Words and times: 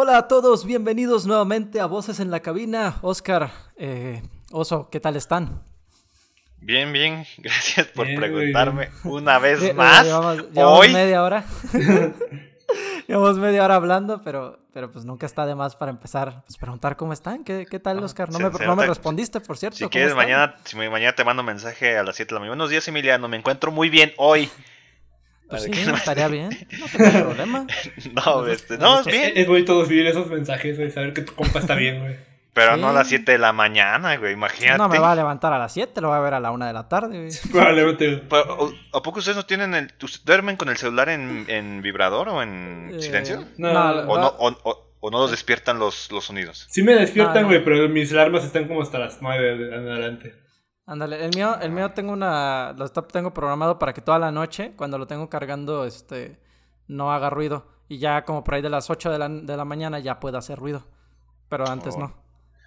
Hola 0.00 0.16
a 0.18 0.28
todos, 0.28 0.64
bienvenidos 0.64 1.26
nuevamente 1.26 1.80
a 1.80 1.86
Voces 1.86 2.20
en 2.20 2.30
la 2.30 2.38
Cabina. 2.38 2.98
Oscar, 3.02 3.50
eh, 3.76 4.22
Oso, 4.52 4.88
¿qué 4.90 5.00
tal 5.00 5.16
están? 5.16 5.64
Bien, 6.60 6.92
bien, 6.92 7.26
gracias 7.38 7.88
por 7.88 8.06
preguntarme 8.06 8.90
una 9.02 9.40
vez 9.40 9.60
Eh, 9.60 9.70
eh, 9.70 9.74
más. 9.74 10.04
Llevamos, 10.06 10.38
Hoy, 10.38 10.48
llevamos 10.54 10.88
media 10.90 11.22
hora. 11.24 11.44
llevamos 13.08 13.38
media 13.38 13.64
hora 13.64 13.74
hablando, 13.74 14.22
pero, 14.22 14.60
pero 14.72 14.88
pues 14.92 15.04
nunca 15.04 15.26
está 15.26 15.46
de 15.46 15.56
más 15.56 15.74
para 15.74 15.90
empezar. 15.90 16.44
Pues 16.46 16.56
preguntar 16.58 16.96
cómo 16.96 17.12
están. 17.12 17.42
¿Qué, 17.42 17.66
qué 17.68 17.80
tal, 17.80 17.98
Ah, 17.98 18.04
Oscar? 18.04 18.30
No, 18.30 18.38
se- 18.38 18.44
me, 18.50 18.52
se 18.56 18.66
no 18.66 18.76
me 18.76 18.86
respondiste, 18.86 19.40
por 19.40 19.58
cierto. 19.58 19.78
si 19.78 19.82
¿cómo 19.82 19.90
quieres, 19.90 20.10
están? 20.10 20.24
mañana, 20.24 20.54
si 20.62 20.76
me- 20.76 20.88
mañana 20.90 21.16
te 21.16 21.24
mando 21.24 21.42
mensaje 21.42 21.98
a 21.98 22.04
las 22.04 22.14
7 22.14 22.28
de 22.28 22.34
la 22.34 22.38
mañana. 22.40 22.52
Buenos 22.54 22.70
días, 22.70 22.86
Emiliano, 22.86 23.26
me 23.26 23.36
encuentro 23.36 23.72
muy 23.72 23.90
bien 23.90 24.12
hoy. 24.16 24.48
Pues 25.48 25.64
¿De 25.64 25.74
sí, 25.74 25.84
no? 25.86 25.94
estaría 25.96 26.28
bien. 26.28 26.50
No 26.78 26.86
tengo 26.96 27.24
problema. 27.24 27.66
No, 28.12 28.46
este, 28.46 28.76
no, 28.78 29.00
es 29.00 29.06
Es, 29.06 29.12
bien, 29.12 29.32
es 29.34 29.46
bonito 29.46 29.80
recibir 29.80 30.06
esos 30.06 30.26
mensajes, 30.28 30.76
güey, 30.76 30.90
saber 30.90 31.12
que 31.14 31.22
tu 31.22 31.34
compa 31.34 31.58
está 31.60 31.74
bien, 31.74 32.00
güey. 32.00 32.16
pero 32.52 32.74
sí. 32.74 32.80
no 32.80 32.88
a 32.88 32.92
las 32.92 33.08
7 33.08 33.32
de 33.32 33.38
la 33.38 33.52
mañana, 33.52 34.16
güey, 34.16 34.32
imagínate. 34.34 34.76
No 34.78 34.88
me 34.88 34.98
va 34.98 35.12
a 35.12 35.14
levantar 35.14 35.52
a 35.52 35.58
las 35.58 35.72
7, 35.72 36.00
lo 36.00 36.08
voy 36.08 36.16
a 36.18 36.20
ver 36.20 36.34
a 36.34 36.40
la 36.40 36.50
1 36.50 36.66
de 36.66 36.72
la 36.72 36.88
tarde. 36.88 37.18
güey. 37.18 37.30
Probablemente. 37.52 38.22
Pero, 38.28 38.56
¿o- 38.58 38.72
¿A 38.92 39.02
poco 39.02 39.20
ustedes 39.20 39.36
no 39.36 39.46
tienen 39.46 39.74
el... 39.74 39.84
¿ustedes 40.02 40.24
¿Duermen 40.24 40.56
con 40.56 40.68
el 40.68 40.76
celular 40.76 41.08
en, 41.08 41.46
en 41.48 41.80
vibrador 41.82 42.28
o 42.28 42.42
en 42.42 42.90
Eh, 42.94 43.00
silencio? 43.02 43.44
No, 43.56 43.70
¿O 43.70 43.74
va- 43.74 44.20
no, 44.20 44.26
o, 44.38 44.48
o- 44.64 44.84
o 45.00 45.10
no 45.12 45.18
los 45.18 45.30
despiertan 45.30 45.78
los, 45.78 46.10
los 46.10 46.24
sonidos? 46.24 46.66
Sí 46.68 46.82
me 46.82 46.92
despiertan, 46.94 47.36
Ah, 47.38 47.40
no. 47.42 47.46
güey, 47.46 47.64
pero 47.64 47.88
mis 47.88 48.10
alarmas 48.12 48.44
están 48.44 48.66
como 48.66 48.82
hasta 48.82 48.98
las 48.98 49.22
9 49.22 49.56
de 49.56 49.76
en 49.76 49.88
adelante. 49.88 50.34
Ándale, 50.88 51.22
el 51.24 51.30
mío, 51.36 51.56
el 51.60 51.70
mío 51.70 51.90
tengo 51.92 52.12
una, 52.12 52.72
lo 52.72 52.88
tengo 52.90 53.32
programado 53.34 53.78
para 53.78 53.92
que 53.92 54.00
toda 54.00 54.18
la 54.18 54.32
noche, 54.32 54.72
cuando 54.74 54.96
lo 54.96 55.06
tengo 55.06 55.28
cargando, 55.28 55.84
este, 55.84 56.40
no 56.86 57.12
haga 57.12 57.28
ruido. 57.28 57.66
Y 57.88 57.98
ya 57.98 58.24
como 58.24 58.42
por 58.42 58.54
ahí 58.54 58.62
de 58.62 58.70
las 58.70 58.88
8 58.88 59.10
de 59.10 59.18
la, 59.18 59.28
de 59.28 59.56
la 59.56 59.64
mañana 59.66 59.98
ya 59.98 60.18
puede 60.18 60.38
hacer 60.38 60.58
ruido. 60.58 60.82
Pero 61.50 61.68
antes 61.68 61.94
Oh. 61.96 62.00
no. 62.00 62.14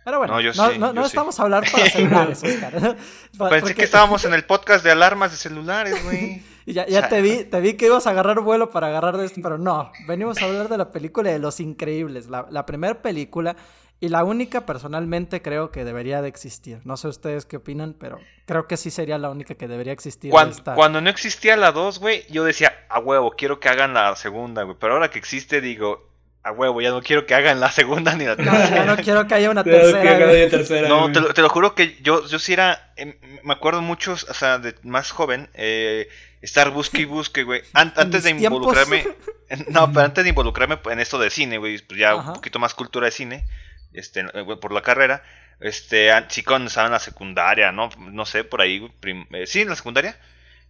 Pero 0.06 0.18
bueno, 0.18 0.34
No, 0.34 0.40
no, 0.40 0.42
yo 0.42 0.52
no, 0.56 0.70
sí, 0.72 0.80
no, 0.80 0.94
yo 0.96 1.02
sí. 1.04 1.08
estamos 1.08 1.40
a 1.40 1.44
hablar 1.44 1.64
para 1.72 1.86
celulares, 1.88 2.44
Oscar. 2.44 2.72
Pensé 2.98 2.98
porque- 3.38 3.74
que 3.76 3.84
estábamos 3.84 4.24
en 4.26 4.34
el 4.34 4.46
podcast 4.46 4.84
de 4.84 4.92
alarmas 4.92 5.32
de 5.32 5.38
celulares, 5.38 6.04
güey. 6.06 6.44
Y 6.64 6.74
ya, 6.74 6.86
ya 6.88 7.10
te 7.10 7.24
vi, 7.24 7.44
te 7.46 7.60
vi 7.60 7.74
que 7.74 7.88
ibas 7.88 8.06
a 8.06 8.12
agarrar 8.12 8.40
vuelo 8.42 8.70
para 8.70 8.86
agarrar 8.88 9.18
de 9.18 9.26
esto, 9.26 9.40
pero 9.42 9.58
no. 9.58 9.92
Venimos 10.08 10.40
a 10.40 10.46
hablar 10.46 10.70
de 10.70 10.78
la 10.78 10.92
película 10.92 11.32
de 11.32 11.40
Los 11.40 11.60
Increíbles, 11.60 12.28
la, 12.30 12.46
la 12.52 12.68
primera 12.68 13.02
película 13.02 13.56
y 14.02 14.10
la 14.10 14.24
única 14.26 14.66
personalmente 14.66 15.42
creo 15.42 15.72
que 15.72 15.86
debería 15.86 16.22
de 16.22 16.28
existir. 16.28 16.80
No 16.84 16.98
sé 16.98 17.08
ustedes 17.08 17.46
qué 17.46 17.58
opinan, 17.58 17.96
pero 17.98 18.20
creo 18.46 18.68
que 18.68 18.76
sí 18.76 18.90
sería 18.92 19.18
la 19.18 19.30
única 19.30 19.56
que 19.56 19.68
debería 19.70 19.94
existir. 19.94 20.32
Cuando, 20.32 20.56
esta- 20.58 20.74
cuando 20.76 21.00
no 21.02 21.10
existía 21.10 21.56
la 21.56 21.72
2, 21.72 22.00
güey, 22.00 22.26
yo 22.30 22.44
decía, 22.44 22.74
a 22.90 23.00
huevo, 23.00 23.32
quiero 23.38 23.60
que 23.60 23.70
hagan 23.70 23.94
la 23.94 24.14
segunda, 24.16 24.64
güey. 24.64 24.76
Pero 24.80 24.94
ahora 24.94 25.10
que 25.12 25.20
existe, 25.20 25.62
digo, 25.62 26.10
a 26.44 26.52
huevo, 26.52 26.82
ya 26.82 26.90
no 26.90 27.04
quiero 27.04 27.28
que 27.28 27.36
hagan 27.36 27.60
la 27.60 27.72
segunda 27.72 28.16
ni 28.16 28.26
la 28.26 28.36
No, 28.36 28.44
ya 28.44 28.52
tercera. 28.58 28.86
no 28.86 28.96
quiero 28.98 29.28
que 29.28 29.34
haya 29.36 29.52
una 29.52 29.64
tercera. 29.64 30.34
día 30.34 30.50
tercera. 30.50 30.90
No, 30.90 31.12
te 31.12 31.22
lo, 31.22 31.34
te 31.36 31.42
lo 31.44 31.50
juro 31.50 31.76
que 31.76 31.98
yo, 32.02 32.26
yo 32.28 32.40
sí 32.40 32.54
era, 32.54 32.92
em, 32.98 33.14
me 33.44 33.54
acuerdo 33.54 33.84
muchos, 33.84 34.24
o 34.28 34.34
sea, 34.34 34.58
de 34.58 34.74
más 34.82 35.12
joven, 35.12 35.52
eh, 35.54 36.08
estar 36.42 36.72
busque 36.72 37.02
y 37.02 37.06
busque, 37.06 37.44
güey. 37.44 37.62
An- 37.74 37.94
antes 37.98 38.24
de 38.24 38.34
tiempos. 38.34 38.58
involucrarme, 38.58 39.06
no, 39.70 39.92
pero 39.94 40.06
antes 40.06 40.24
de 40.24 40.30
involucrarme 40.32 40.80
en 40.90 41.00
esto 41.00 41.20
de 41.20 41.30
cine, 41.30 41.60
güey, 41.60 41.78
pues 41.78 42.00
ya 42.00 42.14
Ajá. 42.14 42.30
un 42.30 42.34
poquito 42.34 42.58
más 42.58 42.74
cultura 42.74 43.06
de 43.06 43.12
cine, 43.12 43.46
este, 43.94 44.22
eh, 44.22 44.58
por 44.62 44.72
la 44.72 44.82
carrera, 44.82 45.24
este, 45.60 46.10
sí 46.30 46.44
cuando 46.44 46.68
estaba 46.68 46.88
en 46.88 46.94
la 46.94 47.00
secundaria, 47.00 47.72
¿no? 47.72 47.90
No 47.98 48.26
sé, 48.26 48.44
por 48.44 48.62
ahí, 48.62 48.92
eh, 49.04 49.46
sí, 49.46 49.62
en 49.62 49.70
la 49.70 49.76
secundaria. 49.76 50.18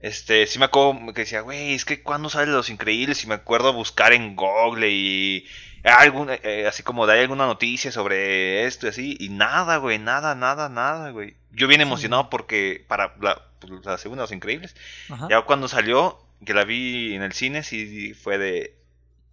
Este, 0.01 0.47
sí 0.47 0.57
me 0.57 0.65
acuerdo 0.65 1.13
que 1.13 1.21
decía, 1.21 1.41
güey, 1.41 1.73
es 1.73 1.85
que 1.85 2.01
cuando 2.01 2.29
sale 2.29 2.51
Los 2.51 2.69
Increíbles 2.69 3.23
y 3.23 3.27
me 3.27 3.35
acuerdo 3.35 3.71
buscar 3.71 4.13
en 4.13 4.35
Google 4.35 4.89
y 4.89 5.47
algún, 5.83 6.29
eh, 6.31 6.65
así 6.67 6.83
como 6.83 7.07
de 7.07 7.19
alguna 7.19 7.45
noticia 7.45 7.91
sobre 7.91 8.65
esto 8.65 8.87
y 8.87 8.89
así, 8.89 9.17
y 9.19 9.29
nada, 9.29 9.77
güey, 9.77 9.99
nada, 9.99 10.35
nada, 10.35 10.69
nada, 10.69 11.11
güey. 11.11 11.35
Yo 11.51 11.67
bien 11.67 11.81
emocionado 11.81 12.29
porque 12.29 12.83
para 12.87 13.13
la, 13.21 13.41
la 13.83 13.97
segunda 13.97 14.23
Los 14.23 14.31
Increíbles, 14.31 14.75
Ajá. 15.09 15.27
ya 15.29 15.41
cuando 15.41 15.67
salió, 15.67 16.19
que 16.45 16.53
la 16.53 16.65
vi 16.65 17.13
en 17.13 17.21
el 17.21 17.33
cine, 17.33 17.61
sí 17.63 18.13
fue 18.15 18.37
de, 18.37 18.75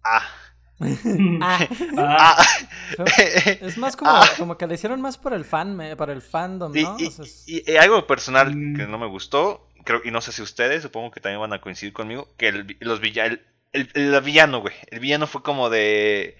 ah, 0.03 0.27
Ah, 1.41 1.67
Ah, 1.97 2.37
ah, 2.37 2.45
es 3.61 3.77
más 3.77 3.95
como, 3.97 4.11
Ah. 4.11 4.25
como 4.37 4.57
que 4.57 4.67
le 4.67 4.75
hicieron 4.75 5.01
más 5.01 5.17
por 5.17 5.33
el 5.33 5.45
fan, 5.45 5.75
me- 5.75 5.95
por 5.95 6.09
el 6.09 6.21
fandom, 6.21 6.75
Y, 6.75 6.83
¿no? 6.83 6.95
y- 6.99 7.07
O 7.07 7.11
sea, 7.11 7.25
es- 7.25 7.43
y- 7.47 7.63
y 7.71 7.75
algo 7.77 8.05
personal 8.07 8.55
Mm. 8.55 8.75
que 8.77 8.87
no 8.87 8.97
me 8.97 9.07
gustó, 9.07 9.67
creo, 9.83 10.01
y 10.03 10.11
no 10.11 10.21
sé 10.21 10.31
si 10.31 10.41
ustedes, 10.41 10.83
supongo 10.83 11.11
que 11.11 11.19
también 11.19 11.41
van 11.41 11.53
a 11.53 11.61
coincidir 11.61 11.93
conmigo, 11.93 12.27
que 12.37 12.47
el, 12.49 12.77
los 12.79 13.01
el, 13.01 13.41
el- 13.73 13.89
el 13.93 14.21
villano, 14.21 14.61
güey, 14.61 14.73
el 14.89 14.99
villano 14.99 15.27
fue 15.27 15.43
como 15.43 15.69
de, 15.69 16.37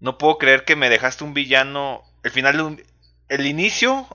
no 0.00 0.18
puedo 0.18 0.38
creer 0.38 0.64
que 0.64 0.76
me 0.76 0.88
dejaste 0.90 1.24
un 1.24 1.34
villano, 1.34 2.02
el 2.22 2.30
final 2.30 2.56
de 2.56 2.62
un, 2.62 2.82
el 3.28 3.46
inicio, 3.46 4.06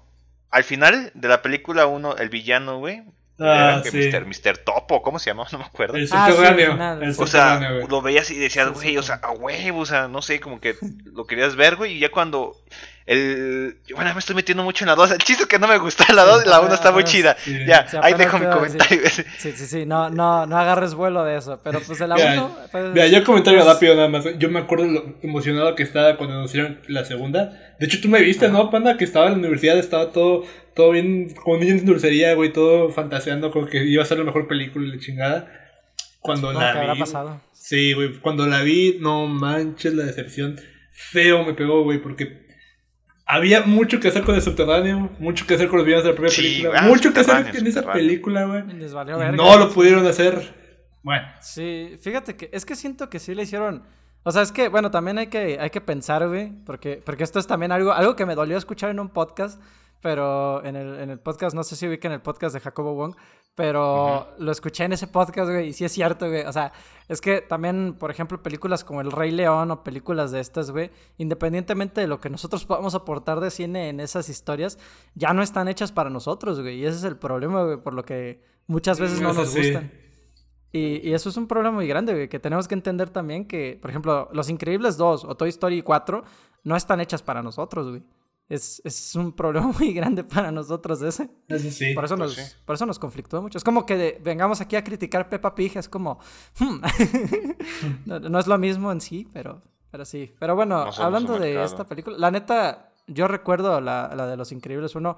al 0.50 0.64
final 0.64 1.12
de 1.14 1.28
la 1.28 1.42
película 1.42 1.88
uno, 1.88 2.16
el 2.16 2.30
villano, 2.30 2.80
güey, 2.80 3.04
Ah, 3.40 3.74
era 3.74 3.84
que 3.84 3.92
sí. 3.92 4.10
Mr. 4.12 4.26
Mr. 4.26 4.58
Topo, 4.60 5.02
¿cómo 5.02 5.20
se 5.20 5.30
llama? 5.30 5.46
No 5.52 5.60
me 5.60 5.66
acuerdo. 5.66 5.96
el 5.98 6.08
Ah, 6.12 6.30
subterráneo. 6.32 7.14
sí. 7.14 7.22
O 7.22 7.28
sea, 7.28 7.60
lo 7.88 8.02
veías 8.02 8.30
y 8.32 8.36
decías, 8.36 8.72
güey, 8.72 8.98
o 8.98 9.04
sea, 9.04 9.16
a 9.24 9.32
huevo, 9.32 9.80
o 9.80 9.86
sea, 9.86 10.08
no 10.08 10.22
sé, 10.22 10.40
como 10.40 10.60
que 10.60 10.76
lo 11.06 11.26
querías 11.28 11.56
ver, 11.56 11.76
güey, 11.76 11.94
y 11.94 12.00
ya 12.00 12.10
cuando 12.10 12.56
el... 13.08 13.78
Bueno, 13.96 14.14
me 14.14 14.20
estoy 14.20 14.36
metiendo 14.36 14.64
mucho 14.64 14.84
en 14.84 14.90
la 14.90 14.96
2, 14.96 15.12
el 15.12 15.18
chiste 15.20 15.44
es 15.44 15.50
que 15.50 15.58
no 15.58 15.68
me 15.68 15.78
gusta 15.78 16.06
la 16.14 16.26
2 16.26 16.46
y 16.46 16.50
la 16.50 16.60
1 16.60 16.74
está 16.74 16.92
muy 16.92 17.06
chida. 17.06 17.38
sí. 17.40 17.58
Ya, 17.66 17.88
Sí, 17.88 17.98
ahí 18.02 18.14
dejo 18.16 18.38
mi 18.38 18.48
comentario. 18.48 19.02
Sí, 19.38 19.54
sí, 19.54 19.66
sí, 19.66 19.86
no, 19.86 20.10
no, 20.10 20.46
no 20.46 20.58
agarres 20.58 20.94
vuelo 20.94 21.24
de 21.24 21.38
eso, 21.38 21.60
pero 21.64 21.80
pues 21.80 22.02
el 22.02 22.12
Mira, 22.14 22.34
uno, 22.34 22.58
pues, 22.70 22.94
Mira, 22.94 23.08
yo 23.08 23.24
comentario 23.24 23.62
pues, 23.62 23.74
rápido 23.74 23.96
nada 23.96 24.10
más. 24.10 24.26
Yo 24.38 24.50
me 24.50 24.60
acuerdo 24.60 24.86
lo 24.86 25.16
emocionado 25.22 25.74
que 25.76 25.84
estaba 25.84 26.18
cuando 26.18 26.36
anunciaron 26.36 26.82
la 26.88 27.06
segunda. 27.06 27.76
De 27.80 27.86
hecho, 27.86 28.02
tú 28.02 28.10
me 28.10 28.22
viste, 28.22 28.50
¿no, 28.50 28.70
panda? 28.70 28.98
Que 28.98 29.06
estaba 29.06 29.28
en 29.28 29.34
la 29.34 29.38
universidad, 29.40 29.78
estaba 29.78 30.12
todo, 30.12 30.44
todo 30.76 30.92
bien, 30.92 31.34
como 31.34 31.58
niño 31.58 31.76
en 31.76 31.86
dulcería, 31.86 32.34
güey, 32.34 32.52
todo 32.52 32.90
fantaseando 32.90 33.52
con 33.52 33.68
que 33.68 33.86
iba 33.86 34.04
a 34.04 34.06
ser 34.06 34.18
la 34.18 34.26
mejor 34.26 34.48
película 34.50 34.86
y 34.86 34.92
la 34.92 35.00
chingada. 35.00 35.48
Cuando 36.20 36.52
la 36.52 36.74
que 36.74 36.80
habrá 36.80 36.94
vi. 36.94 37.00
pasado. 37.00 37.42
Sí, 37.54 37.94
güey, 37.94 38.20
cuando 38.20 38.46
la 38.48 38.62
vi, 38.64 38.98
no 39.00 39.28
manches 39.28 39.94
la 39.94 40.04
decepción. 40.04 40.60
Feo 40.92 41.46
me 41.46 41.54
pegó, 41.54 41.84
güey, 41.84 42.02
porque 42.02 42.47
había 43.28 43.64
mucho 43.64 44.00
que 44.00 44.08
hacer 44.08 44.24
con 44.24 44.36
el 44.36 44.42
subterráneo, 44.42 45.10
mucho 45.20 45.46
que 45.46 45.56
hacer 45.56 45.68
con 45.68 45.78
los 45.78 45.86
villanos 45.86 46.06
de 46.06 46.12
la 46.12 46.16
primera 46.16 46.34
Sí, 46.34 46.42
película, 46.42 46.80
ah, 46.80 46.88
mucho 46.88 47.14
que 47.14 47.20
hacer 47.20 47.56
en 47.56 47.68
esa 47.68 47.92
película, 47.92 48.46
güey. 48.46 48.64
No 49.36 49.58
lo 49.58 49.70
pudieron 49.74 50.06
hacer. 50.08 50.56
Bueno, 51.04 51.28
Sí, 51.42 51.98
fíjate 52.02 52.36
que 52.36 52.50
es 52.52 52.66
que 52.66 52.76
siento 52.76 53.10
que 53.10 53.20
sí 53.20 53.36
le 53.36 53.44
hicieron. 53.44 53.84
O 54.24 54.32
sea, 54.32 54.42
es 54.42 54.52
que, 54.52 54.68
bueno, 54.68 54.92
también 54.92 55.18
hay 55.18 55.28
que, 55.28 55.58
hay 55.60 55.70
que 55.70 55.80
pensar, 55.80 56.28
güey, 56.28 56.52
porque, 56.66 57.02
porque 57.06 57.24
esto 57.24 57.40
es 57.40 57.48
también 57.48 57.72
algo, 57.72 57.94
algo 57.94 58.16
que 58.16 58.26
me 58.26 58.36
dolió 58.36 58.58
escuchar 58.58 58.90
en 58.90 59.00
un 59.00 59.10
podcast, 59.10 59.62
pero 60.02 60.64
en 60.64 60.76
el, 60.76 61.00
en 61.00 61.10
el 61.10 61.20
podcast, 61.20 61.56
no 61.56 61.64
sé 61.64 61.76
si 61.76 61.88
ubican 61.88 62.12
el 62.12 62.22
podcast 62.22 62.54
de 62.54 62.60
Jacobo 62.60 62.94
Wong, 62.94 63.16
pero 63.56 64.36
lo 64.38 64.52
escuché 64.52 64.84
en 64.84 64.94
ese 64.94 65.08
podcast, 65.08 65.50
güey, 65.50 65.70
y 65.70 65.74
sí 65.74 65.84
es 65.84 65.92
cierto, 65.92 66.28
güey. 66.28 66.44
O 66.44 66.54
sea, 66.54 66.72
es 67.08 67.22
que 67.22 67.42
también, 67.42 67.96
por 67.98 68.12
ejemplo, 68.12 68.44
películas 68.44 68.84
como 68.84 69.02
El 69.02 69.12
Rey 69.12 69.32
León 69.32 69.72
o 69.72 69.84
películas 69.84 70.32
de 70.32 70.40
estas, 70.40 70.70
güey, 70.70 70.92
independientemente 71.18 72.02
de 72.02 72.08
lo 72.08 72.22
que 72.22 72.30
nosotros 72.30 72.66
podamos 72.66 72.94
aportar 72.94 73.40
de 73.40 73.50
cine 73.50 73.90
en 73.90 74.00
esas 74.00 74.30
historias, 74.30 74.78
ya 75.16 75.34
no 75.34 75.42
están 75.42 75.68
hechas 75.68 75.92
para 75.92 76.12
nosotros, 76.12 76.62
güey, 76.62 76.78
y 76.78 76.86
ese 76.86 76.98
es 76.98 77.04
el 77.04 77.18
problema, 77.18 77.64
güey, 77.64 77.78
por 77.78 77.94
lo 77.94 78.06
que 78.06 78.44
muchas 78.68 79.00
veces 79.00 79.22
no 79.22 79.34
nos 79.34 79.50
sí. 79.50 79.60
gustan. 79.60 79.92
Y, 80.72 81.10
y 81.10 81.14
eso 81.14 81.30
es 81.30 81.38
un 81.38 81.48
problema 81.48 81.76
muy 81.76 81.88
grande, 81.88 82.14
güey, 82.14 82.30
que 82.30 82.40
tenemos 82.40 82.68
que 82.68 82.76
entender 82.76 83.10
también 83.10 83.48
que, 83.48 83.80
por 83.82 83.90
ejemplo, 83.90 84.30
Los 84.34 84.50
Increíbles 84.50 84.98
2 84.98 85.26
o 85.26 85.36
Toy 85.36 85.50
Story 85.50 85.82
4 85.82 86.24
no 86.64 86.76
están 86.76 87.00
hechas 87.00 87.24
para 87.24 87.42
nosotros, 87.42 87.90
güey. 87.90 88.04
Es, 88.50 88.82
es 88.86 89.14
un 89.16 89.34
problema 89.34 89.68
muy 89.80 89.94
grande 89.94 90.24
para 90.24 90.52
nosotros 90.52 91.02
ese. 91.02 91.30
eso 91.48 91.70
sí. 91.70 91.94
Por 91.94 92.06
eso, 92.06 92.16
pues 92.18 92.38
nos, 92.38 92.48
sí. 92.48 92.56
por 92.66 92.76
eso 92.76 92.86
nos 92.86 92.98
conflictó 93.00 93.42
mucho. 93.42 93.58
Es 93.58 93.64
como 93.64 93.86
que 93.86 93.98
de- 93.98 94.22
vengamos 94.24 94.62
aquí 94.62 94.76
a 94.76 94.84
criticar 94.84 95.28
Peppa 95.30 95.54
Pig, 95.54 95.76
es 95.78 95.90
como... 95.90 96.20
hmm. 96.60 96.82
no, 98.06 98.20
no 98.20 98.40
es 98.40 98.48
lo 98.48 98.58
mismo 98.58 98.92
en 98.92 99.02
sí, 99.02 99.28
pero, 99.34 99.62
pero 99.92 100.06
sí. 100.06 100.34
Pero 100.40 100.56
bueno, 100.56 100.86
No 100.86 100.92
hablando 101.04 101.38
de 101.38 101.62
esta 101.64 101.86
película, 101.86 102.18
la 102.18 102.32
neta, 102.32 102.94
yo 103.08 103.28
recuerdo 103.28 103.82
la, 103.82 104.14
la 104.16 104.28
de 104.28 104.38
Los 104.38 104.52
Increíbles 104.52 104.96
1, 104.96 105.18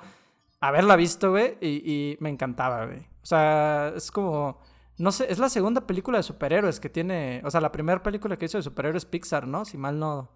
haberla 0.61 0.95
visto, 0.95 1.29
güey, 1.31 1.57
y, 1.61 1.91
y 1.91 2.17
me 2.19 2.29
encantaba, 2.29 2.85
güey. 2.85 2.99
O 3.21 3.25
sea, 3.25 3.93
es 3.95 4.11
como... 4.11 4.59
No 4.97 5.13
sé, 5.13 5.31
es 5.31 5.39
la 5.39 5.47
segunda 5.47 5.87
película 5.87 6.17
de 6.17 6.23
superhéroes 6.23 6.79
que 6.81 6.89
tiene... 6.89 7.41
O 7.45 7.51
sea, 7.51 7.61
la 7.61 7.71
primera 7.71 8.03
película 8.03 8.35
que 8.35 8.45
hizo 8.45 8.57
de 8.57 8.63
superhéroes 8.63 9.05
Pixar, 9.05 9.47
¿no? 9.47 9.63
Si 9.63 9.77
mal 9.77 9.97
no, 9.97 10.29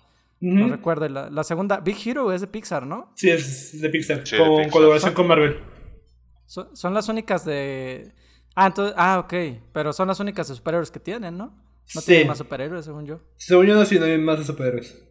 no 0.43 0.67
recuerdo. 0.69 1.07
La, 1.09 1.29
la 1.29 1.43
segunda, 1.43 1.79
Big 1.79 1.97
Hero 2.05 2.31
es 2.31 2.41
de 2.41 2.47
Pixar, 2.47 2.85
¿no? 2.85 3.11
Sí, 3.15 3.29
es 3.29 3.79
de 3.81 3.89
Pixar, 3.89 4.25
Sí, 4.27 4.35
de 4.35 4.41
con 4.43 4.55
Pixar. 4.57 4.71
colaboración 4.71 5.13
con 5.13 5.27
Marvel. 5.27 5.59
Son, 6.45 6.75
son 6.75 6.93
las 6.93 7.07
únicas 7.09 7.45
de... 7.45 8.13
Ah, 8.55 8.67
entonces... 8.67 8.93
Ah, 8.97 9.19
ok. 9.19 9.33
Pero 9.73 9.93
son 9.93 10.07
las 10.07 10.19
únicas 10.19 10.47
de 10.47 10.55
superhéroes 10.55 10.91
que 10.91 10.99
tienen, 10.99 11.37
¿no? 11.37 11.45
No 11.95 12.01
Sí. 12.01 12.07
tienen 12.07 12.27
más 12.27 12.37
superhéroes, 12.37 12.85
según 12.85 13.05
yo. 13.05 13.19
Según 13.37 13.65
yo, 13.67 13.75
no, 13.75 13.85
sí, 13.85 13.97
no 13.99 14.05
hay 14.05 14.17
más 14.17 14.39
de 14.39 14.45
superhéroes. 14.45 15.01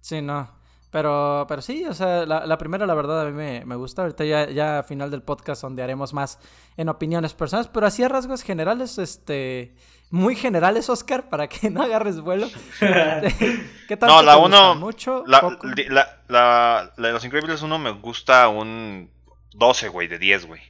Sí, 0.00 0.22
no. 0.22 0.57
Pero, 0.90 1.44
pero 1.48 1.60
sí, 1.60 1.84
o 1.84 1.92
sea, 1.92 2.24
la, 2.24 2.46
la 2.46 2.58
primera 2.58 2.86
la 2.86 2.94
verdad 2.94 3.20
a 3.20 3.24
mí 3.26 3.32
me, 3.32 3.64
me 3.66 3.76
gusta. 3.76 4.02
Ahorita 4.02 4.24
ya, 4.24 4.48
ya 4.48 4.78
a 4.78 4.82
final 4.82 5.10
del 5.10 5.22
podcast 5.22 5.62
donde 5.62 5.82
haremos 5.82 6.14
más 6.14 6.38
en 6.76 6.88
opiniones 6.88 7.34
personales, 7.34 7.70
pero 7.72 7.86
así 7.86 8.02
a 8.02 8.08
rasgos 8.08 8.42
generales, 8.42 8.96
este, 8.98 9.74
muy 10.10 10.34
generales, 10.34 10.88
Oscar, 10.88 11.28
para 11.28 11.48
que 11.48 11.70
no 11.70 11.82
agarres 11.82 12.20
vuelo. 12.20 12.48
¿Qué 12.80 13.96
tal? 13.96 14.08
No, 14.08 14.22
la 14.22 14.38
uno, 14.38 14.74
mucho, 14.76 15.24
la, 15.26 15.58
la, 15.88 16.22
la, 16.28 16.92
de 16.96 17.12
Los 17.12 17.24
Increíbles 17.24 17.62
1 17.62 17.78
me 17.78 17.90
gusta 17.90 18.48
un 18.48 19.10
12, 19.52 19.88
güey, 19.88 20.08
de 20.08 20.18
10, 20.18 20.46
güey. 20.46 20.62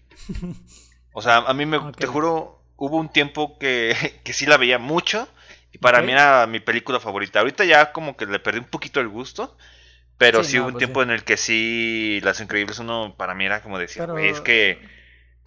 O 1.12 1.22
sea, 1.22 1.38
a 1.38 1.54
mí 1.54 1.66
me, 1.66 1.78
te 1.92 2.06
juro, 2.06 2.62
hubo 2.76 2.96
un 2.96 3.08
tiempo 3.08 3.58
que, 3.58 3.94
que 4.24 4.32
sí 4.32 4.46
la 4.46 4.56
veía 4.56 4.78
mucho 4.78 5.28
y 5.72 5.78
para 5.78 6.02
mí 6.02 6.12
era 6.12 6.46
mi 6.46 6.60
película 6.60 6.98
favorita. 6.98 7.40
Ahorita 7.40 7.64
ya 7.64 7.92
como 7.92 8.16
que 8.16 8.26
le 8.26 8.38
perdí 8.38 8.58
un 8.58 8.64
poquito 8.64 9.00
el 9.00 9.08
gusto. 9.08 9.56
Pero 10.18 10.42
sí, 10.42 10.58
hubo 10.58 10.66
un 10.66 10.72
pues 10.72 10.84
tiempo 10.84 11.02
en 11.02 11.10
el 11.10 11.22
que 11.22 11.36
sí, 11.36 12.20
Las 12.22 12.40
Increíbles 12.40 12.80
uno 12.80 13.14
para 13.16 13.34
mí 13.34 13.46
era 13.46 13.62
como 13.62 13.78
decir, 13.78 14.04
güey, 14.06 14.28
es 14.28 14.40
que, 14.40 14.80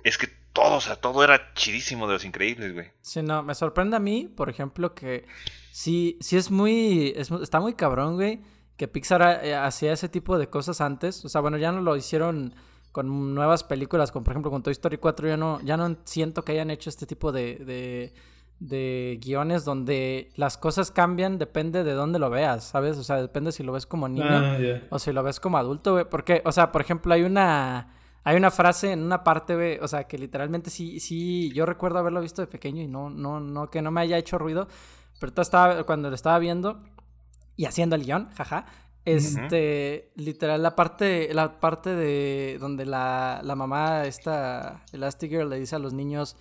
es 0.05 0.17
que 0.17 0.27
todo, 0.53 0.77
o 0.77 0.81
sea, 0.81 0.95
todo 0.95 1.23
era 1.23 1.53
chidísimo 1.53 2.07
de 2.07 2.13
Los 2.13 2.25
Increíbles, 2.25 2.73
güey. 2.73 2.87
Sí, 3.01 3.21
no, 3.21 3.43
me 3.43 3.53
sorprende 3.53 3.97
a 3.97 3.99
mí, 3.99 4.31
por 4.33 4.49
ejemplo, 4.49 4.93
que 4.95 5.27
sí, 5.71 6.17
sí 6.21 6.37
es 6.37 6.51
muy, 6.51 7.13
está 7.15 7.59
muy 7.59 7.73
cabrón, 7.73 8.15
güey, 8.15 8.41
que 8.77 8.87
Pixar 8.87 9.41
eh, 9.43 9.55
hacía 9.55 9.91
ese 9.91 10.07
tipo 10.07 10.37
de 10.37 10.47
cosas 10.47 10.79
antes. 10.79 11.23
O 11.25 11.29
sea, 11.29 11.41
bueno, 11.41 11.57
ya 11.57 11.73
no 11.73 11.81
lo 11.81 11.95
hicieron 11.97 12.55
con 12.93 13.35
nuevas 13.35 13.63
películas, 13.63 14.11
como 14.11 14.23
por 14.23 14.33
ejemplo 14.33 14.51
con 14.51 14.63
Toy 14.63 14.71
Story 14.71 14.97
4, 14.97 15.27
ya 15.27 15.37
no, 15.37 15.61
ya 15.61 15.77
no 15.77 15.97
siento 16.05 16.43
que 16.43 16.53
hayan 16.53 16.71
hecho 16.71 16.89
este 16.89 17.05
tipo 17.05 17.31
de 17.31 17.55
de 17.57 18.13
guiones 18.61 19.65
donde 19.65 20.29
las 20.35 20.57
cosas 20.57 20.91
cambian 20.91 21.37
depende 21.39 21.83
de 21.83 21.93
dónde 21.93 22.19
lo 22.19 22.29
veas, 22.29 22.63
¿sabes? 22.63 22.97
O 22.97 23.03
sea, 23.03 23.21
depende 23.21 23.51
si 23.51 23.63
lo 23.63 23.71
ves 23.71 23.85
como 23.85 24.07
niño 24.07 24.25
ah, 24.29 24.57
o 24.89 24.99
si 24.99 25.11
lo 25.11 25.23
ves 25.23 25.39
como 25.39 25.57
adulto, 25.57 25.93
güey. 25.93 26.05
Porque, 26.05 26.41
o 26.45 26.51
sea, 26.51 26.71
por 26.71 26.81
ejemplo, 26.81 27.13
hay 27.13 27.23
una... 27.23 27.95
Hay 28.23 28.37
una 28.37 28.51
frase 28.51 28.91
en 28.91 29.01
una 29.01 29.23
parte, 29.23 29.55
güey, 29.55 29.79
o 29.79 29.87
sea, 29.87 30.03
que 30.03 30.15
literalmente 30.15 30.69
sí, 30.69 30.99
sí, 30.99 31.51
yo 31.55 31.65
recuerdo 31.65 31.97
haberlo 31.97 32.21
visto 32.21 32.43
de 32.43 32.47
pequeño 32.47 32.83
y 32.83 32.87
no, 32.87 33.09
no, 33.09 33.39
no, 33.39 33.71
que 33.71 33.81
no 33.81 33.89
me 33.89 34.01
haya 34.01 34.15
hecho 34.19 34.37
ruido, 34.37 34.67
pero 35.19 35.33
estaba, 35.41 35.83
cuando 35.85 36.07
lo 36.09 36.13
estaba 36.13 36.37
viendo 36.37 36.83
y 37.55 37.65
haciendo 37.65 37.95
el 37.95 38.03
guion, 38.03 38.29
jaja, 38.35 38.67
este, 39.05 40.11
literal, 40.15 40.61
la 40.61 40.75
parte, 40.75 41.33
la 41.33 41.59
parte 41.59 41.95
de 41.95 42.57
donde 42.59 42.85
la, 42.85 43.41
la 43.43 43.55
mamá, 43.55 44.05
esta 44.05 44.83
Elastigirl, 44.93 45.49
le 45.49 45.59
dice 45.59 45.75
a 45.75 45.79
los 45.79 45.93
niños, 45.93 46.37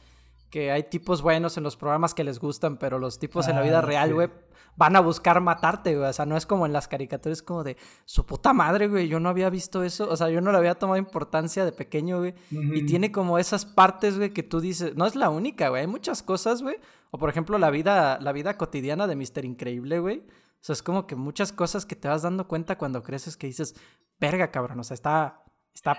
que 0.51 0.73
hay 0.73 0.85
tipos 0.85 1.23
buenos 1.23 1.57
en 1.57 1.63
los 1.63 1.77
programas 1.77 2.13
que 2.13 2.25
les 2.25 2.41
gustan, 2.41 2.77
pero 2.77 2.99
los 2.99 3.19
tipos 3.19 3.47
en 3.49 3.57
la 3.57 3.63
vida 3.63 3.79
ah, 3.79 3.83
real, 3.83 4.13
güey, 4.13 4.29
van 4.77 4.97
a 4.97 5.01
buscar 5.01 5.41
matarte, 5.41 5.97
güey. 5.97 6.09
O 6.09 6.13
sea, 6.13 6.27
no 6.27 6.37
es 6.37 6.45
como 6.45 6.67
en 6.67 6.73
las 6.73 6.89
caricaturas, 6.89 7.43
como 7.43 7.63
de 7.63 7.77
su 8.05 8.27
puta 8.27 8.53
madre, 8.53 8.89
güey. 8.89 9.09
Yo 9.09 9.21
no 9.21 9.29
había 9.29 9.49
visto 9.49 9.83
eso. 9.83 10.09
O 10.11 10.17
sea, 10.17 10.29
yo 10.29 10.41
no 10.41 10.51
le 10.53 10.59
había 10.59 10.75
tomado 10.75 10.99
importancia 10.99 11.65
de 11.65 11.73
pequeño, 11.73 12.19
güey. 12.19 12.35
Y 12.51 12.85
tiene 12.87 13.13
como 13.13 13.39
esas 13.39 13.65
partes, 13.65 14.17
güey, 14.17 14.31
que 14.31 14.43
tú 14.43 14.61
dices. 14.61 14.97
No 14.97 15.07
es 15.07 15.15
la 15.15 15.31
única, 15.31 15.69
güey. 15.69 15.83
Hay 15.83 15.87
muchas 15.87 16.23
cosas, 16.23 16.63
güey. 16.63 16.77
O 17.11 17.19
por 17.19 17.31
ejemplo, 17.31 17.59
la 17.59 17.71
vida, 17.71 18.19
la 18.21 18.33
vida 18.33 18.57
cotidiana 18.57 19.07
de 19.07 19.17
Mister 19.17 19.45
Increíble, 19.45 20.01
güey. 20.01 20.19
O 20.19 20.63
sea, 20.63 20.73
es 20.73 20.83
como 20.83 21.07
que 21.07 21.15
muchas 21.15 21.53
cosas 21.53 21.87
que 21.87 21.97
te 21.97 22.09
vas 22.09 22.23
dando 22.23 22.49
cuenta 22.49 22.77
cuando 22.77 23.03
creces 23.03 23.37
que 23.37 23.47
dices, 23.47 23.75
verga, 24.19 24.51
cabrón. 24.51 24.81
O 24.81 24.85
sea, 24.85 24.95
está. 24.95 25.45
Está 25.73 25.99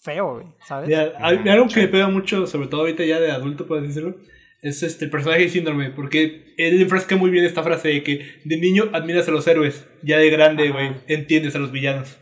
feo, 0.00 0.34
güey, 0.34 0.46
¿sabes? 0.66 0.88
hay, 1.18 1.48
algo 1.48 1.68
que 1.68 1.80
me 1.80 1.88
pega 1.88 2.08
mucho, 2.08 2.46
sobre 2.46 2.68
todo 2.68 2.82
ahorita 2.82 3.04
ya 3.04 3.20
de 3.20 3.30
adulto, 3.30 3.66
puedes 3.66 3.86
decirlo, 3.86 4.16
es 4.62 4.82
este, 4.82 5.04
el 5.04 5.10
personaje 5.10 5.42
de 5.42 5.48
síndrome, 5.48 5.90
porque 5.90 6.54
él 6.56 6.80
enfrasca 6.80 7.16
muy 7.16 7.30
bien 7.30 7.44
esta 7.44 7.62
frase 7.62 7.88
de 7.88 8.02
que 8.02 8.40
de 8.44 8.56
niño 8.56 8.90
admiras 8.92 9.28
a 9.28 9.30
los 9.30 9.46
héroes, 9.46 9.86
ya 10.02 10.18
de 10.18 10.30
grande, 10.30 10.70
güey, 10.70 10.92
entiendes 11.06 11.54
a 11.54 11.58
los 11.58 11.72
villanos. 11.72 12.16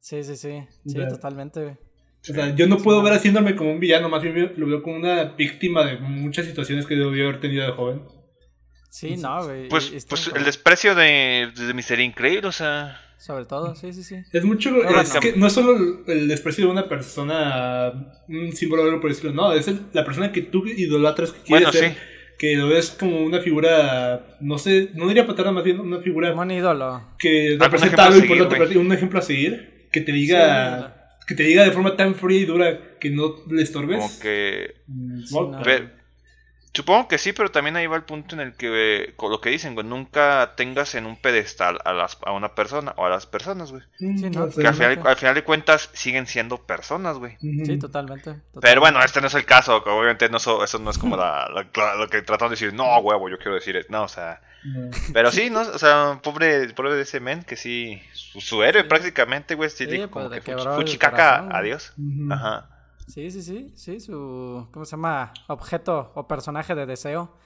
Sí, 0.00 0.22
sí, 0.22 0.36
sí, 0.36 0.60
sí, 0.86 0.98
totalmente, 1.08 1.62
güey. 1.62 1.76
O 2.30 2.32
sea, 2.32 2.54
yo 2.54 2.66
no 2.66 2.78
puedo 2.78 3.02
ver 3.02 3.12
a 3.12 3.18
síndrome 3.18 3.54
como 3.54 3.72
un 3.72 3.80
villano, 3.80 4.08
más 4.08 4.22
bien 4.22 4.54
lo 4.56 4.66
veo 4.66 4.82
como 4.82 4.96
una 4.96 5.24
víctima 5.24 5.84
de 5.84 5.98
muchas 5.98 6.46
situaciones 6.46 6.86
que 6.86 6.94
debió 6.94 7.28
haber 7.28 7.40
tenido 7.40 7.66
de 7.66 7.72
joven. 7.72 8.02
Sí, 8.90 9.16
no, 9.16 9.44
güey. 9.44 9.68
Pues, 9.68 10.06
pues 10.08 10.30
el 10.34 10.44
desprecio 10.44 10.94
de, 10.94 11.50
de 11.54 11.74
Mister 11.74 12.00
Increíble, 12.00 12.48
o 12.48 12.52
sea... 12.52 13.00
Sobre 13.24 13.46
todo, 13.46 13.74
sí, 13.74 13.90
sí, 13.94 14.02
sí. 14.02 14.16
Es 14.34 14.44
mucho. 14.44 14.86
es 15.00 15.14
que 15.14 15.32
no 15.34 15.46
es 15.46 15.52
solo 15.54 16.04
el 16.06 16.28
desprecio 16.28 16.66
de 16.66 16.70
una 16.70 16.86
persona, 16.90 18.20
un 18.28 18.52
símbolo 18.52 18.82
de 18.82 18.90
algo 18.90 19.00
por 19.00 19.08
decirlo, 19.08 19.32
no, 19.32 19.54
es 19.54 19.66
la 19.94 20.04
persona 20.04 20.30
que 20.30 20.42
tú 20.42 20.66
idolatras, 20.66 21.32
que 21.32 21.40
quieres 21.40 21.70
ser, 21.70 21.96
que 22.38 22.54
lo 22.54 22.68
ves 22.68 22.90
como 22.90 23.24
una 23.24 23.40
figura, 23.40 24.36
no 24.40 24.58
sé, 24.58 24.90
no 24.92 25.08
diría 25.08 25.26
patada, 25.26 25.52
más 25.52 25.64
bien 25.64 25.80
una 25.80 26.00
figura. 26.00 26.32
Como 26.32 26.42
un 26.42 26.50
ídolo. 26.50 27.02
Que 27.18 27.56
representa 27.58 28.08
algo 28.08 28.18
importante 28.18 28.76
un 28.76 28.92
ejemplo 28.92 29.20
a 29.20 29.22
seguir, 29.22 29.88
que 29.90 30.02
te 30.02 30.12
diga. 30.12 31.16
que 31.26 31.34
te 31.34 31.44
diga 31.44 31.64
de 31.64 31.70
forma 31.70 31.96
tan 31.96 32.14
fría 32.14 32.40
y 32.40 32.44
dura 32.44 32.98
que 33.00 33.08
no 33.08 33.36
le 33.50 33.62
estorbes. 33.62 34.00
Como 34.00 34.20
que. 34.20 34.74
Supongo 36.74 37.06
que 37.06 37.18
sí, 37.18 37.32
pero 37.32 37.52
también 37.52 37.76
ahí 37.76 37.86
va 37.86 37.94
el 37.94 38.02
punto 38.02 38.34
en 38.34 38.40
el 38.40 38.54
que, 38.56 39.12
con 39.14 39.30
lo 39.30 39.40
que 39.40 39.48
dicen, 39.48 39.74
güey, 39.74 39.86
nunca 39.86 40.54
tengas 40.56 40.96
en 40.96 41.06
un 41.06 41.16
pedestal 41.16 41.78
a, 41.84 41.92
las, 41.92 42.18
a 42.26 42.32
una 42.32 42.56
persona 42.56 42.92
o 42.96 43.06
a 43.06 43.08
las 43.08 43.26
personas, 43.26 43.70
güey. 43.70 43.84
Sí, 43.96 44.08
no, 44.30 44.50
que 44.50 44.66
al 44.66 44.74
final, 44.74 45.34
de 45.36 45.44
cuentas 45.44 45.88
siguen 45.92 46.26
siendo 46.26 46.66
personas, 46.66 47.18
güey. 47.18 47.36
Sí, 47.38 47.78
totalmente, 47.78 48.34
Pero 48.60 48.80
bueno, 48.80 49.00
este 49.04 49.20
no 49.20 49.28
es 49.28 49.34
el 49.34 49.44
caso, 49.44 49.76
obviamente 49.76 50.28
no 50.28 50.38
eso 50.38 50.78
no 50.80 50.90
es 50.90 50.98
como 50.98 51.16
la, 51.16 51.48
lo 51.48 52.08
que 52.08 52.22
tratan 52.22 52.48
de 52.48 52.54
decir, 52.54 52.74
no, 52.74 52.98
huevo, 52.98 53.28
yo 53.28 53.38
quiero 53.38 53.54
decir, 53.54 53.86
no, 53.88 54.02
o 54.02 54.08
sea... 54.08 54.40
Pero 55.12 55.30
sí, 55.30 55.50
¿no? 55.50 55.60
O 55.60 55.78
sea, 55.78 56.18
pobre, 56.22 56.70
pobre 56.70 56.94
de 56.94 57.02
ese 57.02 57.20
men 57.20 57.44
que 57.44 57.54
sí, 57.54 58.02
su, 58.14 58.62
héroe 58.62 58.82
prácticamente, 58.84 59.54
güey, 59.54 59.70
sí, 59.70 59.86
como 60.08 60.28
que 60.30 60.40
fuchicaca, 60.40 61.46
adiós. 61.52 61.92
Ajá. 62.30 62.73
Sí, 63.06 63.30
sí, 63.30 63.42
sí, 63.42 63.72
sí, 63.74 64.00
su, 64.00 64.68
¿cómo 64.72 64.84
se 64.84 64.92
llama? 64.92 65.32
Objeto 65.48 66.12
o 66.14 66.26
personaje 66.26 66.74
de 66.74 66.86
deseo. 66.86 67.36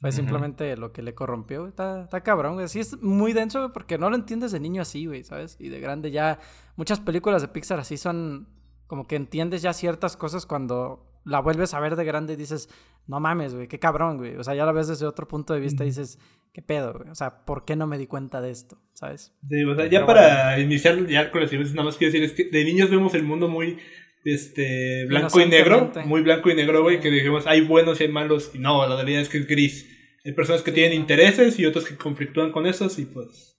Fue 0.00 0.12
simplemente 0.12 0.76
lo 0.76 0.92
que 0.92 1.02
le 1.02 1.14
corrompió. 1.14 1.66
Está, 1.66 2.04
está 2.04 2.20
cabrón, 2.22 2.54
güey. 2.54 2.68
Sí, 2.68 2.78
es 2.78 3.02
muy 3.02 3.32
denso, 3.32 3.58
güey, 3.60 3.72
porque 3.72 3.98
no 3.98 4.10
lo 4.10 4.14
entiendes 4.14 4.52
de 4.52 4.60
niño 4.60 4.82
así, 4.82 5.06
güey, 5.06 5.24
¿sabes? 5.24 5.56
Y 5.58 5.70
de 5.70 5.80
grande 5.80 6.12
ya. 6.12 6.38
Muchas 6.76 7.00
películas 7.00 7.42
de 7.42 7.48
Pixar 7.48 7.80
así 7.80 7.96
son 7.96 8.46
como 8.86 9.08
que 9.08 9.16
entiendes 9.16 9.60
ya 9.60 9.72
ciertas 9.72 10.16
cosas 10.16 10.46
cuando 10.46 11.20
la 11.24 11.40
vuelves 11.40 11.74
a 11.74 11.80
ver 11.80 11.96
de 11.96 12.04
grande 12.04 12.34
y 12.34 12.36
dices, 12.36 12.68
no 13.06 13.18
mames, 13.18 13.54
güey, 13.54 13.66
qué 13.66 13.78
cabrón, 13.78 14.18
güey. 14.18 14.36
O 14.36 14.44
sea, 14.44 14.54
ya 14.54 14.64
la 14.64 14.72
ves 14.72 14.86
desde 14.86 15.04
otro 15.04 15.26
punto 15.26 15.52
de 15.52 15.60
vista 15.60 15.82
y 15.82 15.88
dices, 15.88 16.18
qué 16.52 16.62
pedo, 16.62 16.92
güey. 16.92 17.10
O 17.10 17.14
sea, 17.14 17.44
¿por 17.44 17.64
qué 17.64 17.74
no 17.74 17.86
me 17.86 17.98
di 17.98 18.06
cuenta 18.06 18.40
de 18.40 18.50
esto? 18.50 18.80
¿Sabes? 18.92 19.34
Sí, 19.48 19.64
o 19.64 19.74
sea, 19.74 19.86
ya 19.86 20.06
para 20.06 20.58
iniciar 20.60 21.06
ya 21.06 21.30
con 21.30 21.40
las 21.40 21.52
nada 21.52 21.84
más 21.84 21.96
quiero 21.96 22.12
decir 22.12 22.24
es 22.24 22.32
que 22.32 22.44
de 22.44 22.64
niños 22.64 22.88
vemos 22.88 23.14
el 23.14 23.24
mundo 23.24 23.48
muy 23.48 23.78
este 24.24 25.06
blanco 25.06 25.40
y 25.40 25.46
negro, 25.46 25.92
muy 26.04 26.22
blanco 26.22 26.50
y 26.50 26.54
negro, 26.54 26.82
güey, 26.82 27.00
que 27.00 27.10
dijimos 27.10 27.46
hay 27.46 27.62
buenos 27.62 28.00
y 28.00 28.04
hay 28.04 28.10
malos, 28.10 28.50
y 28.54 28.58
no, 28.58 28.86
la 28.86 28.96
realidad 28.96 29.22
es 29.22 29.28
que 29.28 29.38
es 29.38 29.46
gris. 29.46 29.88
Hay 30.24 30.32
personas 30.32 30.62
que 30.62 30.72
tienen 30.72 30.98
intereses 30.98 31.58
y 31.58 31.66
otros 31.66 31.84
que 31.84 31.96
conflictúan 31.96 32.52
con 32.52 32.66
esos 32.66 32.98
y 32.98 33.06
pues 33.06 33.58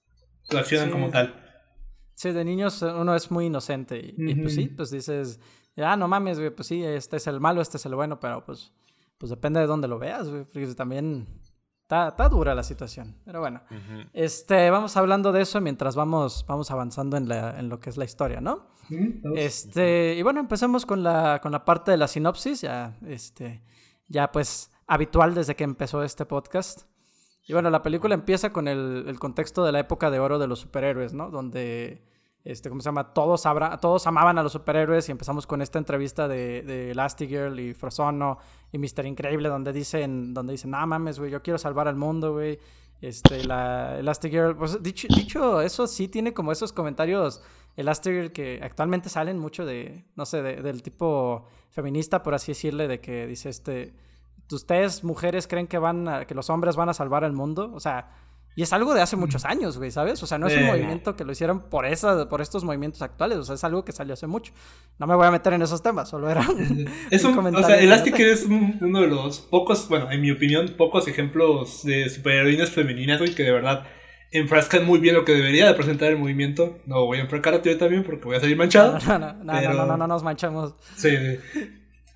reaccionan 0.49 0.91
como 0.91 1.09
tal. 1.09 1.45
Sí, 2.13 2.31
de 2.31 2.43
niños 2.43 2.81
uno 2.81 3.15
es 3.15 3.31
muy 3.31 3.45
inocente 3.45 3.97
y, 3.97 4.35
pues 4.35 4.55
sí, 4.55 4.67
pues 4.67 4.91
dices, 4.91 5.39
ah, 5.77 5.95
no 5.95 6.07
mames, 6.07 6.37
güey, 6.37 6.51
pues 6.51 6.67
sí, 6.67 6.83
este 6.83 7.17
es 7.17 7.27
el 7.27 7.39
malo, 7.39 7.61
este 7.61 7.77
es 7.77 7.85
el 7.85 7.95
bueno, 7.95 8.19
pero 8.19 8.45
pues, 8.45 8.73
pues 9.17 9.29
depende 9.29 9.61
de 9.61 9.67
dónde 9.67 9.87
lo 9.87 9.99
veas, 9.99 10.29
güey, 10.29 10.43
porque 10.43 10.67
también 10.75 11.27
Está, 11.89 12.09
está, 12.09 12.29
dura 12.29 12.53
la 12.53 12.61
situación, 12.61 13.15
pero 13.25 13.39
bueno. 13.39 13.61
este, 14.13 14.69
vamos 14.69 14.95
hablando 14.95 15.31
de 15.31 15.41
eso 15.41 15.59
mientras 15.59 15.95
vamos, 15.95 16.45
vamos 16.47 16.69
avanzando 16.69 17.17
en, 17.17 17.27
la, 17.27 17.59
en 17.59 17.67
lo 17.67 17.79
que 17.79 17.89
es 17.89 17.97
la 17.97 18.05
historia, 18.05 18.41
¿no? 18.41 18.67
Este, 19.35 20.13
y 20.13 20.21
bueno, 20.21 20.39
empecemos 20.39 20.85
con 20.85 21.01
la, 21.01 21.39
con 21.41 21.51
la 21.51 21.65
parte 21.65 21.89
de 21.89 21.97
la 21.97 22.07
sinopsis, 22.07 22.61
ya, 22.61 22.95
este, 23.07 23.63
ya 24.07 24.31
pues 24.31 24.69
habitual 24.85 25.33
desde 25.33 25.55
que 25.55 25.63
empezó 25.63 26.03
este 26.03 26.27
podcast. 26.27 26.83
Y 27.47 27.53
bueno, 27.53 27.71
la 27.71 27.81
película 27.81 28.13
empieza 28.13 28.53
con 28.53 28.67
el, 28.67 29.05
el 29.07 29.17
contexto 29.17 29.65
de 29.65 29.71
la 29.71 29.79
época 29.79 30.11
de 30.11 30.19
oro 30.19 30.37
de 30.37 30.45
los 30.45 30.59
superhéroes, 30.59 31.15
¿no? 31.15 31.31
Donde 31.31 32.03
este, 32.45 32.69
¿cómo 32.69 32.81
se 32.81 32.85
llama? 32.85 33.13
Todos, 33.13 33.43
todos 33.81 34.07
amaban 34.07 34.37
a 34.37 34.43
los 34.43 34.53
superhéroes 34.53 35.07
y 35.09 35.11
empezamos 35.11 35.45
con 35.45 35.61
esta 35.61 35.77
entrevista 35.77 36.27
de, 36.27 36.61
de 36.61 36.91
Elastigirl 36.91 37.59
y 37.59 37.73
Frozono 37.73 38.37
y 38.71 38.77
Mister 38.77 39.05
Increíble 39.05 39.49
donde 39.49 39.73
dicen, 39.73 40.33
donde 40.33 40.53
dicen, 40.53 40.71
no 40.71 40.85
mames, 40.87 41.19
güey, 41.19 41.31
yo 41.31 41.41
quiero 41.41 41.57
salvar 41.57 41.87
al 41.87 41.95
mundo, 41.95 42.33
güey. 42.33 42.59
Este, 43.01 43.45
la 43.45 43.97
Elastigirl, 43.99 44.57
pues 44.57 44.81
dicho, 44.83 45.07
dicho 45.09 45.61
eso, 45.61 45.87
sí 45.87 46.07
tiene 46.07 46.33
como 46.33 46.51
esos 46.51 46.73
comentarios 46.73 47.41
Elastigirl 47.77 48.31
que 48.31 48.59
actualmente 48.61 49.09
salen 49.09 49.39
mucho 49.39 49.65
de, 49.65 50.05
no 50.15 50.25
sé, 50.25 50.41
del 50.41 50.81
tipo 50.81 51.45
feminista, 51.69 52.23
por 52.23 52.33
así 52.33 52.51
decirle, 52.51 52.87
de 52.87 52.99
que 52.99 53.25
dice 53.25 53.49
este, 53.49 53.93
¿ustedes 54.51 55.03
mujeres 55.03 55.47
creen 55.47 55.67
que 55.67 55.77
van 55.77 56.07
a, 56.07 56.25
que 56.25 56.35
los 56.35 56.49
hombres 56.49 56.75
van 56.75 56.89
a 56.89 56.93
salvar 56.93 57.23
al 57.23 57.33
mundo? 57.33 57.71
O 57.73 57.79
sea, 57.79 58.11
y 58.55 58.63
es 58.63 58.73
algo 58.73 58.93
de 58.93 59.01
hace 59.01 59.15
muchos 59.15 59.45
años, 59.45 59.77
güey, 59.77 59.91
¿sabes? 59.91 60.21
O 60.21 60.27
sea, 60.27 60.37
no 60.37 60.47
es 60.47 60.57
un 60.57 60.65
movimiento 60.65 61.15
que 61.15 61.23
lo 61.23 61.31
hicieron 61.31 61.69
por, 61.69 61.85
esa, 61.85 62.27
por 62.27 62.41
estos 62.41 62.63
movimientos 62.63 63.01
actuales, 63.01 63.37
o 63.37 63.43
sea, 63.43 63.55
es 63.55 63.63
algo 63.63 63.85
que 63.85 63.91
salió 63.91 64.13
hace 64.13 64.27
mucho. 64.27 64.53
No 64.97 65.07
me 65.07 65.15
voy 65.15 65.27
a 65.27 65.31
meter 65.31 65.53
en 65.53 65.61
esos 65.61 65.81
temas, 65.81 66.09
solo 66.09 66.29
era 66.29 66.41
es 67.11 67.23
un, 67.23 67.35
comentario. 67.35 67.65
O 67.65 67.69
sea, 67.69 67.79
Elastic 67.79 68.19
es 68.19 68.45
uno 68.45 69.01
de 69.01 69.07
los 69.07 69.39
pocos, 69.39 69.87
bueno, 69.87 70.11
en 70.11 70.21
mi 70.21 70.31
opinión, 70.31 70.75
pocos 70.77 71.07
ejemplos 71.07 71.83
de 71.83 72.09
superheroínas 72.09 72.71
femeninas, 72.71 73.19
güey, 73.19 73.33
que 73.33 73.43
de 73.43 73.51
verdad 73.51 73.87
enfrascan 74.31 74.85
muy 74.85 74.99
bien 74.99 75.15
lo 75.15 75.25
que 75.25 75.33
debería 75.33 75.67
de 75.67 75.73
presentar 75.73 76.11
el 76.11 76.17
movimiento. 76.17 76.79
No 76.85 77.05
voy 77.05 77.19
a 77.19 77.21
enfrascar 77.21 77.53
a 77.53 77.61
ti 77.61 77.73
también 77.75 78.03
porque 78.03 78.25
voy 78.25 78.35
a 78.35 78.39
salir 78.39 78.57
manchado. 78.57 78.99
No, 79.07 79.19
no, 79.19 79.33
no, 79.33 79.53
Pero- 79.53 79.73
no, 79.73 79.79
no, 79.79 79.85
no, 79.85 79.97
no 79.97 80.07
nos 80.07 80.23
manchamos. 80.23 80.75
Sí, 80.95 81.09
sí. 81.15 81.39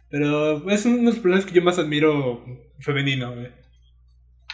Pero 0.10 0.70
es 0.70 0.86
uno 0.86 0.98
de 0.98 1.04
los 1.04 1.16
problemas 1.20 1.46
que 1.46 1.54
yo 1.54 1.64
más 1.64 1.80
admiro 1.80 2.44
femenino, 2.80 3.34
güey. 3.34 3.48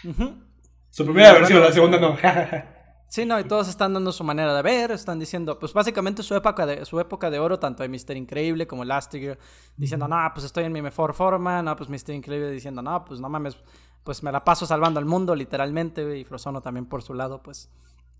Ujú. 0.06 0.49
Su 0.90 1.04
primera 1.06 1.34
versión, 1.34 1.62
la 1.62 1.72
segunda 1.72 2.00
no. 2.00 2.18
Sí, 3.10 3.26
no, 3.26 3.40
y 3.40 3.44
todos 3.44 3.68
están 3.68 3.92
dando 3.96 4.12
su 4.12 4.24
manera 4.24 4.54
de 4.54 4.62
ver, 4.62 4.92
están 4.92 5.18
diciendo, 5.18 5.58
pues 5.58 5.74
básicamente 5.74 6.22
su 6.22 6.36
época 6.36 6.68
de, 6.68 6.86
su 6.86 7.00
época 7.00 7.32
de 7.32 7.40
oro, 7.40 7.58
tanto 7.58 7.82
de 7.82 7.90
Mr. 7.90 8.16
Increíble 8.16 8.68
como 8.68 8.84
Elastigirl, 8.84 9.40
diciendo, 9.76 10.08
no, 10.08 10.16
pues 10.32 10.46
estoy 10.46 10.66
en 10.66 10.72
mi 10.72 10.84
mejor 10.84 11.16
forma, 11.16 11.64
no, 11.64 11.76
pues 11.76 11.90
Mr. 11.90 12.14
Increíble 12.14 12.52
diciendo, 12.52 12.84
no, 12.84 13.04
pues 13.06 13.20
no 13.20 13.28
mames, 13.28 13.58
pues 14.04 14.22
me 14.22 14.32
la 14.32 14.44
paso 14.44 14.68
salvando 14.68 15.00
al 15.00 15.08
mundo, 15.08 15.36
literalmente, 15.36 16.06
güey", 16.06 16.22
y 16.22 16.24
Frozono 16.24 16.62
también 16.62 16.86
por 16.86 17.02
su 17.02 17.16
lado, 17.16 17.42
pues 17.42 17.72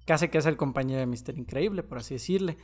casi 0.08 0.30
que 0.30 0.40
es 0.40 0.48
el 0.48 0.58
compañero 0.58 1.00
de 1.00 1.06
Mr. 1.06 1.38
Increíble, 1.38 1.84
por 1.84 2.00
así 2.00 2.16
decirle. 2.16 2.58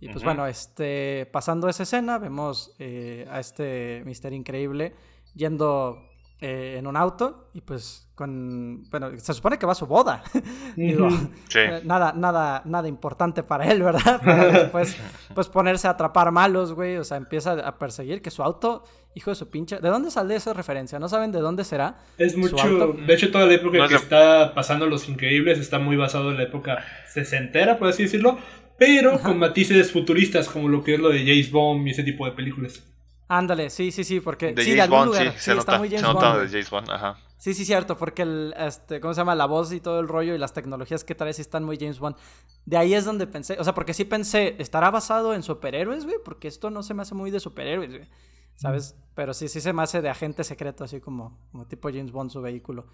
Y 0.00 0.06
pues 0.06 0.18
Ujú. 0.18 0.24
bueno, 0.24 0.46
este, 0.46 1.28
pasando 1.30 1.68
esa 1.68 1.82
escena, 1.82 2.16
vemos 2.18 2.74
eh, 2.78 3.28
a 3.30 3.38
este 3.38 4.02
Mr. 4.06 4.32
Increíble 4.32 4.94
yendo 5.34 6.08
eh, 6.40 6.76
en 6.78 6.86
un 6.86 6.96
auto 6.96 7.48
y 7.54 7.62
pues 7.62 8.08
con, 8.14 8.82
bueno, 8.90 9.10
se 9.18 9.32
supone 9.34 9.58
que 9.58 9.66
va 9.66 9.72
a 9.72 9.74
su 9.74 9.86
boda. 9.86 10.22
Digo, 10.76 11.06
Ujú. 11.06 11.30
Sí. 11.48 11.58
eh, 11.58 11.80
nada, 11.84 12.12
nada, 12.14 12.62
nada 12.64 12.88
importante 12.88 13.42
para 13.42 13.70
él, 13.70 13.82
¿verdad? 13.82 14.20
Pero 14.24 14.52
después, 14.52 14.96
pues 15.34 15.48
ponerse 15.48 15.86
a 15.86 15.90
atrapar 15.92 16.30
malos, 16.32 16.72
güey. 16.72 16.96
O 16.96 17.04
sea, 17.04 17.16
empieza 17.16 17.52
a 17.52 17.78
perseguir 17.78 18.20
que 18.22 18.30
su 18.30 18.42
auto, 18.42 18.84
hijo 19.14 19.30
de 19.30 19.36
su 19.36 19.48
pinche. 19.50 19.78
¿De 19.80 19.88
dónde 19.88 20.10
sale 20.10 20.34
esa 20.36 20.52
referencia? 20.52 20.98
¿No 20.98 21.08
saben 21.08 21.32
de 21.32 21.40
dónde 21.40 21.64
será? 21.64 21.98
Es 22.18 22.36
mucho. 22.36 22.58
auto. 22.60 22.94
De 23.06 23.14
hecho, 23.14 23.30
toda 23.30 23.46
la 23.46 23.54
época 23.54 23.78
No 23.78 23.88
que 23.88 23.94
está 23.96 24.54
pasando 24.54 24.86
Los 24.86 25.08
Increíbles 25.08 25.58
está 25.58 25.78
muy 25.78 25.96
basado 25.96 26.30
en 26.30 26.36
la 26.38 26.44
época 26.44 26.84
sesentera, 27.08 27.78
por 27.78 27.88
así 27.88 28.02
decirlo. 28.04 28.38
Pero 28.78 29.18
con 29.20 29.38
matices 29.38 29.90
futuristas, 29.90 30.48
como 30.48 30.68
lo 30.68 30.84
que 30.84 30.94
es 30.94 31.00
lo 31.00 31.08
de 31.08 31.20
James 31.20 31.50
Bond 31.50 31.86
y 31.88 31.92
ese 31.92 32.02
tipo 32.02 32.26
de 32.26 32.32
películas. 32.32 32.82
Ándale, 33.28 33.70
sí, 33.70 33.90
sí, 33.90 34.04
sí, 34.04 34.20
porque. 34.20 34.52
De 34.52 34.62
sí, 34.62 34.70
de 34.72 34.76
James 34.78 34.82
algún 34.84 34.98
Bond, 34.98 35.08
lugar. 35.08 35.32
sí, 35.34 35.38
Sí, 35.38 35.44
se 35.44 35.50
está 35.56 35.72
nota, 35.72 35.78
muy 35.78 35.88
se 35.90 35.96
James 35.98 36.14
nota 36.14 36.28
Bond. 36.30 36.42
de 36.42 36.48
James 36.48 36.70
Bond, 36.70 36.90
ajá. 36.90 37.18
Sí, 37.38 37.54
sí, 37.54 37.64
cierto, 37.64 37.96
porque 37.98 38.22
el, 38.22 38.54
este, 38.56 39.00
¿cómo 39.00 39.12
se 39.14 39.20
llama? 39.20 39.34
La 39.34 39.46
voz 39.46 39.72
y 39.72 39.80
todo 39.80 40.00
el 40.00 40.08
rollo 40.08 40.34
y 40.34 40.38
las 40.38 40.52
tecnologías 40.52 41.04
que 41.04 41.14
trae 41.14 41.32
sí 41.34 41.42
están 41.42 41.64
muy 41.64 41.76
James 41.76 41.98
Bond. 41.98 42.16
De 42.64 42.76
ahí 42.76 42.94
es 42.94 43.04
donde 43.04 43.26
pensé, 43.26 43.56
o 43.58 43.64
sea, 43.64 43.74
porque 43.74 43.94
sí 43.94 44.04
pensé, 44.04 44.56
¿estará 44.58 44.90
basado 44.90 45.34
en 45.34 45.42
superhéroes, 45.42 46.04
güey? 46.04 46.16
Porque 46.24 46.48
esto 46.48 46.70
no 46.70 46.82
se 46.82 46.94
me 46.94 47.02
hace 47.02 47.14
muy 47.14 47.30
de 47.30 47.40
superhéroes, 47.40 47.90
güey. 47.90 48.08
¿Sabes? 48.54 48.96
Pero 49.14 49.34
sí, 49.34 49.48
sí 49.48 49.60
se 49.60 49.72
me 49.74 49.82
hace 49.82 50.00
de 50.00 50.08
agente 50.08 50.44
secreto, 50.44 50.84
así 50.84 51.00
como, 51.00 51.38
como 51.52 51.66
tipo 51.66 51.90
James 51.90 52.10
Bond 52.12 52.30
su 52.30 52.40
vehículo. 52.40 52.86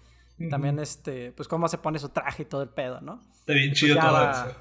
También, 0.49 0.79
este, 0.79 1.31
pues 1.31 1.47
cómo 1.47 1.67
se 1.69 1.77
pone 1.77 1.99
su 1.99 2.09
traje 2.09 2.41
y 2.41 2.45
todo 2.45 2.63
el 2.63 2.69
pedo, 2.69 2.99
¿no? 2.99 3.21
Está 3.39 3.53
bien 3.53 3.71
chido 3.73 3.95
ya 3.95 4.01
todo 4.09 4.29
eso. 4.31 4.55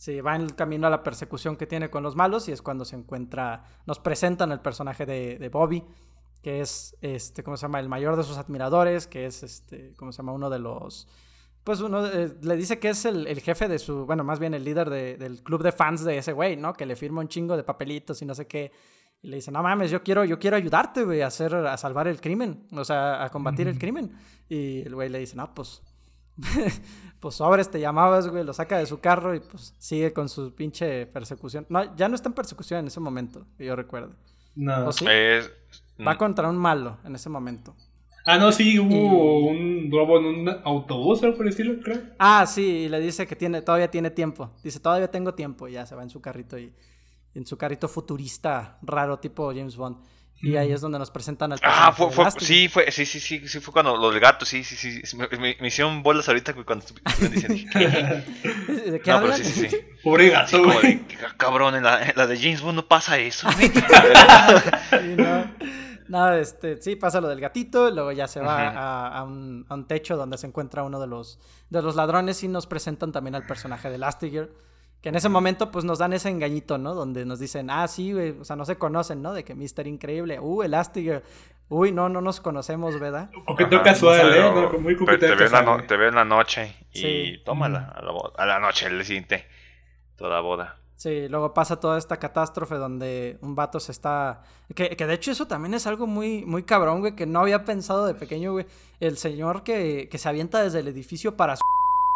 Sí, 0.00 0.18
va 0.22 0.34
en 0.34 0.40
el 0.40 0.54
camino 0.54 0.86
a 0.86 0.90
la 0.90 1.02
persecución 1.02 1.56
que 1.58 1.66
tiene 1.66 1.90
con 1.90 2.02
los 2.02 2.16
malos 2.16 2.48
y 2.48 2.52
es 2.52 2.62
cuando 2.62 2.86
se 2.86 2.96
encuentra, 2.96 3.64
nos 3.84 3.98
presentan 3.98 4.50
el 4.50 4.60
personaje 4.60 5.04
de, 5.04 5.38
de 5.38 5.48
Bobby, 5.50 5.84
que 6.42 6.62
es, 6.62 6.96
este, 7.02 7.42
¿cómo 7.44 7.58
se 7.58 7.62
llama? 7.66 7.80
El 7.80 7.90
mayor 7.90 8.16
de 8.16 8.22
sus 8.22 8.38
admiradores, 8.38 9.06
que 9.06 9.26
es, 9.26 9.42
este, 9.42 9.92
¿cómo 9.98 10.10
se 10.10 10.16
llama? 10.22 10.32
Uno 10.32 10.48
de 10.48 10.58
los, 10.58 11.06
pues 11.64 11.82
uno, 11.82 12.02
de- 12.02 12.34
le 12.40 12.56
dice 12.56 12.78
que 12.78 12.88
es 12.88 13.04
el, 13.04 13.26
el 13.26 13.40
jefe 13.40 13.68
de 13.68 13.78
su, 13.78 14.06
bueno, 14.06 14.24
más 14.24 14.38
bien 14.38 14.54
el 14.54 14.64
líder 14.64 14.88
de- 14.88 15.18
del 15.18 15.42
club 15.42 15.62
de 15.62 15.70
fans 15.70 16.02
de 16.02 16.16
ese 16.16 16.32
güey, 16.32 16.56
¿no? 16.56 16.72
Que 16.72 16.86
le 16.86 16.96
firma 16.96 17.20
un 17.20 17.28
chingo 17.28 17.54
de 17.54 17.62
papelitos 17.62 18.22
y 18.22 18.24
no 18.24 18.34
sé 18.34 18.46
qué. 18.46 18.72
Y 19.20 19.28
le 19.28 19.36
dice, 19.36 19.50
no 19.52 19.62
mames, 19.62 19.90
yo 19.90 20.02
quiero, 20.02 20.24
yo 20.24 20.38
quiero 20.38 20.56
ayudarte, 20.56 21.04
güey, 21.04 21.20
a 21.20 21.26
hacer, 21.26 21.54
a 21.54 21.76
salvar 21.76 22.08
el 22.08 22.22
crimen, 22.22 22.66
o 22.72 22.86
sea, 22.86 23.22
a 23.22 23.28
combatir 23.28 23.68
el 23.68 23.78
crimen. 23.78 24.12
Y 24.48 24.80
el 24.80 24.94
güey 24.94 25.10
le 25.10 25.18
dice, 25.18 25.36
no, 25.36 25.52
pues, 25.54 25.82
pues 27.20 27.34
sobres 27.34 27.70
te 27.70 27.80
llamabas, 27.80 28.28
güey, 28.28 28.44
lo 28.44 28.52
saca 28.52 28.78
de 28.78 28.86
su 28.86 29.00
carro 29.00 29.34
y 29.34 29.40
pues 29.40 29.74
sigue 29.78 30.12
con 30.12 30.28
su 30.28 30.54
pinche 30.54 31.06
persecución. 31.06 31.66
No, 31.68 31.94
ya 31.96 32.08
no 32.08 32.14
está 32.14 32.28
en 32.28 32.34
persecución 32.34 32.80
en 32.80 32.86
ese 32.86 33.00
momento, 33.00 33.46
que 33.58 33.64
yo 33.66 33.76
recuerdo. 33.76 34.14
No. 34.54 34.86
¿O 34.88 34.92
sí? 34.92 35.04
Es- 35.08 35.50
Va 36.06 36.16
contra 36.16 36.48
un 36.48 36.56
malo 36.56 36.96
en 37.04 37.14
ese 37.14 37.28
momento. 37.28 37.74
Ah, 38.26 38.38
no, 38.38 38.52
sí, 38.52 38.78
hubo 38.78 39.48
un 39.48 39.90
robo 39.92 40.18
en 40.18 40.24
un 40.26 40.48
autobús, 40.64 41.22
algo 41.22 41.36
por 41.36 41.46
el 41.46 41.50
estilo, 41.50 41.80
creo. 41.82 42.00
Ah, 42.18 42.46
sí, 42.46 42.62
y 42.62 42.88
le 42.88 43.00
dice 43.00 43.26
que 43.26 43.36
tiene, 43.36 43.60
todavía 43.62 43.90
tiene 43.90 44.10
tiempo. 44.10 44.50
Dice, 44.62 44.78
todavía 44.80 45.10
tengo 45.10 45.34
tiempo. 45.34 45.68
Y 45.68 45.72
ya 45.72 45.84
se 45.86 45.94
va 45.94 46.02
en 46.02 46.10
su 46.10 46.20
carrito 46.20 46.58
y 46.58 46.72
en 47.34 47.46
su 47.46 47.56
carrito 47.58 47.88
futurista 47.88 48.78
raro 48.82 49.18
tipo 49.18 49.48
James 49.54 49.76
Bond. 49.76 49.98
Y 50.42 50.56
ahí 50.56 50.72
es 50.72 50.80
donde 50.80 50.98
nos 50.98 51.10
presentan 51.10 51.52
al 51.52 51.58
Ah, 51.62 51.92
personaje 51.94 52.14
fue, 52.14 52.30
fue- 52.30 52.40
sí, 52.40 52.68
fue, 52.68 52.90
sí, 52.90 53.04
sí, 53.04 53.20
sí, 53.20 53.46
sí, 53.46 53.60
fue 53.60 53.72
cuando 53.74 53.94
lo 53.96 54.10
del 54.10 54.20
gato, 54.20 54.46
sí, 54.46 54.64
sí, 54.64 54.74
sí, 54.74 55.02
sí, 55.04 55.16
me, 55.16 55.28
me- 55.38 55.56
me 55.60 55.68
hicieron 55.68 56.02
bolas 56.02 56.26
ahorita 56.28 56.54
cuando 56.64 56.84
estuvieron 56.86 57.32
diciendo, 57.32 57.70
¿qué? 57.72 57.88
¿De 58.90 59.00
qué 59.00 59.10
No, 59.10 59.20
pero 59.20 59.32
hablan? 59.32 59.36
sí, 59.36 59.44
sí, 59.44 59.68
sí. 59.68 59.76
Pobre 60.02 60.30
gato, 60.30 60.58
Como 60.62 60.72
güey. 60.72 60.94
de, 60.96 61.06
cabrón, 61.36 61.74
en 61.74 61.82
la, 61.84 62.02
en 62.08 62.12
la 62.16 62.26
de 62.26 62.38
James 62.38 62.62
Bond 62.62 62.76
no 62.76 62.88
pasa 62.88 63.18
eso. 63.18 63.48
Sí, 64.90 65.14
no. 65.16 65.50
No, 66.08 66.32
este, 66.32 66.80
sí, 66.82 66.96
pasa 66.96 67.20
lo 67.20 67.28
del 67.28 67.38
gatito, 67.40 67.88
y 67.88 67.92
luego 67.94 68.10
ya 68.10 68.26
se 68.26 68.40
va 68.40 68.68
a, 68.70 69.18
a 69.18 69.22
un, 69.22 69.64
a 69.68 69.74
un 69.74 69.86
techo 69.86 70.16
donde 70.16 70.38
se 70.38 70.46
encuentra 70.48 70.82
uno 70.82 70.98
de 71.00 71.06
los, 71.06 71.38
de 71.68 71.82
los 71.82 71.94
ladrones 71.94 72.42
y 72.42 72.48
nos 72.48 72.66
presentan 72.66 73.12
también 73.12 73.36
al 73.36 73.46
personaje 73.46 73.88
de 73.90 73.94
Elastigirl, 73.94 74.50
que 75.00 75.08
en 75.08 75.14
ese 75.14 75.28
momento 75.28 75.70
pues 75.70 75.84
nos 75.84 75.98
dan 75.98 76.12
ese 76.12 76.28
engañito, 76.28 76.76
¿no? 76.78 76.94
Donde 76.94 77.24
nos 77.24 77.38
dicen, 77.38 77.70
ah, 77.70 77.86
sí, 77.88 78.12
güey, 78.12 78.30
o 78.40 78.44
sea, 78.44 78.56
no 78.56 78.64
se 78.64 78.76
conocen, 78.76 79.22
¿no? 79.22 79.32
De 79.32 79.44
que 79.44 79.54
Mister 79.54 79.86
Increíble, 79.86 80.38
uh, 80.40 80.62
Elastigirl, 80.62 81.22
uy, 81.68 81.92
no, 81.92 82.08
no 82.08 82.20
nos 82.20 82.40
conocemos, 82.40 82.98
¿verdad? 83.00 83.30
Coqueteo 83.46 83.78
Ajá, 83.80 83.90
casual, 83.90 84.20
pero- 84.22 84.34
¿eh? 84.34 84.70
No, 84.72 84.78
muy 84.78 84.94
pero 84.94 85.06
coqueteo 85.06 85.18
te 85.30 85.36
veo, 85.36 85.46
en 85.46 85.52
la 85.52 85.58
casual. 85.60 85.78
no- 85.80 85.86
te 85.86 85.96
veo 85.96 86.08
en 86.08 86.14
la 86.16 86.24
noche 86.24 86.76
y 86.92 86.98
Sí. 87.00 87.42
tómala 87.44 87.92
a 87.96 88.02
la, 88.02 88.12
a 88.36 88.46
la 88.46 88.58
noche, 88.60 88.86
el 88.86 89.04
siguiente, 89.04 89.46
toda 90.16 90.40
boda. 90.40 90.76
Sí, 90.96 91.28
luego 91.30 91.54
pasa 91.54 91.80
toda 91.80 91.96
esta 91.96 92.18
catástrofe 92.18 92.74
donde 92.74 93.38
un 93.40 93.54
vato 93.54 93.80
se 93.80 93.90
está... 93.90 94.42
Que, 94.74 94.96
que 94.96 95.06
de 95.06 95.14
hecho 95.14 95.30
eso 95.30 95.46
también 95.46 95.72
es 95.72 95.86
algo 95.86 96.06
muy, 96.06 96.44
muy 96.44 96.62
cabrón, 96.64 97.00
güey, 97.00 97.16
que 97.16 97.24
no 97.24 97.40
había 97.40 97.64
pensado 97.64 98.04
de 98.06 98.12
pequeño, 98.12 98.52
güey. 98.52 98.66
El 99.00 99.16
señor 99.16 99.62
que, 99.62 100.10
que 100.10 100.18
se 100.18 100.28
avienta 100.28 100.62
desde 100.62 100.80
el 100.80 100.88
edificio 100.88 101.38
para 101.38 101.56
su 101.56 101.62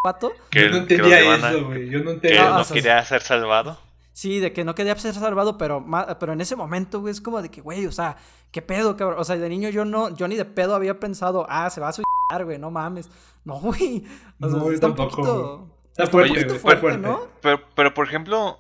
vato. 0.05 0.33
Que, 0.51 0.61
Yo 0.61 0.67
no 0.67 0.73
que 0.73 0.95
entendía 0.95 1.35
eso, 1.35 1.65
güey. 1.65 1.91
Yo 1.91 1.99
no 1.99 2.05
que 2.05 2.11
entendía. 2.13 2.47
Ah, 2.47 2.51
no 2.51 2.61
o 2.61 2.65
sea, 2.65 2.75
quería 2.75 3.05
ser 3.05 3.23
salvado. 3.23 3.81
Sí, 4.13 4.39
de 4.39 4.53
que 4.53 4.63
no 4.63 4.77
quería 4.77 4.95
ser 4.97 5.15
salvado, 5.15 5.59
pero, 5.59 5.85
pero 6.21 6.35
en 6.35 6.41
ese 6.41 6.55
momento, 6.55 7.01
güey, 7.01 7.11
es 7.11 7.21
como 7.21 7.43
de 7.43 7.51
que, 7.51 7.61
güey, 7.61 7.85
o 7.87 7.91
sea, 7.91 8.17
¿qué 8.53 8.63
pedo, 8.63 8.97
cabrón? 8.97 9.19
O 9.19 9.25
sea, 9.25 9.37
de 9.37 9.49
niño 9.49 9.71
yo 9.71 9.85
no, 9.85 10.15
yo 10.15 10.29
ni 10.29 10.37
de 10.37 10.45
pedo 10.45 10.77
había 10.77 11.01
pensado, 11.01 11.47
ah, 11.49 11.69
se 11.71 11.81
va 11.81 11.89
a 11.89 11.93
suicidar, 11.93 12.45
güey, 12.45 12.59
no 12.59 12.71
mames. 12.71 13.11
No, 13.45 13.61
güey. 13.61 14.07
O 14.41 14.49
sea, 14.49 14.59
No, 14.59 14.71
está 14.73 14.87
un 14.87 14.95
tampoco, 14.95 15.17
poquito... 15.17 15.79
Está 15.91 16.05
un 16.05 16.11
fuerte, 16.11 16.29
poquito 16.31 16.55
está 16.55 16.61
fuerte, 16.63 16.81
fuerte. 16.81 16.99
¿no? 16.99 17.29
Pero, 17.43 17.61
pero 17.75 17.93
por 17.93 18.07
ejemplo, 18.07 18.59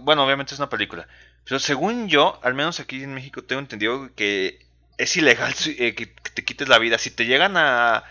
bueno, 0.00 0.24
obviamente 0.24 0.54
es 0.54 0.58
una 0.60 0.70
película. 0.70 1.06
Pero 1.44 1.58
según 1.58 2.08
yo, 2.08 2.38
al 2.42 2.54
menos 2.54 2.80
aquí 2.80 3.02
en 3.02 3.12
México, 3.12 3.44
tengo 3.44 3.60
entendido 3.60 4.08
que 4.14 4.66
es 4.96 5.14
ilegal 5.18 5.52
eh, 5.66 5.94
que, 5.94 6.14
que 6.14 6.30
te 6.30 6.42
quites 6.42 6.68
la 6.68 6.78
vida. 6.78 6.96
Si 6.96 7.10
te 7.10 7.26
llegan 7.26 7.58
a, 7.58 8.04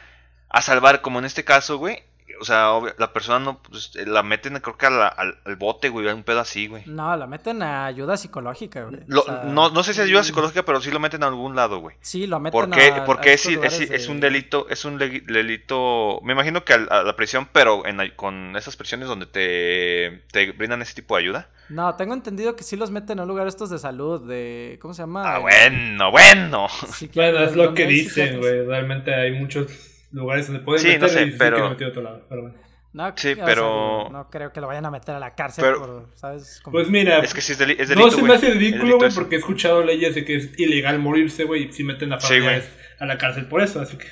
a 0.49 0.61
salvar, 0.61 1.01
como 1.01 1.17
en 1.17 1.25
este 1.25 1.43
caso, 1.43 1.79
güey, 1.79 2.03
o 2.43 2.45
sea, 2.45 2.71
obvio- 2.73 2.93
la 2.97 3.11
persona 3.13 3.39
no, 3.39 3.59
pues, 3.63 3.91
eh, 3.95 4.05
la 4.05 4.21
meten, 4.21 4.59
creo 4.59 4.77
que 4.77 4.85
a 4.85 4.89
la- 4.89 5.07
al, 5.07 5.39
al 5.45 5.55
bote, 5.55 5.89
güey, 5.89 6.07
a 6.09 6.13
un 6.13 6.23
pedo 6.23 6.39
así, 6.41 6.67
güey. 6.67 6.83
No, 6.85 7.15
la 7.15 7.25
meten 7.25 7.63
a 7.63 7.85
ayuda 7.85 8.17
psicológica, 8.17 8.83
güey. 8.83 9.01
Lo- 9.07 9.21
O 9.21 9.25
sea, 9.25 9.43
no, 9.45 9.69
no 9.69 9.81
sé 9.83 9.93
si 9.93 10.01
es 10.01 10.05
ayuda 10.07 10.23
psicológica, 10.23 10.63
pero 10.63 10.81
sí 10.81 10.91
lo 10.91 10.99
meten 10.99 11.23
a 11.23 11.27
algún 11.27 11.55
lado, 11.55 11.79
güey. 11.79 11.95
Sí, 12.01 12.27
lo 12.27 12.39
meten 12.39 12.59
¿Por 12.59 12.69
qué? 12.69 12.91
a- 12.91 12.97
a 12.97 13.05
Porque 13.05 13.33
es, 13.33 13.45
estos 13.45 13.65
es, 13.65 13.89
es 13.89 14.05
de- 14.07 14.11
un 14.11 14.19
delito, 14.19 14.67
es 14.69 14.85
un 14.85 14.97
delito, 14.97 16.19
me 16.23 16.33
imagino 16.33 16.63
que 16.63 16.73
al- 16.73 16.87
a, 16.91 17.03
la 17.03 17.15
prisión, 17.15 17.47
pero 17.51 17.85
en, 17.85 17.97
con 18.15 18.55
esas 18.55 18.75
prisiones 18.75 19.07
donde 19.07 19.25
te, 19.25 20.23
te 20.31 20.51
brindan 20.51 20.81
ese 20.81 20.93
tipo 20.95 21.15
de 21.15 21.23
ayuda. 21.23 21.49
No, 21.69 21.95
tengo 21.95 22.13
entendido 22.13 22.55
que 22.55 22.63
sí 22.63 22.75
los 22.75 22.91
meten 22.91 23.19
a 23.19 23.23
un 23.23 23.29
lugar 23.29 23.47
estos 23.47 23.69
de 23.69 23.79
salud, 23.79 24.27
de... 24.27 24.77
¿Cómo 24.81 24.93
se 24.93 25.01
llama? 25.01 25.35
Ah, 25.35 25.39
bueno, 25.39 26.11
bueno. 26.11 26.67
Bueno, 27.15 27.39
es 27.39 27.55
lo 27.55 27.73
que 27.73 27.87
dicen, 27.87 28.33
psiquiatras. 28.33 28.39
güey. 28.39 28.65
Realmente 28.67 29.13
hay 29.15 29.31
muchos 29.31 29.67
lugares 30.13 30.47
donde 30.47 30.63
pueden 30.63 30.81
Sí, 30.81 30.87
no 30.97 31.05
meter 31.05 31.09
sé, 31.09 31.23
y 31.23 31.31
pero- 31.37 31.57
que 31.57 31.69
metido 31.69 31.87
a 31.87 31.91
otro 31.91 32.01
lado. 32.03 32.25
Pero 32.29 32.41
bueno. 32.43 32.57
No, 32.93 33.11
Sí, 33.15 33.33
sea, 33.33 33.43
pero- 33.45 34.07
no 34.11 34.29
creo 34.29 34.53
que 34.53 34.61
lo 34.61 34.67
vayan 34.67 34.85
a 34.85 34.91
meter 34.91 35.15
a 35.15 35.19
la 35.19 35.33
cárcel 35.33 35.63
Pero- 35.65 35.79
por, 35.79 36.09
¿sabes? 36.15 36.61
Como- 36.63 36.73
Pues 36.73 36.89
mira, 36.89 37.17
Es 37.19 37.33
que 37.33 37.41
sí 37.41 37.53
es, 37.53 37.59
deli- 37.59 37.75
es 37.79 37.89
no 37.89 37.95
delito, 37.95 38.11
se 38.17 38.21
me 38.21 38.33
hace 38.35 38.51
ridículo, 38.51 38.83
delito 38.83 38.97
güey, 38.99 39.11
porque 39.15 39.35
he 39.35 39.39
escuchado 39.39 39.83
leyes 39.83 40.13
de 40.13 40.23
que 40.23 40.35
es 40.35 40.59
ilegal 40.59 40.99
morirse, 40.99 41.43
güey, 41.45 41.69
y 41.69 41.73
si 41.73 41.83
meten 41.83 42.13
a 42.13 42.19
Sí, 42.21 42.27
familiares 42.27 42.69
a 42.99 43.07
la 43.07 43.17
cárcel 43.17 43.47
por 43.47 43.63
eso, 43.63 43.81
así 43.81 43.97
que... 43.97 44.05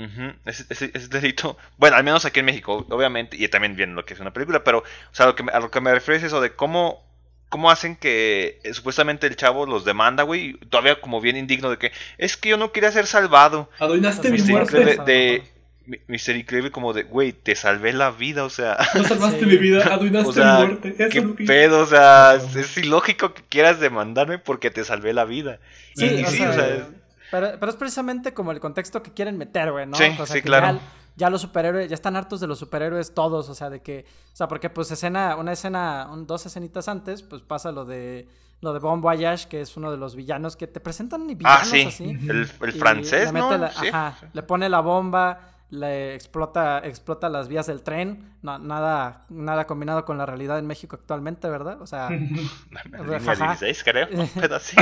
Ujú, 0.00 0.34
es, 0.44 0.64
es- 0.70 0.82
es 0.82 1.10
delito. 1.10 1.58
Bueno, 1.78 1.96
al 1.96 2.04
menos 2.04 2.24
aquí 2.26 2.38
en 2.38 2.46
México, 2.46 2.86
obviamente, 2.90 3.36
y 3.36 3.48
también 3.48 3.74
bien 3.74 3.96
lo 3.96 4.04
que 4.04 4.14
es 4.14 4.20
una 4.20 4.32
película, 4.32 4.62
pero, 4.62 4.78
o 4.78 4.84
sea, 5.14 5.26
lo 5.26 5.34
que 5.34 5.42
me- 5.42 5.50
a 5.50 5.58
lo 5.58 5.72
que 5.72 5.80
me 5.80 5.92
refiero 5.92 6.18
es 6.18 6.22
eso 6.22 6.40
de 6.40 6.54
cómo, 6.54 7.07
cómo 7.48 7.70
hacen 7.70 7.96
que 7.96 8.60
eh, 8.62 8.74
supuestamente 8.74 9.26
el 9.26 9.36
chavo 9.36 9.66
los 9.66 9.84
demanda, 9.84 10.22
güey, 10.22 10.54
todavía 10.70 11.00
como 11.00 11.20
bien 11.20 11.36
indigno 11.36 11.70
de 11.70 11.78
que 11.78 11.92
es 12.18 12.36
que 12.36 12.50
yo 12.50 12.56
no 12.56 12.72
quería 12.72 12.92
ser 12.92 13.06
salvado. 13.06 13.70
Aduinaste 13.78 14.28
Sí, 14.36 14.42
mi 14.42 14.50
muerte. 14.52 14.84
De, 15.04 15.42
mi- 15.86 15.98
Mr. 16.06 16.36
Increíble 16.36 16.70
como 16.70 16.92
de, 16.92 17.04
güey, 17.04 17.32
te 17.32 17.54
salvé 17.54 17.94
la 17.94 18.10
vida, 18.10 18.44
o 18.44 18.50
sea, 18.50 18.76
No 18.94 19.04
salvaste 19.04 19.40
Sí. 19.40 19.46
mi 19.46 19.56
vida, 19.56 19.84
aduinaste 19.90 20.28
o 20.30 20.32
sea, 20.34 20.58
mi 20.60 20.66
muerte. 20.66 20.94
Eso 20.98 21.08
qué 21.10 21.18
es 21.42 21.46
pedo, 21.48 21.80
o 21.80 21.86
sea, 21.86 22.34
es, 22.34 22.54
es 22.56 22.76
ilógico 22.76 23.32
que 23.32 23.42
quieras 23.48 23.80
demandarme 23.80 24.38
porque 24.38 24.70
te 24.70 24.84
salvé 24.84 25.14
la 25.14 25.24
vida. 25.24 25.58
Sí, 25.94 26.04
Y 26.20 26.24
o 26.24 26.30
sí, 26.30 26.36
sea, 26.36 26.50
o 26.50 26.52
sea, 26.52 26.88
pero, 27.30 27.56
pero 27.58 27.70
es 27.72 27.76
precisamente 27.76 28.34
como 28.34 28.52
el 28.52 28.60
contexto 28.60 29.02
que 29.02 29.12
quieren 29.12 29.38
meter, 29.38 29.72
güey, 29.72 29.86
¿no? 29.86 29.96
Sí, 29.96 30.04
O 30.12 30.16
sea, 30.16 30.26
sí, 30.26 30.32
que 30.34 30.42
claro. 30.42 30.78
Ya 31.18 31.28
los 31.30 31.40
superhéroes, 31.42 31.88
ya 31.88 31.94
están 31.94 32.16
hartos 32.16 32.40
de 32.40 32.46
los 32.46 32.58
superhéroes 32.58 33.12
todos, 33.12 33.48
o 33.48 33.54
sea, 33.54 33.68
de 33.68 33.82
que, 33.82 34.06
o 34.32 34.36
sea, 34.36 34.46
porque 34.48 34.70
pues 34.70 34.90
escena, 34.90 35.36
una 35.36 35.52
escena, 35.52 36.08
dos 36.26 36.46
escenitas 36.46 36.88
antes, 36.88 37.22
pues 37.22 37.42
pasa 37.42 37.72
lo 37.72 37.84
de 37.84 38.28
lo 38.60 38.72
de 38.72 38.78
Bon 38.80 39.00
Voyage, 39.00 39.46
que 39.48 39.60
es 39.60 39.76
uno 39.76 39.90
de 39.90 39.96
los 39.96 40.16
villanos 40.16 40.56
que 40.56 40.66
te 40.66 40.80
presentan 40.80 41.22
Ah, 41.22 41.34
villanos 41.34 41.68
sí. 41.68 41.82
así. 41.86 42.18
El, 42.28 42.46
francés, 42.46 43.32
le 43.32 43.38
¿no? 43.38 43.56
la- 43.56 43.70
Sí. 43.70 43.86
ajá, 43.88 44.16
le 44.32 44.42
pone 44.42 44.68
la 44.68 44.80
bomba, 44.80 45.40
le 45.70 46.14
explota, 46.16 46.78
explota 46.84 47.28
las 47.28 47.46
vías 47.46 47.66
del 47.66 47.82
tren, 47.82 48.34
no- 48.42 48.58
nada, 48.58 49.24
nada 49.28 49.66
combinado 49.68 50.04
con 50.04 50.18
la 50.18 50.26
realidad 50.26 50.58
en 50.58 50.66
México 50.66 50.96
actualmente, 50.96 51.48
¿verdad? 51.48 51.80
O 51.80 51.86
sea, 51.86 52.10
Línea 52.10 53.16
Ajá. 53.18 53.34
16, 53.56 53.84
creo. 53.84 54.08
Pero 54.40 54.58
sí. 54.58 54.76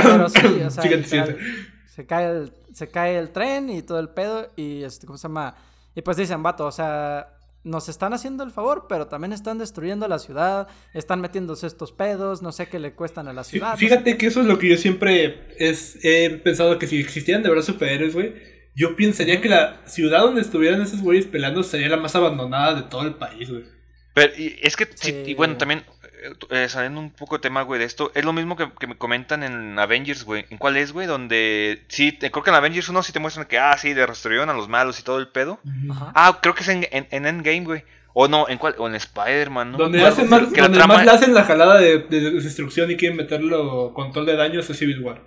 o 0.65 0.69
sea, 0.71 0.83
se 1.87 2.05
cae 2.07 2.25
el, 2.29 2.53
se 2.73 2.89
cae 2.89 3.17
el 3.17 3.29
tren 3.31 3.69
y 3.69 3.81
todo 3.81 3.99
el 3.99 4.09
pedo 4.09 4.47
y 4.55 4.83
este, 4.83 5.05
¿cómo 5.07 5.17
se 5.17 5.27
llama? 5.27 5.55
Y 5.97 6.03
pues 6.03 6.15
dicen, 6.15 6.43
vato, 6.43 6.67
o 6.67 6.71
sea, 6.71 7.39
nos 7.63 7.89
están 7.89 8.13
haciendo 8.13 8.43
el 8.43 8.51
favor, 8.51 8.85
pero 8.87 9.07
también 9.07 9.33
están 9.33 9.57
destruyendo 9.57 10.07
la 10.07 10.19
ciudad, 10.19 10.67
están 10.93 11.21
metiéndose 11.21 11.65
estos 11.65 11.91
pedos, 11.91 12.43
no 12.43 12.51
sé 12.51 12.67
qué 12.67 12.77
le 12.77 12.93
cuestan 12.93 13.27
a 13.27 13.33
la 13.33 13.43
ciudad. 13.43 13.71
no 13.71 13.77
Fíjate 13.77 14.15
que 14.15 14.27
eso 14.27 14.41
es 14.41 14.45
lo 14.45 14.59
que 14.59 14.69
yo 14.69 14.77
siempre 14.77 15.47
es, 15.57 15.97
he 16.03 16.29
pensado 16.29 16.77
que 16.77 16.85
si 16.85 16.99
existieran 16.99 17.41
de 17.41 17.49
verdad 17.49 17.63
superhéroes, 17.63 18.13
güey, 18.13 18.35
yo 18.75 18.95
pensaría 18.95 19.41
que 19.41 19.49
la 19.49 19.81
ciudad 19.87 20.21
donde 20.21 20.41
estuvieran 20.41 20.83
esos 20.83 21.01
güeyes 21.01 21.25
pelando 21.25 21.63
sería 21.63 21.89
la 21.89 21.97
más 21.97 22.15
abandonada 22.15 22.75
de 22.75 22.83
todo 22.83 23.01
el 23.01 23.15
país, 23.15 23.49
güey. 23.49 23.63
Pero 24.13 24.33
y 24.37 24.55
es 24.61 24.75
que, 24.75 24.87
sí, 24.93 25.23
y 25.25 25.33
bueno, 25.33 25.57
también, 25.57 25.83
eh, 26.49 26.67
saliendo 26.69 26.99
un 26.99 27.11
poco 27.11 27.35
de 27.37 27.41
tema, 27.41 27.61
güey, 27.63 27.79
de 27.79 27.85
esto, 27.85 28.11
es 28.15 28.23
lo 28.25 28.33
mismo 28.33 28.55
que, 28.55 28.69
que 28.79 28.87
me 28.87 28.97
comentan 28.97 29.43
en 29.43 29.77
Avengers, 29.79 30.23
güey. 30.23 30.45
¿En 30.49 30.57
cuál 30.57 30.77
es, 30.77 30.91
güey? 30.93 31.07
Donde, 31.07 31.85
sí, 31.89 32.11
te- 32.11 32.31
creo 32.31 32.43
que 32.43 32.49
en 32.49 32.55
Avengers 32.55 32.89
1 32.89 33.03
sí 33.03 33.11
te 33.13 33.19
muestran 33.19 33.45
que, 33.47 33.59
ah, 33.59 33.77
sí, 33.77 33.93
destruyeron 33.93 34.49
a 34.49 34.53
los 34.53 34.67
malos 34.67 34.99
y 34.99 35.03
todo 35.03 35.17
el 35.19 35.27
pedo. 35.29 35.59
Ajá. 35.91 36.11
Ah, 36.15 36.39
creo 36.41 36.53
que 36.55 36.63
es 36.63 36.69
en, 36.69 36.87
en, 36.91 37.07
en 37.11 37.25
Endgame, 37.25 37.63
güey. 37.65 37.83
O 38.19 38.27
no, 38.27 38.49
en 38.49 38.57
cuál, 38.57 38.73
o 38.79 38.87
en 38.87 38.95
Spider-Man, 38.95 39.73
¿no? 39.73 39.77
Donde, 39.77 40.03
hacen 40.03 40.27
más, 40.27 40.41
que 40.51 40.57
la 40.59 40.63
donde 40.63 40.79
trama- 40.79 40.95
más 40.95 41.05
le 41.05 41.11
hacen 41.11 41.33
la 41.35 41.43
jalada 41.43 41.77
de, 41.77 41.99
de 41.99 42.31
destrucción 42.31 42.89
y 42.89 42.97
quieren 42.97 43.15
meterlo 43.15 43.93
control 43.93 44.25
de 44.25 44.35
daños 44.35 44.67
es 44.69 44.77
Civil 44.79 45.01
War. 45.03 45.21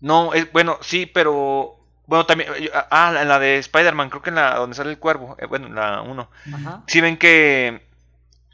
No, 0.00 0.32
es, 0.34 0.50
bueno, 0.52 0.78
sí, 0.80 1.06
pero... 1.06 1.74
Bueno, 2.06 2.24
también... 2.24 2.48
eh, 2.56 2.70
Ah, 2.90 3.14
en 3.20 3.28
la 3.28 3.38
de 3.38 3.58
Spider-Man, 3.58 4.08
creo 4.10 4.22
que 4.22 4.30
en 4.30 4.36
la 4.36 4.54
donde 4.54 4.76
sale 4.76 4.90
el 4.90 4.98
cuervo. 4.98 5.36
eh, 5.38 5.46
bueno, 5.46 5.66
en 5.66 5.74
la 5.74 6.00
1. 6.02 6.30
Ajá. 6.54 6.82
Sí 6.86 7.00
ven 7.00 7.16
que... 7.18 7.86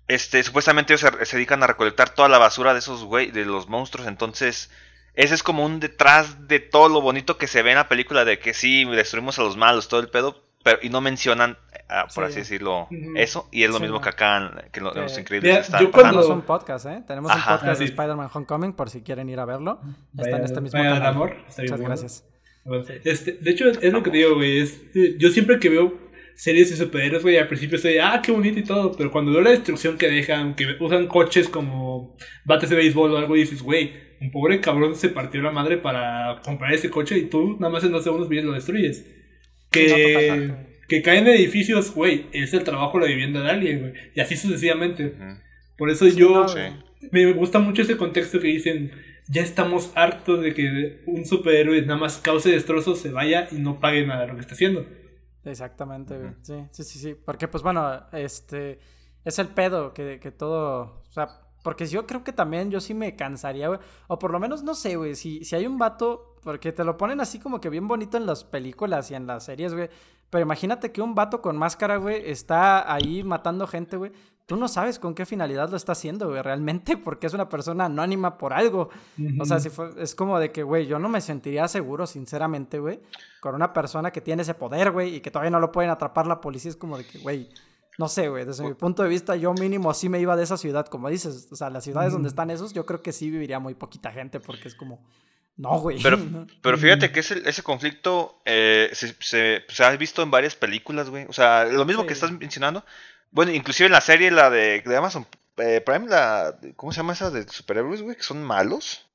Este, 0.09 0.43
supuestamente 0.43 0.93
ellos 0.95 1.01
se, 1.19 1.25
se 1.27 1.37
dedican 1.37 1.63
a 1.63 1.67
recolectar 1.67 2.11
toda 2.11 2.29
la 2.29 2.39
basura 2.39 2.73
de 2.73 2.81
esos 2.81 3.05
güey, 3.05 3.31
de 3.31 3.45
los 3.45 3.69
monstruos, 3.69 4.07
entonces... 4.09 4.71
Ese 5.17 5.33
es 5.37 5.45
como 5.45 5.65
un 5.65 5.79
detrás 5.79 6.49
de 6.49 6.59
todo 6.59 6.89
lo 6.89 7.01
bonito 7.01 7.39
que 7.39 7.47
se 7.47 7.63
ve 7.63 7.71
en 7.71 7.77
la 7.77 7.89
película 7.89 8.25
de 8.25 8.41
que 8.41 8.53
sí, 8.53 8.85
destruimos 8.85 9.39
a 9.39 9.43
los 9.43 9.57
malos, 9.57 9.87
todo 9.87 10.01
el 10.01 10.09
pedo, 10.09 10.43
pero 10.65 10.81
y 10.83 10.89
no 10.89 11.01
mencionan, 11.01 11.57
ah, 11.89 12.09
por 12.13 12.25
Sí. 12.25 12.31
así 12.31 12.39
decirlo, 12.41 12.89
eso, 13.15 13.49
y 13.53 13.63
es 13.63 13.71
lo 13.71 13.77
Sí, 13.77 13.83
mismo 13.83 13.99
no. 13.99 14.03
que 14.03 14.09
acá, 14.09 14.39
en- 14.39 14.71
que 14.73 14.81
en 14.81 14.85
lo- 14.87 14.97
en 14.97 15.03
los 15.03 15.17
Eh, 15.17 15.21
increíbles 15.21 15.69
yo 15.69 15.93
cuando- 15.93 15.93
pasando. 15.93 16.11
Tenemos 16.21 16.31
un 16.37 16.43
podcast, 16.43 16.87
¿eh? 16.87 17.03
Tenemos 17.07 17.31
Ajá. 17.31 17.39
un 17.53 17.59
podcast 17.61 17.79
de 17.79 17.85
Ah, 17.85 17.87
sí. 17.87 17.93
Spider-Man 17.93 18.31
Homecoming 18.35 18.73
por 18.73 18.91
si 18.91 19.03
quieren 19.03 19.29
ir 19.29 19.39
a 19.39 19.45
verlo. 19.45 19.81
Está 20.17 20.23
Vaya- 20.25 20.37
en 20.39 20.45
este 20.47 20.61
mismo 20.61 20.83
canal. 20.83 21.07
amor, 21.07 21.31
está 21.47 21.63
bien 21.63 21.73
Muchas 21.75 21.81
bueno. 21.81 21.85
gracias. 21.91 22.25
Bueno, 22.65 22.85
este, 23.05 23.33
de 23.35 23.51
hecho, 23.53 23.69
es 23.69 23.93
lo 23.93 24.03
que 24.03 24.11
te 24.11 24.17
digo, 24.17 24.35
güey. 24.35 24.63
eh, 24.63 25.15
yo 25.17 25.31
siempre 25.31 25.61
que 25.61 25.69
veo 25.69 25.97
series 26.37 26.71
de 26.71 26.77
superhéroes, 26.77 27.23
güey, 27.23 27.37
al 27.39 27.49
principio 27.49 27.77
estoy, 27.77 27.99
ah, 27.99 28.21
qué 28.25 28.33
bonito 28.33 28.59
y 28.59 28.65
todo. 28.65 28.93
Pero 28.97 29.11
cuando 29.11 29.33
veo 29.33 29.41
la 29.43 29.51
destrucción 29.51 29.97
que 29.99 30.09
dejan, 30.09 30.55
que 30.55 30.67
usan 30.81 31.07
coches 31.07 31.49
como 31.49 32.17
bates 32.45 32.71
de 32.71 32.77
béisbol 32.77 33.13
o 33.13 33.19
algo, 33.19 33.35
dices, 33.35 33.63
güey, 33.63 33.93
un 34.21 34.31
pobre 34.31 34.61
cabrón 34.61 34.95
se 34.97 35.09
partió 35.11 35.43
la 35.43 35.51
madre 35.51 35.77
para 35.79 36.41
comprar 36.45 36.73
ese 36.73 36.91
coche 36.91 37.19
y 37.19 37.27
tú 37.27 37.57
nada 37.61 37.73
más 37.73 37.85
en 37.85 37.93
dos 37.93 38.05
segundos 38.05 38.29
vienes 38.29 38.47
lo 38.47 38.53
destruyes. 38.55 39.05
Sí, 39.73 39.87
no, 39.89 39.95
Que, 39.97 40.53
que 40.89 41.03
caen 41.03 41.27
edificios, 41.27 41.93
güey, 41.95 42.27
es 42.33 42.53
el 42.55 42.65
trabajo 42.65 42.97
o 42.97 43.01
la 43.01 43.07
vivienda 43.07 43.41
de 43.43 43.51
alguien, 43.51 43.81
güey. 43.81 43.93
Y 44.15 44.21
así 44.21 44.37
sucesivamente. 44.37 45.13
Por 45.77 45.91
eso 45.91 46.07
yo 46.09 46.31
no, 46.43 46.49
Sí. 46.49 46.61
me 47.11 47.33
gusta 47.33 47.59
mucho 47.59 47.83
ese 47.83 47.97
contexto 47.97 48.39
que 48.41 48.49
dicen, 48.49 48.93
ya 49.29 49.43
estamos 49.43 49.91
hartos 49.95 50.43
de 50.43 50.55
que 50.55 51.01
un 51.07 51.25
superhéroe 51.25 51.81
nada 51.83 51.97
más 51.99 52.19
cause 52.19 52.51
destrozos, 52.51 53.01
se 53.01 53.11
vaya 53.11 53.49
y 53.51 53.57
no 53.57 53.81
pague 53.81 54.07
nada 54.07 54.23
de 54.23 54.29
lo 54.29 54.35
que 54.35 54.41
está 54.43 54.55
haciendo. 54.55 54.87
Exactamente, 55.45 56.17
güey. 56.19 56.31
Ujú. 56.31 56.39
Sí, 56.43 56.67
sí, 56.73 56.85
sí, 56.85 56.99
sí. 56.99 57.15
Porque, 57.15 57.49
pues 57.49 57.63
bueno, 57.63 58.07
este. 58.13 58.79
Es 59.25 59.39
el 59.39 59.49
pedo 59.49 59.93
que, 59.95 60.21
que 60.21 60.31
todo. 60.31 61.03
O 61.09 61.13
sea, 61.13 61.29
porque 61.63 61.87
yo 61.87 62.07
creo 62.07 62.25
que 62.25 62.33
también 62.33 62.71
yo 62.71 62.81
sí 62.81 62.93
me 62.95 63.17
cansaría, 63.17 63.69
güey. 63.69 63.81
O 64.09 64.19
por 64.19 64.31
lo 64.31 64.39
menos, 64.39 64.63
no 64.63 64.75
sé, 64.75 64.97
güey. 64.97 65.15
Si, 65.15 65.45
si 65.45 65.57
hay 65.57 65.67
un 65.67 65.79
vato. 65.79 66.37
Porque 66.43 66.73
te 66.73 66.85
lo 66.85 66.97
ponen 66.99 67.21
así 67.21 67.39
como 67.39 67.59
que 67.61 67.71
bien 67.71 67.89
bonito 67.89 68.19
en 68.19 68.27
las 68.27 68.45
películas 68.45 69.11
y 69.11 69.15
en 69.15 69.27
las 69.27 69.45
series, 69.45 69.73
güey. 69.75 69.89
Pero 70.29 70.43
imagínate 70.43 70.93
que 70.93 71.01
un 71.01 71.15
vato 71.15 71.41
con 71.41 71.57
máscara, 71.57 71.97
güey, 71.97 72.29
está 72.31 72.93
ahí 72.93 73.23
matando 73.23 73.67
gente, 73.67 73.97
güey. 73.97 74.13
Tú 74.47 74.57
no 74.57 74.69
sabes 74.69 74.99
con 74.99 75.15
qué 75.15 75.25
finalidad 75.25 75.71
lo 75.71 75.77
está 75.77 75.93
haciendo, 75.93 76.29
güey, 76.29 76.43
realmente, 76.43 76.97
porque 77.05 77.27
es 77.27 77.33
una 77.35 77.49
persona 77.49 77.87
anónima 77.87 78.37
por 78.37 78.53
algo. 78.53 78.91
O 79.41 79.45
sea, 79.47 79.59
si 79.61 79.71
fue- 79.71 79.91
es 79.99 80.15
como 80.15 80.39
de 80.39 80.53
que, 80.53 80.63
güey, 80.63 80.87
yo 80.87 80.99
no 80.99 81.09
me 81.09 81.21
sentiría 81.23 81.67
seguro, 81.69 82.07
sinceramente, 82.07 82.79
güey, 82.79 83.01
con 83.41 83.55
una 83.55 83.73
persona 83.73 84.11
que 84.11 84.21
tiene 84.21 84.43
ese 84.43 84.55
poder, 84.55 84.91
güey, 84.91 85.17
y 85.17 85.21
que 85.21 85.31
todavía 85.31 85.51
no 85.51 85.61
lo 85.61 85.73
pueden 85.73 85.91
atrapar 85.91 86.27
la 86.27 86.41
policía. 86.41 86.71
Es 86.71 86.77
como 86.77 86.99
de 86.99 87.07
que, 87.07 87.19
güey, 87.21 87.49
no 87.97 88.09
sé, 88.09 88.29
güey, 88.29 88.45
desde 88.45 88.65
mi 88.65 88.75
punto 88.75 89.03
de 89.03 89.09
vista, 89.09 89.37
yo 89.37 89.55
mínimo 89.55 89.91
así 89.91 90.09
me 90.09 90.19
iba 90.21 90.37
de 90.37 90.43
esa 90.43 90.57
ciudad, 90.59 90.87
como 90.87 91.09
dices. 91.09 91.49
O 91.51 91.57
sea, 91.57 91.71
las 91.71 91.85
ciudades 91.85 92.13
donde 92.13 92.29
están 92.29 92.51
esos, 92.51 92.75
yo 92.75 92.85
creo 92.85 93.01
que 93.03 93.13
sí 93.13 93.31
viviría 93.31 93.59
muy 93.61 93.75
poquita 93.75 94.11
gente, 94.11 94.41
porque 94.41 94.69
es 94.69 94.75
como, 94.75 95.01
no, 95.57 95.79
güey. 95.79 96.03
Pero, 96.03 96.19
pero 96.61 96.77
fíjate 96.77 97.13
que 97.13 97.21
ese, 97.21 97.49
ese 97.49 97.63
conflicto 97.63 98.37
eh, 98.45 98.91
se, 98.93 99.15
se, 99.21 99.63
se 99.69 99.85
ha 99.85 99.97
visto 99.97 100.23
en 100.23 100.31
varias 100.31 100.57
películas, 100.57 101.09
güey. 101.09 101.25
O 101.29 101.33
sea, 101.33 101.65
lo 101.67 101.85
mismo 101.85 102.03
Sí. 102.03 102.09
que 102.09 102.13
estás 102.15 102.33
mencionando. 102.33 102.85
Bueno, 103.35 103.53
inclusive 103.53 103.87
en 103.89 103.93
la 103.93 104.01
serie, 104.01 104.31
la 104.31 104.49
de, 104.49 104.81
de 104.81 104.97
Amazon 104.97 105.27
eh, 105.59 105.83
Prime, 105.85 106.09
la... 106.09 106.57
¿Cómo 106.77 106.93
se 106.93 106.99
llama 106.99 107.13
esa 107.13 107.31
de 107.31 107.47
superhéroes, 107.49 108.01
güey? 108.01 108.17
Que 108.17 108.23
son 108.23 108.43
malos. 108.43 109.07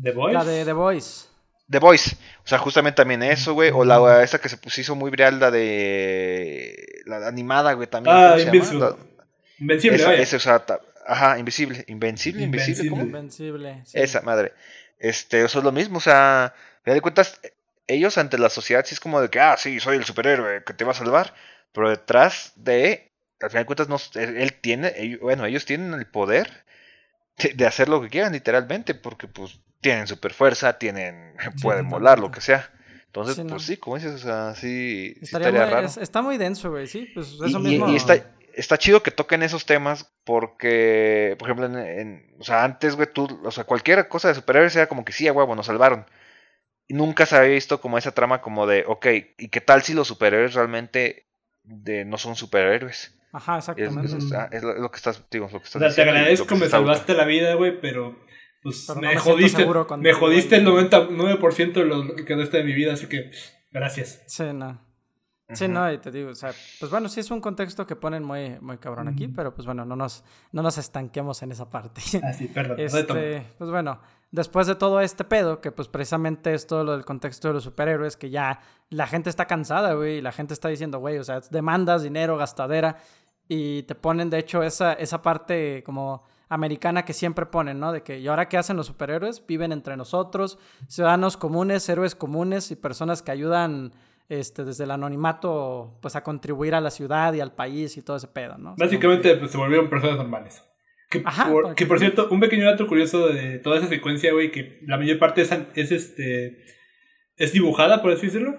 The 0.00 0.12
Voice. 0.12 0.34
La 0.34 0.44
de 0.44 0.64
The 0.64 0.72
Voice. 0.72 1.26
The 1.70 1.78
Voice. 1.78 2.16
O 2.44 2.48
sea, 2.48 2.58
justamente 2.58 2.96
también 2.96 3.22
eso, 3.22 3.54
güey. 3.54 3.70
O 3.74 3.84
la 3.84 4.22
esa 4.22 4.38
que 4.38 4.48
se 4.48 4.58
puso 4.58 4.80
hizo 4.80 4.94
muy 4.94 5.10
viral, 5.10 5.40
la 5.40 5.50
de... 5.50 7.02
La 7.06 7.26
animada, 7.26 7.72
güey, 7.72 7.88
también. 7.88 8.14
Ah. 8.14 8.36
Invincible. 8.38 8.80
La- 8.80 8.96
Invencible, 9.58 9.96
esa, 9.96 10.06
vaya. 10.08 10.22
o 10.22 10.40
sea, 10.40 10.58
ta- 10.66 10.80
ajá, 11.06 11.38
invisible. 11.38 11.84
Invencible, 11.88 12.42
invencible. 12.42 12.90
¿cómo? 12.90 13.02
Invencible. 13.02 13.82
sí. 13.84 13.98
Esa 13.98 14.20
madre. 14.22 14.52
Este, 14.98 15.44
eso 15.44 15.58
es 15.58 15.64
lo 15.64 15.72
mismo, 15.72 15.98
o 15.98 16.00
sea, 16.00 16.44
a 16.46 16.54
final 16.84 16.96
de 16.96 17.00
cuentas, 17.00 17.40
ellos 17.88 18.18
ante 18.18 18.38
la 18.38 18.48
sociedad 18.50 18.84
sí 18.84 18.94
es 18.94 19.00
como 19.00 19.20
de 19.20 19.28
que, 19.30 19.40
ah, 19.40 19.56
sí, 19.56 19.80
soy 19.80 19.96
el 19.96 20.04
superhéroe 20.04 20.62
que 20.64 20.74
te 20.74 20.84
va 20.84 20.92
a 20.92 20.94
salvar, 20.94 21.34
pero 21.72 21.90
detrás 21.90 22.52
de, 22.56 23.11
al 23.42 23.50
final 23.50 23.62
de 23.62 23.66
cuentas, 23.66 23.88
no, 23.88 23.98
él, 24.20 24.54
tiene, 24.60 25.18
bueno, 25.20 25.44
ellos 25.46 25.64
tienen 25.64 25.92
el 25.94 26.06
poder 26.06 26.64
de, 27.38 27.54
de 27.54 27.66
hacer 27.66 27.88
lo 27.88 28.00
que 28.02 28.08
quieran, 28.08 28.32
literalmente, 28.32 28.94
porque 28.94 29.26
pues 29.28 29.58
tienen 29.80 30.06
super 30.06 30.32
fuerza, 30.32 30.78
tienen, 30.78 31.34
pueden 31.62 31.88
volar, 31.88 32.18
lo 32.18 32.30
que 32.30 32.40
sea. 32.40 32.70
Entonces, 33.06 33.36
Sí, 33.36 33.42
no. 33.44 33.50
pues 33.50 33.62
sí, 33.64 33.76
como 33.76 33.96
dices, 33.96 34.12
o 34.12 34.18
sea, 34.18 34.54
sí, 34.54 35.14
sí 35.18 35.24
Estaría 35.24 35.50
muy- 35.50 35.58
raro. 35.58 35.86
es- 35.86 35.96
está 35.98 36.22
muy 36.22 36.38
denso, 36.38 36.70
güey, 36.70 36.86
sí. 36.86 37.10
Pues 37.12 37.32
eso 37.32 37.46
y- 37.46 37.62
mismo. 37.62 37.88
y 37.90 37.96
está, 37.96 38.14
está 38.54 38.78
chido 38.78 39.02
que 39.02 39.10
toquen 39.10 39.42
esos 39.42 39.66
temas 39.66 40.10
porque, 40.24 41.36
por 41.38 41.48
ejemplo, 41.48 41.66
en, 41.66 41.76
en- 41.76 42.34
o 42.38 42.44
sea, 42.44 42.64
antes, 42.64 42.96
güey, 42.96 43.08
tú, 43.12 43.40
o 43.44 43.50
sea, 43.50 43.64
cualquier 43.64 44.08
cosa 44.08 44.28
de 44.28 44.34
superhéroes 44.34 44.74
era 44.76 44.86
como 44.86 45.04
que 45.04 45.12
sí, 45.12 45.28
a 45.28 45.32
huevo, 45.32 45.54
nos 45.54 45.66
salvaron. 45.66 46.06
Y 46.88 46.94
nunca 46.94 47.26
se 47.26 47.36
había 47.36 47.50
visto 47.50 47.80
como 47.80 47.98
esa 47.98 48.12
trama 48.12 48.40
como 48.40 48.66
de, 48.66 48.84
ok, 48.86 49.06
¿y 49.38 49.48
qué 49.48 49.60
tal 49.60 49.82
si 49.82 49.94
los 49.94 50.08
superhéroes 50.08 50.54
realmente 50.54 51.26
de, 51.64 52.04
no 52.04 52.16
son 52.18 52.34
superhéroes? 52.36 53.14
Ajá, 53.32 53.58
exactamente. 53.58 54.06
es- 54.16 54.24
es 54.52 54.62
lo, 54.62 54.72
es 54.74 54.78
lo 54.80 54.90
que 54.90 54.96
estás, 54.96 55.24
digo, 55.30 55.46
lo 55.46 55.50
que 55.50 55.56
O 55.56 55.60
estás 55.62 55.72
sea, 55.72 55.80
te 55.80 55.86
diciendo 55.88 56.12
lo 56.12 56.18
agradezco, 56.18 56.56
me 56.56 56.68
salvaste 56.68 57.14
la 57.14 57.24
vida, 57.24 57.54
güey, 57.54 57.80
pero 57.80 58.18
pues 58.62 58.84
Pero 58.86 59.00
no 59.00 59.08
me, 59.08 59.16
jodiste, 59.16 59.66
me 59.98 60.12
jodiste 60.12 60.56
el 60.56 60.64
99% 60.66 61.72
de 61.80 61.84
lo 61.84 62.14
que 62.14 62.24
quedaste 62.24 62.58
de 62.58 62.64
mi 62.64 62.72
vida, 62.74 62.92
así 62.92 63.06
que 63.08 63.30
gracias. 63.72 64.22
Sí, 64.26 64.44
no. 64.52 64.80
Sí, 65.54 65.68
no, 65.68 65.92
y 65.92 65.98
te 65.98 66.10
digo, 66.10 66.30
o 66.30 66.34
sea, 66.34 66.50
pues 66.80 66.90
bueno, 66.90 67.10
sí 67.10 67.20
es 67.20 67.30
un 67.30 67.42
contexto 67.42 67.86
que 67.86 67.94
ponen 67.94 68.22
muy, 68.24 68.56
muy 68.62 68.78
cabrón 68.78 69.08
aquí, 69.08 69.28
pero 69.28 69.54
pues 69.54 69.66
bueno, 69.66 69.84
no 69.84 69.96
nos, 69.96 70.24
no 70.50 70.62
nos 70.62 70.78
estanquemos 70.78 71.42
en 71.42 71.52
esa 71.52 71.68
parte. 71.68 72.00
Ah, 72.22 72.32
sí, 72.32 72.46
perdón. 72.48 72.80
Este, 72.80 73.46
pues 73.58 73.68
bueno, 73.70 74.00
después 74.30 74.66
de 74.66 74.76
todo 74.76 75.02
este 75.02 75.24
pedo, 75.24 75.60
que 75.60 75.70
pues 75.70 75.88
precisamente 75.88 76.54
es 76.54 76.66
todo 76.66 76.84
lo 76.84 76.92
del 76.92 77.04
contexto 77.04 77.48
de 77.48 77.54
los 77.54 77.64
superhéroes, 77.64 78.16
que 78.16 78.30
ya 78.30 78.60
la 78.88 79.06
gente 79.06 79.28
está 79.28 79.44
cansada, 79.46 79.92
güey, 79.92 80.18
y 80.18 80.20
la 80.22 80.32
gente 80.32 80.54
está 80.54 80.68
diciendo, 80.68 81.00
güey, 81.00 81.18
o 81.18 81.24
sea, 81.24 81.40
demandas, 81.50 82.02
dinero, 82.02 82.38
gastadera, 82.38 82.96
y 83.48 83.82
te 83.84 83.94
ponen, 83.94 84.30
de 84.30 84.38
hecho, 84.38 84.62
esa, 84.62 84.92
esa 84.94 85.22
parte 85.22 85.82
como 85.84 86.24
americana 86.48 87.04
que 87.04 87.12
siempre 87.12 87.46
ponen, 87.46 87.80
¿no? 87.80 87.92
De 87.92 88.02
que, 88.02 88.18
¿y 88.18 88.28
ahora 88.28 88.48
qué 88.48 88.58
hacen 88.58 88.76
los 88.76 88.86
superhéroes? 88.86 89.44
Viven 89.46 89.72
entre 89.72 89.96
nosotros, 89.96 90.58
ciudadanos 90.86 91.36
comunes, 91.36 91.88
héroes 91.88 92.14
comunes 92.14 92.70
y 92.70 92.76
personas 92.76 93.22
que 93.22 93.30
ayudan 93.32 93.92
este, 94.28 94.64
desde 94.64 94.84
el 94.84 94.90
anonimato, 94.90 95.98
pues 96.02 96.14
a 96.16 96.22
contribuir 96.22 96.74
a 96.74 96.80
la 96.80 96.90
ciudad 96.90 97.32
y 97.34 97.40
al 97.40 97.54
país 97.54 97.96
y 97.96 98.02
todo 98.02 98.16
ese 98.16 98.28
pedo, 98.28 98.56
¿no? 98.58 98.74
Básicamente 98.78 99.34
pues, 99.36 99.50
se 99.50 99.58
volvieron 99.58 99.88
personas 99.90 100.16
normales. 100.16 100.62
Que, 101.10 101.22
Ajá, 101.24 101.50
por, 101.50 101.62
para 101.64 101.74
que 101.74 101.84
que- 101.84 101.88
por 101.88 101.98
cierto, 101.98 102.28
un 102.30 102.40
pequeño 102.40 102.64
dato 102.66 102.86
curioso 102.86 103.28
de 103.28 103.58
toda 103.58 103.78
esa 103.78 103.88
secuencia, 103.88 104.32
güey, 104.32 104.50
que 104.50 104.80
la 104.86 104.96
mayor 104.96 105.18
parte 105.18 105.42
es, 105.42 105.52
es 105.74 105.92
este 105.92 106.64
es 107.36 107.52
dibujada, 107.52 108.00
por 108.02 108.12
así 108.12 108.26
decirlo. 108.26 108.58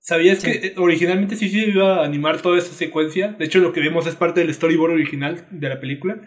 ¿Sabías 0.00 0.38
Sí. 0.38 0.46
que 0.52 0.66
eh, 0.68 0.74
originalmente 0.78 1.36
sí 1.36 1.48
se 1.48 1.58
iba 1.68 2.00
a 2.00 2.04
animar 2.04 2.40
toda 2.40 2.58
esa 2.58 2.72
secuencia? 2.72 3.32
De 3.32 3.44
hecho, 3.44 3.58
lo 3.58 3.72
que 3.72 3.80
vemos 3.80 4.06
es 4.06 4.14
parte 4.14 4.40
del 4.40 4.52
storyboard 4.54 4.92
original 4.92 5.46
de 5.50 5.68
la 5.68 5.80
película. 5.80 6.20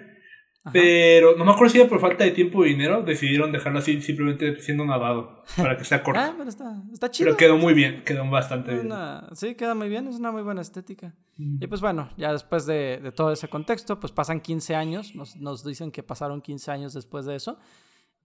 Ajá. 0.64 0.74
Pero 0.74 1.36
no 1.38 1.44
me 1.44 1.52
acuerdo 1.52 1.72
si 1.74 1.80
era 1.80 1.90
por 1.90 2.00
falta 2.00 2.24
de 2.24 2.30
tiempo 2.30 2.60
o 2.60 2.64
dinero, 2.64 3.02
decidieron 3.02 3.52
dejarlo 3.52 3.80
así 3.80 4.00
simplemente 4.00 4.62
siendo 4.62 4.86
nadado 4.86 5.44
para 5.58 5.76
que 5.76 5.84
sea 5.86 6.04
corto. 6.04 6.20
Ah, 6.22 6.36
pero 6.38 6.50
está, 6.50 6.84
está 6.94 7.10
chido. 7.10 7.26
Pero 7.30 7.38
quedó 7.38 7.58
muy 7.58 7.74
bien, 7.74 8.04
quedó 8.06 8.30
bastante 8.30 8.72
bien. 8.74 8.86
Una- 8.86 9.28
sí, 9.34 9.56
queda 9.56 9.74
muy 9.74 9.90
bien, 9.90 10.08
es 10.08 10.18
una 10.18 10.32
muy 10.32 10.44
buena 10.44 10.62
estética. 10.62 11.16
Mm. 11.38 11.64
Y 11.64 11.66
pues 11.68 11.82
bueno, 11.82 12.12
ya 12.16 12.32
después 12.32 12.68
de, 12.68 13.00
de 13.02 13.12
todo 13.12 13.32
ese 13.32 13.48
contexto, 13.48 14.00
pues 14.00 14.14
pasan 14.14 14.40
15 14.40 14.76
años, 14.76 15.16
nos, 15.16 15.36
nos 15.38 15.66
dicen 15.66 15.90
que 15.92 16.04
pasaron 16.04 16.42
15 16.42 16.70
años 16.70 16.94
después 16.94 17.26
de 17.26 17.38
eso, 17.38 17.58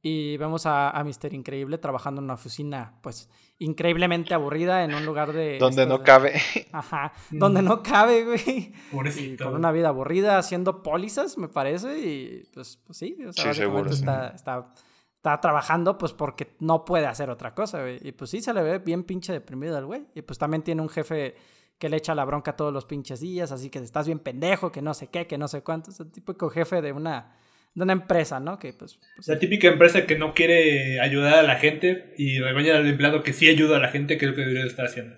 y 0.08 0.36
vemos 0.36 0.66
a, 0.66 0.90
a 0.90 1.02
Mister 1.04 1.32
Increíble 1.34 1.78
trabajando 1.78 2.20
en 2.20 2.24
una 2.26 2.34
oficina, 2.34 2.94
pues, 3.00 3.28
increíblemente 3.58 4.34
aburrida 4.34 4.84
en 4.84 4.94
un 4.94 5.04
lugar 5.04 5.32
de... 5.32 5.58
Donde 5.58 5.86
no 5.86 5.98
de- 5.98 6.04
cabe. 6.04 6.34
Ajá, 6.72 7.12
donde 7.30 7.62
no 7.62 7.82
cabe, 7.82 8.24
güey. 8.24 8.42
Y 8.48 8.74
Pobrecito. 8.92 9.46
con 9.46 9.54
una 9.54 9.72
vida 9.72 9.88
aburrida 9.88 10.38
haciendo 10.38 10.82
pólizas, 10.82 11.38
me 11.38 11.48
parece, 11.48 11.98
y 11.98 12.44
pues, 12.54 12.78
pues 12.86 12.98
sí, 12.98 13.16
o 13.26 13.32
sea, 13.32 13.42
Sí, 13.42 13.48
básicamente 13.48 13.54
seguro. 13.56 13.90
está, 13.90 14.28
está, 14.28 14.72
está 15.16 15.40
trabajando 15.40 15.98
pues 15.98 16.12
porque 16.12 16.54
no 16.60 16.84
puede 16.84 17.06
hacer 17.06 17.28
otra 17.30 17.54
cosa, 17.54 17.80
güey. 17.80 17.98
Y 18.06 18.12
pues 18.12 18.30
sí, 18.30 18.40
se 18.40 18.52
le 18.54 18.62
ve 18.62 18.78
bien 18.78 19.02
pinche 19.04 19.32
deprimido 19.32 19.76
al 19.76 19.86
güey. 19.86 20.06
Y 20.14 20.22
pues 20.22 20.38
también 20.38 20.62
tiene 20.62 20.82
un 20.82 20.88
jefe 20.88 21.34
que 21.78 21.88
le 21.88 21.96
echa 21.96 22.14
la 22.14 22.24
bronca 22.24 22.54
todos 22.56 22.72
los 22.72 22.84
pinches 22.84 23.20
días, 23.20 23.50
así 23.52 23.70
que 23.70 23.80
estás 23.80 24.06
bien 24.06 24.18
pendejo, 24.20 24.70
que 24.70 24.80
no 24.82 24.94
sé 24.94 25.08
qué, 25.08 25.26
que 25.26 25.36
no 25.36 25.48
sé 25.48 25.62
cuánto. 25.62 25.90
Es 25.90 25.98
el 26.00 26.10
típico 26.12 26.48
jefe 26.48 26.80
de 26.80 26.92
una, 26.92 27.36
de 27.76 27.84
una 27.84 27.92
empresa, 27.92 28.40
¿no? 28.40 28.58
Que 28.58 28.72
pues... 28.72 28.98
pues, 29.14 29.28
La 29.28 29.38
típica 29.38 29.68
empresa 29.68 30.04
que 30.06 30.18
no 30.18 30.34
quiere 30.34 31.00
ayudar 31.00 31.34
a 31.38 31.42
la 31.42 31.56
gente 31.56 32.12
y 32.18 32.40
regaña 32.40 32.76
al 32.76 32.86
empleado 32.88 33.22
que 33.22 33.32
sí 33.32 33.48
ayuda 33.48 33.76
a 33.76 33.80
la 33.80 33.88
gente, 33.88 34.14
es 34.16 34.22
lo 34.22 34.34
que 34.34 34.40
debería 34.40 34.62
de 34.62 34.68
estar 34.68 34.86
haciendo. 34.86 35.14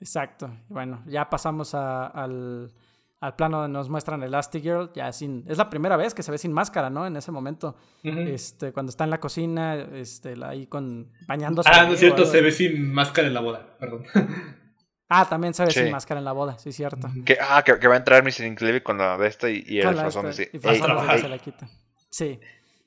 Exacto. 0.00 0.50
Bueno, 0.68 1.02
ya 1.06 1.28
pasamos 1.28 1.74
a- 1.74 2.06
al, 2.06 2.72
al 3.20 3.34
plano 3.34 3.60
donde 3.62 3.72
nos 3.76 3.88
muestran 3.88 4.22
Elastigirl, 4.22 4.92
ya 4.94 5.10
sin... 5.12 5.44
Es 5.48 5.58
la 5.58 5.68
primera 5.68 5.96
vez 5.96 6.14
que 6.14 6.22
se 6.22 6.30
ve 6.30 6.38
sin 6.38 6.52
máscara, 6.52 6.90
¿no? 6.90 7.06
En 7.06 7.16
ese 7.16 7.32
momento. 7.32 7.76
Este, 8.02 8.72
cuando 8.72 8.90
está 8.90 9.04
en 9.04 9.10
la 9.10 9.18
cocina, 9.18 9.74
este, 9.94 10.34
ahí 10.44 10.66
con 10.66 11.10
bañándose. 11.26 11.68
Ah, 11.72 11.86
no 11.86 11.94
es 11.94 12.00
cierto, 12.00 12.24
se 12.24 12.40
ve 12.40 12.52
sin 12.52 12.92
máscara 12.92 13.26
en 13.26 13.34
la 13.34 13.40
boda, 13.40 13.76
perdón. 13.78 14.04
Ah, 15.08 15.24
también 15.28 15.54
se 15.54 15.64
ve 15.64 15.70
Sí. 15.70 15.80
sin 15.84 15.92
máscara 15.92 16.18
en 16.18 16.24
la 16.24 16.32
boda, 16.32 16.58
sí, 16.58 16.72
cierto. 16.72 17.08
Que, 17.24 17.38
ah, 17.40 17.62
que, 17.64 17.78
que 17.78 17.86
va 17.86 17.94
a 17.94 17.98
entrar 17.98 18.24
Mr. 18.24 18.44
Increíble 18.44 18.82
con 18.82 18.98
la 18.98 19.16
de 19.16 19.28
esta 19.28 19.48
y, 19.48 19.62
y 19.64 19.78
el 19.78 19.94
Frazón 19.94 20.26
esta- 20.26 20.42
dice, 20.42 20.50
y 20.52 20.56
"Ey, 20.56 21.20
se 21.20 21.28
la 21.28 21.38
quita. 21.38 21.68
Sí. 22.16 22.40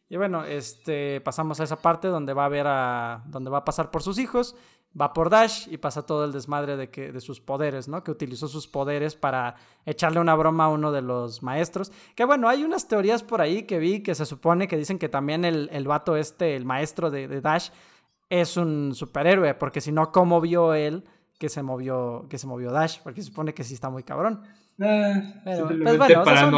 Y 0.09 0.17
bueno, 0.17 0.43
este, 0.43 1.21
pasamos 1.21 1.59
a 1.59 1.63
esa 1.65 1.75
parte 1.81 2.07
donde 2.07 2.33
va 2.33 2.45
a 2.45 2.49
ver 2.49 2.65
a, 2.67 3.21
donde 3.27 3.51
va 3.51 3.59
a 3.59 3.63
pasar 3.65 3.91
por 3.91 4.01
sus 4.01 4.17
hijos, 4.17 4.55
va 4.99 5.13
por 5.13 5.29
Dash 5.29 5.67
y 5.69 5.77
pasa 5.77 6.03
todo 6.07 6.25
el 6.25 6.31
desmadre 6.31 6.77
de 6.77 6.89
que, 6.89 7.11
de 7.11 7.21
sus 7.21 7.39
poderes, 7.39 7.87
¿no? 7.87 8.03
Que 8.03 8.09
utilizó 8.09 8.47
sus 8.47 8.67
poderes 8.67 9.15
para 9.15 9.53
echarle 9.85 10.19
una 10.19 10.33
broma 10.33 10.65
a 10.65 10.69
uno 10.69 10.91
de 10.91 11.03
los 11.03 11.43
maestros. 11.43 11.91
Que 12.15 12.25
bueno, 12.25 12.49
hay 12.49 12.63
unas 12.63 12.87
teorías 12.87 13.21
por 13.21 13.39
ahí 13.39 13.63
que 13.67 13.77
vi 13.77 14.01
que 14.01 14.15
se 14.15 14.25
supone 14.25 14.67
que 14.67 14.77
dicen 14.77 14.97
que 14.97 15.09
también 15.09 15.45
el, 15.45 15.69
el 15.71 15.87
vato 15.87 16.15
este, 16.17 16.55
el 16.55 16.65
maestro 16.65 17.11
de, 17.11 17.27
de 17.27 17.39
Dash, 17.41 17.69
es 18.31 18.57
un 18.57 18.95
superhéroe, 18.95 19.53
porque 19.53 19.79
si 19.79 19.91
no, 19.91 20.11
¿cómo 20.11 20.41
vio 20.41 20.73
él 20.73 21.03
que 21.37 21.49
se 21.49 21.61
movió, 21.61 22.25
que 22.29 22.39
se 22.39 22.47
movió 22.47 22.71
Dash? 22.71 22.97
Porque 23.03 23.21
se 23.21 23.27
supone 23.27 23.53
que 23.53 23.63
sí 23.63 23.75
está 23.75 23.91
muy 23.91 24.01
cabrón. 24.01 24.41
Ah, 24.81 25.21
Pero, 25.45 25.67
pues 25.67 25.97
bueno, 25.99 26.21
o 26.21 26.25
sea, 26.25 26.33
son- 26.41 26.51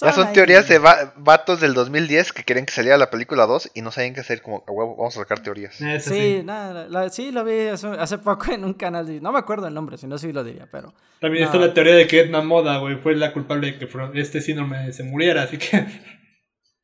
Ya 0.00 0.12
son 0.12 0.28
ahí- 0.28 0.32
teorías 0.32 0.66
de 0.68 0.78
va- 0.78 1.12
vatos 1.16 1.60
del 1.60 1.74
2010 1.74 2.32
que 2.32 2.44
querían 2.44 2.64
que 2.66 2.72
saliera 2.72 2.96
la 2.96 3.10
película 3.10 3.46
2 3.46 3.70
y 3.74 3.82
no 3.82 3.90
sabían 3.92 4.14
qué 4.14 4.20
hacer, 4.20 4.40
como, 4.42 4.64
vamos 4.66 5.16
a 5.16 5.20
sacar 5.20 5.40
teorías. 5.40 5.74
Sí, 5.74 6.00
sí. 6.00 6.42
nada, 6.44 6.88
la- 6.88 7.08
sí, 7.10 7.30
lo 7.30 7.44
vi 7.44 7.66
hace, 7.68 7.86
hace 7.88 8.18
poco 8.18 8.50
en 8.52 8.64
un 8.64 8.74
canal. 8.74 9.06
de- 9.06 9.20
no 9.20 9.32
me 9.32 9.38
acuerdo 9.38 9.66
el 9.68 9.74
nombre, 9.74 9.98
si 9.98 10.06
no, 10.06 10.16
sí 10.18 10.32
lo 10.32 10.42
diría, 10.44 10.66
pero. 10.72 10.94
También 11.20 11.44
No. 11.44 11.50
está 11.50 11.58
la 11.58 11.74
teoría 11.74 11.94
de 11.94 12.06
que 12.06 12.20
Edna 12.20 12.40
Moda, 12.42 12.78
güey, 12.78 12.96
fue 12.96 13.14
la 13.16 13.32
culpable 13.32 13.72
de 13.72 13.78
que 13.78 13.88
este 14.20 14.40
síndrome 14.40 14.92
se 14.92 15.04
muriera, 15.04 15.42
así 15.42 15.58
que... 15.58 15.86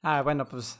Ah, 0.02 0.22
bueno, 0.22 0.46
pues. 0.46 0.78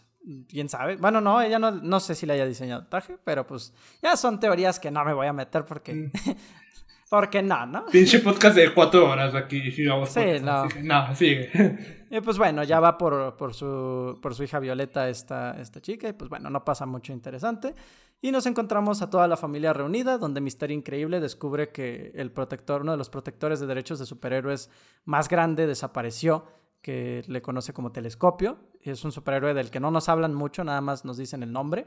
Quién 0.49 0.69
sabe. 0.69 0.97
Bueno, 0.97 1.21
no, 1.21 1.41
ella 1.41 1.59
no, 1.59 1.71
no 1.71 2.01
sé 2.01 2.15
si 2.15 2.27
le 2.27 2.35
haya 2.35 2.45
diseñado 2.47 2.83
el 2.83 2.89
traje, 2.89 3.17
pero 3.25 3.47
pues. 3.47 3.73
Ya 4.03 4.17
son 4.17 4.39
teorías 4.39 4.79
que 4.79 4.91
no 4.91 5.03
me 5.05 5.13
voy 5.15 5.27
a 5.27 5.33
meter 5.33 5.65
porque. 5.65 5.95
Mm. 5.95 6.13
porque 7.09 7.43
no, 7.43 7.67
¿no? 7.67 7.87
Pinche 7.93 8.21
podcast 8.21 8.57
de 8.57 8.73
cuatro 8.75 9.11
horas 9.11 9.35
aquí. 9.35 9.71
Sí, 9.71 9.87
vamos 9.87 10.11
Sí, 10.11 10.21
podcast, 10.21 10.45
no. 10.45 10.53
así 10.53 10.75
que- 10.75 10.83
no, 10.83 11.15
sigue. 11.15 11.97
Y 12.11 12.23
pues 12.23 12.39
bueno, 12.39 12.65
ya 12.65 12.81
va 12.81 12.97
por, 12.97 13.37
por, 13.37 13.53
su, 13.53 14.19
por 14.23 14.35
su 14.35 14.43
hija 14.43 14.59
Violeta 14.61 15.11
esta, 15.11 15.61
esta 15.61 15.83
chica 15.83 16.09
y 16.09 16.15
pues 16.15 16.31
bueno, 16.31 16.49
no 16.49 16.65
pasa 16.65 16.87
mucho 16.87 17.13
interesante. 17.13 17.75
Y 18.23 18.31
nos 18.33 18.47
encontramos 18.47 19.03
a 19.03 19.11
toda 19.11 19.29
la 19.29 19.37
familia 19.37 19.75
reunida, 19.75 20.17
donde 20.17 20.41
Misterio 20.41 20.75
Increíble 20.75 21.21
descubre 21.21 21.71
que 21.71 22.11
el 22.15 22.33
protector, 22.33 22.81
uno 22.81 22.93
de 22.93 22.99
los 22.99 23.11
protectores 23.11 23.61
de 23.61 23.67
derechos 23.67 23.99
de 23.99 24.07
superhéroes 24.07 24.71
más 25.05 25.29
grande 25.29 25.67
desapareció, 25.67 26.47
que 26.81 27.23
le 27.29 27.43
conoce 27.43 27.75
como 27.75 27.93
Telescopio. 27.93 28.57
Es 28.81 29.05
un 29.05 29.13
superhéroe 29.13 29.53
del 29.53 29.71
que 29.71 29.79
no 29.79 29.91
nos 29.91 30.09
hablan 30.09 30.33
mucho, 30.35 30.65
nada 30.65 30.81
más 30.81 31.05
nos 31.05 31.19
dicen 31.19 31.43
el 31.43 31.53
nombre. 31.53 31.87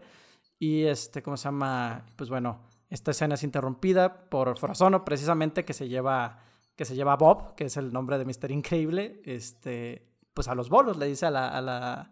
Y 0.59 0.83
este, 0.83 1.23
¿cómo 1.23 1.35
se 1.35 1.45
llama? 1.45 2.05
Pues 2.15 2.29
bueno, 2.29 2.61
esta 2.91 3.09
escena 3.11 3.33
es 3.33 3.41
interrumpida 3.43 4.29
por 4.29 4.55
Frozono, 4.59 5.03
precisamente 5.03 5.65
que 5.65 5.73
se 5.73 5.87
lleva 5.89 6.37
que 6.75 6.85
se 6.85 6.95
lleva 6.95 7.13
a 7.13 7.17
Bob, 7.17 7.53
que 7.55 7.65
es 7.65 7.77
el 7.77 7.91
nombre 7.93 8.17
de 8.17 8.25
Mister 8.25 8.49
Increíble, 8.51 9.21
este, 9.25 10.07
pues 10.33 10.47
a 10.47 10.55
los 10.55 10.69
bolos, 10.69 10.97
le 10.97 11.05
dice 11.07 11.25
a 11.27 11.29
la, 11.31 11.49
a 11.49 11.61
la... 11.61 12.09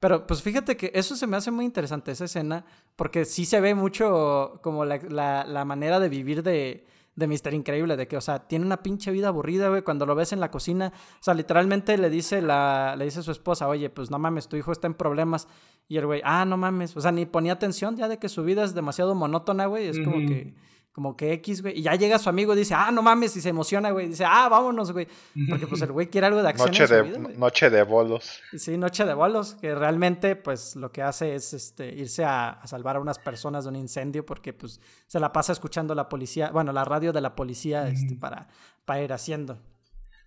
Pero 0.00 0.26
pues 0.26 0.42
fíjate 0.42 0.76
que 0.76 0.90
eso 0.94 1.16
se 1.16 1.26
me 1.26 1.36
hace 1.36 1.50
muy 1.50 1.64
interesante, 1.66 2.12
esa 2.12 2.24
escena, 2.24 2.64
porque 2.94 3.24
sí 3.24 3.44
se 3.44 3.60
ve 3.60 3.74
mucho 3.74 4.60
como 4.62 4.84
la, 4.86 4.98
la- 5.08 5.44
la 5.44 5.64
manera 5.64 6.00
de 6.00 6.08
vivir 6.08 6.42
de, 6.42 6.86
de 7.16 7.26
Mister 7.26 7.54
Increíble, 7.54 7.96
de 7.96 8.06
que, 8.06 8.16
o 8.16 8.20
sea, 8.20 8.46
tiene 8.46 8.66
una 8.66 8.82
pinche 8.82 9.10
vida 9.10 9.28
aburrida, 9.28 9.68
güey, 9.70 9.82
cuando 9.82 10.04
lo 10.06 10.14
ves 10.14 10.32
en 10.32 10.40
la 10.40 10.50
cocina, 10.50 10.92
o 10.94 11.22
sea, 11.22 11.34
literalmente 11.34 11.96
le 11.96 12.10
dice, 12.10 12.42
la, 12.42 12.94
le 12.96 13.06
dice 13.06 13.20
a 13.20 13.22
su 13.22 13.32
esposa, 13.32 13.66
oye, 13.68 13.88
pues 13.88 14.10
no 14.10 14.18
mames, 14.18 14.48
tu 14.48 14.56
hijo 14.56 14.70
está 14.70 14.86
en 14.86 14.94
problemas, 14.94 15.48
y 15.88 15.96
el 15.96 16.06
güey, 16.06 16.20
ah, 16.24 16.44
no 16.44 16.58
mames, 16.58 16.94
o 16.96 17.00
sea, 17.00 17.12
ni 17.12 17.24
ponía 17.24 17.54
atención 17.54 17.96
ya 17.96 18.06
de 18.08 18.18
que 18.18 18.28
su 18.28 18.44
vida 18.44 18.64
es 18.64 18.74
demasiado 18.74 19.14
monótona, 19.14 19.66
güey, 19.66 19.88
es 19.88 19.98
como 19.98 20.18
que 20.18 20.54
como 20.96 21.14
que 21.14 21.34
X, 21.34 21.60
güey. 21.60 21.78
Y 21.78 21.82
ya 21.82 21.94
llega 21.94 22.18
su 22.18 22.30
amigo 22.30 22.54
y 22.54 22.56
dice, 22.56 22.72
ah, 22.72 22.90
no 22.90 23.02
mames, 23.02 23.36
y 23.36 23.42
se 23.42 23.50
emociona, 23.50 23.90
güey. 23.90 24.08
Dice, 24.08 24.24
ah, 24.26 24.48
vámonos, 24.48 24.92
güey. 24.92 25.06
Porque 25.46 25.66
pues 25.66 25.82
el 25.82 25.92
güey 25.92 26.06
quiere 26.06 26.28
algo 26.28 26.42
de 26.42 26.48
acción 26.48 26.70
Noche 26.70 26.84
en 26.84 26.88
su 26.88 26.94
de, 26.94 27.02
vida, 27.02 27.18
noche 27.36 27.68
de 27.68 27.82
bolos. 27.82 28.40
Sí, 28.56 28.78
noche 28.78 29.04
de 29.04 29.12
bolos, 29.12 29.58
que 29.60 29.74
realmente 29.74 30.36
pues 30.36 30.74
lo 30.74 30.90
que 30.92 31.02
hace 31.02 31.34
es 31.34 31.52
este, 31.52 31.92
irse 31.92 32.24
a, 32.24 32.48
a 32.48 32.66
salvar 32.66 32.96
a 32.96 33.00
unas 33.00 33.18
personas 33.18 33.64
de 33.64 33.68
un 33.68 33.76
incendio 33.76 34.24
porque 34.24 34.54
pues 34.54 34.80
se 35.06 35.20
la 35.20 35.34
pasa 35.34 35.52
escuchando 35.52 35.94
la 35.94 36.08
policía, 36.08 36.48
bueno, 36.48 36.72
la 36.72 36.86
radio 36.86 37.12
de 37.12 37.20
la 37.20 37.36
policía 37.36 37.86
este, 37.88 38.16
para, 38.16 38.48
para 38.86 39.02
ir 39.02 39.12
haciendo. 39.12 39.58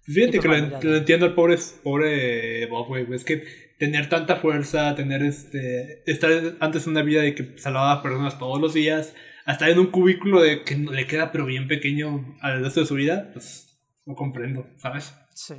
Fíjate 0.03 0.37
Y 0.37 0.39
pues 0.39 0.61
que 0.79 0.87
lo, 0.87 0.97
entiendo 0.97 1.25
al 1.25 1.33
pobre, 1.33 1.57
pobre 1.83 2.67
Bob, 2.67 2.89
güey. 2.89 3.11
Es 3.11 3.23
que 3.23 3.43
tener 3.79 4.07
tanta 4.07 4.35
fuerza, 4.35 4.93
tener 4.93 5.23
este. 5.23 6.03
estar 6.05 6.29
antes 6.59 6.85
en 6.85 6.91
una 6.91 7.01
vida 7.01 7.23
de 7.23 7.33
que 7.33 7.57
salvaba 7.57 7.93
a 7.93 8.03
personas 8.03 8.37
todos 8.37 8.61
los 8.61 8.75
días, 8.75 9.15
hasta 9.49 9.67
en 9.67 9.79
un 9.79 9.87
cubículo 9.87 10.43
de 10.43 10.63
que 10.63 10.75
le 10.75 11.07
queda 11.07 11.31
pero 11.31 11.43
bien 11.43 11.67
pequeño 11.67 12.37
al 12.39 12.63
resto 12.63 12.81
de 12.81 12.85
su 12.85 12.93
vida, 12.93 13.31
pues 13.33 13.79
no 14.05 14.13
comprendo, 14.13 14.67
¿sabes? 14.77 15.11
Sí, 15.33 15.55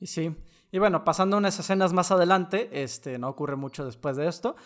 y 0.00 0.08
sí. 0.08 0.34
Y 0.72 0.80
bueno, 0.80 1.04
pasando 1.04 1.36
unas 1.36 1.56
escenas 1.56 1.92
más 1.92 2.10
adelante, 2.10 2.68
este, 2.72 3.20
no 3.20 3.28
ocurre 3.28 3.54
mucho 3.54 3.84
después 3.84 4.16
de 4.16 4.26
esto, 4.26 4.56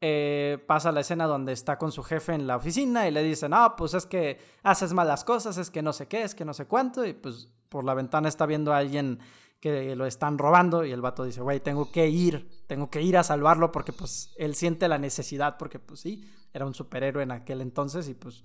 eh, 0.00 0.62
pasa 0.68 0.92
la 0.92 1.00
escena 1.00 1.26
donde 1.26 1.52
está 1.52 1.78
con 1.78 1.90
su 1.90 2.04
jefe 2.04 2.32
en 2.32 2.46
la 2.46 2.58
oficina 2.58 3.08
y 3.08 3.10
le 3.10 3.24
dice, 3.24 3.48
no, 3.48 3.74
pues 3.76 3.92
es 3.94 4.06
que 4.06 4.38
haces 4.62 4.92
malas 4.92 5.24
cosas, 5.24 5.58
es 5.58 5.70
que 5.70 5.82
no 5.82 5.92
sé 5.92 6.06
qué, 6.06 6.22
es 6.22 6.36
que 6.36 6.44
no 6.44 6.54
sé 6.54 6.66
cuánto, 6.66 7.04
y 7.04 7.14
pues 7.14 7.48
por 7.68 7.82
la 7.82 7.94
ventana 7.94 8.28
está 8.28 8.46
viendo 8.46 8.72
a 8.72 8.78
alguien 8.78 9.18
que 9.58 9.96
lo 9.96 10.06
están 10.06 10.38
robando 10.38 10.84
y 10.84 10.92
el 10.92 11.00
vato 11.00 11.24
dice, 11.24 11.40
güey, 11.40 11.58
tengo 11.58 11.90
que 11.90 12.08
ir, 12.08 12.48
tengo 12.68 12.88
que 12.88 13.02
ir 13.02 13.16
a 13.16 13.24
salvarlo 13.24 13.72
porque 13.72 13.92
pues 13.92 14.32
él 14.36 14.54
siente 14.54 14.86
la 14.86 14.98
necesidad 14.98 15.56
porque 15.56 15.80
pues 15.80 15.98
sí, 15.98 16.24
era 16.52 16.66
un 16.66 16.74
superhéroe 16.74 17.22
en 17.22 17.30
aquel 17.32 17.60
entonces 17.60 18.08
y 18.08 18.14
pues, 18.14 18.44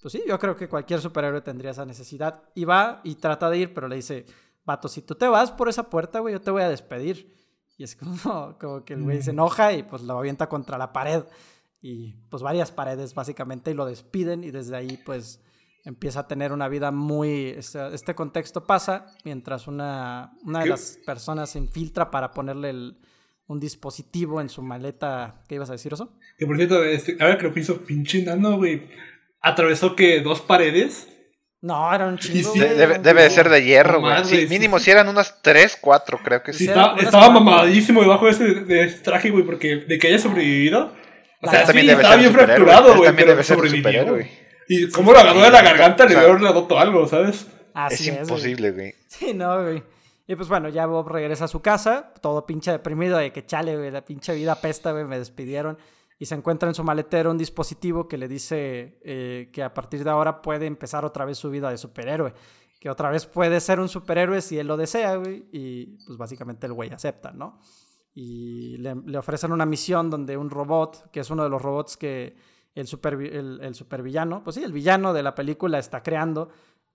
pues 0.00 0.12
sí, 0.12 0.22
yo 0.26 0.38
creo 0.38 0.56
que 0.56 0.68
cualquier 0.68 1.00
superhéroe 1.00 1.40
tendría 1.40 1.70
esa 1.70 1.84
necesidad 1.86 2.42
y 2.54 2.64
va 2.64 3.00
y 3.04 3.14
trata 3.16 3.48
de 3.50 3.58
ir, 3.58 3.74
pero 3.74 3.88
le 3.88 3.96
dice, 3.96 4.26
vato, 4.64 4.88
si 4.88 5.02
tú 5.02 5.14
te 5.14 5.26
vas 5.28 5.50
por 5.52 5.68
esa 5.68 5.88
puerta, 5.88 6.20
güey, 6.20 6.34
yo 6.34 6.40
te 6.40 6.50
voy 6.50 6.62
a 6.62 6.68
despedir. 6.68 7.34
Y 7.78 7.84
es 7.84 7.96
como, 7.96 8.56
como 8.60 8.84
que 8.84 8.94
el 8.94 9.02
güey 9.02 9.22
se 9.22 9.30
enoja 9.30 9.72
y 9.72 9.82
pues 9.82 10.02
lo 10.02 10.18
avienta 10.18 10.48
contra 10.48 10.78
la 10.78 10.92
pared 10.92 11.24
y 11.82 12.12
pues 12.30 12.42
varias 12.42 12.72
paredes 12.72 13.14
básicamente 13.14 13.70
y 13.70 13.74
lo 13.74 13.84
despiden 13.86 14.44
y 14.44 14.50
desde 14.50 14.76
ahí 14.76 14.96
pues 15.04 15.40
empieza 15.84 16.20
a 16.20 16.26
tener 16.26 16.52
una 16.52 16.68
vida 16.68 16.90
muy... 16.90 17.50
Este, 17.50 17.94
este 17.94 18.14
contexto 18.14 18.66
pasa 18.66 19.06
mientras 19.24 19.68
una, 19.68 20.32
una 20.42 20.58
de 20.60 20.64
¿Qué? 20.64 20.70
las 20.70 20.98
personas 21.06 21.50
se 21.50 21.58
infiltra 21.58 22.10
para 22.10 22.32
ponerle 22.32 22.70
el- 22.70 22.98
un 23.48 23.60
dispositivo 23.60 24.40
en 24.40 24.48
su 24.48 24.62
maleta. 24.62 25.42
¿Qué 25.48 25.54
ibas 25.56 25.70
a 25.70 25.72
decir, 25.72 25.92
Oso? 25.94 26.12
Que 26.38 26.46
por 26.46 26.56
cierto, 26.56 26.82
este, 26.84 27.16
ahora 27.20 27.38
que 27.38 27.44
lo 27.44 27.52
pienso, 27.54 27.80
pinche 27.84 28.22
nano, 28.22 28.56
güey. 28.56 28.88
Atravesó 29.40 29.94
que 29.94 30.20
dos 30.20 30.40
paredes. 30.40 31.08
No, 31.62 31.92
era 31.94 32.06
un 32.06 32.18
chingo, 32.18 32.52
sí, 32.52 32.58
De- 32.58 32.66
güey, 32.86 32.98
debe, 33.02 33.22
de 33.22 33.30
ser 33.30 33.48
de 33.48 33.64
hierro, 33.64 34.00
güey. 34.00 34.24
Sí, 34.24 34.46
mínimo 34.48 34.78
si 34.78 34.90
eran 34.90 35.08
unas 35.08 35.42
3, 35.42 35.78
4, 35.80 36.20
creo 36.22 36.42
que 36.42 36.52
Sí, 36.52 36.64
estaba, 36.66 37.30
mamadísimo 37.30 38.02
debajo 38.02 38.26
de 38.26 38.30
ese, 38.32 38.44
de 38.44 38.84
ese 38.84 38.98
traje, 38.98 39.30
güey, 39.30 39.44
porque 39.44 39.76
de 39.76 39.98
que 39.98 40.08
haya 40.08 40.18
sobrevivido. 40.18 40.92
O 41.42 41.50
sea, 41.50 41.64
también 41.64 41.86
debe 41.86 42.02
estaba 42.02 42.14
ser 42.20 42.32
bien 42.32 42.32
fracturado, 42.32 42.88
güey, 42.96 43.04
también 43.04 43.16
pero 43.16 43.30
debe 43.30 43.44
ser 43.44 43.56
sobrevivió. 43.56 43.90
superhéroe. 43.90 44.30
Y 44.68 44.90
como 44.90 45.12
lo 45.12 45.18
agarró 45.18 45.40
de 45.42 45.50
la 45.50 45.62
garganta, 45.62 46.04
le 46.06 46.14
dio 46.14 46.38
le 46.38 46.78
algo, 46.78 47.06
¿sabes? 47.06 47.46
es 47.90 48.06
imposible, 48.06 48.72
güey. 48.72 48.94
Sí, 49.08 49.32
no, 49.34 49.62
güey. 49.62 49.82
Y 50.26 50.34
pues 50.34 50.48
bueno, 50.48 50.68
ya 50.68 50.86
Bob 50.86 51.08
regresa 51.08 51.44
a 51.44 51.48
su 51.48 51.62
casa, 51.62 52.12
todo 52.20 52.46
pinche 52.46 52.72
deprimido 52.72 53.16
de 53.16 53.32
que 53.32 53.46
chale, 53.46 53.76
güey, 53.76 53.90
la 53.92 54.04
pinche 54.04 54.34
vida 54.34 54.56
pesta, 54.60 54.90
güey, 54.90 55.04
me 55.04 55.18
despidieron. 55.18 55.78
Y 56.18 56.26
se 56.26 56.34
encuentra 56.34 56.68
en 56.68 56.74
su 56.74 56.82
maletero 56.82 57.30
un 57.30 57.38
dispositivo 57.38 58.08
que 58.08 58.16
le 58.16 58.26
dice 58.26 58.98
eh, 59.02 59.50
que 59.52 59.62
a 59.62 59.72
partir 59.72 60.02
de 60.02 60.10
ahora 60.10 60.42
puede 60.42 60.66
empezar 60.66 61.04
otra 61.04 61.24
vez 61.24 61.38
su 61.38 61.50
vida 61.50 61.70
de 61.70 61.78
superhéroe. 61.78 62.34
Que 62.80 62.90
otra 62.90 63.10
vez 63.10 63.26
puede 63.26 63.60
ser 63.60 63.78
un 63.78 63.88
superhéroe 63.88 64.40
si 64.40 64.58
él 64.58 64.66
lo 64.66 64.76
desea, 64.76 65.14
güey. 65.16 65.46
Y 65.52 65.98
pues 66.06 66.18
básicamente 66.18 66.66
el 66.66 66.72
güey 66.72 66.90
acepta, 66.90 67.30
¿no? 67.32 67.60
Y 68.14 68.78
le, 68.78 69.18
ofrecen 69.18 69.52
una 69.52 69.66
misión 69.66 70.10
donde 70.10 70.36
un 70.36 70.50
robot, 70.50 71.10
que 71.10 71.20
es 71.20 71.30
uno 71.30 71.44
de 71.44 71.50
los 71.50 71.60
robots 71.60 71.96
que 71.96 72.34
el, 72.74 72.86
super, 72.86 73.14
el, 73.14 73.60
el 73.62 73.74
supervillano, 73.74 74.42
pues 74.42 74.56
sí, 74.56 74.64
el 74.64 74.72
villano 74.72 75.12
de 75.12 75.22
la 75.22 75.34
película 75.34 75.78
está 75.78 76.02
creando 76.02 76.48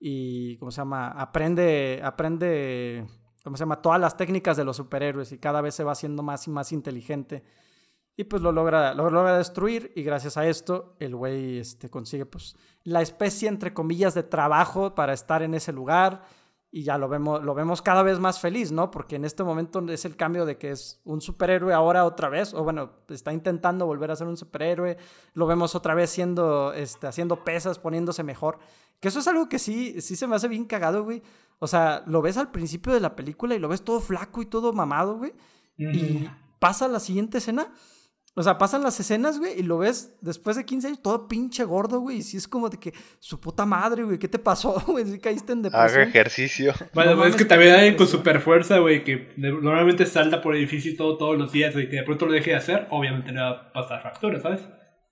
y, 0.04 0.56
¿cómo 0.56 0.72
se 0.72 0.78
llama? 0.78 1.08
Aprende, 1.12 2.00
aprende 2.02 3.06
¿cómo 3.42 3.56
se 3.56 3.62
llama? 3.62 3.82
Todas 3.82 4.00
las 4.00 4.16
técnicas 4.16 4.56
de 4.56 4.64
los 4.64 4.76
superhéroes 4.76 5.32
y 5.32 5.38
cada 5.38 5.60
vez 5.60 5.74
se 5.74 5.84
va 5.84 5.92
haciendo 5.92 6.22
más 6.22 6.46
y 6.46 6.50
más 6.50 6.72
inteligente. 6.72 7.42
Y 8.16 8.24
pues 8.24 8.42
lo 8.42 8.52
logra, 8.52 8.92
lo 8.94 9.08
logra 9.10 9.38
destruir 9.38 9.92
y 9.96 10.02
gracias 10.02 10.36
a 10.36 10.46
esto 10.46 10.96
el 10.98 11.16
güey 11.16 11.58
este, 11.58 11.88
consigue 11.88 12.26
pues 12.26 12.56
la 12.84 13.00
especie 13.00 13.48
entre 13.48 13.72
comillas 13.72 14.14
de 14.14 14.22
trabajo 14.22 14.94
para 14.94 15.14
estar 15.14 15.42
en 15.42 15.54
ese 15.54 15.72
lugar 15.72 16.22
y 16.74 16.84
ya 16.84 16.96
lo 16.96 17.06
vemos, 17.06 17.44
lo 17.44 17.54
vemos 17.54 17.82
cada 17.82 18.02
vez 18.02 18.18
más 18.18 18.40
feliz, 18.40 18.72
¿no? 18.72 18.90
Porque 18.90 19.16
en 19.16 19.26
este 19.26 19.44
momento 19.44 19.84
es 19.90 20.06
el 20.06 20.16
cambio 20.16 20.46
de 20.46 20.56
que 20.56 20.70
es 20.70 21.02
un 21.04 21.20
superhéroe 21.20 21.74
ahora 21.74 22.06
otra 22.06 22.30
vez, 22.30 22.54
o 22.54 22.64
bueno, 22.64 22.90
está 23.10 23.32
intentando 23.32 23.84
volver 23.84 24.10
a 24.10 24.16
ser 24.16 24.26
un 24.26 24.38
superhéroe, 24.38 24.96
lo 25.34 25.46
vemos 25.46 25.74
otra 25.74 25.94
vez 25.94 26.08
siendo, 26.08 26.72
este, 26.72 27.06
haciendo 27.06 27.44
pesas, 27.44 27.78
poniéndose 27.78 28.22
mejor, 28.22 28.58
que 29.00 29.08
eso 29.08 29.18
es 29.18 29.28
algo 29.28 29.50
que 29.50 29.58
sí, 29.58 30.00
sí 30.00 30.16
se 30.16 30.26
me 30.26 30.34
hace 30.34 30.48
bien 30.48 30.64
cagado, 30.64 31.04
güey, 31.04 31.22
o 31.58 31.66
sea, 31.66 32.02
lo 32.06 32.22
ves 32.22 32.38
al 32.38 32.50
principio 32.50 32.92
de 32.92 33.00
la 33.00 33.14
película 33.14 33.54
y 33.54 33.58
lo 33.58 33.68
ves 33.68 33.82
todo 33.82 34.00
flaco 34.00 34.42
y 34.42 34.46
todo 34.46 34.72
mamado, 34.72 35.18
güey. 35.18 35.32
Y 35.76 36.28
pasa 36.58 36.88
la 36.88 36.98
siguiente 36.98 37.38
escena. 37.38 37.72
O 38.34 38.42
sea, 38.42 38.56
pasan 38.56 38.82
las 38.82 38.98
escenas, 38.98 39.38
güey, 39.38 39.60
y 39.60 39.62
lo 39.62 39.78
ves 39.78 40.16
después 40.22 40.56
de 40.56 40.64
15 40.64 40.86
años 40.86 41.02
todo 41.02 41.28
pinche 41.28 41.64
gordo, 41.64 42.00
güey. 42.00 42.18
Y 42.18 42.22
sí 42.22 42.38
es 42.38 42.48
como 42.48 42.70
de 42.70 42.78
que, 42.78 42.94
su 43.18 43.38
puta 43.38 43.66
madre, 43.66 44.04
güey, 44.04 44.18
¿qué 44.18 44.28
te 44.28 44.38
pasó, 44.38 44.80
güey? 44.86 45.04
Si 45.04 45.18
caíste 45.18 45.52
en 45.52 45.62
depresión. 45.62 46.00
Haga 46.00 46.02
ejercicio. 46.08 46.72
Bueno, 46.94 47.24
es 47.24 47.36
que 47.36 47.44
también 47.44 47.74
hay 47.74 47.96
con 47.96 48.06
super 48.06 48.40
fuerza, 48.40 48.78
güey, 48.78 49.04
que 49.04 49.34
normalmente 49.36 50.06
salta 50.06 50.40
por 50.40 50.54
el 50.54 50.60
edificio 50.60 50.96
todo, 50.96 51.18
todos 51.18 51.38
los 51.38 51.52
días, 51.52 51.74
güey, 51.74 51.88
que 51.88 51.96
de 51.96 52.02
pronto 52.04 52.26
lo 52.26 52.32
deje 52.32 52.50
de 52.50 52.56
hacer, 52.56 52.86
obviamente 52.90 53.32
le 53.32 53.40
va 53.40 53.50
a 53.50 53.72
pasar 53.72 54.02
factura, 54.02 54.40
¿sabes? 54.40 54.62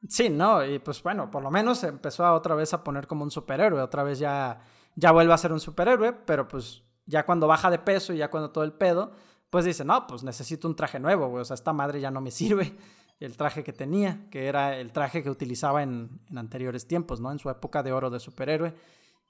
Sí, 0.09 0.31
no, 0.31 0.65
y 0.65 0.79
pues 0.79 1.03
bueno, 1.03 1.31
por 1.31 1.43
lo 1.43 1.51
menos 1.51 1.85
empezó 1.85 2.25
a 2.25 2.33
otra 2.33 2.55
vez 2.55 2.73
a 2.73 2.83
poner 2.83 3.07
como 3.07 3.23
un 3.23 3.31
superhéroe, 3.31 3.83
otra 3.83 4.03
vez 4.03 4.19
ya 4.19 4.63
ya 4.95 5.13
vuelve 5.13 5.33
a 5.33 5.39
ser 5.39 5.53
un 5.53 5.61
superhéroe, 5.61 6.13
pero 6.13 6.49
pues 6.49 6.83
ya 7.07 7.25
cuando 7.25 7.47
baja 7.47 7.71
de 7.71 7.79
peso 7.79 8.13
y 8.13 8.19
ya 8.19 8.31
cuando 8.31 8.51
todo 8.51 8.65
el 8.65 8.73
pedo, 8.73 9.13
pues 9.49 9.65
dice, 9.65 9.85
no, 9.85 10.07
pues 10.07 10.23
necesito 10.23 10.69
un 10.69 10.77
traje 10.77 11.01
nuevo, 11.01 11.29
güey, 11.29 11.43
o 11.43 11.45
sea, 11.45 11.55
esta 11.55 11.73
madre 11.73 12.01
ya 12.01 12.11
no 12.11 12.21
me 12.21 12.31
sirve. 12.31 12.77
El 13.21 13.37
traje 13.37 13.63
que 13.63 13.73
tenía, 13.73 14.27
que 14.31 14.47
era 14.49 14.77
el 14.77 14.93
traje 14.93 15.23
que 15.23 15.31
utilizaba 15.31 15.83
en, 15.83 16.21
en 16.29 16.39
anteriores 16.39 16.87
tiempos, 16.87 17.21
¿no? 17.21 17.31
En 17.31 17.39
su 17.39 17.51
época 17.51 17.83
de 17.83 17.93
oro 17.93 18.11
de 18.11 18.19
superhéroe. 18.19 18.75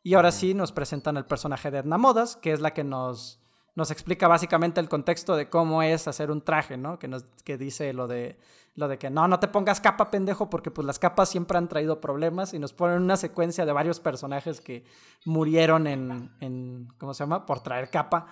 Y 0.03 0.15
ahora 0.15 0.33
sí 0.33 0.55
nos 0.55 0.73
presentan 0.73 1.17
el 1.17 1.27
personaje 1.27 1.71
de 1.71 1.79
Edna 1.79 1.99
Modas, 1.99 2.37
que 2.37 2.53
es 2.53 2.61
la 2.61 2.73
que 2.73 2.85
nos, 2.85 3.41
nos 3.75 3.91
explica 3.91 4.29
básicamente 4.29 4.81
el 4.81 4.89
contexto 4.89 5.37
de 5.37 5.49
cómo 5.49 5.83
es 5.83 6.09
hacer 6.09 6.31
un 6.31 6.43
traje, 6.43 6.77
¿no? 6.77 6.99
Que, 6.99 7.09
nos, 7.09 7.25
que 7.45 7.59
dice 7.59 7.93
lo 7.93 8.07
de 8.07 8.39
lo 8.77 8.89
de 8.89 8.99
que 8.99 9.11
no, 9.11 9.27
no 9.29 9.41
te 9.41 9.49
pongas 9.49 9.81
capa, 9.81 10.11
pendejo, 10.11 10.49
porque 10.49 10.71
pues 10.71 10.87
las 10.87 10.99
capas 10.99 11.29
siempre 11.29 11.59
han 11.59 11.69
traído 11.69 12.01
problemas 12.01 12.55
y 12.55 12.59
nos 12.59 12.73
ponen 12.73 13.03
una 13.03 13.17
secuencia 13.17 13.67
de 13.67 13.73
varios 13.73 14.01
personajes 14.01 14.61
que 14.61 14.85
murieron 15.25 15.87
en, 15.87 16.31
en 16.41 16.89
¿cómo 16.99 17.13
se 17.13 17.25
llama? 17.25 17.47
Por 17.47 17.63
traer 17.63 17.91
capa. 17.91 18.27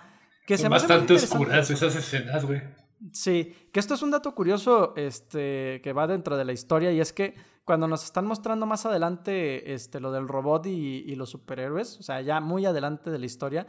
Que 0.47 0.57
Son 0.57 0.69
bastante 0.71 1.13
oscuras 1.13 1.69
esas 1.69 1.95
escenas, 1.95 2.45
güey. 2.45 2.61
Sí, 3.13 3.55
que 3.71 3.79
esto 3.79 3.93
es 3.93 4.01
un 4.01 4.11
dato 4.11 4.35
curioso 4.35 4.93
este, 4.95 5.79
que 5.83 5.93
va 5.93 6.07
dentro 6.07 6.35
de 6.37 6.45
la 6.45 6.51
historia 6.51 6.91
y 6.91 6.99
es 6.99 7.13
que 7.13 7.35
cuando 7.63 7.87
nos 7.87 8.03
están 8.03 8.25
mostrando 8.25 8.65
más 8.65 8.85
adelante 8.85 9.73
este, 9.73 9.99
lo 9.99 10.11
del 10.11 10.27
robot 10.27 10.65
y, 10.65 11.03
y 11.05 11.15
los 11.15 11.29
superhéroes, 11.29 11.99
o 11.99 12.03
sea, 12.03 12.21
ya 12.21 12.41
muy 12.41 12.65
adelante 12.65 13.09
de 13.09 13.19
la 13.19 13.25
historia, 13.25 13.67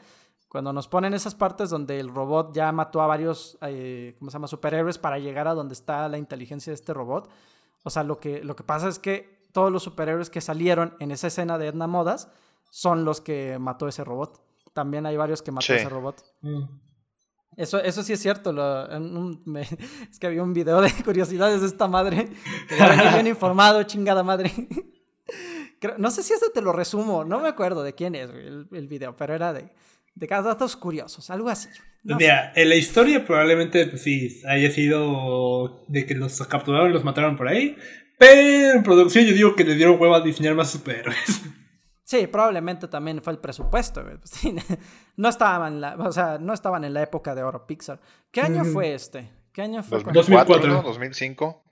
cuando 0.51 0.73
nos 0.73 0.89
ponen 0.89 1.15
esas 1.15 1.37
partes 1.37 1.71
donde 1.71 2.01
el 2.01 2.09
robot 2.09 2.53
ya 2.53 2.73
mató 2.73 3.01
a 3.01 3.07
varios, 3.07 3.57
eh, 3.63 4.17
¿cómo 4.19 4.33
se 4.33 4.35
llama?, 4.35 4.49
superhéroes 4.49 4.99
para 4.99 5.21
llegar 5.21 5.47
a 5.47 5.55
donde 5.55 5.75
está 5.75 6.09
la 6.09 6.19
inteligencia 6.19 6.73
de 6.73 6.75
este 6.75 6.93
robot. 6.93 7.31
O 7.85 7.91
sea, 7.91 8.03
lo 8.03 8.19
que, 8.19 8.43
lo 8.43 8.57
que 8.57 8.65
pasa 8.65 8.89
es 8.89 8.99
que 8.99 9.47
todos 9.53 9.71
los 9.71 9.85
superhéroes 9.85 10.29
que 10.29 10.41
salieron 10.41 10.97
en 10.99 11.13
esa 11.13 11.29
escena 11.29 11.57
de 11.57 11.69
Edna 11.69 11.87
Modas 11.87 12.33
son 12.69 13.05
los 13.05 13.21
que 13.21 13.61
mató 13.61 13.87
ese 13.87 14.03
robot. 14.03 14.43
También 14.73 15.07
hay 15.07 15.17
varios 15.17 15.41
que 15.41 15.53
mató 15.53 15.73
ese 15.73 15.89
robot. 15.89 16.21
Mm. 16.41 16.65
Eso, 17.57 17.83
eso 17.83 18.03
sí 18.03 18.13
es 18.13 18.21
cierto. 18.21 18.51
es 20.11 20.19
que 20.19 20.27
había 20.27 20.43
un 20.43 20.53
video 20.53 20.81
de 20.81 20.91
curiosidades 21.05 21.61
de 21.61 21.67
esta 21.67 21.89
madre. 21.89 22.29
Que 22.69 23.13
bien 23.15 23.27
informado, 23.27 23.83
chingada 23.85 24.23
madre. 24.23 24.53
no 25.99 26.11
sé 26.11 26.23
si 26.23 26.33
eso 26.33 26.47
te 26.53 26.63
lo 26.63 26.73
resumo. 26.73 27.25
No 27.25 27.41
me 27.41 27.49
acuerdo 27.49 27.83
de 27.83 27.95
quién 27.95 28.15
es 28.15 28.31
el, 28.31 28.87
video, 28.89 29.17
pero 29.17 29.35
era 29.35 29.53
de 29.53 29.71
de 30.15 30.27
datos 30.27 30.77
curiosos, 30.77 31.31
algo 31.31 31.49
así. 31.49 31.69
Mira, 32.03 32.53
en 32.55 32.69
la 32.69 32.75
historia 32.77 33.25
probablemente 33.25 33.87
pues, 33.87 34.03
sí 34.03 34.43
haya 34.47 34.71
sido 34.71 35.85
de 35.89 36.07
que 36.07 36.15
los 36.15 36.39
capturaron 36.47 36.91
y 36.91 36.93
los 36.93 37.05
mataron 37.05 37.37
por 37.37 37.49
ahí, 37.49 37.77
pero 38.19 38.73
en 38.73 38.83
producción 38.83 39.25
yo 39.25 39.35
digo 39.35 39.55
que 39.55 39.65
le 39.65 39.75
dieron 39.75 40.01
hueva 40.01 40.19
a 40.19 40.21
diseñar 40.21 40.55
más 40.55 40.71
superhéroes. 40.71 41.43
Sí, 42.11 42.27
probablemente 42.27 42.89
también 42.89 43.23
fue 43.23 43.35
el 43.35 43.39
presupuesto. 43.39 44.03
no 45.17 45.29
estaban 45.29 45.75
en 45.75 45.81
la, 45.81 45.95
o 45.95 46.11
sea, 46.11 46.39
no 46.41 46.53
estaban 46.53 46.83
en 46.83 46.93
la 46.93 47.05
época 47.05 47.37
de 47.37 47.45
oro 47.45 47.69
Pixar. 47.69 48.01
¿Qué 48.33 48.41
año 48.41 48.65
fue 48.65 48.95
este? 48.95 49.31
¿Qué 49.53 49.63
año 49.63 49.81
fue? 49.85 50.03
2004, 50.03 50.83
2005. 50.83 51.63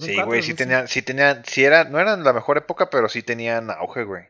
sí, 0.00 0.22
güey, 0.22 0.42
sí 0.42 0.52
tenían, 0.52 0.86
sí 0.86 1.00
tenían, 1.00 1.42
sí 1.46 1.64
era, 1.64 1.84
no 1.84 1.98
eran 1.98 2.22
la 2.22 2.34
mejor 2.34 2.58
época, 2.58 2.90
pero 2.90 3.08
sí 3.08 3.22
tenían 3.22 3.70
auge, 3.70 4.04
güey. 4.04 4.24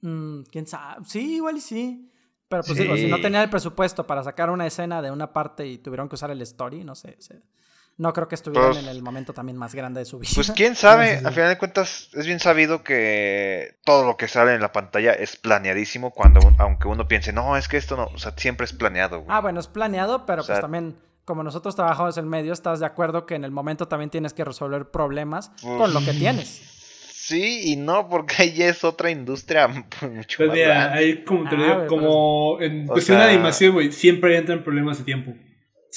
Mm, 0.00 0.42
¿Quién 0.50 0.66
sabe? 0.66 1.04
Sí, 1.04 1.36
igual 1.36 1.58
y 1.58 1.60
sí. 1.60 2.10
Pero 2.48 2.64
pues 2.64 2.76
digo, 2.76 2.96
si 2.96 3.06
no 3.06 3.20
tenía 3.20 3.44
el 3.44 3.50
presupuesto 3.50 4.04
para 4.04 4.24
sacar 4.24 4.50
una 4.50 4.66
escena 4.66 5.00
de 5.00 5.12
una 5.12 5.32
parte 5.32 5.64
y 5.64 5.78
tuvieron 5.78 6.08
que 6.08 6.16
usar 6.16 6.32
el 6.32 6.42
story, 6.42 6.82
no 6.82 6.96
sé. 6.96 7.16
No 7.98 8.12
creo 8.12 8.28
que 8.28 8.36
estuvieran 8.36 8.70
pues 8.70 8.82
en 8.82 8.88
el 8.88 9.02
momento 9.02 9.34
también 9.34 9.58
más 9.58 9.74
grande 9.74 10.00
de 10.00 10.06
su 10.06 10.20
vida. 10.20 10.30
Pues 10.34 10.52
quién 10.52 10.76
sabe, 10.76 11.20
al 11.24 11.32
final 11.32 11.48
de 11.48 11.58
cuentas 11.58 12.08
es 12.14 12.26
bien 12.26 12.38
sabido 12.38 12.84
que 12.84 13.76
todo 13.84 14.06
lo 14.06 14.16
que 14.16 14.28
sale 14.28 14.54
en 14.54 14.60
la 14.60 14.72
pantalla 14.72 15.12
es 15.12 15.36
planeadísimo 15.36 16.12
cuando 16.12 16.40
aunque 16.58 16.86
uno 16.86 17.08
piense, 17.08 17.32
no, 17.32 17.56
es 17.56 17.66
que 17.66 17.76
esto 17.76 17.96
no, 17.96 18.04
o 18.04 18.18
sea, 18.18 18.32
siempre 18.36 18.64
es 18.64 18.72
planeado. 18.72 19.24
Ah, 19.28 19.40
bueno, 19.40 19.58
es 19.58 19.66
planeado, 19.66 20.26
pero 20.26 20.44
pues 20.44 20.60
también 20.60 20.96
como 21.24 21.42
nosotros 21.42 21.74
trabajamos 21.74 22.16
en 22.16 22.28
medio, 22.28 22.52
estás 22.52 22.80
de 22.80 22.86
acuerdo 22.86 23.26
que 23.26 23.34
en 23.34 23.44
el 23.44 23.50
momento 23.50 23.88
también 23.88 24.10
tienes 24.10 24.32
que 24.32 24.44
resolver 24.44 24.90
problemas 24.90 25.50
con 25.60 25.92
lo 25.92 26.00
que 26.00 26.06
pues, 26.06 26.18
tienes. 26.18 26.48
Sí 27.12 27.72
y 27.72 27.76
no, 27.76 28.08
porque 28.08 28.36
ahí 28.44 28.62
es 28.62 28.84
otra 28.84 29.10
industria 29.10 29.68
mucho 30.00 30.38
pues 30.38 30.48
más 30.48 30.92
Ahí 30.92 31.24
como, 31.24 31.50
te 31.50 31.56
ah, 31.56 31.86
como 31.88 32.58
en 32.60 32.86
cuestión 32.86 33.18
de 33.18 33.24
animación, 33.24 33.72
güey, 33.72 33.90
siempre 33.90 34.38
entran 34.38 34.62
problemas 34.62 34.98
de 34.98 35.04
tiempo. 35.04 35.34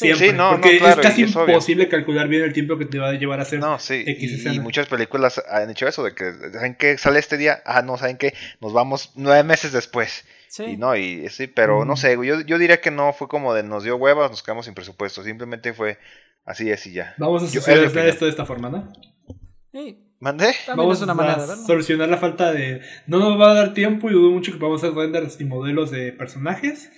Siempre. 0.01 0.29
Sí, 0.29 0.33
no, 0.33 0.51
porque 0.51 0.77
es 0.77 0.95
casi 0.97 1.23
imposible 1.23 1.87
calcular 1.87 2.27
bien 2.27 2.43
el 2.43 2.53
tiempo 2.53 2.77
que 2.77 2.85
te 2.85 2.97
va 2.97 3.09
a 3.09 3.13
llevar 3.13 3.39
a 3.39 3.43
hacer 3.43 3.59
no, 3.59 3.79
sí, 3.79 4.03
X 4.05 4.45
y, 4.45 4.49
y, 4.55 4.59
muchas 4.59 4.87
películas 4.87 5.41
han 5.49 5.69
hecho 5.69 5.87
eso, 5.87 6.03
de 6.03 6.13
que, 6.13 6.33
¿saben 6.53 6.75
qué? 6.75 6.97
Sale 6.97 7.19
este 7.19 7.37
día, 7.37 7.61
ah, 7.65 7.81
no, 7.81 7.97
¿saben 7.97 8.17
qué? 8.17 8.33
Nos 8.59 8.73
vamos 8.73 9.11
nueve 9.15 9.43
meses 9.43 9.71
después. 9.71 10.25
Sí. 10.47 10.63
Y 10.63 10.77
no, 10.77 10.95
y 10.95 11.29
sí, 11.29 11.47
pero 11.47 11.85
no 11.85 11.95
sé, 11.95 12.15
yo, 12.15 12.41
yo 12.41 12.57
diría 12.57 12.81
que 12.81 12.91
no 12.91 13.13
fue 13.13 13.27
como 13.27 13.53
de 13.53 13.63
nos 13.63 13.83
dio 13.83 13.95
huevas, 13.95 14.31
nos 14.31 14.43
quedamos 14.43 14.65
sin 14.65 14.73
presupuesto, 14.73 15.23
simplemente 15.23 15.73
fue 15.73 15.97
así, 16.45 16.71
así 16.71 16.91
ya. 16.91 17.15
Vamos 17.17 17.43
a 17.43 17.45
hacer 17.45 18.07
esto 18.07 18.25
de 18.25 18.31
esta 18.31 18.45
forma, 18.45 18.69
¿no? 18.69 18.91
Sí, 19.71 20.11
¿Mandé? 20.21 20.53
Vamos 20.67 21.01
una 21.01 21.15
manera 21.15 21.43
a 21.43 21.55
solucionar 21.55 22.07
la 22.07 22.17
falta 22.17 22.53
de. 22.53 22.81
No 23.07 23.17
nos 23.17 23.41
va 23.41 23.51
a 23.51 23.53
dar 23.55 23.73
tiempo 23.73 24.07
y 24.07 24.13
dudo 24.13 24.29
mucho 24.29 24.51
que 24.51 24.59
podamos 24.59 24.83
hacer 24.83 24.95
renders 24.95 25.41
y 25.41 25.45
modelos 25.45 25.89
de 25.89 26.13
personajes. 26.13 26.91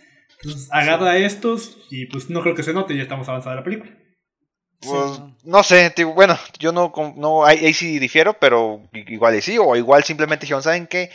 Entonces, 0.44 0.68
agarra 0.72 1.18
estos 1.18 1.78
y 1.90 2.06
pues 2.08 2.30
no 2.30 2.42
creo 2.42 2.54
que 2.54 2.64
se 2.64 2.74
note, 2.74 2.96
ya 2.96 3.04
estamos 3.04 3.30
avanzando 3.30 3.56
la 3.56 3.64
película. 3.64 3.92
Pues 4.82 5.22
no 5.46 5.64
sé, 5.64 5.94
bueno, 6.14 6.38
yo 6.60 6.74
no, 6.74 6.92
no 7.16 7.46
ahí, 7.46 7.74
sí 7.74 8.00
difiero, 8.00 8.34
pero 8.34 8.82
igual 8.94 9.42
sí, 9.42 9.58
o 9.58 9.78
igual 9.78 10.04
simplemente 10.04 10.44
dijeron, 10.44 10.62
¿saben 10.62 10.88
qué? 10.88 11.10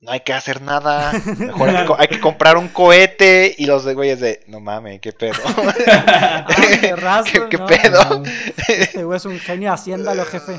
No 0.00 0.12
hay 0.12 0.20
que 0.20 0.32
hacer 0.32 0.62
nada, 0.62 1.12
mejor 1.36 1.70
hay 1.98 2.08
que, 2.08 2.16
comprar 2.20 2.56
un 2.56 2.68
cohete 2.68 3.52
y 3.58 3.66
los 3.66 3.84
de 3.84 3.94
güeyes 3.94 4.20
de, 4.20 4.44
no 4.46 4.60
mames, 4.60 5.00
qué 5.00 5.12
pedo. 5.12 5.34
¿Qué, 7.50 7.58
pedo? 7.58 8.22
Este 8.68 9.02
güey 9.02 9.16
es 9.16 9.24
un 9.24 9.40
genio 9.40 9.72
haciéndalo, 9.72 10.24
jefe. 10.24 10.52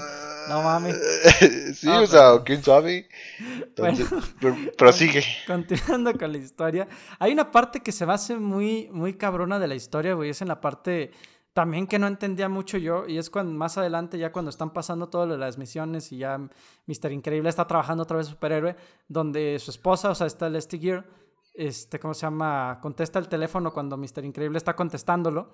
No 0.50 0.62
mames. 0.62 0.98
sí, 1.76 1.88
ah, 1.90 2.02
o 2.02 2.08
sea, 2.08 2.44
quién 2.44 2.64
sabe. 2.64 3.08
Entonces, 3.40 4.08
prosigue. 4.78 5.24
Continuando 5.48 6.14
con 6.18 6.32
la 6.32 6.38
historia. 6.38 6.88
Hay 7.20 7.32
una 7.32 7.52
parte 7.52 7.82
que 7.82 7.92
se 7.92 8.06
me 8.06 8.14
hace 8.14 8.36
muy, 8.36 8.90
muy 8.92 9.14
cabrona 9.16 9.60
de 9.60 9.68
la 9.68 9.76
historia, 9.76 10.14
güey. 10.14 10.30
Es 10.30 10.42
en 10.42 10.48
la 10.48 10.62
parte 10.62 11.12
también 11.54 11.86
que 11.86 12.00
no 12.00 12.08
entendía 12.08 12.50
mucho 12.50 12.80
yo, 12.80 13.08
y 13.08 13.20
es 13.20 13.30
cuando 13.30 13.54
más 13.54 13.78
adelante, 13.78 14.18
ya 14.18 14.32
cuando 14.32 14.50
están 14.50 14.74
pasando 14.74 15.10
todas 15.10 15.38
las 15.38 15.60
misiones 15.60 16.12
y 16.12 16.18
ya 16.18 16.40
Mr. 16.88 17.12
Increíble 17.12 17.48
está 17.48 17.68
trabajando 17.68 18.02
otra 18.04 18.18
vez 18.18 18.26
superhéroe, 18.26 18.76
donde 19.08 19.60
su 19.60 19.70
esposa, 19.70 20.10
o 20.10 20.16
sea, 20.16 20.26
está 20.26 20.50
Leslie 20.50 20.82
Gear, 20.82 21.06
este, 21.54 22.00
¿cómo 22.00 22.16
se 22.16 22.22
llama? 22.22 22.80
Contesta 22.82 23.20
el 23.20 23.28
teléfono 23.28 23.72
cuando 23.72 23.98
Mr. 23.98 24.26
Increíble 24.26 24.58
está 24.58 24.76
contestándolo 24.76 25.52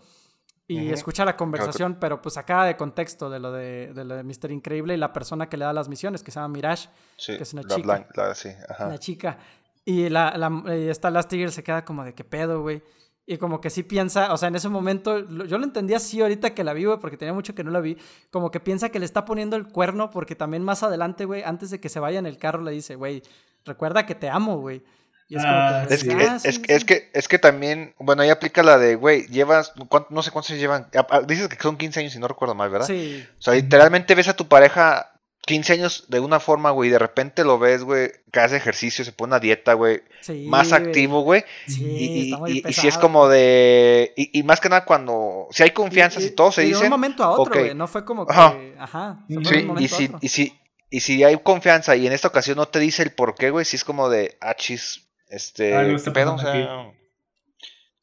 y 0.69 0.89
escucha 0.89 1.25
la 1.25 1.35
conversación, 1.35 1.97
pero 1.99 2.21
pues 2.21 2.37
acaba 2.37 2.65
de 2.65 2.77
contexto 2.77 3.29
de 3.29 3.39
lo 3.39 3.51
de, 3.51 3.91
de 3.91 4.05
lo 4.05 4.15
de 4.15 4.23
Mr. 4.23 4.51
Increíble 4.51 4.93
y 4.93 4.97
la 4.97 5.11
persona 5.11 5.49
que 5.49 5.57
le 5.57 5.65
da 5.65 5.73
las 5.73 5.89
misiones, 5.89 6.21
que 6.21 6.29
se 6.29 6.39
llama 6.39 6.53
Mirage, 6.53 6.89
que 7.25 7.41
es 7.41 7.53
una 7.53 7.63
chica. 7.63 8.05
la, 8.15 8.35
sí, 8.35 8.49
La 8.77 8.97
chica. 8.99 9.37
Y 9.83 10.09
la, 10.09 10.37
la, 10.37 10.77
y 10.77 10.89
esta 10.89 11.09
Last 11.09 11.31
Gear 11.31 11.51
se 11.51 11.63
queda 11.63 11.83
como 11.83 12.03
de 12.03 12.13
qué 12.13 12.23
pedo, 12.23 12.61
güey. 12.61 12.83
Y 13.25 13.37
como 13.37 13.59
que 13.61 13.71
sí 13.71 13.81
piensa, 13.81 14.31
o 14.31 14.37
sea, 14.37 14.49
en 14.49 14.55
ese 14.55 14.69
momento, 14.69 15.19
yo 15.45 15.57
lo 15.57 15.63
entendí 15.63 15.95
así 15.95 16.21
ahorita 16.21 16.53
que 16.53 16.63
la 16.63 16.73
vi, 16.73 16.85
güey, 16.85 16.99
porque 16.99 17.17
tenía 17.17 17.33
mucho 17.33 17.55
que 17.55 17.63
no 17.63 17.71
la 17.71 17.79
vi, 17.79 17.97
como 18.29 18.51
que 18.51 18.59
piensa 18.59 18.89
que 18.89 18.99
le 18.99 19.05
está 19.05 19.25
poniendo 19.25 19.55
el 19.55 19.67
cuerno, 19.67 20.11
porque 20.11 20.35
también 20.35 20.63
más 20.63 20.83
adelante, 20.83 21.25
güey, 21.25 21.43
antes 21.43 21.71
de 21.71 21.79
que 21.79 21.89
se 21.89 21.99
vaya 21.99 22.19
en 22.19 22.25
el 22.27 22.37
carro, 22.37 22.61
le 22.61 22.71
dice, 22.71 22.95
güey, 22.95 23.23
recuerda 23.65 24.05
que 24.05 24.15
te 24.15 24.29
amo, 24.29 24.59
güey. 24.59 24.83
Y 25.29 25.35
es, 25.35 25.43
ah, 25.45 25.85
que, 25.87 25.93
es, 25.93 26.03
que, 26.03 26.73
es, 26.73 26.85
que, 26.85 27.09
es 27.13 27.27
que 27.27 27.37
también, 27.37 27.93
bueno, 27.99 28.23
ahí 28.23 28.31
aplica 28.31 28.63
la 28.63 28.79
de, 28.79 28.95
güey, 28.95 29.27
llevas, 29.27 29.73
no 30.09 30.23
sé 30.23 30.31
cuántos 30.31 30.57
llevan, 30.57 30.87
dices 31.27 31.47
que 31.47 31.61
son 31.61 31.77
15 31.77 31.99
años 31.99 32.15
y 32.15 32.19
no 32.19 32.27
recuerdo 32.27 32.55
mal, 32.55 32.71
¿verdad? 32.71 32.87
Sí. 32.87 33.23
O 33.37 33.41
sea, 33.41 33.53
literalmente 33.53 34.15
ves 34.15 34.27
a 34.27 34.35
tu 34.35 34.47
pareja 34.47 35.11
15 35.45 35.73
años 35.73 36.05
de 36.09 36.19
una 36.19 36.39
forma, 36.39 36.71
güey, 36.71 36.89
y 36.89 36.91
de 36.91 36.99
repente 36.99 37.43
lo 37.43 37.59
ves, 37.59 37.83
güey, 37.83 38.11
que 38.31 38.39
hace 38.39 38.57
ejercicio, 38.57 39.05
se 39.05 39.11
pone 39.11 39.35
a 39.35 39.39
dieta, 39.39 39.73
güey, 39.73 40.01
más 40.45 40.73
activo, 40.73 41.21
güey. 41.21 41.43
Sí, 41.67 42.31
y, 42.47 42.67
y, 42.67 42.73
si 42.73 42.87
es 42.87 42.97
como 42.97 43.27
de. 43.27 44.13
Y, 44.15 44.43
más 44.43 44.59
que 44.59 44.69
nada 44.69 44.85
cuando. 44.85 45.47
Si 45.51 45.63
hay 45.63 45.71
confianza, 45.71 46.19
si 46.21 46.31
todo 46.31 46.51
se 46.51 46.61
dice. 46.63 46.79
De 46.79 46.85
un 46.85 46.91
momento 46.91 47.23
a 47.23 47.31
otro, 47.31 47.59
güey, 47.59 47.73
no 47.73 47.87
fue 47.87 48.05
como 48.05 48.27
que. 48.27 48.33
Ajá. 48.33 49.25
sí, 49.27 49.67
y, 49.79 49.87
si, 49.87 50.11
y, 50.21 50.29
si, 50.29 50.59
y 50.89 50.99
si 50.99 51.23
hay 51.23 51.37
confianza 51.37 51.95
y 51.95 52.05
en 52.05 52.13
esta 52.13 52.27
ocasión 52.27 52.57
no 52.57 52.67
te 52.67 52.79
dice 52.79 53.03
el 53.03 53.11
por 53.11 53.35
qué, 53.35 53.49
güey, 53.49 53.65
si 53.65 53.75
es 53.75 53.83
como 53.83 54.09
de. 54.09 54.37
Ah, 54.41 54.55
este. 55.29 55.97
¿Qué 56.03 56.11
pedo? 56.11 56.35
O 56.35 56.39
sea. 56.39 56.91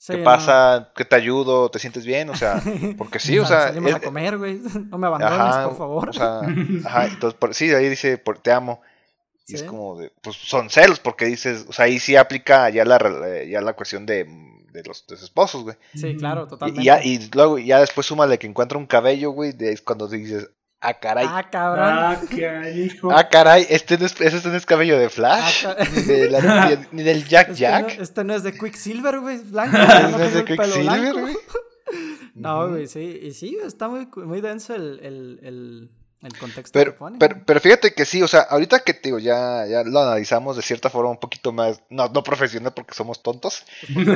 ¿Qué 0.06 0.18
pasa? 0.18 0.92
¿Qué 0.94 1.04
te 1.04 1.16
ayudo? 1.16 1.68
¿Te 1.68 1.78
sientes 1.78 2.06
bien? 2.06 2.30
O 2.30 2.36
sea, 2.36 2.62
porque 2.98 3.18
sí, 3.18 3.38
o 3.38 3.46
sea. 3.46 3.68
Salimos 3.68 3.94
a 3.94 4.00
comer, 4.00 4.38
güey. 4.38 4.60
No 4.90 4.98
me 4.98 5.06
abandones, 5.06 5.66
por 5.66 5.76
favor. 5.76 6.08
O 6.10 6.12
sea, 6.12 6.40
ajá, 6.84 7.06
entonces, 7.06 7.38
por, 7.38 7.54
sí, 7.54 7.72
ahí 7.72 7.88
dice, 7.88 8.18
por, 8.18 8.38
te 8.38 8.52
amo. 8.52 8.80
Y 9.48 9.54
es 9.54 9.62
como 9.62 9.96
de, 9.96 10.12
pues 10.22 10.34
son 10.36 10.70
celos, 10.70 10.98
porque 10.98 11.24
dices, 11.26 11.66
o 11.68 11.72
sea, 11.72 11.84
ahí 11.84 12.00
sí 12.00 12.16
aplica 12.16 12.68
ya 12.68 12.84
la, 12.84 12.98
ya 13.44 13.60
la 13.60 13.74
cuestión 13.74 14.04
de, 14.04 14.24
de 14.24 14.82
los, 14.82 15.06
de 15.06 15.14
los 15.14 15.22
esposos, 15.22 15.62
güey. 15.62 15.76
Sí, 15.94 16.16
claro, 16.16 16.48
totalmente. 16.48 16.82
Y, 16.82 16.84
ya, 16.84 17.00
y 17.00 17.30
luego 17.32 17.56
ya 17.58 17.78
después 17.78 18.08
súmale 18.08 18.40
que 18.40 18.48
encuentra 18.48 18.76
un 18.76 18.86
cabello, 18.86 19.30
güey, 19.30 19.54
es 19.60 19.82
cuando 19.82 20.08
dices, 20.08 20.50
Ah, 20.88 20.94
caray. 20.94 21.27
Ah, 21.29 21.42
cabrón. 21.51 21.85
Ah, 21.85 22.20
ah 23.16 23.29
caray. 23.29 23.66
Este 23.68 23.99
no 23.99 24.07
es, 24.07 24.20
este 24.20 24.49
no 24.49 24.55
es 24.55 24.64
cabello 24.64 24.96
de 24.96 25.09
Flash. 25.09 25.66
Ah, 25.66 25.75
ni, 25.92 26.03
de 26.03 26.87
ni, 26.92 27.03
del 27.03 27.27
Jack 27.27 27.49
este 27.49 27.61
Jack. 27.61 27.96
No, 27.96 28.03
este 28.05 28.22
no 28.22 28.35
es 28.35 28.44
de 28.44 28.57
Quicksilver, 28.57 29.18
güey. 29.18 29.38
Blanco. 29.38 29.77
no, 30.11 30.22
es 30.22 30.35
de 30.35 30.44
Quicksilver, 30.44 31.12
güey. 31.12 31.37
No, 32.35 32.68
güey, 32.68 32.87
sí. 32.87 33.20
Y 33.22 33.33
sí, 33.33 33.57
está 33.64 33.88
muy, 33.88 34.09
muy 34.14 34.40
denso 34.40 34.75
el, 34.75 35.01
el, 35.03 35.40
el 35.42 35.90
el 36.26 36.38
contexto 36.38 36.72
pero, 36.72 36.92
que 36.92 36.98
pone. 36.98 37.18
Pero, 37.18 37.36
pero, 37.44 37.60
fíjate 37.60 37.94
que 37.94 38.04
sí, 38.04 38.22
o 38.22 38.28
sea, 38.28 38.40
ahorita 38.40 38.80
que 38.80 38.92
digo, 39.02 39.18
ya, 39.18 39.66
ya 39.66 39.82
lo 39.84 40.00
analizamos 40.00 40.56
de 40.56 40.62
cierta 40.62 40.90
forma 40.90 41.10
un 41.10 41.18
poquito 41.18 41.52
más, 41.52 41.80
no, 41.88 42.08
no 42.08 42.22
profesional 42.22 42.72
porque 42.74 42.94
somos 42.94 43.22
tontos, 43.22 43.64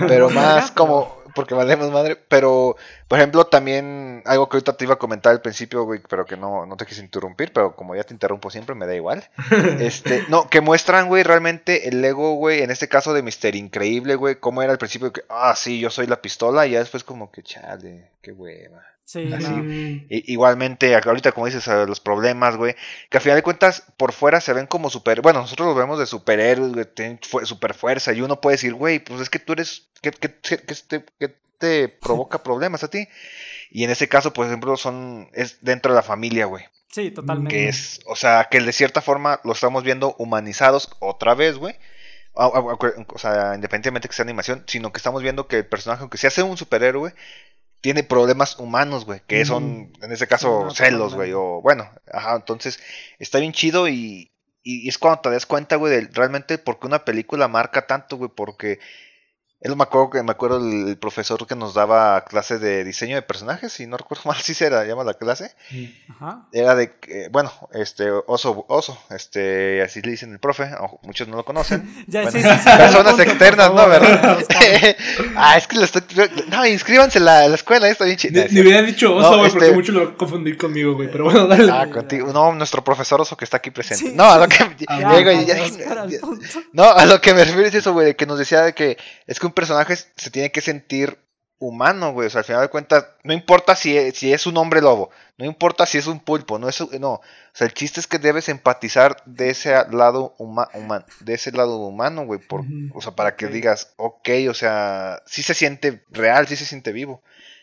pero 0.08 0.30
más 0.30 0.70
como, 0.70 1.16
porque 1.34 1.54
valemos 1.54 1.90
madre, 1.90 2.16
pero, 2.16 2.76
por 3.08 3.18
ejemplo, 3.18 3.46
también 3.46 4.22
algo 4.26 4.48
que 4.48 4.56
ahorita 4.56 4.76
te 4.76 4.84
iba 4.84 4.94
a 4.94 4.98
comentar 4.98 5.32
al 5.32 5.40
principio, 5.40 5.84
güey, 5.84 6.00
pero 6.08 6.26
que 6.26 6.36
no, 6.36 6.66
no 6.66 6.76
te 6.76 6.86
quise 6.86 7.00
interrumpir, 7.00 7.52
pero 7.52 7.74
como 7.74 7.94
ya 7.94 8.04
te 8.04 8.14
interrumpo 8.14 8.50
siempre, 8.50 8.74
me 8.74 8.86
da 8.86 8.94
igual. 8.94 9.24
este, 9.80 10.24
no, 10.28 10.48
que 10.48 10.60
muestran, 10.60 11.08
güey, 11.08 11.22
realmente 11.22 11.88
el 11.88 12.04
ego, 12.04 12.34
güey, 12.34 12.62
en 12.62 12.70
este 12.70 12.88
caso 12.88 13.12
de 13.12 13.22
Mister 13.22 13.54
Increíble, 13.54 14.16
güey, 14.16 14.36
cómo 14.36 14.62
era 14.62 14.72
al 14.72 14.78
principio 14.78 15.12
que, 15.12 15.22
ah, 15.28 15.54
sí, 15.56 15.80
yo 15.80 15.90
soy 15.90 16.06
la 16.06 16.20
pistola, 16.20 16.66
y 16.66 16.72
ya 16.72 16.80
después 16.80 17.04
como 17.04 17.30
que, 17.30 17.42
chale, 17.42 18.10
qué 18.22 18.32
hueva. 18.32 18.82
Sí, 19.10 19.28
igualmente, 20.08 20.94
ahorita 20.94 21.32
como 21.32 21.46
dices, 21.46 21.66
los 21.66 21.98
problemas, 21.98 22.56
güey, 22.56 22.76
que 23.08 23.18
al 23.18 23.20
final 23.20 23.38
de 23.38 23.42
cuentas 23.42 23.82
por 23.96 24.12
fuera 24.12 24.40
se 24.40 24.52
ven 24.52 24.68
como 24.68 24.88
super, 24.88 25.20
bueno, 25.20 25.40
nosotros 25.40 25.66
los 25.66 25.76
vemos 25.76 25.98
de 25.98 26.06
superhéroes, 26.06 26.72
güey, 26.72 26.84
tienen 26.84 27.18
super 27.20 27.74
fuerza 27.74 28.12
y 28.12 28.20
uno 28.20 28.40
puede 28.40 28.54
decir, 28.54 28.72
güey, 28.72 29.00
pues 29.00 29.20
es 29.20 29.28
que 29.28 29.40
tú 29.40 29.54
eres, 29.54 29.88
que, 30.00 30.12
que, 30.12 30.28
te, 30.28 31.04
que 31.18 31.34
te 31.58 31.88
provoca 32.00 32.44
problemas 32.44 32.84
a 32.84 32.88
ti. 32.88 33.08
Y 33.72 33.82
en 33.82 33.90
ese 33.90 34.08
caso, 34.08 34.32
por 34.32 34.46
ejemplo, 34.46 34.76
son, 34.76 35.28
es 35.32 35.58
dentro 35.60 35.90
de 35.90 35.96
la 35.96 36.04
familia, 36.04 36.46
güey. 36.46 36.62
Sí, 36.88 37.10
totalmente. 37.10 37.52
Que 37.52 37.68
es, 37.68 37.98
o 38.06 38.14
sea, 38.14 38.46
que 38.48 38.60
de 38.60 38.72
cierta 38.72 39.00
forma 39.00 39.40
lo 39.42 39.54
estamos 39.54 39.82
viendo 39.82 40.14
humanizados 40.18 40.88
otra 41.00 41.34
vez, 41.34 41.56
güey. 41.56 41.74
O 42.32 43.18
sea, 43.18 43.56
independientemente 43.56 44.06
que 44.08 44.14
sea 44.14 44.22
animación, 44.22 44.62
sino 44.68 44.92
que 44.92 44.98
estamos 44.98 45.20
viendo 45.20 45.48
que 45.48 45.58
el 45.58 45.66
personaje, 45.66 46.02
aunque 46.02 46.16
se 46.16 46.28
hace 46.28 46.44
un 46.44 46.56
superhéroe, 46.56 47.12
tiene 47.80 48.02
problemas 48.02 48.58
humanos, 48.58 49.04
güey, 49.04 49.22
que 49.26 49.44
son, 49.44 49.92
en 50.02 50.12
este 50.12 50.26
caso, 50.26 50.70
celos, 50.70 51.14
güey, 51.14 51.32
o 51.32 51.60
bueno, 51.62 51.90
ajá, 52.12 52.36
entonces 52.36 52.80
está 53.18 53.38
bien 53.38 53.52
chido 53.52 53.88
y, 53.88 54.30
y, 54.62 54.88
es 54.88 54.98
cuando 54.98 55.22
te 55.22 55.30
das 55.30 55.46
cuenta, 55.46 55.76
güey, 55.76 55.92
de 55.92 56.08
realmente 56.12 56.58
por 56.58 56.78
qué 56.78 56.86
una 56.86 57.04
película 57.04 57.48
marca 57.48 57.86
tanto, 57.86 58.18
güey, 58.18 58.30
porque 58.34 58.80
él 59.60 59.76
me 59.76 59.82
acuerdo 59.82 60.08
que 60.08 60.22
me 60.22 60.30
acuerdo 60.30 60.56
el, 60.56 60.96
profesor 60.96 61.46
que 61.46 61.54
nos 61.54 61.74
daba 61.74 62.24
clase 62.24 62.58
de 62.58 62.82
diseño 62.82 63.16
de 63.16 63.22
personajes, 63.22 63.78
y 63.80 63.86
no 63.86 63.98
recuerdo 63.98 64.22
mal 64.26 64.36
si 64.38 64.54
se 64.54 64.66
era, 64.66 64.86
llama 64.86 65.04
la 65.04 65.14
clase. 65.14 65.52
Ajá. 66.08 66.46
Era 66.52 66.74
de 66.74 66.98
que, 66.98 67.28
bueno, 67.30 67.52
este, 67.74 68.10
oso, 68.10 68.64
oso, 68.68 68.98
este, 69.10 69.82
así 69.82 70.00
le 70.00 70.12
dicen 70.12 70.32
el 70.32 70.38
profe, 70.38 70.70
muchos 71.02 71.28
no 71.28 71.36
lo 71.36 71.44
conocen. 71.44 72.04
ya, 72.06 72.30
sí, 72.30 72.42
sí, 72.42 72.48
personas 72.48 73.18
externas, 73.18 73.72
¿no? 73.74 73.86
¿Verdad? 73.86 74.42
ah, 75.36 75.56
es 75.58 75.66
que 75.66 75.76
lo 75.76 75.84
estoy. 75.84 76.02
No, 76.48 76.66
inscríbanse 76.66 77.18
en 77.18 77.26
la, 77.26 77.46
la 77.46 77.54
escuela, 77.54 77.88
está 77.88 78.06
bien 78.06 78.16
chido. 78.16 78.42
Ni, 78.50 78.60
hubiera 78.60 78.80
dicho 78.80 79.14
oso, 79.14 79.38
güey, 79.38 79.50
porque 79.50 79.66
este 79.66 79.76
mucho 79.76 79.92
lo 79.92 80.16
confundí 80.16 80.56
conmigo, 80.56 80.94
güey, 80.94 81.10
pero 81.10 81.24
bueno, 81.24 81.46
dale. 81.46 81.70
Ah, 81.70 81.86
contigo. 81.90 82.32
No, 82.32 82.54
nuestro 82.54 82.82
profesor 82.82 83.20
oso 83.20 83.36
que 83.36 83.44
está 83.44 83.58
aquí 83.58 83.70
presente. 83.70 84.12
no, 84.14 84.24
a 84.24 84.38
lo 84.38 84.48
que. 84.48 84.56
Ah, 84.88 85.20
no, 86.72 86.84
a 86.84 87.04
lo 87.04 87.20
que 87.20 87.34
me 87.34 87.44
refiero 87.44 87.68
es 87.68 87.74
eso, 87.74 87.92
güey, 87.92 88.14
que 88.14 88.24
nos 88.24 88.38
decía 88.38 88.62
de 88.62 88.72
que 88.72 88.96
es 89.26 89.38
que 89.38 89.49
un 89.50 89.54
personaje 89.54 89.96
se 89.96 90.30
tiene 90.30 90.52
que 90.52 90.60
sentir 90.60 91.18
humano, 91.58 92.12
güey. 92.12 92.26
O 92.26 92.30
sea, 92.30 92.40
al 92.40 92.44
final 92.44 92.62
de 92.62 92.68
cuentas, 92.68 93.06
no 93.22 93.32
importa 93.32 93.76
si 93.76 93.96
es, 93.96 94.16
si 94.16 94.32
es 94.32 94.46
un 94.46 94.56
hombre 94.56 94.80
lobo, 94.80 95.10
no 95.36 95.44
importa 95.44 95.86
si 95.86 95.98
es 95.98 96.06
un 96.06 96.20
pulpo, 96.20 96.58
no 96.58 96.68
es 96.68 96.80
no. 96.98 97.12
O 97.12 97.22
sea, 97.52 97.66
el 97.66 97.74
chiste 97.74 98.00
es 98.00 98.06
que 98.06 98.18
debes 98.18 98.48
empatizar 98.48 99.22
de 99.26 99.50
ese 99.50 99.74
lado 99.90 100.34
humano, 100.38 101.04
de 101.20 101.34
ese 101.34 101.52
lado 101.52 101.76
humano, 101.78 102.24
güey, 102.24 102.40
por, 102.40 102.62
o 102.94 103.00
sea, 103.00 103.12
para 103.12 103.36
que 103.36 103.48
digas, 103.48 103.92
ok, 103.96 104.28
o 104.48 104.54
sea, 104.54 105.22
sí 105.26 105.42
se 105.42 105.54
siente 105.54 106.04
real, 106.10 106.48
sí 106.48 106.56
se 106.56 106.64
siente 106.64 106.92
vivo. 106.92 107.22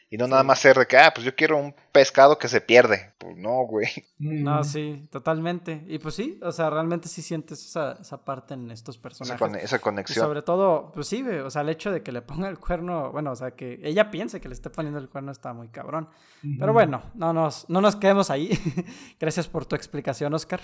Y 0.09 0.17
no 0.17 0.25
nada 0.25 0.43
más 0.43 0.59
ser 0.59 0.77
de 0.77 0.85
que, 0.85 0.97
ah, 0.97 1.11
pues 1.13 1.25
yo 1.25 1.35
quiero 1.35 1.57
un 1.57 1.75
pescado 1.91 2.37
que 2.37 2.47
se 2.47 2.61
pierde. 2.61 3.13
Pues 3.17 3.35
no, 3.35 3.65
güey. 3.65 3.87
No, 4.19 4.63
sí, 4.63 5.05
totalmente. 5.11 5.83
Y 5.87 5.99
pues 5.99 6.15
sí, 6.15 6.39
o 6.41 6.51
sea, 6.53 6.69
realmente 6.69 7.09
sí 7.09 7.21
sientes 7.21 7.65
esa, 7.65 7.97
esa 7.99 8.23
parte 8.23 8.53
en 8.53 8.71
estos 8.71 8.97
personajes. 8.97 9.63
Esa, 9.63 9.79
conexión. 9.79 10.25
sobre 10.25 10.41
todo, 10.43 10.91
pues 10.93 11.07
sí, 11.07 11.23
o 11.23 11.49
sea, 11.49 11.61
el 11.61 11.69
hecho 11.69 11.91
de 11.91 12.03
que 12.03 12.13
le 12.13 12.21
ponga 12.21 12.47
el 12.47 12.57
cuerno, 12.57 13.11
bueno, 13.11 13.31
o 13.31 13.35
sea, 13.35 13.51
que 13.51 13.81
ella 13.83 14.09
piense 14.09 14.39
que 14.39 14.47
le 14.47 14.53
esté 14.53 14.69
poniendo 14.69 14.99
el 14.99 15.09
cuerno 15.09 15.31
está 15.31 15.51
muy 15.51 15.67
cabrón. 15.67 16.07
Pero 16.57 16.71
bueno, 16.71 17.01
no 17.15 17.33
nos, 17.33 17.69
no 17.69 17.81
nos 17.81 17.97
quedemos 17.97 18.29
ahí. 18.29 18.49
Gracias 19.19 19.47
por 19.49 19.65
tu 19.65 19.75
explicación, 19.75 20.33
Oscar. 20.33 20.61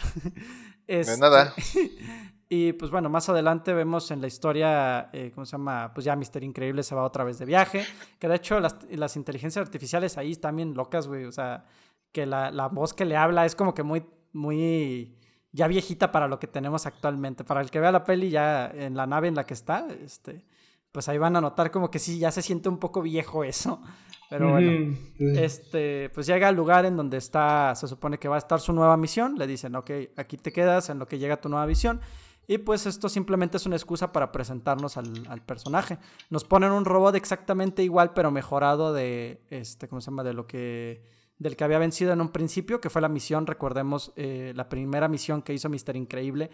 de 0.87 1.17
nada. 1.17 1.53
Y 2.55 2.73
pues 2.73 2.91
bueno, 2.91 3.09
más 3.09 3.27
adelante 3.29 3.73
vemos 3.73 4.11
en 4.11 4.21
la 4.21 4.27
historia, 4.27 5.09
eh, 5.11 5.31
¿cómo 5.33 5.43
se 5.43 5.53
llama? 5.53 5.91
Pues 5.91 6.05
ya 6.05 6.15
Mister 6.15 6.43
Increíble 6.43 6.83
se 6.83 6.93
va 6.93 7.03
otra 7.03 7.23
vez 7.23 7.39
de 7.39 7.45
viaje. 7.45 7.83
Que 8.19 8.27
de 8.27 8.35
hecho 8.35 8.59
las, 8.59 8.77
las 8.91 9.15
inteligencias 9.15 9.65
artificiales 9.65 10.19
ahí 10.19 10.33
están 10.33 10.57
bien 10.57 10.75
locas, 10.75 11.07
güey. 11.07 11.25
O 11.25 11.31
sea, 11.31 11.65
que 12.11 12.27
la, 12.27 12.51
la, 12.51 12.67
voz 12.67 12.93
que 12.93 13.05
le 13.05 13.17
habla 13.17 13.47
es 13.47 13.55
como 13.55 13.73
que 13.73 13.81
muy, 13.81 14.05
muy 14.33 15.17
ya 15.51 15.67
viejita 15.67 16.11
para 16.11 16.27
lo 16.27 16.37
que 16.37 16.45
tenemos 16.45 16.85
actualmente. 16.85 17.43
Para 17.43 17.59
el 17.59 17.71
que 17.71 17.79
vea 17.79 17.91
la 17.91 18.03
peli 18.03 18.29
ya 18.29 18.67
en 18.67 18.95
la 18.95 19.07
nave 19.07 19.29
en 19.29 19.35
la 19.35 19.47
que 19.47 19.55
está, 19.55 19.87
este, 20.05 20.45
pues 20.91 21.09
ahí 21.09 21.17
van 21.17 21.35
a 21.35 21.41
notar 21.41 21.71
como 21.71 21.89
que 21.89 21.97
sí, 21.97 22.19
ya 22.19 22.31
se 22.31 22.43
siente 22.43 22.69
un 22.69 22.77
poco 22.77 23.01
viejo 23.01 23.43
eso. 23.43 23.81
Pero 24.29 24.51
bueno, 24.51 24.95
este, 25.19 26.09
pues 26.09 26.27
llega 26.27 26.47
al 26.47 26.55
lugar 26.55 26.85
en 26.85 26.97
donde 26.97 27.17
está, 27.17 27.73
se 27.75 27.87
supone 27.87 28.19
que 28.19 28.27
va 28.27 28.35
a 28.35 28.39
estar 28.39 28.59
su 28.59 28.73
nueva 28.73 28.95
misión. 28.95 29.39
Le 29.39 29.47
dicen, 29.47 29.75
ok, 29.75 29.89
aquí 30.17 30.37
te 30.37 30.51
quedas 30.51 30.89
en 30.89 30.99
lo 30.99 31.07
que 31.07 31.17
llega 31.17 31.41
tu 31.41 31.49
nueva 31.49 31.65
misión. 31.65 31.99
Y 32.47 32.57
pues 32.57 32.85
esto 32.85 33.07
simplemente 33.07 33.57
es 33.57 33.65
una 33.65 33.75
excusa 33.75 34.11
para 34.11 34.31
presentarnos 34.31 34.97
al, 34.97 35.25
al, 35.29 35.41
personaje. 35.41 35.97
Nos 36.29 36.43
ponen 36.43 36.71
un 36.71 36.83
robot 36.83 37.15
exactamente 37.15 37.83
igual, 37.83 38.13
pero 38.13 38.31
mejorado 38.31 38.93
de, 38.93 39.41
este, 39.49 39.87
¿cómo 39.87 40.01
se 40.01 40.11
llama? 40.11 40.23
De 40.23 40.33
lo 40.33 40.45
que, 40.45 41.03
del 41.37 41.55
que 41.55 41.63
había 41.63 41.79
vencido 41.79 42.11
en 42.11 42.19
un 42.19 42.29
principio, 42.29 42.81
que 42.81 42.89
fue 42.89 43.01
la 43.01 43.07
misión, 43.07 43.47
recordemos, 43.47 44.11
eh, 44.17 44.51
la 44.55 44.67
primera 44.67 45.07
misión 45.07 45.41
que 45.41 45.53
hizo 45.53 45.69
Mister 45.69 45.95
Increíble 45.95 46.49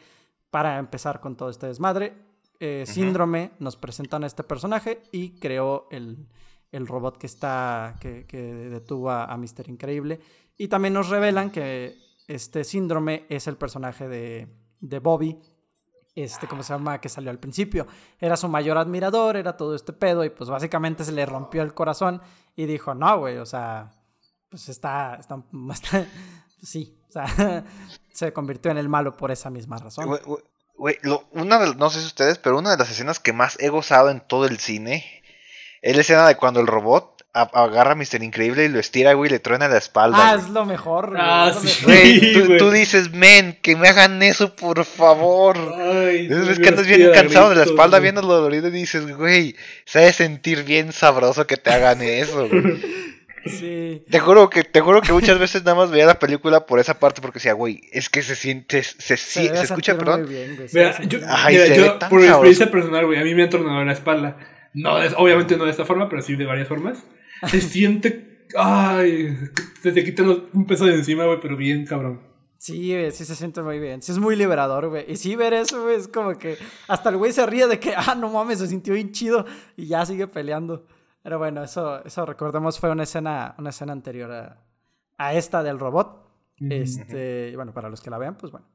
para 0.51 0.77
empezar 0.77 1.19
con 1.19 1.35
todo 1.35 1.49
este 1.49 1.67
desmadre. 1.67 2.13
Eh, 2.59 2.83
Síndrome 2.85 3.51
nos 3.59 3.77
presentan 3.77 4.23
a 4.23 4.27
este 4.27 4.43
personaje 4.43 5.01
y 5.11 5.39
creó 5.39 5.87
el, 5.91 6.27
el 6.71 6.87
robot 6.87 7.17
que 7.17 7.27
está, 7.27 7.95
que, 7.99 8.25
que 8.27 8.41
detuvo 8.41 9.09
a, 9.09 9.25
a 9.25 9.37
Mr. 9.37 9.69
Increíble. 9.69 10.19
Y 10.57 10.67
también 10.67 10.93
nos 10.93 11.09
revelan 11.09 11.51
que 11.51 11.97
este 12.27 12.63
síndrome 12.63 13.25
es 13.29 13.47
el 13.47 13.55
personaje 13.55 14.07
de, 14.07 14.47
de 14.81 14.99
Bobby, 14.99 15.39
este, 16.21 16.47
¿cómo 16.47 16.63
se 16.63 16.73
llama? 16.73 16.99
Que 16.99 17.09
salió 17.09 17.31
al 17.31 17.39
principio. 17.39 17.87
Era 18.19 18.37
su 18.37 18.47
mayor 18.47 18.77
admirador, 18.77 19.37
era 19.37 19.57
todo 19.57 19.75
este 19.75 19.93
pedo 19.93 20.23
y 20.23 20.29
pues 20.29 20.49
básicamente 20.49 21.03
se 21.03 21.11
le 21.11 21.25
rompió 21.25 21.61
el 21.61 21.73
corazón 21.73 22.21
y 22.55 22.65
dijo, 22.65 22.93
no, 22.93 23.19
güey, 23.19 23.37
o 23.37 23.45
sea, 23.45 23.91
pues 24.49 24.69
está, 24.69 25.15
está, 25.15 25.41
sí, 26.63 26.97
o 27.07 27.11
sea, 27.11 27.63
se 28.11 28.33
convirtió 28.33 28.71
en 28.71 28.77
el 28.77 28.89
malo 28.89 29.15
por 29.15 29.31
esa 29.31 29.49
misma 29.49 29.77
razón. 29.77 30.07
Güey, 30.75 30.97
una 31.31 31.59
de, 31.59 31.75
no 31.75 31.89
sé 31.89 31.99
si 31.99 32.05
ustedes, 32.05 32.37
pero 32.37 32.57
una 32.57 32.71
de 32.71 32.77
las 32.77 32.89
escenas 32.89 33.19
que 33.19 33.33
más 33.33 33.59
he 33.59 33.69
gozado 33.69 34.09
en 34.09 34.21
todo 34.21 34.45
el 34.45 34.59
cine 34.59 35.23
es 35.81 35.95
la 35.95 36.01
escena 36.01 36.27
de 36.27 36.37
cuando 36.37 36.59
el 36.61 36.67
robot 36.67 37.18
agarra 37.41 37.91
a 37.91 37.95
Mr. 37.95 38.21
Increíble 38.23 38.65
y 38.65 38.69
lo 38.69 38.79
estira, 38.79 39.13
güey, 39.13 39.29
y 39.29 39.33
le 39.33 39.39
truena 39.39 39.67
la 39.67 39.77
espalda. 39.77 40.17
Ah, 40.19 40.33
güey. 40.35 40.45
es 40.45 40.51
lo 40.51 40.65
mejor, 40.65 41.09
güey, 41.09 41.21
Ah, 41.23 41.53
sí. 41.59 41.67
mejor. 41.67 41.83
Güey, 41.85 42.33
tú, 42.33 42.45
güey. 42.45 42.57
tú 42.59 42.71
dices, 42.71 43.11
men, 43.11 43.57
que 43.61 43.75
me 43.75 43.87
hagan 43.87 44.21
eso, 44.23 44.55
por 44.55 44.83
favor. 44.85 45.57
Ay, 45.77 46.27
Es 46.49 46.59
que 46.59 46.69
andas 46.69 46.87
bien 46.87 47.11
cansado 47.13 47.49
de 47.49 47.55
la 47.57 47.63
espalda 47.63 47.97
güey. 47.97 48.03
viendo 48.11 48.21
lo 48.21 48.27
dolorido 48.35 48.67
y 48.67 48.71
dices, 48.71 49.15
güey, 49.15 49.55
se 49.85 49.99
ha 49.99 50.01
de 50.03 50.13
sentir 50.13 50.63
bien 50.63 50.91
sabroso 50.91 51.45
que 51.47 51.57
te 51.57 51.71
hagan 51.71 52.01
eso, 52.01 52.47
güey. 52.47 52.61
Sí. 53.45 54.03
Te 54.11 54.19
juro 54.19 54.49
que, 54.49 54.63
te 54.65 54.81
juro 54.81 55.01
que 55.01 55.13
muchas 55.13 55.39
veces 55.39 55.63
nada 55.63 55.73
más 55.75 55.89
veía 55.89 56.05
la 56.05 56.19
película 56.19 56.65
por 56.65 56.77
esa 56.77 56.99
parte 56.99 57.21
porque 57.21 57.39
decía, 57.39 57.53
güey, 57.53 57.81
es 57.93 58.09
que 58.09 58.21
se 58.21 58.35
siente, 58.35 58.83
se, 58.83 59.15
se, 59.15 59.15
se 59.17 59.63
escucha, 59.63 59.97
perdón. 59.97 60.27
bien, 60.27 60.57
güey, 60.57 60.67
Mira, 60.73 61.01
yo, 61.03 61.19
Ay, 61.25 61.53
mira, 61.55 61.65
se 61.67 61.75
yo, 61.77 61.99
por 62.09 62.21
experiencia 62.23 62.69
personal, 62.69 63.05
güey, 63.05 63.17
a 63.17 63.23
mí 63.23 63.33
me 63.33 63.43
han 63.43 63.49
tornado 63.49 63.79
en 63.79 63.87
la 63.87 63.93
espalda. 63.93 64.37
No, 64.73 65.01
es- 65.01 65.13
obviamente 65.15 65.55
no 65.55 65.63
de 65.63 65.71
esta 65.71 65.85
forma, 65.85 66.09
pero 66.09 66.21
sí 66.21 66.35
de 66.35 66.45
varias 66.45 66.67
formas. 66.67 66.97
Se 67.47 67.61
siente, 67.61 68.47
ay, 68.57 69.37
se 69.81 69.91
te 69.91 70.03
quita 70.03 70.23
los- 70.23 70.41
un 70.53 70.65
peso 70.65 70.85
de 70.85 70.95
encima, 70.95 71.25
güey, 71.25 71.39
pero 71.41 71.55
bien 71.57 71.85
cabrón. 71.85 72.21
Sí, 72.57 72.91
güey, 72.93 73.11
sí 73.11 73.23
se 73.23 73.35
siente 73.35 73.61
muy 73.61 73.79
bien. 73.79 74.01
Sí 74.01 74.11
es 74.11 74.17
muy 74.19 74.35
liberador, 74.35 74.89
güey. 74.89 75.05
Y 75.09 75.15
sí 75.15 75.35
ver 75.35 75.53
eso, 75.53 75.83
güey, 75.83 75.95
es 75.95 76.07
como 76.09 76.37
que 76.37 76.57
hasta 76.89 77.09
el 77.09 77.17
güey 77.17 77.31
se 77.31 77.45
ríe 77.45 77.67
de 77.67 77.79
que, 77.79 77.93
ah, 77.95 78.15
no 78.15 78.29
mames, 78.29 78.59
se 78.59 78.67
sintió 78.67 78.93
bien 78.93 79.11
chido 79.13 79.45
y 79.77 79.87
ya 79.87 80.05
sigue 80.05 80.27
peleando. 80.27 80.85
Pero 81.23 81.37
bueno, 81.37 81.63
eso, 81.63 82.03
eso 82.05 82.25
recordemos 82.25 82.79
fue 82.79 82.89
una 82.89 83.03
escena, 83.03 83.55
una 83.57 83.69
escena 83.69 83.93
anterior 83.93 84.31
a, 84.31 84.57
a 85.17 85.33
esta 85.33 85.63
del 85.63 85.79
robot. 85.79 86.27
Este, 86.69 87.49
y 87.53 87.55
bueno, 87.55 87.73
para 87.73 87.89
los 87.89 88.01
que 88.01 88.09
la 88.09 88.17
vean, 88.17 88.35
pues 88.37 88.51
bueno, 88.51 88.67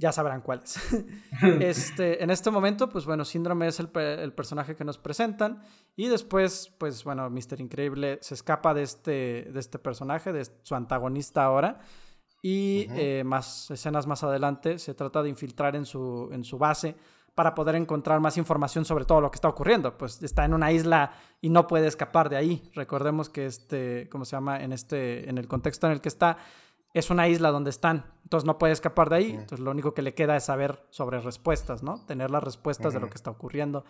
ya 0.00 0.12
sabrán 0.12 0.40
cuál 0.40 0.62
es. 0.64 0.78
este, 1.60 2.22
en 2.24 2.30
este 2.30 2.50
momento, 2.50 2.88
pues 2.88 3.04
bueno, 3.04 3.24
Síndrome 3.24 3.68
es 3.68 3.78
el, 3.80 3.88
pe- 3.88 4.22
el 4.22 4.32
personaje 4.32 4.74
que 4.74 4.84
nos 4.84 4.98
presentan. 4.98 5.62
Y 5.94 6.08
después, 6.08 6.72
pues 6.78 7.04
bueno, 7.04 7.28
Mr. 7.28 7.60
Increíble 7.60 8.18
se 8.22 8.34
escapa 8.34 8.72
de 8.74 8.82
este, 8.82 9.48
de 9.52 9.60
este 9.60 9.78
personaje, 9.78 10.32
de 10.32 10.46
su 10.62 10.74
antagonista 10.74 11.44
ahora. 11.44 11.80
Y 12.42 12.86
eh, 12.92 13.22
más 13.24 13.70
escenas 13.70 14.06
más 14.06 14.24
adelante 14.24 14.78
se 14.78 14.94
trata 14.94 15.22
de 15.22 15.28
infiltrar 15.28 15.76
en 15.76 15.84
su, 15.84 16.30
en 16.32 16.42
su 16.42 16.56
base 16.56 16.96
para 17.34 17.54
poder 17.54 17.74
encontrar 17.74 18.18
más 18.20 18.36
información 18.38 18.84
sobre 18.84 19.04
todo 19.04 19.20
lo 19.20 19.30
que 19.30 19.36
está 19.36 19.48
ocurriendo. 19.48 19.98
Pues 19.98 20.22
está 20.22 20.46
en 20.46 20.54
una 20.54 20.72
isla 20.72 21.12
y 21.42 21.50
no 21.50 21.66
puede 21.66 21.86
escapar 21.86 22.30
de 22.30 22.36
ahí. 22.38 22.70
Recordemos 22.74 23.28
que 23.28 23.44
este, 23.44 24.08
¿cómo 24.08 24.24
se 24.24 24.36
llama? 24.36 24.58
En 24.62 24.72
este, 24.72 25.28
en 25.28 25.36
el 25.36 25.46
contexto 25.48 25.86
en 25.86 25.92
el 25.92 26.00
que 26.00 26.08
está, 26.08 26.38
es 26.92 27.10
una 27.10 27.28
isla 27.28 27.50
donde 27.50 27.70
están. 27.70 28.12
Entonces 28.24 28.46
no 28.46 28.58
puede 28.58 28.72
escapar 28.72 29.10
de 29.10 29.16
ahí. 29.16 29.30
Entonces 29.30 29.60
lo 29.60 29.70
único 29.70 29.94
que 29.94 30.02
le 30.02 30.14
queda 30.14 30.36
es 30.36 30.44
saber 30.44 30.84
sobre 30.90 31.20
respuestas, 31.20 31.82
¿no? 31.82 32.04
Tener 32.06 32.30
las 32.30 32.42
respuestas 32.42 32.94
de 32.94 33.00
lo 33.00 33.08
que 33.08 33.16
está 33.16 33.30
ocurriendo. 33.30 33.84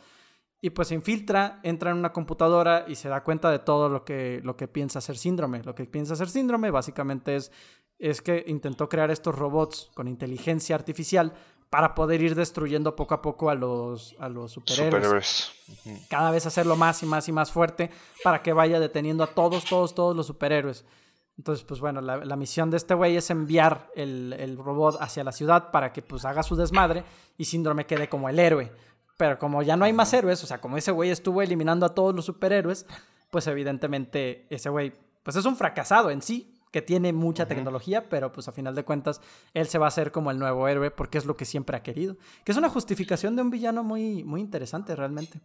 Y 0.63 0.71
pues 0.71 0.89
se 0.89 0.95
infiltra, 0.95 1.61
entra 1.63 1.91
en 1.91 1.97
una 1.97 2.13
computadora 2.13 2.85
y 2.87 2.95
se 2.95 3.09
da 3.09 3.25
cuenta 3.25 3.51
de 3.51 3.61
todo 3.61 3.89
lo 3.89 4.05
que, 4.05 4.41
lo 4.45 4.57
que 4.57 4.69
piensa 4.69 4.99
hacer 4.99 5.17
síndrome. 5.17 5.63
Lo 5.63 5.75
que 5.75 5.87
piensa 5.87 6.13
hacer 6.13 6.29
síndrome 6.29 6.71
básicamente 6.71 7.37
es, 7.37 7.51
es 7.99 8.21
que 8.21 8.45
intentó 8.47 8.89
crear 8.89 9.11
estos 9.11 9.35
robots 9.35 9.91
con 9.95 10.07
inteligencia 10.07 10.77
artificial 10.77 11.33
para 11.71 11.95
poder 11.95 12.21
ir 12.21 12.35
destruyendo 12.35 12.97
poco 12.97 13.15
a 13.15 13.23
poco 13.23 13.49
a 13.49 13.55
los, 13.55 14.15
a 14.19 14.29
los 14.29 14.53
superhéroes. 14.53 15.53
Superhéroes. 15.65 16.09
Cada 16.11 16.31
vez 16.31 16.45
hacerlo 16.45 16.77
más 16.77 17.03
y 17.03 17.07
más 17.07 17.29
y 17.29 17.33
más 17.33 17.51
fuerte 17.51 17.91
para 18.23 18.43
que 18.43 18.53
vaya 18.53 18.81
deteniendo 18.81 19.25
a 19.25 19.29
todos, 19.29 19.65
todos, 19.65 19.95
todos 19.95 20.15
los 20.15 20.27
superhéroes. 20.27 20.85
Entonces, 21.41 21.65
pues 21.65 21.81
bueno, 21.81 22.03
la, 22.03 22.19
la 22.19 22.37
misión 22.37 22.71
de 22.71 22.77
este 22.77 22.93
güey 22.93 23.17
es 23.17 23.31
enviar 23.31 23.91
el, 23.97 24.35
el 24.39 24.59
robot 24.59 24.99
hacia 25.01 25.25
la 25.25 25.33
ciudad 25.33 25.71
para 25.71 25.91
que 25.91 26.03
pues 26.03 26.27
haga 26.27 26.43
su 26.43 26.55
desmadre 26.55 27.03
y 27.39 27.47
Síndrome 27.47 27.87
quede 27.87 28.11
como 28.11 28.29
el 28.29 28.39
héroe. 28.39 28.71
Pero 29.17 29.39
como 29.39 29.63
ya 29.63 29.75
no 29.75 29.87
hay 29.87 29.95
más 29.95 30.13
héroes, 30.13 30.45
o 30.45 30.47
sea, 30.47 30.61
como 30.61 30.77
ese 30.77 30.91
güey 30.91 31.09
estuvo 31.09 31.41
eliminando 31.41 31.87
a 31.87 31.95
todos 31.95 32.15
los 32.15 32.27
superhéroes, 32.27 32.85
pues 33.31 33.47
evidentemente 33.47 34.47
ese 34.51 34.69
güey, 34.69 34.93
pues 35.23 35.35
es 35.35 35.47
un 35.47 35.57
fracasado 35.57 36.11
en 36.11 36.21
sí, 36.21 36.61
que 36.71 36.83
tiene 36.83 37.15
mucha 37.15 37.49
tecnología, 37.49 38.11
pero 38.11 38.33
pues 38.33 38.47
a 38.47 38.53
final 38.53 38.75
de 38.75 38.85
cuentas 38.85 39.23
él 39.55 39.67
se 39.67 39.79
va 39.79 39.87
a 39.87 39.89
hacer 39.89 40.13
como 40.13 40.31
el 40.31 40.39
nuevo 40.39 40.69
héroe 40.69 40.91
porque 40.91 41.17
es 41.17 41.25
lo 41.25 41.39
que 41.39 41.47
siempre 41.47 41.75
ha 41.75 41.83
querido. 41.83 42.19
Que 42.45 42.53
es 42.53 42.59
una 42.59 42.69
justificación 42.69 43.35
de 43.35 43.41
un 43.41 43.49
villano 43.49 43.83
muy, 43.83 44.25
muy 44.25 44.43
interesante 44.43 44.95
realmente. 44.95 45.41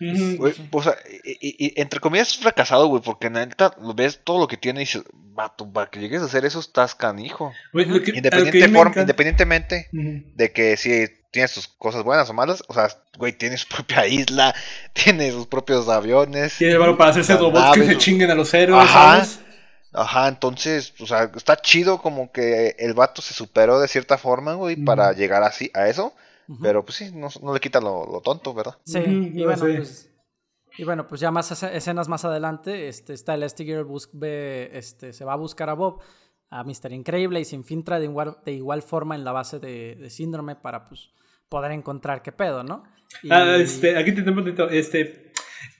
Güey, 0.00 0.54
o 0.72 0.82
sea, 0.82 0.96
y, 1.24 1.48
y- 1.48 1.66
y 1.66 1.80
entre 1.80 2.00
comillas 2.00 2.28
es 2.32 2.38
fracasado, 2.38 2.86
güey, 2.88 3.02
porque 3.02 3.28
neta 3.30 3.74
lo 3.80 3.92
ves 3.94 4.20
todo 4.24 4.38
lo 4.40 4.48
que 4.48 4.56
tiene 4.56 4.80
y 4.80 4.84
dices, 4.84 5.02
vato, 5.12 5.70
para 5.70 5.90
que 5.90 6.00
llegues 6.00 6.22
a 6.22 6.24
hacer 6.24 6.44
eso 6.44 6.58
estás 6.60 6.94
canijo. 6.94 7.52
Que- 8.02 8.12
Independiente 8.16 8.58
independientemente 9.02 9.88
de 9.92 10.52
que 10.52 10.76
si 10.76 11.06
tiene 11.30 11.48
sus 11.48 11.68
cosas 11.68 12.02
buenas 12.02 12.28
o 12.30 12.32
malas, 12.32 12.62
o 12.66 12.74
sea, 12.74 12.88
güey, 13.18 13.32
tiene 13.32 13.56
su 13.56 13.68
propia 13.68 14.06
isla, 14.06 14.54
tiene 14.92 15.30
sus 15.30 15.46
propios 15.46 15.88
aviones. 15.88 16.56
Tiene 16.58 16.76
valor 16.78 16.96
para 16.96 17.10
hacerse 17.10 17.36
robots 17.36 17.72
que 17.76 17.86
se 17.86 17.98
chinguen 17.98 18.30
a 18.30 18.34
los 18.34 18.52
héroes, 18.54 18.82
Ajá. 18.84 19.16
¿sabes? 19.16 19.40
Ajá, 19.92 20.28
entonces, 20.28 20.94
o 21.00 21.06
sea, 21.06 21.30
está 21.36 21.56
chido 21.56 22.00
como 22.00 22.30
que 22.30 22.76
el 22.78 22.94
vato 22.94 23.22
se 23.22 23.34
superó 23.34 23.80
de 23.80 23.88
cierta 23.88 24.18
forma, 24.18 24.54
güey, 24.54 24.76
para 24.76 25.12
llegar 25.12 25.42
así 25.42 25.68
a 25.74 25.88
eso. 25.88 26.14
Pero 26.60 26.84
pues 26.84 26.96
sí, 26.96 27.10
no, 27.14 27.28
no 27.42 27.54
le 27.54 27.60
quita 27.60 27.80
lo, 27.80 28.06
lo 28.10 28.20
tonto, 28.20 28.52
¿verdad? 28.54 28.76
Sí, 28.84 28.98
y 28.98 29.44
bueno, 29.44 29.60
pues. 29.60 30.10
Y 30.78 30.84
bueno, 30.84 31.06
pues 31.06 31.20
ya 31.20 31.30
más 31.30 31.50
esce- 31.52 31.72
escenas 31.74 32.08
más 32.08 32.24
adelante, 32.24 32.88
este, 32.88 33.12
está 33.12 33.34
Elastigirl 33.34 33.84
bus 33.84 34.08
ve, 34.12 34.70
este, 34.72 35.12
se 35.12 35.24
va 35.24 35.32
a 35.34 35.36
buscar 35.36 35.68
a 35.68 35.74
Bob, 35.74 36.00
a 36.48 36.62
Mr. 36.64 36.92
Increíble, 36.92 37.40
y 37.40 37.44
se 37.44 37.56
infiltra 37.56 37.98
de 37.98 38.06
igual, 38.06 38.38
de 38.44 38.52
igual 38.52 38.82
forma 38.82 39.14
en 39.16 39.24
la 39.24 39.32
base 39.32 39.58
de, 39.58 39.96
de 39.96 40.10
síndrome 40.10 40.56
para 40.56 40.88
pues 40.88 41.10
poder 41.48 41.72
encontrar 41.72 42.22
qué 42.22 42.32
pedo, 42.32 42.62
¿no? 42.64 42.84
Y- 43.22 43.28
Ah, 43.32 43.56
este, 43.56 43.96
aquí 43.98 44.12
te 44.12 44.22
tengo 44.22 44.38
un 44.38 44.44
poquito, 44.44 44.68
este, 44.70 45.32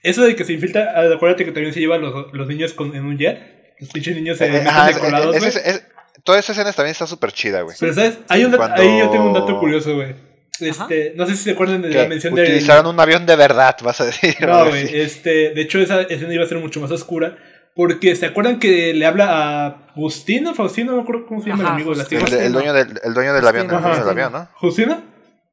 eso 0.03 0.23
de 0.23 0.35
que 0.35 0.43
se 0.43 0.53
infiltra, 0.53 0.93
ah, 0.95 1.13
acuérdate 1.15 1.45
que 1.45 1.51
también 1.51 1.73
se 1.73 1.79
llevan 1.79 2.01
los, 2.01 2.31
los 2.33 2.47
niños 2.47 2.73
con, 2.73 2.93
en 2.95 3.05
un 3.05 3.17
jet, 3.17 3.73
los 3.79 3.89
pinches 3.89 4.15
niños 4.15 4.37
se 4.37 4.47
Eh, 4.47 4.51
meten 4.51 4.67
ajá, 4.67 4.85
de 4.87 4.91
es- 4.91 4.97
colados, 4.99 5.35
es- 5.35 5.41
güey. 5.41 5.49
es- 5.49 5.65
es- 5.65 5.87
toda 6.23 6.37
esa 6.39 6.51
escena 6.51 6.71
también 6.73 6.91
está 6.91 7.07
súper 7.07 7.31
chida, 7.31 7.61
güey. 7.61 7.75
Pero 7.79 7.93
sabes, 7.93 8.19
hay 8.27 8.43
un 8.43 8.51
Cuando- 8.55 8.81
ahí 8.81 8.99
yo 8.99 9.09
tengo 9.09 9.25
un 9.27 9.33
dato 9.33 9.57
curioso, 9.59 9.95
güey. 9.95 10.15
Este, 10.61 11.13
no 11.15 11.25
sé 11.25 11.35
si 11.35 11.43
se 11.43 11.51
acuerdan 11.51 11.81
de 11.81 11.89
la 11.89 12.07
mención 12.07 12.33
de 12.35 12.43
utilizaron 12.43 12.87
un 12.87 12.99
avión 12.99 13.25
de 13.25 13.35
verdad, 13.35 13.75
vas 13.83 13.99
a 14.01 14.05
decir. 14.05 14.35
No, 14.41 14.67
güey, 14.69 14.87
este, 14.99 15.51
de 15.51 15.61
hecho 15.61 15.79
esa 15.79 16.01
escena 16.01 16.33
iba 16.33 16.43
a 16.43 16.47
ser 16.47 16.59
mucho 16.59 16.79
más 16.81 16.91
oscura. 16.91 17.37
Porque 17.73 18.17
se 18.17 18.25
acuerdan 18.25 18.59
que 18.59 18.93
le 18.93 19.05
habla 19.05 19.29
a 19.29 19.67
Agustino, 19.95 20.53
Faustino, 20.53 20.91
no 20.91 20.97
me 20.97 21.03
acuerdo 21.03 21.25
cómo 21.25 21.41
se 21.41 21.49
llama 21.49 21.63
Ajá, 21.63 21.69
el 21.69 21.75
amigo 21.75 21.91
de 21.91 21.97
la 21.97 22.03
El, 22.03 22.09
Justino. 22.09 22.27
tierra. 22.27 22.45
el 22.45 22.51
dueño 22.53 22.73
del, 22.73 22.87
el 23.01 23.13
dueño 23.13 23.33
del 23.33 23.47
avión, 23.47 23.65
el 23.65 23.71
Justino, 23.71 23.81
dueño 23.81 23.95
del 23.95 24.03
Justino. 24.03 24.25
avión, 24.25 24.33
¿no? 24.33 24.49
¿Justino? 24.59 25.03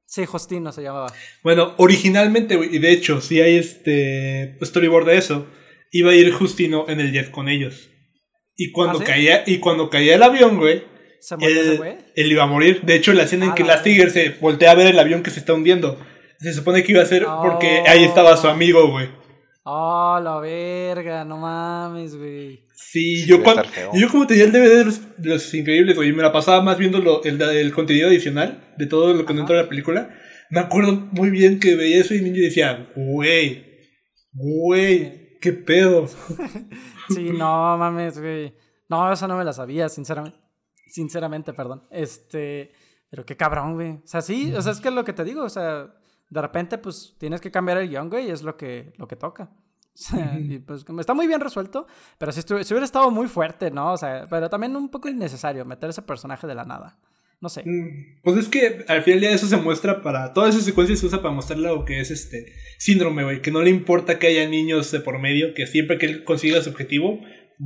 Sí, 0.05 0.27
Justino 0.27 0.73
se 0.73 0.83
llamaba. 0.83 1.13
Bueno, 1.45 1.75
originalmente, 1.77 2.57
güey, 2.57 2.75
y 2.75 2.79
de 2.81 2.91
hecho, 2.91 3.21
si 3.21 3.41
hay 3.41 3.57
este 3.59 4.59
storyboard 4.65 5.07
de 5.07 5.17
eso, 5.17 5.47
iba 5.93 6.11
a 6.11 6.15
ir 6.17 6.33
Justino 6.33 6.87
en 6.89 6.99
el 6.99 7.13
jet 7.13 7.31
con 7.31 7.49
ellos. 7.49 7.89
Y 8.57 8.73
cuando 8.73 8.99
¿Ah, 8.99 9.03
sí? 9.03 9.07
caía, 9.07 9.45
y 9.47 9.59
cuando 9.59 9.89
caía 9.89 10.17
el 10.17 10.23
avión, 10.25 10.59
güey, 10.59 10.83
¿Se 11.21 11.37
murió 11.37 11.61
ese 11.61 11.77
güey? 11.77 11.97
él 12.15 12.33
iba 12.33 12.43
a 12.45 12.47
morir. 12.47 12.81
De 12.83 12.95
hecho, 12.95 13.13
la 13.13 13.25
escena 13.25 13.47
en 13.47 13.51
Ah, 13.53 13.55
que 13.55 13.65
la 13.65 13.83
Tiger 13.83 14.11
se 14.11 14.31
voltea 14.41 14.71
a 14.71 14.75
ver 14.75 14.87
el 14.89 14.99
avión 14.99 15.23
que 15.23 15.31
se 15.31 15.41
está 15.41 15.53
hundiendo. 15.55 15.99
Se 16.39 16.53
supone 16.53 16.83
que 16.85 16.93
iba 16.93 17.03
a 17.03 17.07
ser 17.07 17.25
porque 17.43 17.83
Oh. 17.85 17.91
ahí 17.91 18.05
estaba 18.05 18.37
su 18.37 18.47
amigo, 18.49 18.91
güey. 18.91 19.09
Oh, 19.65 20.19
la 20.23 20.39
verga, 20.41 21.25
no 21.25 21.37
mames, 21.37 22.17
güey. 22.17 22.65
Sí, 22.75 23.17
Sí, 23.17 23.27
yo, 23.27 23.43
cuando, 23.43 23.65
yo 23.93 24.09
como 24.09 24.27
tenía 24.27 24.45
el 24.45 24.53
DVD 24.53 24.79
de 24.79 24.85
los, 24.87 25.01
de 25.19 25.29
los 25.29 25.53
increíbles, 25.53 25.95
güey, 25.97 26.09
y 26.09 26.13
me 26.13 26.23
la 26.23 26.33
pasaba 26.33 26.63
más 26.63 26.79
viendo 26.79 26.99
lo- 27.01 27.23
el, 27.25 27.41
el 27.43 27.73
contenido 27.75 28.09
adicional 28.09 28.73
de 28.79 28.87
todo 28.87 29.13
lo 29.13 29.27
que 29.27 29.33
entró 29.35 29.57
en 29.57 29.63
la 29.65 29.69
película. 29.69 30.09
Me 30.49 30.61
acuerdo 30.61 30.93
muy 31.13 31.29
bien 31.31 31.61
que 31.61 31.75
veía 31.77 32.01
eso 32.01 32.15
y 32.15 32.19
el 32.19 32.25
niño 32.25 32.41
decía, 32.41 32.89
güey, 32.97 33.67
güey, 34.33 35.39
qué 35.41 35.53
pedo. 35.53 36.07
Sí, 37.11 37.31
no 37.33 37.77
mames, 37.79 38.19
güey. 38.21 38.55
No, 38.91 39.11
esa 39.13 39.27
no 39.27 39.37
me 39.39 39.45
la 39.45 39.53
sabía, 39.55 39.89
sinceramente. 39.89 40.37
Sinceramente, 40.89 41.53
perdón. 41.53 41.85
Este, 41.91 42.73
pero 43.11 43.25
qué 43.25 43.37
cabrón, 43.37 43.75
güey. 43.75 43.91
O 43.93 44.03
sea, 44.07 44.21
sí, 44.23 44.53
o 44.55 44.63
sea, 44.63 44.73
es 44.73 44.81
que 44.81 44.89
es 44.89 44.95
lo 44.95 45.05
que 45.05 45.13
te 45.13 45.25
digo, 45.25 45.43
o 45.45 45.49
sea, 45.49 45.95
de 46.31 46.43
repente, 46.43 46.79
pues, 46.79 47.15
tienes 47.19 47.41
que 47.41 47.51
cambiar 47.51 47.79
el 47.79 47.89
guion, 47.89 48.11
güey, 48.11 48.27
y 48.29 48.31
es 48.31 48.43
lo 48.43 48.57
que, 48.57 48.93
lo 48.97 49.07
que 49.09 49.17
toca. 49.17 49.51
O 49.99 50.01
sea, 50.01 50.39
y 50.39 50.61
pues 50.61 50.85
como 50.85 51.01
está 51.01 51.13
muy 51.13 51.27
bien 51.27 51.41
resuelto, 51.41 51.89
pero 52.19 52.31
si, 52.31 52.41
si 52.43 52.53
hubiera 52.55 52.85
estado 52.85 53.11
muy 53.11 53.27
fuerte, 53.27 53.73
¿no? 53.73 53.95
O 53.95 53.97
sea, 53.97 54.27
pero 54.31 54.49
también 54.49 54.77
un 54.77 54.89
poco 54.91 55.09
innecesario 55.09 55.65
meter 55.65 55.91
ese 55.91 56.03
personaje 56.03 56.47
de 56.47 56.55
la 56.55 56.65
nada. 56.65 56.97
No 57.41 57.49
sé. 57.49 57.65
Mm, 57.67 58.21
Pues 58.23 58.37
es 58.37 58.49
que 58.49 58.85
al 58.87 59.03
final 59.03 59.19
día 59.19 59.33
eso 59.33 59.49
se 59.49 59.57
muestra 59.57 60.01
para. 60.01 60.33
Toda 60.33 60.51
esa 60.51 60.61
secuencia 60.61 60.95
se 60.95 61.05
usa 61.05 61.21
para 61.21 61.35
mostrar 61.35 61.59
lo 61.59 61.85
que 61.85 61.99
es 61.99 62.13
este 62.13 62.47
síndrome, 62.79 63.25
güey. 63.25 63.43
Que 63.43 63.51
no 63.51 63.61
le 63.61 63.71
importa 63.71 64.21
que 64.21 64.29
haya 64.29 64.49
niños 64.49 64.89
de 64.93 65.01
por 65.01 65.19
medio, 65.19 65.53
que 65.53 65.67
siempre 65.67 65.99
que 65.99 66.07
él 66.07 66.23
consiga 66.23 66.63
su 66.63 66.71
objetivo, 66.71 67.19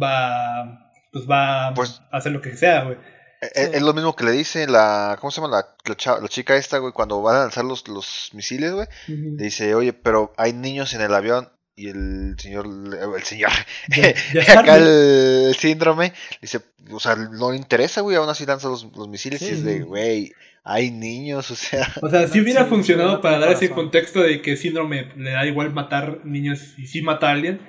va. 0.03 0.91
Pues 1.13 1.29
va 1.29 1.73
Pues- 1.75 2.01
a 2.11 2.17
hacer 2.17 2.33
lo 2.33 2.41
que 2.41 2.57
sea, 2.57 2.85
güey. 2.85 2.97
Eh, 3.43 3.71
Es 3.75 3.83
lo 3.83 3.93
mismo 3.93 4.15
que 4.17 4.25
le 4.25 4.31
dice 4.33 4.67
la. 4.67 5.17
¿Cómo 5.21 5.31
se 5.31 5.41
llama 5.41 5.57
la, 5.57 5.77
la, 6.21 6.29
chica 6.29 6.57
esta, 6.57 6.79
güey? 6.79 6.93
Cuando 6.93 7.21
van 7.23 7.37
a 7.37 7.41
lanzar 7.41 7.65
los, 7.65 7.87
los 7.89 8.31
misiles, 8.33 8.73
güey. 8.73 8.87
Le 9.09 9.45
dice, 9.45 9.75
oye, 9.75 9.93
pero 9.93 10.33
hay 10.37 10.53
niños 10.53 10.95
en 10.95 11.01
el 11.03 11.13
avión. 11.15 11.49
Y 11.75 11.89
el 11.89 12.37
señor. 12.39 12.67
El 12.67 13.23
señor. 13.25 13.51
Ya- 13.89 14.15
ya 14.35 14.43
acá 14.61 14.77
el, 14.77 15.47
el 15.49 15.55
síndrome. 15.57 16.13
Dice, 16.41 16.61
o 16.91 17.01
sea, 17.01 17.17
no 17.17 17.51
le 17.51 17.57
interesa, 17.57 18.01
güey. 18.03 18.17
Aún 18.17 18.29
así 18.29 18.47
lanza 18.47 18.69
los, 18.69 18.85
los 18.97 19.09
misiles. 19.09 19.43
Y 19.43 19.47
Sí. 19.47 19.51
es 19.53 19.65
de, 19.65 19.81
güey, 19.81 20.33
hay 20.65 20.91
niños, 20.91 21.51
o 21.51 21.57
sea. 21.57 21.89
O 22.03 22.09
sea, 22.11 22.29
si 22.29 22.41
hubiera 22.41 22.65
Sí, 22.65 22.69
funcionado 22.71 23.17
sí, 23.17 23.23
para 23.23 23.39
dar 23.39 23.53
ese 23.53 23.71
contexto 23.71 24.21
de 24.21 24.41
que 24.43 24.57
síndrome 24.57 25.09
le 25.17 25.33
da 25.33 25.45
igual 25.47 25.73
matar 25.73 26.25
niños 26.25 26.61
y 26.79 26.87
sí 26.87 27.03
mata 27.03 27.29
a 27.29 27.33
alguien, 27.33 27.61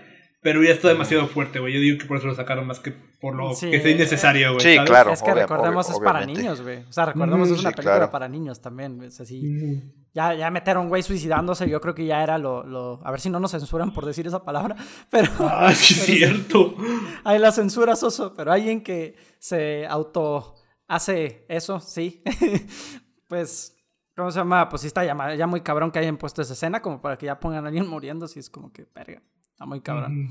pero 0.43 0.61
ya 0.61 0.71
está 0.71 0.89
demasiado 0.89 1.25
fuerte, 1.27 1.59
güey. 1.59 1.73
Yo 1.73 1.79
digo 1.79 1.97
que 1.97 2.05
por 2.05 2.17
eso 2.17 2.27
lo 2.27 2.35
sacaron 2.35 2.67
más 2.67 2.79
que 2.79 2.91
por 2.91 3.33
lo 3.35 3.53
Sí, 3.55 3.71
que 3.71 3.79
sea 3.81 3.91
innecesario, 3.91 4.49
güey. 4.53 4.59
sí, 4.61 4.75
¿sabes? 4.75 4.89
claro. 4.89 5.11
es 5.13 5.23
que 5.23 5.31
obvia- 5.31 5.41
recordemos 5.43 5.87
obvia- 5.87 5.93
es 5.93 5.99
para 6.03 6.19
obviamente. 6.19 6.41
niños, 6.41 6.61
güey. 6.61 6.83
O 6.87 6.91
sea, 6.93 7.05
recordemos 7.05 7.49
Mm, 7.49 7.53
es 7.53 7.59
una 7.61 7.69
sí, 7.69 7.75
película 7.75 7.95
claro. 7.97 8.11
para 8.11 8.27
niños 8.27 8.61
también. 8.61 9.01
Es 9.03 9.19
así. 9.21 9.41
Mm. 9.41 9.91
Ya, 10.13 10.33
ya 10.35 10.51
meter 10.51 10.77
a 10.77 10.79
un 10.81 10.89
güey 10.89 11.01
suicidándose, 11.01 11.67
yo 11.67 11.81
creo 11.81 11.95
que 11.95 12.05
ya 12.05 12.21
era 12.21 12.37
lo, 12.37 12.63
lo- 12.63 12.99
A 13.03 13.09
ver 13.11 13.19
si 13.21 13.29
no 13.31 13.39
nos 13.39 13.51
censuran 13.51 13.93
por 13.93 14.05
decir 14.05 14.27
esa 14.27 14.43
palabra. 14.43 14.75
Pero 15.09 15.31
Ah, 15.39 15.71
sí, 15.73 15.93
es 15.95 16.05
cierto. 16.05 16.75
hay 17.23 17.39
la 17.39 17.51
censura, 17.51 17.95
Soso. 17.95 18.33
Pero 18.35 18.51
alguien 18.51 18.83
que 18.83 19.15
se 19.39 19.87
auto 19.87 20.55
hace 20.87 21.45
eso, 21.49 21.79
sí. 21.79 22.21
pues, 23.27 23.75
¿cómo 24.15 24.31
se 24.31 24.39
llama? 24.39 24.69
Pues 24.69 24.81
sí 24.81 24.87
está 24.87 25.03
ya, 25.05 25.35
ya 25.35 25.47
muy 25.47 25.61
cabrón 25.61 25.91
que 25.91 25.99
hayan 25.99 26.17
puesto 26.17 26.41
esa 26.41 26.53
escena 26.53 26.81
como 26.81 27.01
para 27.01 27.17
que 27.17 27.25
ya 27.25 27.39
pongan 27.39 27.65
a 27.65 27.67
alguien 27.69 27.87
muriendo. 27.87 28.27
Sí, 28.27 28.39
es 28.39 28.49
como 28.49 28.71
que, 28.71 28.85
verga. 28.93 29.21
Está 29.63 29.69
muy 29.69 29.79
cabrón. 29.79 30.29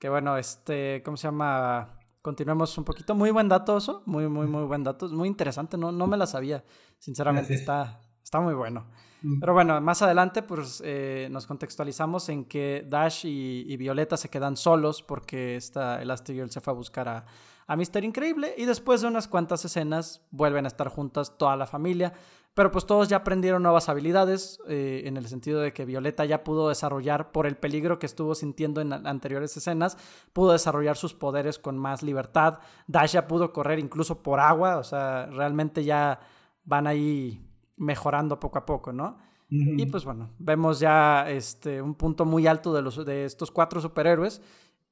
Que 0.00 0.08
bueno, 0.08 0.36
este, 0.36 1.00
¿cómo 1.04 1.16
se 1.16 1.28
llama? 1.28 1.96
Continuemos 2.20 2.76
un 2.76 2.84
poquito. 2.84 3.14
Muy 3.14 3.30
buen 3.30 3.48
dato, 3.48 3.76
eso. 3.76 4.02
Muy, 4.04 4.28
muy, 4.28 4.48
muy 4.48 4.64
buen 4.64 4.82
dato. 4.82 5.06
Es 5.06 5.12
muy 5.12 5.28
interesante. 5.28 5.78
No, 5.78 5.92
no 5.92 6.08
me 6.08 6.16
la 6.16 6.26
sabía. 6.26 6.64
Sinceramente, 6.98 7.54
Gracias. 7.54 7.60
está, 7.60 8.00
está 8.20 8.40
muy 8.40 8.54
bueno. 8.54 8.86
Mm. 9.22 9.38
Pero 9.38 9.52
bueno, 9.52 9.80
más 9.80 10.02
adelante, 10.02 10.42
pues 10.42 10.82
eh, 10.84 11.28
nos 11.30 11.46
contextualizamos 11.46 12.28
en 12.30 12.46
que 12.46 12.84
Dash 12.88 13.26
y, 13.26 13.72
y 13.72 13.76
Violeta 13.76 14.16
se 14.16 14.28
quedan 14.28 14.56
solos 14.56 15.02
porque 15.02 15.54
esta 15.54 16.02
Elastigirl 16.02 16.50
se 16.50 16.60
fue 16.60 16.72
a 16.72 16.76
buscar 16.76 17.08
a, 17.08 17.26
a 17.68 17.76
Mister 17.76 18.02
Increíble. 18.02 18.56
Y 18.58 18.64
después 18.64 19.02
de 19.02 19.06
unas 19.06 19.28
cuantas 19.28 19.64
escenas, 19.64 20.26
vuelven 20.32 20.64
a 20.64 20.68
estar 20.68 20.88
juntas 20.88 21.38
toda 21.38 21.56
la 21.56 21.66
familia. 21.68 22.12
Pero 22.54 22.70
pues 22.70 22.86
todos 22.86 23.08
ya 23.08 23.18
aprendieron 23.18 23.64
nuevas 23.64 23.88
habilidades, 23.88 24.60
eh, 24.68 25.02
en 25.06 25.16
el 25.16 25.26
sentido 25.26 25.60
de 25.60 25.72
que 25.72 25.84
Violeta 25.84 26.24
ya 26.24 26.44
pudo 26.44 26.68
desarrollar, 26.68 27.32
por 27.32 27.46
el 27.46 27.56
peligro 27.56 27.98
que 27.98 28.06
estuvo 28.06 28.34
sintiendo 28.36 28.80
en 28.80 28.92
anteriores 28.92 29.56
escenas, 29.56 29.98
pudo 30.32 30.52
desarrollar 30.52 30.96
sus 30.96 31.14
poderes 31.14 31.58
con 31.58 31.76
más 31.76 32.04
libertad. 32.04 32.60
Dash 32.86 33.12
ya 33.12 33.26
pudo 33.26 33.52
correr 33.52 33.80
incluso 33.80 34.22
por 34.22 34.38
agua, 34.38 34.78
o 34.78 34.84
sea, 34.84 35.26
realmente 35.26 35.82
ya 35.82 36.20
van 36.64 36.86
ahí 36.86 37.44
mejorando 37.76 38.38
poco 38.38 38.58
a 38.58 38.66
poco, 38.66 38.92
¿no? 38.92 39.18
Y 39.50 39.86
pues 39.86 40.04
bueno, 40.04 40.30
vemos 40.38 40.80
ya 40.80 41.30
este, 41.30 41.80
un 41.80 41.94
punto 41.94 42.24
muy 42.24 42.46
alto 42.46 42.72
de, 42.72 42.82
los, 42.82 43.04
de 43.04 43.24
estos 43.24 43.52
cuatro 43.52 43.80
superhéroes. 43.80 44.42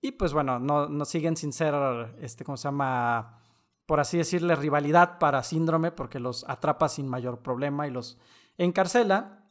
Y 0.01 0.13
pues 0.13 0.33
bueno, 0.33 0.61
no, 0.61 0.89
no 0.89 1.05
siguen 1.05 1.37
sin 1.37 1.53
ser, 1.53 1.75
este, 2.21 2.45
¿cómo 2.45 2.57
se 2.57 2.65
llama? 2.65 3.42
Por 3.87 4.01
así 4.01 4.19
decirle, 4.19 4.55
rivalidad 4.57 5.19
para 5.19 5.43
Síndrome, 5.43 5.91
porque 5.91 6.21
los 6.21 6.49
atrapa 6.49 6.89
sin 6.89 7.09
mayor 7.09 7.41
problema 7.41 7.87
y 7.87 7.91
los 7.91 8.19
encarcela. 8.59 9.45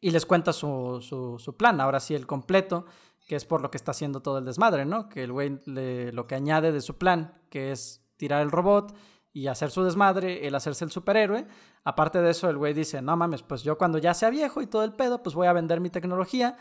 Y 0.00 0.10
les 0.10 0.26
cuenta 0.26 0.52
su, 0.52 1.00
su, 1.38 1.56
plan, 1.56 1.80
ahora 1.80 2.00
sí 2.00 2.14
el 2.14 2.26
completo, 2.26 2.86
que 3.26 3.36
es 3.36 3.44
por 3.44 3.60
lo 3.60 3.70
que 3.70 3.76
está 3.76 3.92
haciendo 3.92 4.20
todo 4.20 4.38
el 4.38 4.44
desmadre, 4.44 4.84
¿no? 4.84 5.08
Que 5.08 5.22
el 5.22 5.32
güey 5.32 5.60
lo 5.66 6.26
que 6.26 6.34
añade 6.34 6.72
de 6.72 6.80
su 6.80 6.98
plan, 6.98 7.40
que 7.50 7.70
es 7.70 8.04
tirar 8.16 8.42
el 8.42 8.50
robot 8.50 8.94
y 9.32 9.46
hacer 9.46 9.70
su 9.70 9.84
desmadre, 9.84 10.46
el 10.46 10.54
hacerse 10.54 10.84
el 10.84 10.90
superhéroe. 10.90 11.46
Aparte 11.84 12.20
de 12.20 12.30
eso, 12.30 12.50
el 12.50 12.58
güey 12.58 12.74
dice, 12.74 13.00
no 13.00 13.16
mames, 13.16 13.42
pues 13.42 13.62
yo 13.62 13.78
cuando 13.78 13.98
ya 13.98 14.12
sea 14.12 14.30
viejo 14.30 14.60
y 14.60 14.66
todo 14.66 14.84
el 14.84 14.92
pedo, 14.92 15.22
pues 15.22 15.34
voy 15.34 15.46
a 15.46 15.52
vender 15.52 15.80
mi 15.80 15.90
tecnología 15.90 16.56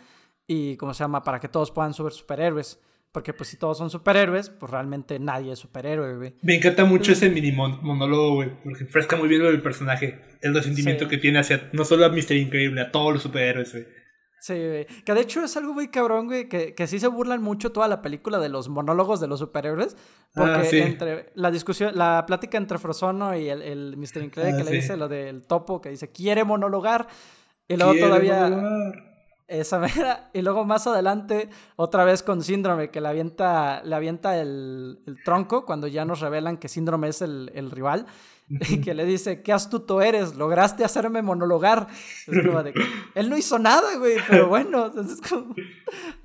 y, 0.48 0.78
¿cómo 0.78 0.94
se 0.94 1.04
llama? 1.04 1.24
Para 1.24 1.40
que 1.40 1.50
todos 1.50 1.72
puedan 1.72 1.94
ser 1.94 2.12
superhéroes. 2.12 2.80
Porque 3.14 3.34
pues 3.34 3.50
si 3.50 3.58
todos 3.58 3.78
son 3.78 3.90
superhéroes, 3.90 4.50
pues 4.50 4.72
realmente 4.72 5.20
nadie 5.20 5.52
es 5.52 5.60
superhéroe, 5.60 6.16
güey. 6.16 6.36
Me 6.44 6.56
encanta 6.56 6.86
mucho 6.86 7.12
ese 7.12 7.30
mini 7.30 7.52
mon- 7.52 7.84
monólogo, 7.84 8.36
güey, 8.36 8.50
porque 8.64 8.86
fresca 8.86 9.18
muy 9.18 9.28
bien 9.28 9.42
del 9.44 9.62
personaje. 9.62 10.22
El 10.42 10.54
resentimiento 10.54 11.04
Sí. 11.06 11.10
que 11.10 11.18
tiene 11.18 11.40
hacia 11.40 11.70
no 11.74 11.84
solo 11.84 12.06
a 12.06 12.10
Mister 12.10 12.38
Increíble, 12.38 12.80
a 12.82 12.92
todos 12.92 13.12
los 13.14 13.22
superhéroes, 13.24 13.74
güey. 13.74 13.86
Sí, 14.40 14.54
güey. 14.54 14.86
Que 15.06 15.14
de 15.14 15.22
hecho 15.22 15.44
es 15.44 15.56
algo 15.58 15.74
muy 15.74 15.90
cabrón, 15.90 16.26
güey, 16.28 16.48
que, 16.50 16.74
que 16.74 16.88
sí 16.88 17.00
se 17.00 17.08
burlan 17.08 17.44
mucho 17.44 17.72
toda 17.74 17.88
la 17.90 18.02
película 18.02 18.40
de 18.40 18.50
los 18.50 18.70
monólogos 18.70 19.20
de 19.20 19.28
los 19.28 19.40
superhéroes. 19.40 19.96
Porque 20.34 20.52
Ah, 20.52 20.64
sí. 20.64 20.80
entre 20.80 21.32
la 21.36 21.52
discusión, 21.52 21.92
la 21.96 22.24
plática 22.26 22.58
entre 22.58 22.78
Frozono 22.80 23.36
y 23.38 23.50
el, 23.50 23.62
el 23.62 23.98
Mr. 23.98 24.24
Increíble 24.24 24.54
Ah, 24.54 24.58
que 24.58 24.64
sí. 24.64 24.70
le 24.72 24.76
dice 24.78 24.96
lo 24.98 25.08
del 25.10 25.46
topo, 25.46 25.82
que 25.82 25.90
dice, 25.90 26.12
quiere 26.12 26.44
monologar. 26.46 27.08
Y 27.68 27.76
luego 27.76 27.92
Quiere 27.92 28.08
todavía... 28.08 28.44
volar. 28.50 29.11
Esa 29.52 29.80
mera. 29.80 30.30
Y 30.34 30.42
luego 30.42 30.64
más 30.64 30.88
adelante, 30.88 31.50
otra 31.76 32.06
vez 32.06 32.24
con 32.24 32.42
Síndrome, 32.42 32.90
que 32.90 33.02
le 33.02 33.10
avienta, 33.10 33.84
le 33.84 33.96
avienta 33.96 34.40
el, 34.40 35.00
el 35.06 35.22
tronco 35.24 35.66
cuando 35.66 35.88
ya 35.88 36.06
nos 36.06 36.22
revelan 36.22 36.58
que 36.58 36.70
Síndrome 36.70 37.10
es 37.10 37.22
el, 37.22 37.52
el 37.54 37.70
rival. 37.70 38.06
Y 38.50 38.82
que 38.82 38.94
le 38.94 39.06
dice, 39.06 39.42
qué 39.42 39.54
astuto 39.54 40.02
eres, 40.02 40.36
lograste 40.36 40.84
hacerme 40.84 41.22
monologar. 41.22 41.88
Es 42.28 42.46
como 42.46 42.64
de 42.64 42.74
que 42.74 42.82
él 43.16 43.30
no 43.30 43.38
hizo 43.38 43.58
nada, 43.60 43.96
güey, 43.98 44.18
pero 44.28 44.48
bueno. 44.48 44.88
entonces 44.88 45.20
es 45.22 45.30
como, 45.30 45.56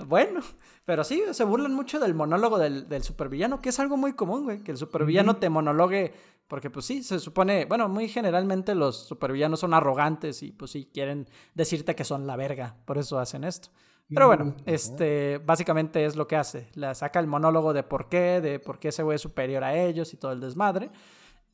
bueno. 0.07 0.41
Pero 0.85 1.03
sí, 1.03 1.23
se 1.33 1.45
burlan 1.45 1.75
mucho 1.75 1.99
del 1.99 2.15
monólogo 2.15 2.59
del, 2.59 2.89
del 2.89 3.03
supervillano, 3.03 3.61
que 3.61 3.71
es 3.71 3.81
algo 3.81 3.97
muy 3.97 4.13
común, 4.13 4.45
güey, 4.45 4.63
que 4.63 4.71
el 4.71 4.77
supervillano 4.77 5.37
te 5.37 5.51
monologue, 5.51 6.15
porque 6.49 6.71
pues 6.71 6.87
sí, 6.87 7.03
se 7.03 7.19
supone, 7.19 7.65
bueno, 7.65 7.89
muy 7.89 8.09
generalmente 8.09 8.75
los 8.75 9.07
supervillanos 9.07 9.61
son 9.61 9.75
arrogantes 9.75 10.43
y 10.43 10.53
pues 10.53 10.71
sí, 10.71 10.91
quieren 10.93 11.29
decirte 11.55 11.95
que 11.95 12.05
son 12.05 12.27
la 12.27 12.37
verga, 12.37 12.77
por 12.85 12.99
eso 12.99 13.19
hacen 13.19 13.45
esto. 13.45 13.71
Pero 14.09 14.29
bueno, 14.29 14.55
este, 14.67 15.39
básicamente 15.39 16.05
es 16.05 16.15
lo 16.15 16.29
que 16.29 16.37
hace, 16.37 16.69
le 16.75 16.95
saca 16.95 17.19
el 17.19 17.27
monólogo 17.27 17.73
de 17.73 17.83
por 17.83 18.09
qué, 18.09 18.41
de 18.41 18.61
por 18.61 18.79
qué 18.79 18.89
ese 18.89 19.03
güey 19.03 19.17
es 19.17 19.23
superior 19.23 19.65
a 19.65 19.75
ellos 19.75 20.15
y 20.15 20.17
todo 20.17 20.31
el 20.31 20.41
desmadre, 20.41 20.93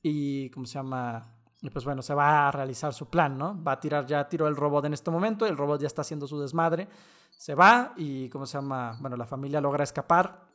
y 0.03 0.51
cómo 0.51 0.67
se 0.67 0.75
llama, 0.75 1.35
y 1.63 1.71
pues 1.71 1.87
bueno, 1.87 2.03
se 2.03 2.13
va 2.13 2.49
a 2.49 2.51
realizar 2.51 2.93
su 2.93 3.09
plan, 3.09 3.39
¿no? 3.39 3.63
Va 3.63 3.73
a 3.73 3.81
tirar, 3.81 4.05
ya 4.05 4.29
tiró 4.29 4.49
el 4.49 4.57
robot 4.57 4.85
en 4.85 4.93
este 4.93 5.11
momento, 5.11 5.47
el 5.47 5.57
robot 5.57 5.81
ya 5.81 5.87
está 5.87 6.03
haciendo 6.03 6.27
su 6.27 6.39
desmadre, 6.39 6.89
se 7.31 7.55
va 7.55 7.95
y, 7.97 8.29
¿cómo 8.29 8.45
se 8.45 8.59
llama? 8.59 8.99
Bueno, 9.01 9.17
la 9.17 9.25
familia 9.25 9.59
logra 9.63 9.85
escapar, 9.85 10.52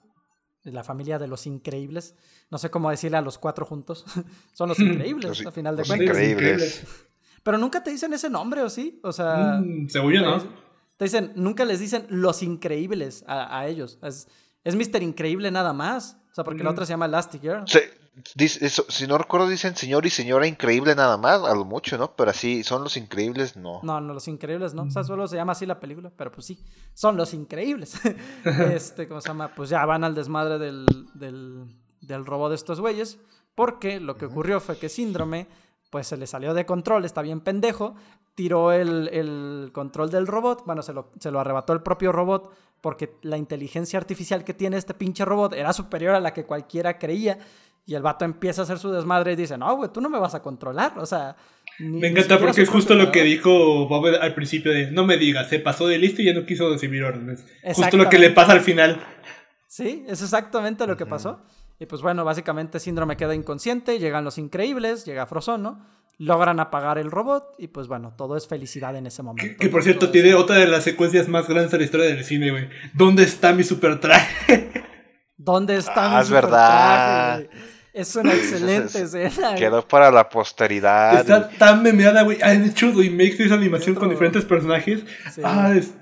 la 0.71 0.83
familia 0.83 1.17
de 1.19 1.27
los 1.27 1.45
increíbles, 1.47 2.15
no 2.49 2.57
sé 2.57 2.69
cómo 2.69 2.89
decirle 2.89 3.17
a 3.17 3.21
los 3.21 3.37
cuatro 3.37 3.65
juntos, 3.65 4.05
son 4.53 4.69
los 4.69 4.79
increíbles, 4.79 5.39
Los- 5.39 5.45
a 5.45 5.51
final 5.51 5.75
de 5.75 5.81
los 5.81 5.87
cuentas. 5.87 6.07
increíbles. 6.17 6.83
Pero 7.43 7.57
nunca 7.57 7.81
te 7.83 7.91
dicen 7.91 8.11
ese 8.13 8.29
nombre, 8.29 8.61
¿o 8.61 8.69
sí? 8.69 8.99
O 9.03 9.11
sea, 9.13 9.59
Mm, 9.61 9.87
según 9.89 10.13
yo, 10.13 10.19
te 10.21 10.25
¿no? 10.27 10.35
dicen- 10.39 10.49
te 10.97 11.05
dicen, 11.05 11.31
nunca 11.35 11.63
les 11.65 11.79
dicen 11.79 12.05
los 12.09 12.41
increíbles 12.43 13.23
a, 13.27 13.59
a 13.59 13.67
ellos. 13.67 13.99
Es, 14.01 14.27
es 14.63 14.75
Mr. 14.75 15.01
Increíble 15.03 15.51
nada 15.51 15.71
más. 15.71 16.17
O 16.31 16.35
sea, 16.35 16.43
porque 16.43 16.63
la 16.63 16.69
Ujú. 16.69 16.73
otra 16.75 16.85
se 16.85 16.93
llama 16.93 17.05
Elastigirl. 17.05 17.63
Se- 17.67 17.91
dice- 18.35 18.65
eso, 18.65 18.85
si 18.89 19.07
no 19.07 19.17
recuerdo, 19.17 19.47
dicen 19.47 19.75
señor 19.75 20.05
y 20.05 20.09
señora 20.09 20.47
increíble 20.47 20.95
nada 20.95 21.17
más, 21.17 21.43
a 21.43 21.53
lo 21.53 21.65
mucho, 21.65 21.97
¿no? 21.97 22.15
Pero 22.15 22.31
así, 22.31 22.63
son 22.63 22.83
los 22.83 22.97
increíbles, 22.97 23.55
no. 23.57 23.79
No, 23.83 23.99
no, 24.01 24.13
los 24.13 24.27
increíbles, 24.27 24.73
¿no? 24.73 24.83
O 24.83 24.91
sea, 24.91 25.03
solo 25.03 25.27
se 25.27 25.35
llama 25.35 25.51
así 25.53 25.65
la 25.65 25.79
película, 25.79 26.11
pero 26.15 26.31
pues 26.31 26.45
sí, 26.47 26.59
son 26.93 27.17
los 27.17 27.33
increíbles. 27.33 27.95
este, 28.73 29.07
¿cómo 29.07 29.21
se 29.21 29.27
llama? 29.29 29.49
Pues 29.55 29.69
ya 29.69 29.85
van 29.85 30.03
al 30.03 30.15
desmadre 30.15 30.57
del, 30.57 30.85
del, 31.13 31.65
del 32.01 32.25
robot 32.25 32.49
de 32.49 32.55
estos 32.55 32.79
güeyes, 32.79 33.19
porque 33.55 33.99
lo 33.99 34.17
que 34.17 34.25
ocurrió 34.25 34.59
fue 34.59 34.77
que 34.77 34.89
Síndrome, 34.89 35.47
pues 35.89 36.07
se 36.07 36.17
le 36.17 36.27
salió 36.27 36.53
de 36.53 36.65
control, 36.65 37.05
está 37.05 37.21
bien 37.21 37.41
pendejo, 37.41 37.95
tiró 38.35 38.71
el, 38.71 39.07
el 39.09 39.71
control 39.73 40.09
del 40.11 40.27
robot, 40.27 40.63
bueno, 40.65 40.81
se 40.83 40.93
lo, 40.93 41.11
se 41.19 41.31
lo 41.31 41.39
arrebató 41.39 41.73
el 41.73 41.81
propio 41.81 42.11
robot, 42.11 42.51
porque 42.81 43.15
la 43.23 43.37
inteligencia 43.37 43.97
artificial 43.97 44.43
que 44.43 44.53
tiene 44.53 44.77
este 44.77 44.93
pinche 44.93 45.25
robot 45.25 45.53
era 45.53 45.73
superior 45.73 46.13
a 46.13 46.19
la 46.19 46.33
que 46.33 46.45
cualquiera 46.45 46.99
creía. 46.99 47.39
Y 47.87 47.95
el 47.95 48.03
vato 48.03 48.25
empieza 48.25 48.61
a 48.61 48.65
hacer 48.65 48.77
su 48.77 48.91
desmadre 48.91 49.31
y 49.31 49.35
dice, 49.37 49.57
no, 49.57 49.75
güey, 49.77 49.89
tú 49.91 50.01
no 50.01 50.09
me 50.09 50.19
vas 50.19 50.35
a 50.35 50.41
controlar. 50.43 50.93
O 50.99 51.05
sea... 51.05 51.35
ni- 51.79 51.99
Me 52.01 52.07
encanta 52.09 52.37
porque 52.37 52.61
es 52.61 52.69
justo 52.69 52.93
lo 52.95 53.11
que 53.11 53.21
controlador". 53.21 53.29
dijo 53.29 53.87
Bob 53.87 54.05
al 54.21 54.35
principio 54.35 54.71
de 54.73 54.91
no 54.91 55.05
me 55.05 55.17
digas, 55.17 55.47
se 55.49 55.59
pasó 55.59 55.87
de 55.87 55.97
listo 55.97 56.21
y 56.21 56.25
ya 56.25 56.33
no 56.33 56.45
quiso 56.45 56.69
recibir 56.69 57.03
órdenes. 57.03 57.45
Justo 57.73 57.95
lo 57.97 58.09
que 58.09 58.19
le 58.19 58.29
pasa 58.31 58.51
al 58.51 58.61
final. 58.61 59.01
Sí, 59.67 60.03
es 60.07 60.21
exactamente 60.21 60.85
lo 60.85 60.95
que 60.97 61.05
pasó. 61.05 61.41
Y 61.79 61.85
pues 61.85 62.01
bueno, 62.01 62.25
básicamente 62.25 62.79
Síndrome 62.79 63.15
queda 63.17 63.33
inconsciente, 63.35 63.99
llegan 63.99 64.23
los 64.25 64.37
increíbles, 64.37 65.05
llega 65.05 65.25
Frozono, 65.27 65.85
logran 66.17 66.59
apagar 66.59 66.97
el 66.97 67.11
robot 67.11 67.53
y 67.59 67.67
pues 67.67 67.87
bueno, 67.87 68.15
todo 68.17 68.35
es 68.35 68.47
felicidad 68.47 68.95
en 68.95 69.05
ese 69.07 69.21
momento. 69.23 69.55
Que 69.59 69.69
por 69.69 69.83
cierto 69.83 70.01
Todo 70.07 70.11
tiene 70.11 70.33
otra 70.33 70.55
de 70.57 70.67
las 70.67 70.83
secuencias 70.83 71.27
más 71.27 71.47
grandes 71.47 71.71
de 71.71 71.77
la 71.77 71.83
historia 71.85 72.07
del 72.07 72.23
cine, 72.25 72.49
güey. 72.51 72.67
¿Dónde 72.95 73.23
está 73.23 73.53
mi 73.53 73.63
super 73.63 73.99
traje? 73.99 74.71
¿Dónde 75.37 75.77
está 75.77 76.13
Ah, 76.13 76.15
mi 76.15 76.21
es 76.23 76.29
verdad. 76.31 77.45
Es 77.97 78.15
una 78.15 78.31
excelente 78.31 79.01
escena. 79.01 79.55
Quedó 79.55 79.87
para 79.87 80.11
la 80.11 80.29
posteridad. 80.29 81.19
Está 81.19 81.49
tan 81.49 81.81
memeada, 81.81 82.21
güey. 82.21 82.39
Han 82.43 82.65
hecho 82.65 82.91
remakes 82.91 83.39
de 83.39 83.45
esa 83.45 83.55
animación 83.55 83.95
con 83.95 84.09
diferentes 84.09 84.45
personajes. 84.45 84.99
Ah, 85.43 85.73
es... 85.75 85.93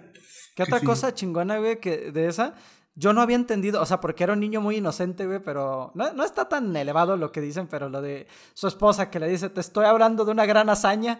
¿Qué 0.55 0.63
otra 0.63 0.81
cosa 0.81 1.13
chingona, 1.13 1.57
güey, 1.57 1.79
que 1.79 2.11
de 2.11 2.27
esa? 2.27 2.53
Yo 2.97 3.11
no 3.11 3.21
había 3.21 3.35
entendido, 3.35 3.81
o 3.81 3.85
sea, 3.85 3.99
porque 3.99 4.23
era 4.23 4.31
un 4.31 4.39
niño 4.39 4.61
muy 4.61 4.77
inocente, 4.77 5.25
güey, 5.25 5.39
pero 5.39 5.91
no, 5.95 6.13
no, 6.13 6.23
está 6.23 6.47
tan 6.47 6.73
elevado 6.77 7.17
lo 7.17 7.29
que 7.29 7.41
dicen, 7.41 7.67
pero 7.67 7.89
lo 7.89 8.01
de 8.01 8.25
su 8.53 8.69
esposa 8.69 9.09
que 9.09 9.19
le 9.19 9.27
dice, 9.27 9.49
te 9.49 9.59
estoy 9.59 9.85
hablando 9.85 10.23
de 10.23 10.31
una 10.31 10.45
gran 10.45 10.69
hazaña, 10.69 11.19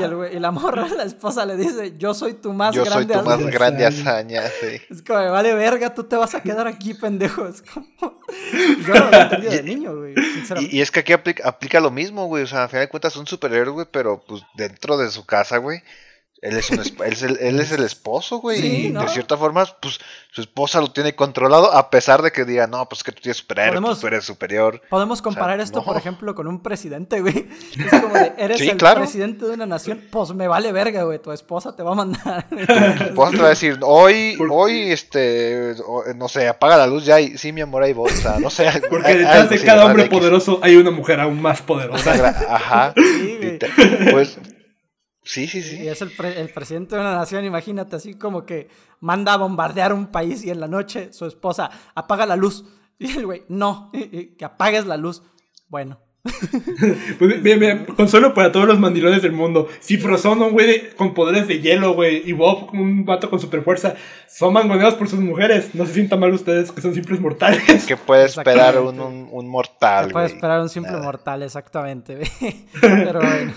y, 0.00 0.02
el, 0.02 0.34
y 0.34 0.40
la 0.40 0.50
morra, 0.50 0.88
la 0.96 1.04
espoa 1.04 1.46
le 1.46 1.56
dice, 1.56 1.96
yo 1.98 2.14
soy 2.14 2.34
tu 2.34 2.52
más 2.52 2.74
yo 2.74 2.84
grande 2.84 3.14
soy 3.14 3.22
tu 3.22 3.28
más 3.28 3.46
grande 3.46 3.86
hazaña, 3.86 4.42
sí. 4.60 4.80
Es 4.90 5.02
como, 5.02 5.20
vale 5.30 5.54
verga, 5.54 5.94
tú 5.94 6.02
te 6.02 6.16
vas 6.16 6.34
a 6.34 6.42
quedar 6.42 6.66
aquí, 6.66 6.94
pendejo. 6.94 7.46
Es 7.46 7.62
como... 7.62 7.86
Yo 8.84 8.94
no 8.94 9.10
lo 9.10 9.16
entendido 9.16 9.52
de 9.52 9.62
niño, 9.62 9.96
güey, 9.96 10.14
y, 10.58 10.78
y, 10.78 10.80
es 10.80 10.90
que 10.90 11.00
aquí 11.00 11.12
aplica, 11.12 11.48
aplica 11.48 11.78
lo 11.78 11.92
mismo, 11.92 12.26
güey, 12.26 12.42
o 12.42 12.46
sea, 12.48 12.64
a 12.64 12.68
final 12.68 12.86
de 12.86 12.90
cuentas 12.90 13.12
son 13.12 13.24
superhéroes, 13.24 13.72
güey, 13.72 13.86
pero 13.88 14.20
pues 14.26 14.42
dentro 14.56 14.96
de 14.96 15.08
su 15.12 15.24
casa, 15.24 15.58
güey 15.58 15.80
él 16.44 16.58
es, 16.58 16.70
un 16.70 16.78
él 16.78 17.12
es, 17.12 17.22
el, 17.22 17.38
él 17.40 17.58
es 17.58 17.72
el 17.72 17.82
esposo, 17.82 18.36
güey. 18.36 18.88
y 18.88 18.90
de 18.90 19.08
cierta 19.08 19.38
forma, 19.38 19.64
pues 19.80 19.98
su 20.30 20.42
esposa 20.42 20.78
lo 20.82 20.92
tiene 20.92 21.14
controlado, 21.14 21.72
a 21.72 21.88
pesar 21.88 22.20
de 22.20 22.32
que 22.32 22.44
diga, 22.44 22.66
no, 22.66 22.86
pues 22.86 23.02
que 23.02 23.12
tú 23.12 23.22
tienes 23.22 23.38
superhéroe, 23.38 23.80
pues, 23.80 23.98
tú 23.98 24.08
eres 24.08 24.24
superior. 24.24 24.82
Podemos 24.90 25.22
comparar 25.22 25.58
esto, 25.60 25.82
por 25.82 25.96
ejemplo, 25.96 26.34
con 26.34 26.46
un 26.46 26.62
presidente, 26.62 27.22
güey. 27.22 27.48
Es 27.78 28.00
como 28.00 28.14
de, 28.14 28.34
eres 28.36 28.60
el 28.60 28.76
presidente 28.76 29.46
de 29.46 29.52
una 29.52 29.64
nación, 29.64 30.02
pues 30.10 30.34
me 30.34 30.46
vale 30.46 30.70
verga, 30.70 31.04
güey. 31.04 31.18
Tu 31.18 31.32
esposa 31.32 31.74
te 31.74 31.82
va 31.82 31.92
a 31.92 31.94
mandar. 31.94 32.46
Tu 32.50 33.04
esposa 33.04 33.30
te 33.30 33.38
va 33.38 33.46
a 33.46 33.50
decir, 33.50 33.78
hoy, 33.80 34.36
hoy, 34.50 34.92
este, 34.92 35.74
no 36.16 36.28
sé, 36.28 36.46
apaga 36.46 36.76
la 36.76 36.86
luz 36.86 37.06
ya 37.06 37.20
y 37.20 37.38
sí, 37.38 37.52
mi 37.52 37.62
amor, 37.62 37.84
ahí 37.84 37.94
vos. 37.94 38.12
O 38.12 38.16
sea, 38.16 38.38
no 38.38 38.50
sé. 38.50 38.70
Porque 38.90 39.14
detrás 39.14 39.48
de 39.48 39.62
cada 39.62 39.86
hombre 39.86 40.06
poderoso 40.06 40.60
hay 40.62 40.76
una 40.76 40.90
mujer 40.90 41.20
aún 41.20 41.40
más 41.40 41.62
poderosa. 41.62 42.12
Ajá. 42.50 42.92
Sí, 42.96 43.58
Pues 44.10 44.36
Sí, 45.24 45.46
sí, 45.46 45.62
sí. 45.62 45.82
Y 45.82 45.88
es 45.88 46.02
el, 46.02 46.12
el, 46.36 46.50
presidente 46.50 46.94
de 46.94 47.00
una 47.00 47.14
nación, 47.14 47.44
imagínate, 47.44 47.96
así 47.96 48.14
como 48.14 48.44
que 48.44 48.68
manda 49.00 49.32
a 49.32 49.38
bombardear 49.38 49.92
un 49.92 50.08
país 50.08 50.44
y 50.44 50.50
en 50.50 50.60
la 50.60 50.68
noche 50.68 51.12
su 51.12 51.26
esposa 51.26 51.70
apaga 51.94 52.26
la 52.26 52.36
luz. 52.36 52.64
Y 52.96 53.18
el 53.18 53.26
güey, 53.26 53.42
no, 53.48 53.90
que 53.92 54.44
apagues 54.44 54.86
la 54.86 54.96
luz. 54.96 55.20
Bueno. 55.68 55.98
pues, 57.18 57.42
bien, 57.42 57.58
bien, 57.58 57.84
consuelo 57.96 58.32
para 58.32 58.52
todos 58.52 58.66
los 58.66 58.78
mandilones 58.78 59.20
del 59.20 59.32
mundo. 59.32 59.68
Si 59.80 59.96
Frozone, 59.98 60.44
un 60.44 60.52
güey 60.52 60.94
con 60.94 61.12
poderes 61.12 61.48
de 61.48 61.60
hielo, 61.60 61.94
güey, 61.94 62.22
y 62.24 62.32
Bob, 62.32 62.70
un 62.72 63.04
vato 63.04 63.28
con 63.28 63.40
super 63.40 63.62
fuerza, 63.62 63.96
son 64.28 64.52
mangoneados 64.52 64.94
por 64.94 65.08
sus 65.08 65.18
mujeres. 65.18 65.74
No 65.74 65.84
se 65.84 65.94
sientan 65.94 66.20
mal 66.20 66.32
ustedes, 66.32 66.70
que 66.70 66.80
son 66.80 66.94
simples 66.94 67.20
mortales. 67.20 67.84
Que 67.84 67.96
puede 67.96 68.26
esperar 68.26 68.78
un, 68.78 69.00
un, 69.00 69.48
mortal, 69.48 70.06
Que 70.06 70.12
puede 70.12 70.26
esperar 70.26 70.60
un 70.60 70.68
simple 70.68 70.96
mortal, 70.98 71.42
exactamente. 71.42 72.20
Pero 72.80 73.20
bueno. 73.20 73.52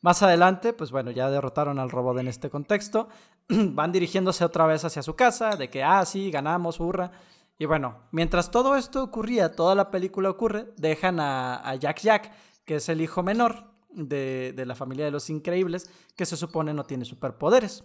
Más 0.00 0.22
adelante, 0.22 0.72
pues 0.72 0.90
bueno, 0.90 1.10
ya 1.10 1.30
derrotaron 1.30 1.78
al 1.78 1.90
robot 1.90 2.18
en 2.18 2.28
este 2.28 2.50
contexto. 2.50 3.08
Van 3.48 3.92
dirigiéndose 3.92 4.44
otra 4.44 4.66
vez 4.66 4.84
hacia 4.84 5.02
su 5.02 5.16
casa, 5.16 5.56
de 5.56 5.70
que, 5.70 5.82
ah, 5.82 6.04
sí, 6.04 6.30
ganamos, 6.30 6.80
hurra. 6.80 7.10
Y 7.58 7.66
bueno, 7.66 8.08
mientras 8.12 8.50
todo 8.50 8.76
esto 8.76 9.02
ocurría, 9.02 9.52
toda 9.56 9.74
la 9.74 9.90
película 9.90 10.30
ocurre, 10.30 10.66
dejan 10.76 11.18
a, 11.18 11.74
Jack 11.74 12.00
Jack, 12.00 12.32
que 12.64 12.76
es 12.76 12.88
el 12.88 13.00
hijo 13.00 13.22
menor 13.24 13.72
de, 13.90 14.52
de, 14.54 14.66
la 14.66 14.76
familia 14.76 15.04
de 15.04 15.10
los 15.10 15.28
increíbles, 15.28 15.90
que 16.16 16.24
se 16.24 16.36
supone 16.36 16.72
no 16.72 16.84
tiene 16.84 17.04
superpoderes. 17.04 17.82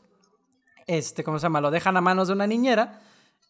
Este, 0.85 1.23
¿cómo 1.23 1.39
se 1.39 1.43
llama? 1.43 1.61
Lo 1.61 1.71
dejan 1.71 1.97
a 1.97 2.01
manos 2.01 2.27
de 2.27 2.33
una 2.35 2.45
niñera 2.45 3.01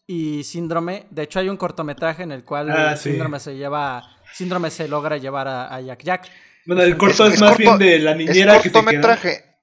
y 0.06 0.44
Síndrome, 0.44 1.06
de 1.10 1.22
hecho 1.22 1.40
hay 1.40 1.48
un 1.48 1.56
cortometraje 1.56 2.22
en 2.22 2.32
el 2.32 2.44
cual 2.44 2.70
ah, 2.70 2.96
Síndrome 2.96 3.40
se 3.40 3.56
lleva, 3.56 4.02
Síndrome 4.32 4.70
se 4.70 4.86
logra 4.86 5.16
llevar 5.16 5.48
a, 5.48 5.74
a 5.74 5.80
Jack 5.80 6.02
Jack. 6.02 6.30
Bueno, 6.66 6.82
el 6.82 6.96
corto 6.96 7.26
es, 7.26 7.40
más 7.40 7.56
bien 7.56 7.78
de 7.78 7.98
la 7.98 8.14
niñera 8.14 8.60
que 8.60 8.70
cortometraje. 8.70 9.54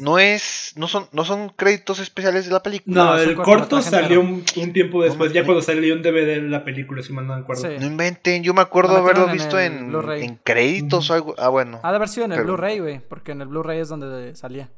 No 0.00 0.18
es, 0.18 0.72
no 0.74 0.88
son, 0.88 1.06
no 1.12 1.24
son 1.24 1.50
créditos 1.50 2.00
especiales 2.00 2.46
de 2.46 2.52
la 2.52 2.62
película. 2.62 3.04
No, 3.04 3.16
el 3.16 3.36
corto 3.36 3.80
salió 3.80 4.20
un, 4.20 4.42
tiempo 4.42 5.02
después, 5.02 5.32
ya 5.32 5.44
cuando 5.44 5.62
salió 5.62 5.94
un 5.94 6.02
DVD 6.02 6.26
de 6.26 6.42
la 6.42 6.64
película, 6.64 7.02
si 7.02 7.12
mal 7.12 7.26
no 7.26 7.36
me 7.36 7.42
acuerdo. 7.42 7.68
No 7.78 7.86
inventen, 7.86 8.42
yo 8.42 8.52
me 8.52 8.62
acuerdo 8.62 8.96
haberlo 8.96 9.28
visto 9.28 9.60
en, 9.60 9.94
en, 9.94 10.36
créditos 10.42 11.08
o 11.10 11.14
algo. 11.14 11.34
Ah, 11.38 11.48
bueno. 11.48 11.80
Ha 11.84 11.90
de 11.90 11.96
haber 11.96 12.08
sido 12.08 12.26
en 12.26 12.32
el 12.32 12.42
Blu-ray, 12.42 12.80
güey, 12.80 13.00
porque 13.00 13.32
en 13.32 13.42
el 13.42 13.48
Blu-ray 13.48 13.78
es 13.78 13.88
donde 13.88 14.34
salía. 14.34 14.70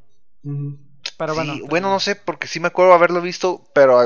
Pero 1.16 1.34
bueno. 1.34 1.54
bueno, 1.68 1.90
no 1.90 1.98
sé, 1.98 2.14
porque 2.14 2.46
sí 2.46 2.60
me 2.60 2.68
acuerdo 2.68 2.92
haberlo 2.92 3.22
visto, 3.22 3.64
pero, 3.74 3.98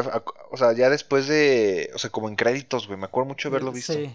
o 0.50 0.56
sea, 0.56 0.72
ya 0.72 0.88
después 0.88 1.26
de, 1.26 1.90
o 1.94 1.98
sea, 1.98 2.10
como 2.10 2.28
en 2.28 2.36
créditos, 2.36 2.86
güey, 2.86 2.98
me 2.98 3.06
acuerdo 3.06 3.28
mucho 3.28 3.48
haberlo 3.48 3.72
visto. 3.72 3.92
Sí. 3.92 4.14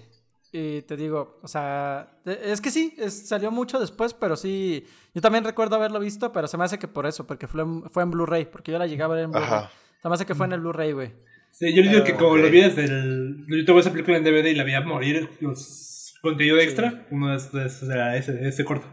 Y 0.54 0.82
te 0.82 0.98
digo, 0.98 1.40
o 1.42 1.48
sea, 1.48 2.20
e, 2.26 2.52
es 2.52 2.60
que 2.60 2.72
sí, 2.72 2.96
salió 3.10 3.52
mucho 3.52 3.80
después, 3.80 4.14
pero 4.14 4.36
sí, 4.36 4.86
yo 5.14 5.22
también 5.22 5.46
recuerdo 5.46 5.78
haberlo 5.78 6.00
visto, 6.00 6.32
pero 6.34 6.48
se 6.48 6.58
me 6.58 6.66
hace 6.66 6.78
que 6.78 6.90
por 6.90 7.06
eso, 7.06 7.26
porque 7.26 7.48
fue, 7.48 7.64
fue 7.90 8.04
en 8.04 8.12
Blu-ray, 8.12 8.46
porque 8.46 8.72
yo 8.72 8.78
la 8.78 8.88
llegaba 8.88 9.14
a 9.14 9.18
ver 9.18 9.26
en 9.26 9.32
Blu-ray. 9.32 9.66
Se 10.02 10.10
me 10.10 10.16
hace 10.16 10.26
que 10.26 10.36
fue 10.36 10.48
en 10.48 10.54
el 10.54 10.60
Blu-ray, 10.60 10.92
güey. 10.92 11.14
Sí, 11.52 11.74
yo 11.74 11.84
le 11.84 11.90
digo 11.90 12.04
que 12.04 12.16
como 12.16 12.38
lo 12.38 12.50
vi 12.50 12.62
desde 12.62 12.86
el... 12.86 13.46
Yo 13.48 13.66
tuve 13.66 13.82
esa 13.82 13.92
película 13.92 14.18
en 14.18 14.24
DVD 14.24 14.48
y 14.48 14.56
la 14.56 14.64
vi 14.64 14.74
a 14.74 14.82
morir, 14.82 15.30
los 15.40 16.16
contenido 16.22 16.58
extra, 16.60 17.08
uno 17.12 17.34
es, 17.34 17.50
ese, 17.54 18.48
ese 18.48 18.66
corto. 18.66 18.86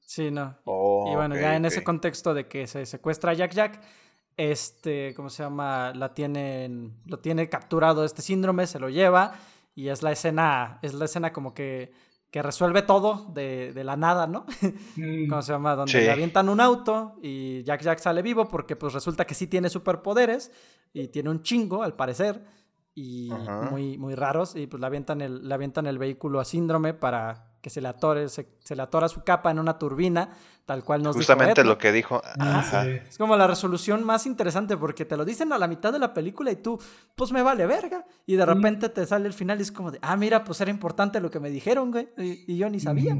Sí, 0.00 0.30
no. 0.30 0.58
y 0.64 1.14
bueno, 1.14 1.36
ya 1.36 1.56
en 1.56 1.64
ese 1.64 1.84
contexto 1.84 2.34
de 2.34 2.48
que 2.48 2.66
se 2.66 2.86
secuestra 2.86 3.32
a 3.32 3.34
Jack 3.34 3.52
Jack, 3.52 3.80
este, 4.36 5.12
¿cómo 5.14 5.28
se 5.28 5.42
llama? 5.42 5.92
La 5.94 6.14
tienen, 6.14 7.00
lo 7.04 7.18
tiene 7.18 7.48
capturado 7.48 8.04
este 8.04 8.22
síndrome, 8.22 8.66
se 8.66 8.80
lo 8.80 8.88
lleva 8.88 9.34
y 9.74 9.88
es 9.88 10.02
la 10.02 10.12
escena, 10.12 10.78
es 10.82 10.94
la 10.94 11.04
escena 11.04 11.32
como 11.32 11.54
que, 11.54 11.92
que 12.30 12.42
resuelve 12.42 12.82
todo 12.82 13.26
de, 13.32 13.72
de 13.72 13.84
la 13.84 13.96
nada, 13.96 14.26
¿no? 14.26 14.46
Mm. 14.96 15.28
¿Cómo 15.28 15.42
se 15.42 15.52
llama? 15.52 15.76
Donde 15.76 16.00
le 16.00 16.10
avientan 16.10 16.48
un 16.48 16.60
auto 16.60 17.16
y 17.22 17.62
Jack 17.62 17.82
Jack 17.82 17.98
sale 18.00 18.22
vivo 18.22 18.48
porque 18.48 18.76
pues 18.76 18.92
resulta 18.92 19.24
que 19.24 19.34
sí 19.34 19.46
tiene 19.46 19.70
superpoderes 19.70 20.50
y 20.92 21.08
tiene 21.08 21.30
un 21.30 21.42
chingo 21.42 21.82
al 21.82 21.94
parecer 21.94 22.44
y 22.94 23.30
muy, 23.70 23.96
muy 23.96 24.14
raros 24.14 24.56
y 24.56 24.66
pues 24.66 24.80
le 24.80 24.86
avientan 24.86 25.20
el, 25.20 25.48
le 25.48 25.54
avientan 25.54 25.86
el 25.86 25.98
vehículo 25.98 26.40
a 26.40 26.44
síndrome 26.44 26.92
para 26.92 27.49
que 27.60 27.70
se 27.70 27.80
le 27.80 27.88
atore, 27.88 28.28
se, 28.28 28.46
le 28.70 28.82
atora 28.82 29.08
su 29.08 29.22
capa 29.22 29.50
en 29.50 29.58
una 29.58 29.78
turbina, 29.78 30.30
tal 30.64 30.82
cual 30.82 31.02
nos 31.02 31.16
Justamente 31.16 31.62
lo 31.62 31.76
que 31.76 31.92
dijo. 31.92 32.22
Ah, 32.38 32.86
es 32.86 33.18
como 33.18 33.36
la 33.36 33.46
resolución 33.46 34.04
más 34.04 34.26
interesante 34.26 34.76
porque 34.76 35.04
te 35.04 35.16
lo 35.16 35.24
dicen 35.24 35.52
a 35.52 35.58
la 35.58 35.68
mitad 35.68 35.92
de 35.92 35.98
la 35.98 36.14
película 36.14 36.50
y 36.50 36.56
tú, 36.56 36.80
pues 37.14 37.32
me 37.32 37.42
vale 37.42 37.66
verga. 37.66 38.04
Y 38.26 38.36
de 38.36 38.46
repente 38.46 38.88
te 38.88 39.04
sale 39.06 39.26
el 39.26 39.34
final 39.34 39.58
y 39.58 39.62
es 39.62 39.72
como 39.72 39.90
de, 39.90 39.98
ah, 40.00 40.16
mira, 40.16 40.42
pues 40.42 40.60
era 40.60 40.70
importante 40.70 41.20
lo 41.20 41.30
que 41.30 41.40
me 41.40 41.50
dijeron, 41.50 41.90
güey. 41.90 42.08
Y, 42.16 42.56
yo 42.56 42.70
ni 42.70 42.80
sabía. 42.80 43.16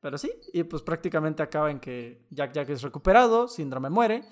Pero 0.00 0.18
sí, 0.18 0.30
y 0.52 0.64
pues 0.64 0.82
prácticamente 0.82 1.42
acaba 1.42 1.70
en 1.70 1.80
que 1.80 2.26
Jack 2.30 2.52
Jack 2.52 2.68
es 2.70 2.82
recuperado, 2.82 3.48
Síndrome 3.48 3.88
muere. 3.88 4.22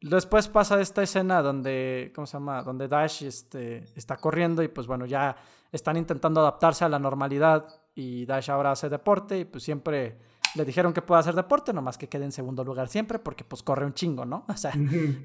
Después 0.00 0.48
pasa 0.48 0.80
esta 0.80 1.02
escena 1.02 1.42
donde, 1.42 2.10
¿cómo 2.12 2.26
se 2.26 2.32
llama? 2.32 2.62
Donde 2.62 2.88
Dash 2.88 3.22
este, 3.22 3.84
está 3.94 4.16
corriendo 4.16 4.64
y 4.64 4.68
pues 4.68 4.88
bueno, 4.88 5.06
ya 5.06 5.36
están 5.70 5.96
intentando 5.96 6.40
adaptarse 6.40 6.84
a 6.84 6.88
la 6.88 6.98
normalidad 6.98 7.81
y 7.94 8.26
Dash 8.26 8.50
ahora 8.50 8.72
hace 8.72 8.88
deporte 8.88 9.38
y 9.38 9.44
pues 9.44 9.64
siempre 9.64 10.18
le 10.54 10.64
dijeron 10.64 10.92
que 10.92 11.02
puede 11.02 11.20
hacer 11.20 11.34
deporte, 11.34 11.72
nomás 11.72 11.98
que 11.98 12.08
quede 12.08 12.24
en 12.24 12.32
segundo 12.32 12.64
lugar 12.64 12.88
siempre 12.88 13.18
porque 13.18 13.44
pues 13.44 13.62
corre 13.62 13.86
un 13.86 13.94
chingo, 13.94 14.24
¿no? 14.24 14.44
O 14.48 14.56
sea, 14.56 14.72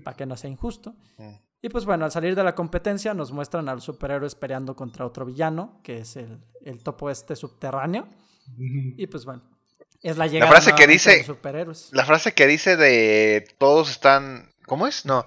para 0.03 0.15
que 0.15 0.26
no 0.26 0.36
sea 0.38 0.49
injusto. 0.49 0.95
Y 1.61 1.70
pues 1.70 1.86
bueno, 1.86 2.05
al 2.05 2.11
salir 2.11 2.36
de 2.36 2.43
la 2.43 2.55
competencia 2.55 3.13
nos 3.13 3.32
muestran 3.32 3.68
al 3.68 3.82
superhéroe 3.82 4.30
peleando 4.39 4.76
contra 4.76 5.05
otro 5.05 5.26
villano, 5.26 5.80
que 5.84 5.99
es 5.99 6.15
el, 6.15 6.39
el 6.63 6.84
topo 6.84 7.09
este 7.09 7.36
subterráneo. 7.36 8.07
Y 8.57 9.07
pues 9.07 9.26
bueno, 9.26 9.43
es 10.01 10.18
la 10.18 10.28
llegada 10.28 10.51
la 10.51 10.61
frase 10.61 10.76
que 10.76 10.88
dice, 10.88 11.18
de 11.18 11.24
superhéroes. 11.24 11.89
La 11.91 12.05
frase 12.05 12.34
que 12.34 12.47
dice 12.47 12.78
de 12.78 13.47
todos 13.57 13.89
están... 13.89 14.51
¿Cómo 14.65 14.86
es? 14.86 15.05
No. 15.05 15.26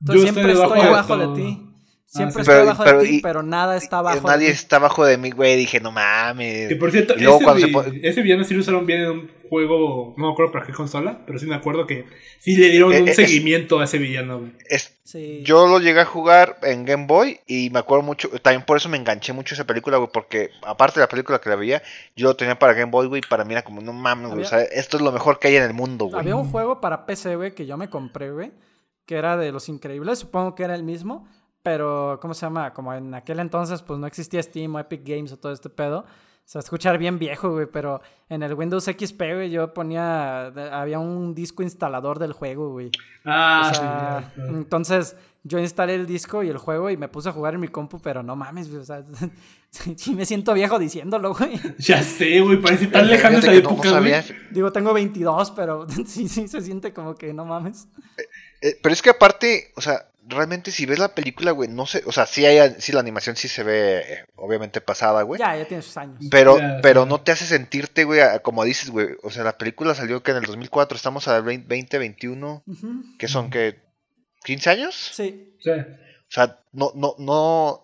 Yo 0.00 0.14
siempre 0.18 0.52
estoy 0.52 0.80
abajo 0.80 1.16
de 1.16 1.34
ti. 1.34 1.73
Siempre 2.14 2.42
estoy 2.42 2.60
abajo 2.60 2.84
de 2.84 3.06
ti, 3.06 3.20
pero 3.22 3.42
nada 3.42 3.76
está 3.76 3.98
abajo 3.98 4.28
Nadie 4.28 4.48
está 4.48 4.76
abajo 4.76 5.04
de 5.04 5.18
mí, 5.18 5.32
güey. 5.32 5.56
Dije, 5.56 5.80
no 5.80 5.90
mames. 5.90 6.68
Que 6.68 6.76
por 6.76 6.92
cierto, 6.92 7.14
ese, 7.16 8.00
ese, 8.02 8.22
villano 8.22 8.44
sí 8.44 8.54
lo 8.54 8.60
usaron 8.60 8.86
bien 8.86 9.00
en 9.00 9.10
un 9.10 9.30
juego, 9.48 10.14
no 10.16 10.26
me 10.26 10.32
acuerdo 10.32 10.52
para 10.52 10.64
qué 10.64 10.72
consola, 10.72 11.22
pero 11.26 11.40
sí 11.40 11.46
me 11.46 11.56
acuerdo 11.56 11.88
que 11.88 12.06
sí 12.38 12.56
le 12.56 12.70
dieron 12.70 12.92
eh, 12.92 13.02
un 13.02 13.08
seguimiento 13.08 13.80
a 13.80 13.84
ese 13.84 13.98
villano, 13.98 14.38
güey. 14.38 15.42
Yo 15.42 15.66
lo 15.66 15.80
llegué 15.80 16.00
a 16.00 16.04
jugar 16.04 16.56
en 16.62 16.84
Game 16.84 17.06
Boy 17.06 17.40
y 17.48 17.70
me 17.70 17.80
acuerdo 17.80 18.04
mucho, 18.04 18.28
también 18.42 18.64
por 18.64 18.76
eso 18.76 18.88
me 18.88 18.96
enganché 18.96 19.32
mucho 19.32 19.54
esa 19.54 19.66
película, 19.66 19.96
güey, 19.96 20.10
porque 20.12 20.50
aparte 20.62 21.00
de 21.00 21.04
la 21.04 21.08
película 21.08 21.40
que 21.40 21.50
la 21.50 21.56
veía, 21.56 21.82
yo 22.14 22.28
lo 22.28 22.36
tenía 22.36 22.58
para 22.58 22.74
Game 22.74 22.92
Boy, 22.92 23.08
güey, 23.08 23.22
para 23.28 23.44
mí 23.44 23.54
era 23.54 23.62
como, 23.62 23.80
no 23.80 23.92
mames, 23.92 24.30
güey, 24.30 24.42
o 24.42 24.48
sea, 24.48 24.62
esto 24.62 24.98
es 24.98 25.02
lo 25.02 25.10
mejor 25.10 25.40
que 25.40 25.48
hay 25.48 25.56
en 25.56 25.64
el 25.64 25.74
mundo, 25.74 26.06
güey. 26.06 26.20
Había 26.20 26.36
un 26.36 26.48
juego 26.48 26.80
para 26.80 27.06
PC, 27.06 27.36
güey, 27.36 27.54
que 27.54 27.66
yo 27.66 27.76
me 27.76 27.90
compré, 27.90 28.30
güey, 28.30 28.52
que 29.04 29.16
era 29.16 29.36
de 29.36 29.50
Los 29.50 29.68
Increíbles, 29.68 30.20
supongo 30.20 30.54
que 30.54 30.62
era 30.62 30.74
el 30.74 30.84
mismo 30.84 31.28
pero, 31.64 32.18
¿cómo 32.22 32.34
se 32.34 32.42
llama? 32.46 32.72
Como 32.72 32.94
en 32.94 33.12
aquel 33.14 33.40
entonces, 33.40 33.82
pues 33.82 33.98
no 33.98 34.06
existía 34.06 34.40
Steam 34.40 34.72
o 34.76 34.78
Epic 34.78 35.00
Games 35.04 35.32
o 35.32 35.36
todo 35.38 35.52
este 35.52 35.68
pedo. 35.70 36.04
se 36.44 36.58
va 36.58 36.60
a 36.60 36.64
escuchar 36.64 36.98
bien 36.98 37.18
viejo, 37.18 37.50
güey, 37.52 37.66
pero 37.66 38.02
en 38.28 38.42
el 38.42 38.52
Windows 38.54 38.84
XP, 38.84 39.18
güey, 39.18 39.50
yo 39.50 39.72
ponía, 39.74 40.46
había 40.78 40.98
un 40.98 41.34
disco 41.34 41.62
instalador 41.62 42.18
del 42.18 42.32
juego, 42.34 42.70
güey. 42.70 42.90
Ah, 43.24 43.70
O 43.70 43.74
sea, 43.74 44.30
sí, 44.36 44.40
ya. 44.40 44.44
entonces 44.48 45.16
yo 45.42 45.58
instalé 45.58 45.94
el 45.94 46.06
disco 46.06 46.42
y 46.42 46.48
el 46.50 46.58
juego 46.58 46.90
y 46.90 46.96
me 46.98 47.08
puse 47.08 47.30
a 47.30 47.32
jugar 47.32 47.54
en 47.54 47.60
mi 47.60 47.68
compu, 47.68 47.98
pero 47.98 48.22
no 48.22 48.36
mames, 48.36 48.68
güey, 48.68 48.82
o 48.82 48.84
sea, 48.84 49.02
sí 49.70 50.14
me 50.14 50.26
siento 50.26 50.52
viejo 50.52 50.78
diciéndolo, 50.78 51.34
güey. 51.34 51.58
Ya 51.78 52.02
sé, 52.02 52.40
güey, 52.40 52.60
parece 52.60 52.88
tan 52.88 53.06
lejano 53.08 53.38
esa 53.38 53.46
no- 53.50 53.56
época, 53.58 53.98
güey. 54.00 54.12
Digo, 54.50 54.70
tengo 54.70 54.92
22, 54.92 55.50
pero 55.52 55.86
sí, 56.06 56.28
sí, 56.28 56.46
se 56.46 56.60
siente 56.60 56.92
como 56.92 57.14
que 57.14 57.32
no 57.32 57.46
mames. 57.46 57.88
Eh, 58.60 58.78
pero 58.82 58.92
es 58.92 59.00
que 59.00 59.10
aparte, 59.10 59.72
o 59.76 59.80
sea, 59.80 60.08
realmente 60.26 60.70
si 60.70 60.86
ves 60.86 60.98
la 60.98 61.14
película, 61.14 61.50
güey, 61.50 61.68
no 61.68 61.86
sé, 61.86 62.02
o 62.06 62.12
sea, 62.12 62.26
sí, 62.26 62.44
hay, 62.46 62.74
sí 62.78 62.92
la 62.92 63.00
animación 63.00 63.36
sí 63.36 63.48
se 63.48 63.62
ve 63.62 63.98
eh, 63.98 64.24
obviamente 64.36 64.80
pasada, 64.80 65.22
güey. 65.22 65.38
Ya, 65.38 65.56
ya 65.56 65.64
tiene 65.66 65.82
sus 65.82 65.96
años. 65.96 66.18
Pero, 66.30 66.58
Ya, 66.58 66.78
pero 66.82 67.06
no 67.06 67.20
te 67.20 67.32
hace 67.32 67.46
sentirte, 67.46 68.04
güey, 68.04 68.20
como 68.42 68.64
dices, 68.64 68.90
güey. 68.90 69.08
O 69.22 69.30
sea, 69.30 69.44
la 69.44 69.58
película 69.58 69.94
salió 69.94 70.22
que 70.22 70.30
en 70.30 70.38
el 70.38 70.44
2004, 70.44 70.96
estamos 70.96 71.28
a 71.28 71.40
20, 71.40 71.98
21, 71.98 72.62
Ujú. 72.66 72.88
que 73.18 73.28
son 73.28 73.50
que 73.50 73.80
15 74.44 74.70
años. 74.70 74.94
Sí. 75.12 75.56
Sí. 75.60 75.70
O 75.70 76.30
sea, 76.34 76.58
no, 76.72 76.90
no, 76.94 77.14
no, 77.18 77.83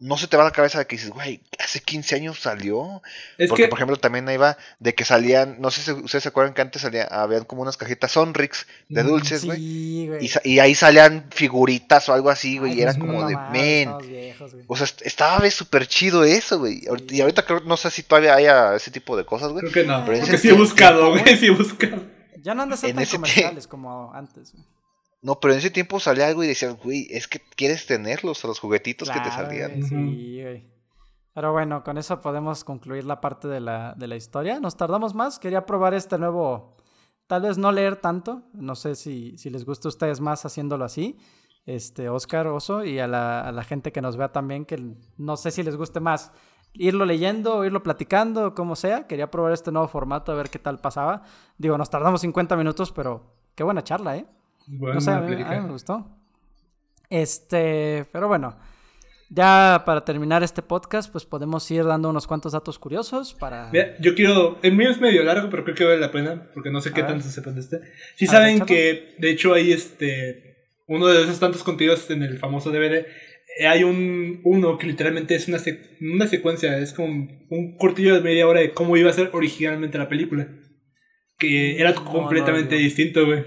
no 0.00 0.16
se 0.16 0.26
te 0.28 0.36
va 0.36 0.42
a 0.44 0.46
la 0.46 0.52
cabeza 0.52 0.78
de 0.78 0.86
que 0.86 0.96
dices, 0.96 1.10
güey, 1.10 1.40
hace 1.58 1.80
15 1.80 2.16
años 2.16 2.38
salió. 2.40 3.02
Es 3.36 3.48
Porque, 3.50 3.64
que, 3.64 3.68
por 3.68 3.78
ejemplo, 3.78 3.96
también 3.98 4.26
ahí 4.28 4.38
va 4.38 4.56
de 4.78 4.94
que 4.94 5.04
salían, 5.04 5.56
no 5.60 5.70
sé 5.70 5.82
si 5.82 5.92
ustedes 5.92 6.22
se 6.22 6.28
acuerdan 6.30 6.54
que 6.54 6.62
antes 6.62 6.80
salía, 6.82 7.04
habían 7.04 7.44
como 7.44 7.60
unas 7.62 7.76
cajitas 7.76 8.12
Sonrix 8.12 8.66
de 8.88 9.04
Mm, 9.04 9.06
dulces, 9.06 9.44
güey. 9.44 9.58
Sí, 9.58 10.06
güey. 10.08 10.24
Y, 10.44 10.50
y 10.54 10.58
ahí 10.58 10.74
salían 10.74 11.26
figuritas 11.30 12.08
o 12.08 12.14
algo 12.14 12.30
así, 12.30 12.58
güey, 12.58 12.74
y 12.78 12.82
eran 12.82 12.96
pues, 12.96 13.06
como 13.10 13.28
de, 13.28 13.36
men. 13.52 13.98
viejos. 14.08 14.52
O 14.66 14.76
sea, 14.76 14.84
est- 14.86 15.02
estaba 15.02 15.48
súper 15.50 15.86
chido 15.86 16.24
eso, 16.24 16.58
güey. 16.58 16.82
Y 17.10 17.20
ahorita 17.20 17.44
creo, 17.44 17.60
no 17.60 17.76
sé 17.76 17.90
si 17.90 18.02
todavía 18.02 18.34
haya 18.34 18.74
ese 18.74 18.90
tipo 18.90 19.16
de 19.16 19.26
cosas, 19.26 19.50
güey. 19.52 19.60
creo 19.60 19.72
que 19.72 19.84
no. 19.84 20.04
Pero 20.06 20.20
Porque 20.20 20.38
sí 20.38 20.48
he 20.48 20.52
buscado, 20.52 21.10
güey, 21.18 21.36
sí 21.36 21.46
he 21.46 21.50
buscado. 21.50 22.02
Ya 22.42 22.54
no 22.54 22.62
han 22.62 22.70
de 22.70 22.76
ser 22.78 22.90
en 22.90 22.96
tan 22.96 23.04
comerciales 23.06 23.66
como 23.66 24.14
antes. 24.14 24.52
güey. 24.54 24.64
No, 25.22 25.38
pero 25.38 25.52
en 25.52 25.58
ese 25.58 25.70
tiempo 25.70 26.00
salía 26.00 26.28
algo 26.28 26.42
y 26.42 26.46
decías, 26.46 26.76
güey, 26.82 27.06
es 27.10 27.28
que 27.28 27.40
quieres 27.56 27.86
tenerlos, 27.86 28.42
a 28.44 28.48
los 28.48 28.58
juguetitos 28.58 29.10
que 29.10 29.20
te 29.20 29.30
salían. 29.30 29.82
Sí, 29.82 30.40
güey. 30.42 30.70
Pero 31.34 31.52
bueno, 31.52 31.84
con 31.84 31.98
eso 31.98 32.20
podemos 32.20 32.64
concluir 32.64 33.04
la 33.04 33.20
parte 33.20 33.46
de 33.46 33.60
la, 33.60 33.94
de 33.96 34.08
la 34.08 34.16
historia. 34.16 34.60
Nos 34.60 34.76
tardamos 34.76 35.14
más. 35.14 35.38
Quería 35.38 35.66
probar 35.66 35.94
este 35.94 36.18
nuevo. 36.18 36.76
Tal 37.26 37.42
vez 37.42 37.58
no 37.58 37.70
leer 37.70 37.96
tanto. 37.96 38.42
No 38.52 38.74
sé 38.74 38.94
si, 38.96 39.36
si 39.38 39.50
les 39.50 39.64
gusta 39.64 39.88
a 39.88 39.90
ustedes 39.90 40.20
más 40.20 40.44
haciéndolo 40.44 40.84
así. 40.84 41.18
Este, 41.66 42.08
Oscar 42.08 42.46
Oso, 42.48 42.84
y 42.84 42.98
a 42.98 43.06
la, 43.06 43.42
a 43.42 43.52
la 43.52 43.62
gente 43.62 43.92
que 43.92 44.00
nos 44.00 44.16
vea 44.16 44.32
también, 44.32 44.64
que 44.64 44.82
no 45.18 45.36
sé 45.36 45.50
si 45.50 45.62
les 45.62 45.76
guste 45.76 46.00
más 46.00 46.32
irlo 46.72 47.04
leyendo 47.04 47.58
o 47.58 47.64
irlo 47.64 47.82
platicando, 47.82 48.54
como 48.54 48.74
sea. 48.74 49.06
Quería 49.06 49.30
probar 49.30 49.52
este 49.52 49.70
nuevo 49.70 49.86
formato, 49.86 50.32
a 50.32 50.34
ver 50.34 50.50
qué 50.50 50.58
tal 50.58 50.78
pasaba. 50.78 51.22
Digo, 51.58 51.78
nos 51.78 51.90
tardamos 51.90 52.22
50 52.22 52.56
minutos, 52.56 52.90
pero 52.90 53.34
qué 53.54 53.62
buena 53.62 53.84
charla, 53.84 54.16
¿eh? 54.16 54.26
Bueno, 54.72 54.94
No 54.94 55.00
sé, 55.00 55.10
a 55.10 55.20
mí, 55.20 55.34
a 55.42 55.50
mí 55.50 55.60
me 55.66 55.72
gustó. 55.72 56.06
Este, 57.08 58.06
pero 58.12 58.28
bueno, 58.28 58.56
ya 59.30 59.82
para 59.84 60.04
terminar 60.04 60.42
este 60.42 60.62
podcast, 60.62 61.10
pues 61.10 61.24
podemos 61.24 61.68
ir 61.70 61.84
dando 61.84 62.08
unos 62.08 62.26
cuantos 62.26 62.52
datos 62.52 62.78
curiosos 62.78 63.34
para... 63.34 63.70
Mira, 63.72 63.96
yo 64.00 64.14
quiero. 64.14 64.58
El 64.62 64.76
mío 64.76 64.90
es 64.90 65.00
medio 65.00 65.22
largo, 65.24 65.50
pero 65.50 65.64
creo 65.64 65.76
que 65.76 65.84
vale 65.84 65.98
la 65.98 66.12
pena. 66.12 66.50
Porque 66.54 66.70
no 66.70 66.80
sé 66.80 66.92
qué 66.92 67.02
ver. 67.02 67.10
tanto 67.12 67.28
sepan 67.28 67.54
de 67.54 67.60
este. 67.60 67.80
Sí 68.16 68.26
A 68.26 68.30
saben 68.30 68.58
ver, 68.60 68.66
que, 68.66 69.14
de 69.18 69.30
hecho, 69.30 69.54
hay 69.54 69.72
este. 69.72 70.56
Uno 70.86 71.06
de 71.06 71.22
esos 71.22 71.38
tantos 71.40 71.62
contenidos 71.62 72.08
en 72.10 72.22
el 72.22 72.38
famoso 72.38 72.70
DVD. 72.70 73.06
eh, 73.58 73.66
Hay 73.68 73.82
un. 73.84 74.40
Uno 74.44 74.78
que 74.78 74.86
literalmente 74.86 75.34
es 75.34 75.48
una, 75.48 75.58
sec- 75.58 75.96
una 76.00 76.26
secuencia. 76.28 76.78
Es 76.78 76.92
como 76.92 77.28
un 77.50 77.76
cortillo 77.76 78.14
de 78.14 78.20
media 78.20 78.46
hora 78.46 78.60
de 78.60 78.72
cómo 78.72 78.96
iba 78.96 79.10
a 79.10 79.14
ser 79.14 79.30
originalmente 79.32 79.98
la 79.98 80.08
película. 80.08 80.48
Que 81.38 81.80
era 81.80 81.90
No, 81.92 82.04
no, 82.04 82.12
completamente 82.12 82.74
no. 82.76 82.80
distinto, 82.80 83.26
güey. 83.26 83.44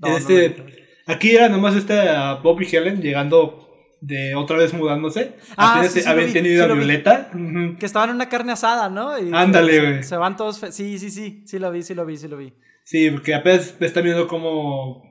No, 0.00 0.16
este, 0.16 0.54
no. 0.58 0.64
Aquí 1.06 1.30
era 1.30 1.48
nomás 1.48 1.76
este 1.76 1.98
a 1.98 2.34
Bob 2.34 2.60
y 2.62 2.74
Helen 2.76 3.00
llegando 3.02 3.68
de 4.00 4.34
otra 4.34 4.56
vez 4.56 4.72
mudándose. 4.72 5.32
Ah, 5.56 5.74
Apenas 5.74 5.92
sí, 5.92 6.00
habían 6.06 6.28
vi, 6.28 6.32
tenido 6.32 6.64
sí 6.64 6.70
a. 6.70 6.74
Violeta. 6.74 7.30
Que 7.78 7.84
estaban 7.86 8.10
en 8.10 8.16
una 8.16 8.28
carne 8.28 8.52
asada, 8.52 8.88
¿no? 8.88 9.18
Y 9.18 9.30
Ándale, 9.32 9.72
se- 9.72 9.80
güey. 9.80 10.02
Se 10.04 10.16
van 10.16 10.36
todos... 10.36 10.56
Sí, 10.70 10.98
sí, 10.98 11.10
sí, 11.10 11.42
sí 11.46 11.58
lo 11.58 11.70
vi, 11.70 11.82
sí 11.82 11.94
lo 11.94 12.06
vi, 12.06 12.16
sí 12.16 12.28
lo 12.28 12.36
vi. 12.36 12.52
Sí, 12.84 13.10
porque 13.10 13.34
apenas 13.34 13.76
están 13.80 14.04
viendo 14.04 14.26
cómo, 14.26 15.02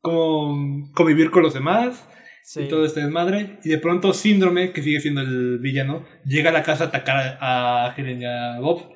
cómo 0.00 0.90
convivir 0.94 1.30
con 1.30 1.42
los 1.42 1.54
demás 1.54 2.06
Sí. 2.44 2.62
y 2.62 2.68
todo 2.68 2.84
este 2.84 3.00
desmadre. 3.00 3.60
Y 3.64 3.68
de 3.68 3.78
pronto 3.78 4.12
Síndrome, 4.12 4.72
que 4.72 4.82
sigue 4.82 5.00
siendo 5.00 5.20
el 5.20 5.58
villano, 5.60 6.04
llega 6.24 6.50
a 6.50 6.52
la 6.52 6.64
casa 6.64 6.84
a 6.84 6.86
atacar 6.88 7.38
a 7.40 7.94
Helen 7.96 8.22
y 8.22 8.24
a 8.24 8.58
Bob. 8.58 8.90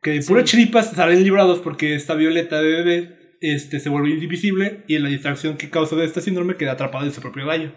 Que 0.00 0.10
de 0.12 0.22
Sí. 0.22 0.28
pura 0.28 0.44
chiripas 0.44 0.92
salen 0.92 1.24
librados 1.24 1.58
porque 1.58 1.96
esta 1.96 2.14
Violeta 2.14 2.62
de 2.62 2.68
bebé 2.70 3.17
este, 3.40 3.80
se 3.80 3.88
vuelve 3.88 4.10
invisible 4.10 4.84
y 4.88 4.96
en 4.96 5.02
la 5.02 5.08
distracción 5.08 5.56
que 5.56 5.70
causa 5.70 5.96
de 5.96 6.04
este 6.04 6.20
síndrome 6.20 6.56
queda 6.56 6.72
atrapado 6.72 7.04
en 7.04 7.12
su 7.12 7.20
propio 7.20 7.46
gallo. 7.46 7.72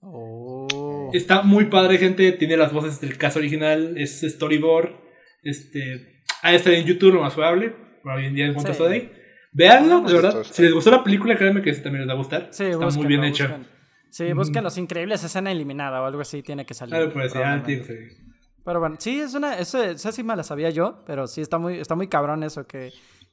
Oh. 0.00 1.10
Está 1.12 1.42
muy 1.42 1.66
padre, 1.66 1.98
gente. 1.98 2.32
Tiene 2.32 2.56
las 2.56 2.72
voces 2.72 3.00
del 3.00 3.16
caso 3.18 3.38
original. 3.38 3.94
Es 3.96 4.20
storyboard. 4.20 4.90
Este. 5.42 6.22
Ah, 6.42 6.54
está 6.54 6.72
en 6.72 6.84
YouTube, 6.84 7.14
lo 7.14 7.20
más 7.20 7.34
probable. 7.34 7.74
Hoy 8.04 8.26
en 8.26 8.34
día 8.34 8.46
en 8.46 8.54
cuanto 8.54 8.74
Sí. 8.74 8.82
a 8.82 8.86
ahí. 8.86 9.12
Veanlo, 9.52 10.00
de 10.00 10.12
verdad. 10.14 10.40
estar. 10.40 10.54
Si 10.54 10.62
les 10.62 10.72
gustó 10.72 10.90
la 10.90 11.04
película, 11.04 11.36
créanme 11.36 11.62
que 11.62 11.72
también 11.74 12.00
les 12.00 12.08
va 12.08 12.14
a 12.14 12.16
gustar. 12.16 12.48
Sí, 12.50 12.64
está 12.64 12.76
muy 12.78 12.86
búsquenlo, 12.86 13.08
bien 13.08 13.24
hecho. 13.24 13.44
busquen. 13.44 13.66
Sí, 14.10 14.32
busquen 14.32 14.64
Los 14.64 14.78
Increíbles, 14.78 15.22
escena 15.24 15.52
eliminada 15.52 16.02
o 16.02 16.06
algo 16.06 16.20
así 16.20 16.42
tiene 16.42 16.66
que 16.66 16.74
salir. 16.74 16.94
Ah, 16.94 17.10
pues 17.12 17.32
ya, 17.32 17.62
sí. 17.64 17.78
Pero 18.64 18.78
bueno, 18.80 18.96
sí, 18.98 19.20
es 19.20 19.34
una, 19.34 19.58
esa 19.58 20.12
sí 20.12 20.22
me 20.22 20.36
la 20.36 20.42
sabía 20.42 20.70
yo, 20.70 21.02
pero 21.06 21.26
sí 21.26 21.40
está 21.40 21.58
muy, 21.58 21.78
está 21.78 21.94
muy 21.94 22.08
cabrón 22.08 22.42
eso, 22.44 22.66
que, 22.66 22.92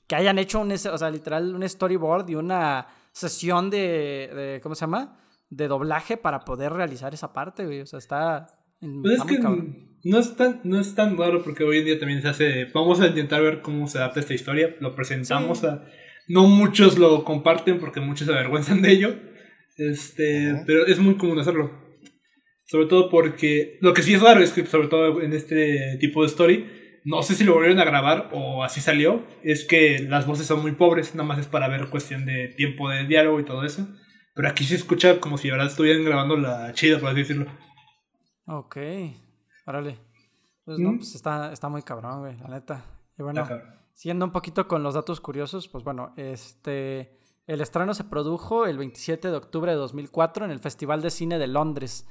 que 0.09 0.15
hayan 0.15 0.37
hecho 0.39 0.59
un, 0.59 0.71
ese- 0.73 0.89
o 0.89 0.97
sea, 0.97 1.09
literal, 1.09 1.55
un 1.55 1.67
storyboard 1.69 2.27
y 2.29 2.35
una 2.35 2.87
sesión 3.13 3.69
de, 3.69 4.29
de, 4.35 4.59
¿cómo 4.61 4.75
se 4.75 4.81
llama? 4.81 5.19
De 5.49 5.67
doblaje 5.69 6.17
para 6.17 6.41
poder 6.41 6.73
realizar 6.73 7.13
esa 7.13 7.31
parte, 7.31 7.65
güey, 7.65 7.81
o 7.81 7.85
sea, 7.85 7.99
está, 7.99 8.47
Pues 8.81 9.19
es 9.19 9.23
que 9.23 9.39
no 10.03 10.17
es, 10.19 10.35
tan, 10.35 10.61
no 10.63 10.79
es 10.79 10.95
tan 10.95 11.17
raro 11.17 11.43
porque 11.43 11.63
hoy 11.63 11.79
en 11.79 11.85
día 11.85 11.99
también 11.99 12.21
se 12.21 12.27
hace. 12.29 12.65
Vamos 12.73 12.99
a 13.01 13.07
intentar 13.07 13.41
ver 13.41 13.61
cómo 13.61 13.87
se 13.87 13.97
adapta 13.97 14.21
esta 14.21 14.33
historia. 14.33 14.75
Lo 14.79 14.95
presentamos 14.95 15.59
Sí. 15.59 15.67
a. 15.67 15.83
No 16.29 16.47
muchos 16.47 16.97
lo 16.97 17.23
comparten 17.25 17.79
porque 17.79 17.99
muchos 17.99 18.25
se 18.27 18.33
avergüenzan 18.33 18.81
de 18.81 18.91
ello. 18.91 19.15
Este, 19.77 20.63
pero 20.65 20.85
es 20.85 20.99
muy 20.99 21.15
común 21.17 21.37
hacerlo. 21.39 21.71
Sobre 22.65 22.85
todo 22.85 23.09
porque 23.09 23.77
lo 23.81 23.93
que 23.93 24.03
sí 24.03 24.13
es 24.13 24.21
raro 24.21 24.41
es 24.41 24.51
que 24.53 24.65
sobre 24.65 24.87
todo 24.87 25.21
en 25.21 25.33
este 25.33 25.97
tipo 25.99 26.21
de 26.21 26.27
story, 26.27 26.65
no 27.09 27.23
sé 27.23 27.33
si 27.33 27.43
lo 27.43 27.55
volvieron 27.55 27.79
a 27.79 27.85
grabar 27.85 28.29
o 28.33 28.63
así 28.63 28.81
salió, 28.81 29.23
es 29.41 29.65
que 29.65 29.99
las 29.99 30.27
voces 30.27 30.45
son 30.45 30.61
muy 30.61 30.73
pobres, 30.73 31.15
nada 31.15 31.27
más 31.27 31.39
es 31.39 31.47
para 31.47 31.67
ver 31.67 31.89
cuestión 31.89 32.23
de 32.27 32.49
tiempo 32.49 32.87
de 32.87 33.05
diálogo 33.07 33.39
y 33.39 33.45
todo 33.45 33.63
eso. 33.63 33.87
Pero 34.35 34.47
aquí 34.47 34.63
se 34.63 34.75
escucha 34.75 35.19
como 35.19 35.39
si 35.39 35.47
de 35.47 35.53
verdad 35.53 35.67
estuvieran 35.67 36.05
grabando 36.05 36.37
la 36.37 36.71
chida, 36.73 36.99
por 36.99 37.09
así 37.09 37.21
decirlo. 37.21 37.47
Ok, 38.45 38.77
órale. 39.65 39.97
Pues 40.65 40.77
no, 40.77 40.91
¿Mm? 40.91 40.97
pues 40.97 41.15
está, 41.15 41.51
está 41.51 41.67
muy 41.67 41.81
cabrón, 41.81 42.19
güey, 42.19 42.37
la 42.37 42.47
neta. 42.47 42.85
Y 43.17 43.23
bueno. 43.23 43.47
Siguiendo 43.93 44.25
un 44.25 44.31
poquito 44.31 44.67
con 44.67 44.83
los 44.83 44.93
datos 44.93 45.19
curiosos, 45.19 45.67
pues 45.67 45.83
bueno, 45.83 46.13
este, 46.15 47.17
el 47.47 47.59
estreno 47.59 47.95
se 47.95 48.03
produjo 48.03 48.67
el 48.67 48.77
27 48.77 49.29
de 49.29 49.35
octubre 49.35 49.71
de 49.71 49.77
2004 49.77 50.45
en 50.45 50.51
el 50.51 50.59
Festival 50.59 51.01
de 51.01 51.09
Cine 51.09 51.39
de 51.39 51.47
Londres, 51.47 52.07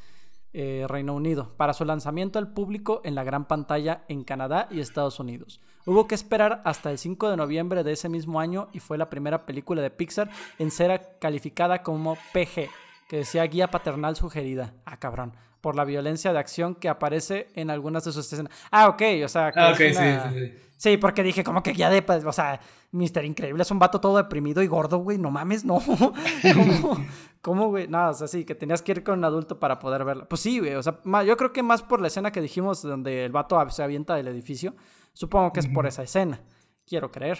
eh, 0.53 0.87
Reino 0.89 1.15
Unido, 1.15 1.53
para 1.57 1.73
su 1.75 1.85
lanzamiento 1.85 2.39
al 2.39 2.53
público 2.53 3.01
en 3.05 3.15
la 3.15 3.25
gran 3.25 3.47
pantalla 3.47 4.03
en 4.09 4.25
Canadá 4.25 4.67
y 4.71 4.81
Estados 4.81 5.21
Unidos. 5.21 5.61
Hubo 5.87 6.07
que 6.07 6.15
esperar 6.15 6.63
hasta 6.65 6.91
el 6.91 6.99
5 6.99 7.31
de 7.31 7.37
noviembre 7.37 7.85
de 7.85 7.93
ese 7.93 8.09
mismo 8.09 8.41
año 8.41 8.69
y 8.73 8.81
fue 8.81 8.99
la 8.99 9.11
primera 9.11 9.45
película 9.47 9.83
de 9.83 9.91
Pixar 9.91 10.31
en 10.59 10.71
ser 10.71 11.17
calificada 11.21 11.83
como 11.83 12.17
PG, 12.33 12.69
que 13.09 13.17
decía 13.19 13.45
guía 13.45 13.69
paternal 13.71 14.17
sugerida. 14.17 14.75
Ah, 14.85 14.99
cabrón. 14.99 15.35
Por 15.61 15.75
la 15.77 15.85
violencia 15.85 16.33
de 16.33 16.39
acción 16.39 16.75
que 16.75 16.89
aparece 16.89 17.49
en 17.55 17.71
algunas 17.71 18.05
de 18.05 18.13
sus 18.13 18.31
escenas. 18.33 18.53
Ah, 18.71 18.89
ok, 18.89 19.03
o 19.25 19.29
sea, 19.29 19.51
que 19.53 19.61
Ah, 19.61 19.69
una- 19.69 19.77
sí, 19.77 19.95
sí, 19.95 20.03
sí. 20.33 20.53
Sí, 20.77 20.97
porque 20.97 21.25
dije, 21.25 21.43
como 21.43 21.61
que 21.61 21.75
ya 21.75 21.91
de, 21.91 22.03
pues, 22.03 22.25
o 22.25 22.31
sea, 22.33 22.61
Mister 22.93 23.25
Increíble 23.25 23.63
es 23.63 23.71
un 23.73 23.81
vato 23.81 24.01
todo 24.01 24.17
deprimido 24.19 24.63
y 24.63 24.69
gordo, 24.69 24.99
güey, 24.99 25.19
no 25.19 25.29
mames, 25.29 25.65
no. 25.65 25.81
¿Cómo, 26.55 27.05
¿Cómo, 27.41 27.69
güey? 27.69 27.87
No, 27.89 28.11
o 28.11 28.15
sea, 28.15 28.27
sí, 28.29 28.45
que 28.45 28.55
tenías 28.55 28.83
que 28.83 28.93
ir 28.93 29.03
con 29.05 29.19
un 29.19 29.25
adulto 29.25 29.59
para 29.61 29.79
poder 29.79 30.05
verla. 30.05 30.29
Pues 30.29 30.41
sí, 30.41 30.59
güey, 30.59 30.75
o 30.75 30.83
sea, 30.83 31.01
ma- 31.05 31.23
yo 31.25 31.37
creo 31.37 31.53
que 31.53 31.63
más 31.63 31.83
por 31.83 32.01
la 32.01 32.09
escena 32.09 32.33
que 32.33 32.41
dijimos 32.41 32.83
donde 32.83 33.25
el 33.25 33.33
vato 33.33 33.59
se 33.71 33.83
avienta 33.83 34.15
del 34.17 34.29
edificio, 34.29 34.75
supongo 35.13 35.53
que 35.53 35.61
es 35.61 35.69
por 35.69 35.87
esa 35.87 36.03
escena, 36.03 36.41
quiero 36.87 37.11
creer. 37.13 37.39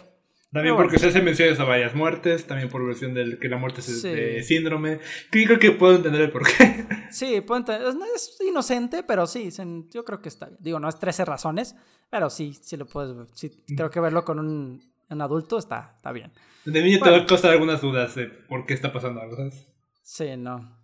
También 0.51 0.75
Pero 0.75 0.77
porque 0.77 0.97
bueno. 0.97 1.01
se 1.01 1.09
hace 1.09 1.21
menciones 1.23 1.61
a 1.61 1.65
varias 1.65 1.95
muertes, 1.95 2.47
también 2.47 2.71
por 2.71 2.83
versión 2.87 3.13
del 3.13 3.39
que 3.39 3.49
la 3.51 3.59
muerte 3.59 3.81
es 3.81 4.01
Sí. 4.01 4.09
de 4.09 4.43
síndrome. 4.43 4.99
Creo 5.31 5.59
que 5.59 5.73
puedo 5.73 5.97
entender 5.97 6.23
el 6.23 6.31
porqué. 6.31 6.49
Sí, 7.11 7.41
puedo 7.43 7.61
ente- 7.61 7.77
es, 7.89 7.95
es 8.15 8.39
inocente, 8.49 9.03
pero 9.03 9.27
sí, 9.27 9.51
yo 9.91 10.05
creo 10.05 10.21
que 10.23 10.29
está 10.31 10.47
bien. 10.47 10.59
Digo, 10.61 10.79
no 10.81 10.89
es 10.89 10.99
13 10.99 11.25
razones, 11.27 11.75
pero 12.11 12.31
sí, 12.31 12.55
sí 12.63 12.77
lo 12.79 12.87
puedes 12.87 13.15
ver. 13.17 13.27
Sí, 13.35 13.51
creo 13.77 13.91
que 13.91 14.01
verlo 14.01 14.25
con 14.25 14.39
un, 14.39 14.81
un 15.11 15.21
adulto 15.23 15.59
está, 15.59 15.93
está 15.97 16.13
bien. 16.13 16.33
De 16.65 16.83
niño 16.83 16.99
te 16.99 17.01
Bueno. 17.05 17.17
va 17.19 17.23
a 17.25 17.27
costar 17.27 17.51
algunas 17.53 17.81
dudas 17.83 18.15
de 18.15 18.27
por 18.27 18.65
qué 18.67 18.73
está 18.75 18.91
pasando 18.93 19.21
algo, 19.21 19.37
¿sabes? 19.37 19.67
Sí, 20.09 20.39
no. 20.39 20.75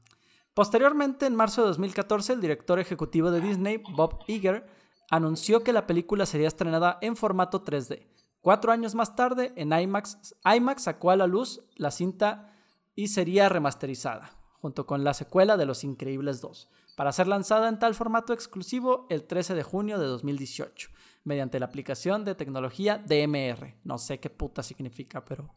Posteriormente, 0.53 1.25
en 1.25 1.35
marzo 1.35 1.63
de 1.63 1.69
2014, 1.69 2.35
el 2.35 2.43
director 2.43 2.79
ejecutivo 2.79 3.31
de 3.31 3.41
Disney, 3.41 3.83
Bob 3.97 4.19
Iger, 4.27 4.67
anunció 5.09 5.65
que 5.65 5.73
la 5.73 5.87
película 5.87 6.27
sería 6.27 6.47
estrenada 6.47 6.99
en 7.01 7.17
formato 7.17 7.65
3D. 7.65 8.07
Cuatro 8.43 8.71
años 8.71 8.95
más 8.95 9.17
tarde, 9.17 9.55
en 9.57 9.73
IMAX, 9.73 10.37
IMAX 10.45 10.83
sacó 10.83 11.11
a 11.11 11.17
la 11.17 11.27
luz 11.27 11.63
la 11.75 11.91
cinta 11.91 12.53
y 12.95 13.09
sería 13.09 13.49
remasterizada, 13.49 14.37
junto 14.61 14.87
con 14.87 15.05
la 15.05 15.15
secuela 15.15 15.57
de 15.57 15.65
Los 15.65 15.85
Increíbles 15.85 16.43
2, 16.43 16.69
para 16.95 17.11
ser 17.11 17.27
lanzada 17.27 17.71
en 17.71 17.79
tal 17.79 17.95
formato 17.95 18.35
exclusivo 18.35 19.07
el 19.09 19.25
13 19.25 19.55
de 19.55 19.63
junio 19.63 19.99
de 19.99 20.07
2018, 20.07 20.91
mediante 21.25 21.59
la 21.59 21.67
aplicación 21.67 22.27
de 22.27 22.35
tecnología 22.35 22.99
DMR. 22.99 23.75
No 23.85 23.97
sé 23.97 24.21
qué 24.21 24.29
puta 24.29 24.63
significa, 24.63 25.25
pero 25.25 25.55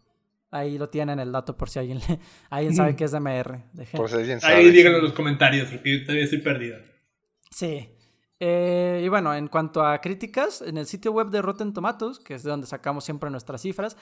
ahí 0.51 0.77
lo 0.77 0.89
tienen 0.89 1.19
el 1.19 1.31
dato 1.31 1.55
por 1.57 1.69
si 1.69 1.79
alguien, 1.79 1.99
alguien 2.49 2.75
sabe 2.75 2.95
es. 2.95 3.65
Dejen- 3.73 3.97
Por 3.97 4.09
si 4.09 4.15
alguien 4.15 4.39
sabe. 4.41 4.55
Ahí 4.55 4.71
díganlo 4.71 4.99
en 4.99 5.03
los 5.05 5.13
comentarios, 5.13 5.69
porque 5.69 5.99
yo 5.99 6.03
todavía 6.05 6.23
estoy 6.23 6.39
perdido. 6.41 6.77
Sí. 7.51 7.89
Eh, 8.39 9.01
y 9.03 9.07
bueno, 9.09 9.33
en 9.33 9.47
cuanto 9.47 9.83
a 9.83 9.99
críticas, 9.99 10.61
en 10.61 10.77
el 10.77 10.85
sitio 10.85 11.11
web 11.11 11.29
de 11.29 11.41
Rotten 11.41 11.73
Tomatoes, 11.73 12.19
que 12.19 12.35
es 12.35 12.43
de 12.43 12.51
donde 12.51 12.67
sacamos 12.67 13.03
siempre 13.03 13.31
nuestras 13.31 13.61
cifras, 13.61 13.97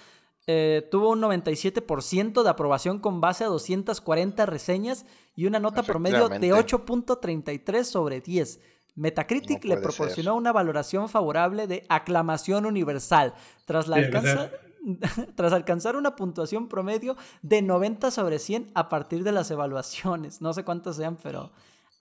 eh, 0.46 0.88
tuvo 0.92 1.12
un 1.12 1.22
97% 1.22 2.44
de 2.44 2.50
aprobación 2.50 3.00
con 3.00 3.22
base 3.22 3.46
a 3.46 3.48
240 3.48 4.46
reseñas 4.46 5.06
y 5.36 5.46
una 5.46 5.60
nota 5.60 5.84
promedio 5.84 6.28
de 6.30 6.36
Efectivamente. 6.36 6.76
8.33 6.76 7.84
sobre 7.84 8.22
10. 8.22 8.60
Metacritic 8.96 9.64
No 9.66 9.70
le 9.76 9.82
proporcionó 9.82 10.36
una 10.36 10.52
valoración 10.52 11.10
favorable 11.10 11.66
de 11.68 11.86
aclamación 11.90 12.66
universal, 12.66 13.34
tras, 13.66 13.88
la 13.88 13.98
Sí, 13.98 14.04
alcanza- 14.04 14.52
tras 15.36 15.54
alcanzar 15.54 15.96
una 15.96 16.16
puntuación 16.16 16.68
promedio 16.68 17.16
de 17.42 17.62
90 17.62 18.12
sobre 18.12 18.40
100 18.40 18.72
a 18.74 18.90
partir 18.90 19.24
de 19.24 19.32
las 19.32 19.50
evaluaciones. 19.52 20.42
No 20.42 20.54
sé 20.54 20.64
cuántas 20.64 20.96
sean, 20.96 21.18
pero... 21.22 21.52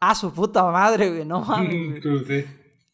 ¡Ah, 0.01 0.15
su 0.15 0.33
puta 0.33 0.65
madre, 0.65 1.11
güey! 1.11 1.25
No 1.25 1.41
mames, 1.41 2.03
güey. 2.27 2.47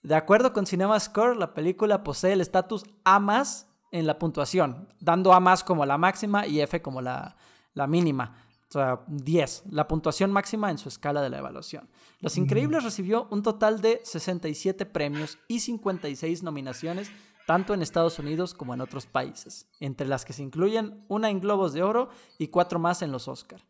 De 0.02 0.14
acuerdo 0.14 0.52
con 0.52 0.66
CinemaScore, 0.66 1.36
la 1.36 1.52
película 1.52 2.02
posee 2.02 2.32
el 2.32 2.40
estatus 2.40 2.84
A 3.04 3.18
más 3.18 3.68
en 3.92 4.06
la 4.06 4.18
puntuación, 4.18 4.88
dando 5.00 5.32
A 5.32 5.40
más 5.40 5.64
como 5.64 5.84
la 5.84 5.98
máxima 5.98 6.46
y 6.46 6.60
F 6.60 6.80
como 6.80 7.02
la, 7.02 7.36
la 7.74 7.86
mínima. 7.86 8.36
O 8.68 8.72
sea, 8.72 9.00
10, 9.08 9.64
la 9.70 9.88
puntuación 9.88 10.30
máxima 10.30 10.70
en 10.70 10.78
su 10.78 10.88
escala 10.88 11.20
de 11.20 11.28
la 11.28 11.38
evaluación. 11.38 11.90
Los 12.20 12.36
Increíbles 12.36 12.84
recibió 12.84 13.26
un 13.30 13.42
total 13.42 13.80
de 13.80 14.00
67 14.04 14.86
premios 14.86 15.38
y 15.48 15.58
56 15.58 16.44
nominaciones, 16.44 17.10
tanto 17.50 17.74
en 17.74 17.82
Estados 17.82 18.16
Unidos 18.20 18.54
como 18.54 18.74
en 18.74 18.80
otros 18.80 19.06
países, 19.06 19.66
entre 19.80 20.06
las 20.06 20.24
que 20.24 20.32
se 20.32 20.40
incluyen 20.40 21.02
una 21.08 21.30
en 21.30 21.40
Globos 21.40 21.72
de 21.72 21.82
Oro 21.82 22.08
y 22.38 22.46
cuatro 22.46 22.78
más 22.78 23.02
en 23.02 23.10
los 23.10 23.26
Oscar. 23.26 23.60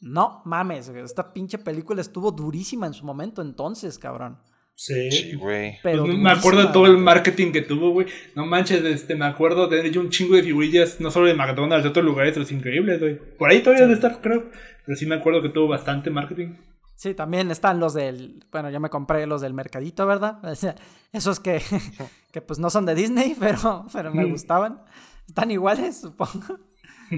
No 0.00 0.40
mames, 0.46 0.88
esta 0.88 1.34
pinche 1.34 1.58
película 1.58 2.00
estuvo 2.00 2.32
durísima 2.32 2.86
en 2.86 2.94
su 2.94 3.04
momento 3.04 3.42
entonces, 3.42 3.98
cabrón. 3.98 4.38
Sí. 4.74 5.10
Sí, 5.10 5.34
güey. 5.34 5.76
Pero 5.82 6.06
Pues 6.06 6.16
me 6.16 6.30
acuerdo 6.30 6.68
de 6.68 6.72
todo 6.72 6.86
el 6.86 6.96
marketing 6.96 7.52
que 7.52 7.60
tuvo, 7.60 7.90
güey. 7.90 8.06
No 8.34 8.46
manches, 8.46 8.82
este, 8.82 9.14
me 9.14 9.26
acuerdo 9.26 9.66
de 9.66 9.76
tener 9.76 9.92
yo 9.92 10.00
un 10.00 10.08
chingo 10.08 10.34
de 10.34 10.42
figurillas, 10.42 10.98
no 10.98 11.10
solo 11.10 11.26
de 11.26 11.34
McDonald's, 11.34 11.82
de 11.82 11.90
otros 11.90 12.06
lugares, 12.06 12.32
de 12.32 12.40
los 12.40 12.50
increíbles, 12.50 12.98
güey. 12.98 13.18
Por 13.36 13.50
ahí 13.50 13.60
todavía 13.60 13.82
debe 13.82 13.92
estar, 13.92 14.22
creo. 14.22 14.50
Pero 14.86 14.96
sí 14.96 15.04
me 15.04 15.16
acuerdo 15.16 15.42
que 15.42 15.50
tuvo 15.50 15.68
bastante 15.68 16.08
marketing. 16.08 16.54
Sí, 16.98 17.14
también 17.14 17.48
están 17.52 17.78
los 17.78 17.94
del, 17.94 18.44
bueno, 18.50 18.70
yo 18.70 18.80
me 18.80 18.90
compré 18.90 19.24
los 19.24 19.40
del 19.40 19.54
mercadito, 19.54 20.04
¿verdad? 20.04 20.40
Esos 21.12 21.38
que, 21.38 21.62
que 22.32 22.42
pues 22.42 22.58
no 22.58 22.70
son 22.70 22.86
de 22.86 22.96
Disney, 22.96 23.36
pero, 23.38 23.86
pero 23.92 24.12
me 24.12 24.24
Mm. 24.26 24.30
gustaban. 24.32 24.82
Están 25.28 25.48
iguales, 25.52 26.00
supongo. 26.00 26.58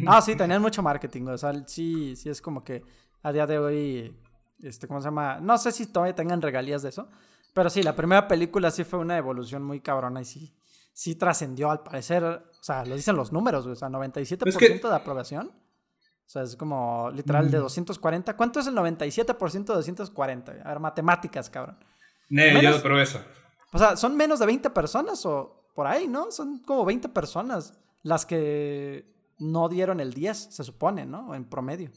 Ah, 0.06 0.20
sí, 0.20 0.36
tenían 0.36 0.60
mucho 0.60 0.82
marketing, 0.82 1.28
o 1.28 1.38
sea, 1.38 1.54
sí, 1.66 2.14
sí 2.14 2.28
es 2.28 2.42
como 2.42 2.62
que 2.62 2.82
a 3.22 3.32
día 3.32 3.46
de 3.46 3.58
hoy, 3.58 4.14
este, 4.62 4.86
¿cómo 4.86 5.00
se 5.00 5.06
llama? 5.06 5.40
No 5.40 5.56
sé 5.56 5.72
si 5.72 5.86
todavía 5.86 6.14
tengan 6.14 6.42
regalías 6.42 6.82
de 6.82 6.90
eso, 6.90 7.08
pero 7.54 7.70
sí, 7.70 7.82
la 7.82 7.96
primera 7.96 8.28
película 8.28 8.70
sí 8.70 8.84
fue 8.84 8.98
una 8.98 9.16
evolución 9.16 9.62
muy 9.62 9.80
cabrona 9.80 10.20
y 10.20 10.26
sí, 10.26 10.54
sí 10.92 11.14
trascendió 11.14 11.70
al 11.70 11.82
parecer, 11.82 12.22
o 12.22 12.42
sea, 12.62 12.84
lo 12.84 12.96
dicen 12.96 13.16
los 13.16 13.32
números, 13.32 13.64
o 13.66 13.74
sea, 13.74 13.88
97% 13.88 14.46
Es 14.46 14.56
que- 14.58 14.88
de 14.88 14.94
aprobación. 14.94 15.50
O 16.30 16.32
sea, 16.32 16.42
es 16.42 16.54
como 16.54 17.10
literal 17.10 17.50
de 17.50 17.58
Mm. 17.58 17.62
240. 17.62 18.36
¿Cuánto 18.36 18.60
es 18.60 18.68
el 18.68 18.74
97% 18.76 19.72
de 19.72 19.78
240? 19.78 20.52
A 20.64 20.68
ver, 20.68 20.78
matemáticas, 20.78 21.50
cabrón. 21.50 21.76
Ne, 22.28 22.54
Menos- 22.54 22.76
yo, 22.76 22.82
pero 22.82 23.00
eso. 23.00 23.20
O 23.72 23.78
sea, 23.78 23.96
son 23.96 24.16
menos 24.16 24.38
de 24.38 24.46
20 24.46 24.70
personas 24.70 25.26
o 25.26 25.66
por 25.74 25.88
ahí, 25.88 26.06
¿no? 26.06 26.30
Son 26.30 26.60
como 26.60 26.84
20 26.84 27.08
personas 27.08 27.74
las 28.04 28.26
que 28.26 29.12
no 29.40 29.68
dieron 29.68 29.98
el 29.98 30.14
10, 30.14 30.36
se 30.54 30.62
supone, 30.62 31.04
¿no? 31.04 31.34
En 31.34 31.46
promedio. 31.48 31.90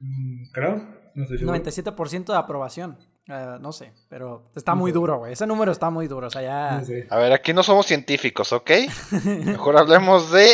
Mm, 0.00 0.50
Creo. 0.52 0.76
No 1.14 1.26
sé 1.26 1.36
si. 1.36 1.44
97% 1.44 2.32
de 2.32 2.38
aprobación. 2.38 2.96
Eh, 3.28 3.58
no 3.60 3.70
sé, 3.72 3.92
pero 4.08 4.50
está 4.56 4.74
muy 4.74 4.92
duro, 4.92 5.18
güey. 5.18 5.34
Ese 5.34 5.46
número 5.46 5.72
está 5.72 5.90
muy 5.90 6.08
duro. 6.08 6.28
O 6.28 6.30
sea, 6.30 6.40
ya. 6.40 6.82
A 7.10 7.16
ver, 7.18 7.32
aquí 7.34 7.52
no 7.52 7.62
somos 7.62 7.84
científicos, 7.84 8.50
¿ok? 8.54 8.70
Mejor 9.44 9.76
hablemos 9.76 10.32
de 10.32 10.48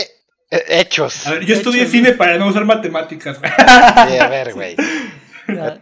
hechos. 0.51 1.27
A 1.27 1.33
ver, 1.33 1.45
yo 1.45 1.55
estudié 1.55 1.87
cine 1.87 2.13
para 2.13 2.39
no 2.39 2.47
usar 2.49 2.65
matemáticas, 2.65 3.39
güey. 3.39 3.51
Sí, 3.53 4.19
a 4.19 4.29
ver, 4.29 4.55
güey. 4.55 4.77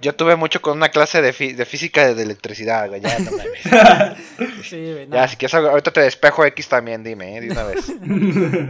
Yo 0.00 0.14
tuve 0.14 0.36
mucho 0.36 0.62
con 0.62 0.76
una 0.76 0.90
clase 0.90 1.20
de, 1.20 1.32
fi- 1.32 1.52
de 1.52 1.64
física 1.64 2.14
de 2.14 2.22
electricidad, 2.22 2.88
güey. 2.88 3.00
Ya, 3.00 3.18
no 3.18 3.32
mames. 3.32 4.16
sí, 4.64 4.76
güey. 4.92 5.08
Ya, 5.10 5.26
si 5.26 5.34
quieres, 5.36 5.54
ahorita 5.54 5.90
te 5.90 6.02
despejo 6.02 6.44
X 6.44 6.68
también, 6.68 7.02
dime, 7.02 7.36
eh, 7.36 7.40
de 7.40 7.50
una 7.50 7.64
vez. 7.64 7.84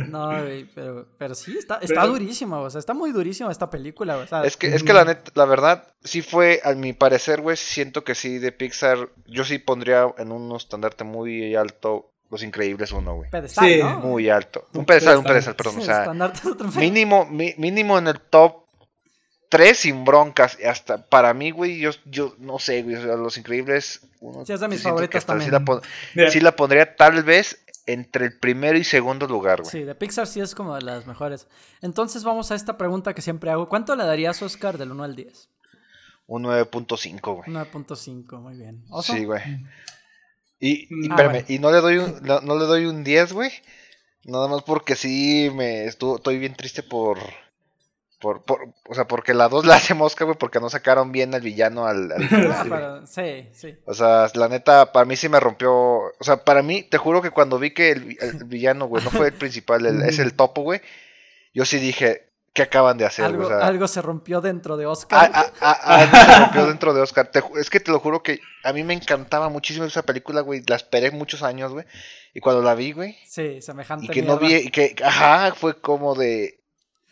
No, 0.09 0.28
güey, 0.42 0.64
pero, 0.74 1.07
pero 1.18 1.34
sí, 1.34 1.55
está, 1.59 1.74
está 1.82 2.01
Pero- 2.01 2.07
durísimo. 2.14 2.61
O 2.62 2.70
sea, 2.70 2.78
está 2.78 2.94
muy 2.94 3.12
durísima 3.12 3.53
esta 3.53 3.68
película. 3.68 4.14
güey, 4.14 4.24
O 4.24 4.28
sea, 4.28 4.42
Es 4.44 4.57
que, 4.57 4.68
es 4.68 4.82
que 4.82 4.94
la 4.94 5.05
neta, 5.05 5.30
la 5.34 5.44
verdad, 5.44 5.86
sí 6.03 6.22
fue, 6.22 6.61
a 6.64 6.72
mi 6.72 6.94
parecer, 6.94 7.42
güey, 7.42 7.59
siento 7.59 8.03
que 8.03 8.14
sí, 8.14 8.38
de 8.38 8.53
Pixar, 8.53 9.11
yo 9.26 9.44
sí 9.44 9.59
pondría 9.59 10.07
en 10.16 10.32
un 10.32 10.57
estandarte 10.57 11.05
muy 11.05 11.55
alto 11.57 12.11
Los 12.31 12.43
Increíbles 12.43 12.91
uno, 12.93 13.14
güey. 13.16 13.31
pedestal, 13.31 13.68
Sí, 13.68 13.79
¿no? 13.81 14.01
Muy 14.01 14.29
alto. 14.29 14.66
Un 14.74 14.85
pedestal, 14.85 15.18
un 15.18 15.24
pedestal. 15.24 15.55
perdón. 15.55 15.79
O 15.79 15.83
sea, 15.83 16.12
mínimo, 16.81 17.24
mi- 17.27 17.55
mínimo 17.57 17.99
en 17.99 18.09
el 18.09 18.20
top 18.20 18.64
3 19.49 19.79
sin 19.79 20.05
broncas. 20.05 20.59
y 20.61 20.64
Hasta 20.64 21.05
para 21.09 21.33
mí, 21.35 21.51
güey, 21.53 21.79
yo, 21.79 21.91
yo 22.05 22.35
no 22.39 22.59
sé, 22.59 22.83
güey, 22.83 22.97
o 22.97 23.03
sea, 23.03 23.14
Los 23.16 23.39
Increíbles. 23.39 24.01
uno, 24.20 24.45
Sí, 24.45 24.53
es 24.53 24.61
de 24.61 24.68
mis 24.68 24.83
favoritas 24.83 25.22
Sí 25.22 25.27
también. 25.27 25.53
la, 25.53 25.61
pon- 25.64 25.81
Mira, 26.14 26.31
sí 26.31 26.41
la 26.41 26.57
pondría 26.57 26.97
tal 26.97 27.22
vez 27.22 27.64
entre 27.87 28.27
el 28.27 28.39
primero 28.41 28.77
y 28.77 28.83
segundo 28.83 29.29
lugar, 29.29 29.61
güey. 29.61 29.70
Sí, 29.70 29.85
de 29.85 29.95
Pixar 29.95 30.27
sí 30.27 30.41
es 30.41 30.57
como 30.57 30.74
de 30.74 30.83
las 30.83 31.07
mejores. 31.07 31.47
Entonces 31.81 32.24
vamos 32.24 32.51
a 32.51 32.57
esta 32.57 32.77
pregunta 32.77 33.14
que 33.14 33.22
siempre 33.22 33.51
hago. 33.53 33.68
¿Cuánto 33.68 33.95
le 33.95 34.05
darías 34.05 34.43
Oscar 34.43 34.77
del 34.79 34.91
1 34.91 35.05
al 35.05 35.14
10? 35.14 35.49
Un 36.27 36.43
9.5, 36.43 37.37
güey. 37.37 37.49
9.5, 37.49 38.41
muy 38.41 38.57
bien. 38.57 38.85
¿Oso? 38.91 39.12
Sí, 39.12 39.24
güey. 39.24 39.41
Y, 40.61 40.84
y, 40.84 41.09
Ah, 41.11 41.14
espérame, 41.16 41.30
bueno. 41.32 41.46
y 41.48 41.59
no 41.59 41.70
le 41.70 41.78
doy 41.80 41.98
un, 41.98 42.22
no, 42.22 42.40
no 42.40 42.59
le 42.59 42.64
doy 42.64 42.86
un 42.86 43.04
10, 43.04 43.32
güey. 43.32 43.50
Nada 44.24 44.48
más 44.48 44.62
porque 44.62 44.96
sí 44.96 45.50
me 45.54 45.84
estuvo, 45.84 46.16
estoy 46.16 46.38
bien 46.38 46.54
triste 46.54 46.82
por, 46.82 47.18
por, 48.18 48.42
por 48.44 48.61
o 48.88 48.94
sea, 48.94 49.07
porque 49.07 49.34
la 49.34 49.48
2 49.48 49.64
la 49.66 49.76
hace 49.76 49.94
mosca, 49.94 50.24
güey, 50.24 50.36
porque 50.38 50.59
no 50.61 50.70
sacaron 50.70 51.12
bien 51.12 51.34
al 51.34 51.42
villano 51.42 51.86
al, 51.86 52.12
Ah, 52.12 53.02
sí, 53.07 53.48
sí. 53.52 53.76
O 53.84 53.94
sea, 53.94 54.28
la 54.34 54.48
neta, 54.48 54.92
para 54.92 55.04
mí 55.04 55.16
sí 55.16 55.28
me 55.28 55.38
rompió. 55.40 55.72
O 55.74 56.12
sea, 56.22 56.38
para 56.44 56.62
mí, 56.62 56.82
te 56.82 56.98
juro 56.98 57.20
que 57.22 57.30
cuando 57.30 57.59
vi 57.59 57.72
que 57.72 57.90
el, 57.92 58.04
vi- 58.04 58.18
el 58.20 58.44
villano, 58.44 58.86
güey, 58.86 59.04
no 59.04 59.11
fue 59.11 59.28
el 59.28 59.34
principal, 59.34 59.84
el- 59.86 60.02
es 60.02 60.18
el 60.18 60.34
topo, 60.34 60.62
güey. 60.62 60.80
Yo 61.54 61.64
sí 61.64 61.78
dije, 61.78 62.26
¿qué 62.57 62.62
acaban 62.62 62.96
de 62.96 63.04
hacer? 63.04 63.26
Algo, 63.26 63.44
O 63.44 63.48
sea, 63.48 63.59
algo 63.59 63.86
se 63.86 64.00
rompió 64.02 64.40
dentro 64.40 64.76
de 64.78 64.86
Oscar. 64.86 65.30
a- 65.32 65.52
a- 65.61 65.72
algo 66.00 66.16
se 66.16 66.38
rompió 66.40 66.66
dentro 66.66 66.94
de 66.94 67.02
Oscar. 67.02 67.30
Te 67.30 67.42
es 67.61 67.68
que 67.70 67.78
te 67.80 67.90
lo 67.92 68.00
juro 68.00 68.22
que 68.22 68.40
a 68.64 68.72
mí 68.72 68.82
me 68.82 68.94
encantaba 68.94 69.48
muchísimo 69.50 69.84
esa 69.84 70.02
película, 70.02 70.40
güey. 70.40 70.62
La 70.66 70.76
esperé 70.76 71.11
muchos 71.11 71.42
años, 71.42 71.72
güey. 71.72 71.84
Y 72.34 72.40
cuando 72.40 72.62
la 72.62 72.74
vi, 72.74 72.92
güey, 72.92 73.16
sí, 73.28 73.61
semejante. 73.62 74.07
y 74.07 74.09
que 74.09 74.22
no 74.22 74.38
vi, 74.38 74.54
y 74.54 74.70
que, 74.70 74.96
ajá, 75.04 75.54
fue 75.54 75.78
como 75.80 76.14
de. 76.14 76.59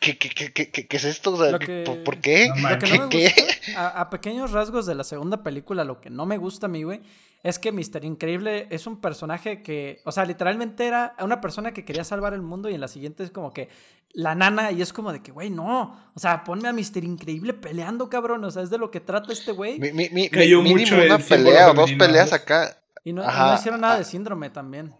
¿Qué, 0.00 0.18
qué, 0.18 0.28
qué, 0.30 0.52
qué, 0.52 0.70
qué- 0.70 0.86
qué 0.86 0.96
es 0.96 1.04
esto? 1.04 1.32
O 1.32 1.36
sea, 1.42 1.52
Lo 1.52 1.58
¿qué- 1.58 1.66
que- 1.66 1.82
¿por, 1.86 2.02
por 2.04 2.18
qué? 2.20 2.48
No 2.56 2.68
Lo 2.70 2.78
que 2.78 2.86
¿Qué, 2.86 2.98
no 2.98 3.04
me 3.04 3.08
qué? 3.10 3.34
gusta, 3.64 3.80
a, 3.80 4.00
a 4.00 4.10
pequeños 4.10 4.50
rasgos 4.52 4.86
de 4.86 4.94
la 4.94 5.04
segunda 5.04 5.42
película, 5.42 5.84
lo 5.84 6.00
que 6.00 6.10
no 6.10 6.26
me 6.26 6.36
gusta 6.36 6.66
a 6.66 6.68
mí, 6.68 6.82
güey, 6.82 7.00
es 7.42 7.58
que 7.58 7.72
Mr. 7.72 8.04
Increíble 8.04 8.66
es 8.70 8.86
un 8.86 9.00
personaje 9.00 9.62
que, 9.62 10.00
o 10.04 10.12
sea, 10.12 10.24
literalmente 10.26 10.86
era 10.86 11.14
una 11.20 11.40
persona 11.40 11.72
que 11.72 11.84
quería 11.86 12.04
salvar 12.04 12.34
el 12.34 12.42
mundo 12.42 12.68
y 12.68 12.74
en 12.74 12.80
la 12.82 12.88
siguiente 12.88 13.22
es 13.22 13.30
como 13.30 13.52
que 13.52 13.68
la 14.14 14.34
nana 14.34 14.70
y 14.72 14.80
es 14.80 14.92
como 14.92 15.12
de 15.12 15.20
que, 15.22 15.32
güey, 15.32 15.50
no, 15.50 16.10
o 16.14 16.18
sea, 16.20 16.44
ponme 16.44 16.68
a 16.68 16.72
Mr. 16.72 17.02
Increíble 17.04 17.52
peleando, 17.52 18.08
cabrón, 18.08 18.44
o 18.44 18.50
sea, 18.50 18.62
es 18.62 18.70
de 18.70 18.78
lo 18.78 18.90
que 18.90 19.00
trata 19.00 19.32
este 19.32 19.52
güey 19.52 19.78
Mi, 19.78 19.92
mi, 19.92 20.08
mi- 20.10 20.28
Cayó 20.30 20.62
mínimo 20.62 20.80
mucho 20.80 20.94
una 21.04 21.18
pelea 21.18 21.70
o 21.70 21.74
dos 21.74 21.90
peleas 21.92 22.30
¿no? 22.30 22.36
acá. 22.36 22.78
y 23.02 23.12
no, 23.12 23.22
y 23.22 23.26
Ajá, 23.26 23.48
no 23.50 23.54
hicieron 23.56 23.80
nada 23.80 23.94
ah. 23.94 23.98
de 23.98 24.04
síndrome 24.04 24.50
también. 24.50 24.94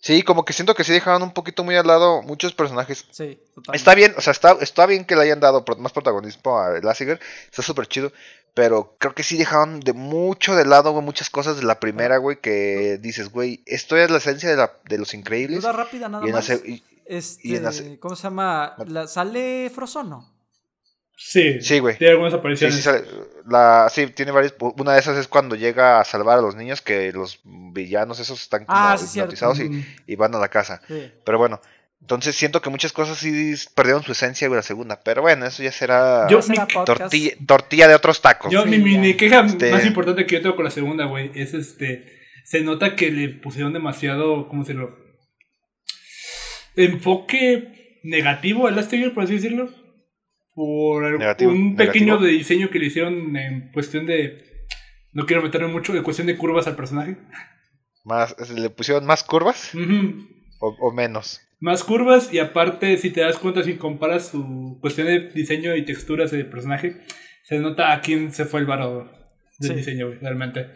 Sí, 0.00 0.22
como 0.22 0.44
que 0.44 0.52
siento 0.52 0.74
que 0.74 0.84
sí 0.84 0.92
dejaron 0.92 1.22
un 1.22 1.32
poquito 1.32 1.64
muy 1.64 1.74
al 1.76 1.86
lado 1.86 2.22
muchos 2.22 2.52
personajes. 2.52 3.06
Sí, 3.10 3.40
totalmente. 3.54 3.76
Está 3.76 3.94
bien, 3.94 4.14
o 4.16 4.20
sea, 4.20 4.32
está, 4.32 4.52
está 4.60 4.86
bien 4.86 5.04
que 5.04 5.16
le 5.16 5.22
hayan 5.22 5.40
dado 5.40 5.64
más 5.78 5.92
protagonismo 5.92 6.58
a 6.58 6.78
Lassiger, 6.82 7.18
está 7.50 7.62
súper 7.62 7.86
chido, 7.86 8.12
pero 8.54 8.96
creo 8.98 9.14
que 9.14 9.22
sí 9.22 9.36
dejaron 9.38 9.80
de 9.80 9.92
mucho 9.94 10.54
de 10.54 10.66
lado, 10.66 10.92
güey, 10.92 11.04
muchas 11.04 11.30
cosas 11.30 11.56
de 11.56 11.62
la 11.62 11.80
primera, 11.80 12.18
güey, 12.18 12.38
que 12.40 12.98
dices, 13.00 13.30
güey, 13.30 13.62
esto 13.66 13.96
es 13.96 14.10
la 14.10 14.18
esencia 14.18 14.50
de, 14.50 14.56
la, 14.56 14.72
de 14.88 14.98
los 14.98 15.14
increíbles. 15.14 15.60
Duda 15.62 15.72
rápida 15.72 16.08
nada 16.08 16.24
Y 16.24 16.28
en 16.28 16.32
la 16.34 16.38
más. 16.38 16.44
se- 16.46 16.62
y- 16.68 16.82
Este, 17.08 17.48
y 17.48 17.56
en 17.56 17.62
la 17.64 17.72
se- 17.72 17.98
¿cómo 17.98 18.14
se 18.14 18.22
llama? 18.24 18.76
La- 18.86 19.06
¿Sale 19.06 19.70
Frozono? 19.74 20.34
Sí, 21.16 21.60
Sí, 21.60 21.80
güey. 21.80 21.98
Tiene 21.98 22.12
algunas 22.12 22.32
apariciones. 22.34 22.76
sí, 22.76 22.82
sale- 22.82 23.04
la, 23.46 23.88
sí, 23.90 24.06
tiene 24.08 24.30
varias. 24.30 24.54
Una 24.60 24.92
de 24.92 25.00
esas 25.00 25.16
es 25.16 25.26
cuando 25.26 25.56
llega 25.56 26.00
a 26.00 26.04
salvar 26.04 26.38
a 26.38 26.42
los 26.42 26.54
niños, 26.54 26.80
que 26.80 27.10
los 27.12 27.40
villanos 27.44 28.20
esos 28.20 28.40
están 28.40 28.64
como 28.66 28.78
Ah, 28.78 28.96
hipnotizados 29.00 29.58
y, 29.58 29.84
y 30.06 30.16
van 30.16 30.34
a 30.34 30.38
la 30.38 30.48
casa. 30.48 30.80
Sí. 30.86 31.10
Pero 31.24 31.38
bueno, 31.38 31.60
entonces 32.00 32.36
siento 32.36 32.62
que 32.62 32.70
muchas 32.70 32.92
cosas 32.92 33.18
sí 33.18 33.52
perdieron 33.74 34.04
su 34.04 34.12
esencia, 34.12 34.46
güey, 34.46 34.58
la 34.58 34.62
segunda. 34.62 35.00
Pero 35.00 35.22
bueno, 35.22 35.44
eso 35.46 35.62
ya 35.64 35.72
será 35.72 36.28
Yo- 36.28 36.38
mi- 36.48 36.56
tortilla, 36.84 37.32
tortilla 37.46 37.88
de 37.88 37.94
otros 37.96 38.20
tacos. 38.20 38.52
Yo, 38.52 38.62
Sí, 38.62 38.68
mi 38.68 38.78
mini 38.78 39.14
queja 39.16 39.40
Este- 39.40 39.72
más 39.72 39.84
importante 39.84 40.24
que 40.24 40.36
yo 40.36 40.42
tengo 40.42 40.54
con 40.56 40.66
la 40.66 40.70
segunda, 40.70 41.06
güey, 41.06 41.32
es 41.34 41.52
este. 41.54 42.16
Se 42.44 42.60
nota 42.60 42.94
que 42.94 43.10
le 43.10 43.28
pusieron 43.30 43.72
demasiado, 43.72 44.46
¿cómo 44.48 44.62
decirlo? 44.62 44.96
Enfoque 46.84 48.00
negativo 48.04 48.66
al 48.66 48.76
Last 48.76 48.92
Year, 48.92 49.12
por 49.12 49.24
así 49.24 49.34
decirlo. 49.34 49.68
Por 50.54 51.18
Negativo, 51.18 51.52
un 51.52 51.76
pequeño 51.76 52.06
negativo. 52.14 52.26
de 52.26 52.32
diseño 52.32 52.70
que 52.70 52.78
le 52.78 52.86
hicieron 52.86 53.36
en 53.36 53.70
cuestión 53.72 54.06
de. 54.06 54.44
No 55.12 55.26
quiero 55.26 55.42
meterme 55.42 55.68
mucho, 55.68 55.94
en 55.96 56.02
cuestión 56.02 56.26
de 56.26 56.36
curvas 56.36 56.66
al 56.66 56.76
personaje. 56.76 57.16
Más, 58.04 58.34
¿Le 58.50 58.70
pusieron 58.70 59.04
más 59.06 59.22
curvas 59.24 59.72
o, 60.60 60.68
o 60.80 60.92
menos? 60.92 61.40
Más 61.60 61.82
curvas 61.84 62.32
y 62.32 62.38
aparte, 62.38 62.96
si 62.96 63.10
te 63.10 63.20
das 63.20 63.38
cuenta, 63.38 63.62
si 63.64 63.74
comparas 63.74 64.28
su 64.28 64.78
cuestión 64.80 65.06
de 65.08 65.30
diseño 65.30 65.74
y 65.76 65.84
texturas 65.84 66.30
del 66.30 66.46
personaje, 66.46 66.96
se 67.44 67.58
nota 67.58 67.92
a 67.92 68.00
quién 68.00 68.32
se 68.32 68.44
fue 68.44 68.60
el 68.60 68.66
varo 68.66 69.10
del 69.58 69.70
Sí. 69.70 69.74
diseño, 69.74 70.10
realmente. 70.20 70.66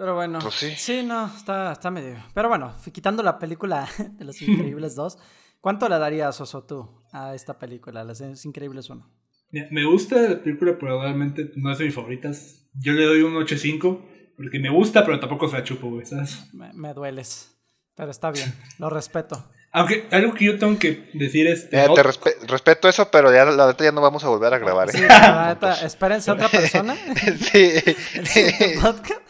Pero 0.00 0.14
bueno, 0.14 0.38
Pues 0.38 0.54
sí. 0.54 0.72
sí, 0.78 1.02
no, 1.02 1.26
está, 1.26 1.72
está 1.72 1.90
medio. 1.90 2.16
Pero 2.32 2.48
bueno, 2.48 2.74
quitando 2.90 3.22
la 3.22 3.38
película 3.38 3.86
de 3.98 4.24
Los 4.24 4.40
Increíbles 4.48 4.94
2, 4.94 5.18
¿cuánto 5.60 5.90
le 5.90 5.98
darías, 5.98 6.40
Oso, 6.40 6.62
tú 6.64 7.02
a 7.12 7.34
esta 7.34 7.58
película, 7.58 8.02
Los 8.02 8.22
Increíbles 8.46 8.88
1? 8.88 9.06
Mira, 9.50 9.68
Me 9.70 9.84
gusta 9.84 10.16
la 10.16 10.42
película, 10.42 10.78
pero 10.80 11.02
realmente 11.02 11.50
no 11.56 11.70
es 11.70 11.76
de 11.76 11.84
mis 11.84 11.94
favoritas. 11.94 12.64
Yo 12.80 12.94
le 12.94 13.04
doy 13.04 13.20
un 13.20 13.34
8.5 13.34 14.00
porque 14.38 14.58
me 14.58 14.70
gusta, 14.70 15.04
pero 15.04 15.20
tampoco 15.20 15.48
se 15.48 15.56
la 15.58 15.64
chupo, 15.64 15.90
güey, 15.90 16.06
¿sabes? 16.06 16.48
Me, 16.54 16.72
me 16.72 16.94
dueles, 16.94 17.54
pero 17.94 18.10
está 18.10 18.30
bien, 18.30 18.54
lo 18.78 18.88
respeto. 18.88 19.50
Aunque 19.72 20.08
algo 20.10 20.32
que 20.34 20.46
yo 20.46 20.58
tengo 20.58 20.78
que 20.80 21.10
decir 21.14 21.46
es... 21.46 21.64
Eh, 21.66 21.86
te 21.94 22.02
respe- 22.02 22.40
respeto 22.48 22.88
eso, 22.88 23.08
pero 23.12 23.32
ya 23.32 23.44
la 23.44 23.66
neta 23.68 23.84
ya 23.84 23.92
no 23.92 24.00
vamos 24.00 24.24
a 24.24 24.28
volver 24.28 24.52
a 24.54 24.58
grabar, 24.58 24.90
Sí, 24.90 24.98
¿eh? 25.02 25.06
la 25.08 25.48
neta, 25.50 25.84
espérense 25.84 26.30
a 26.30 26.34
otra 26.34 26.48
persona. 26.48 26.96
sí. 27.52 27.70
podcast. 28.80 29.20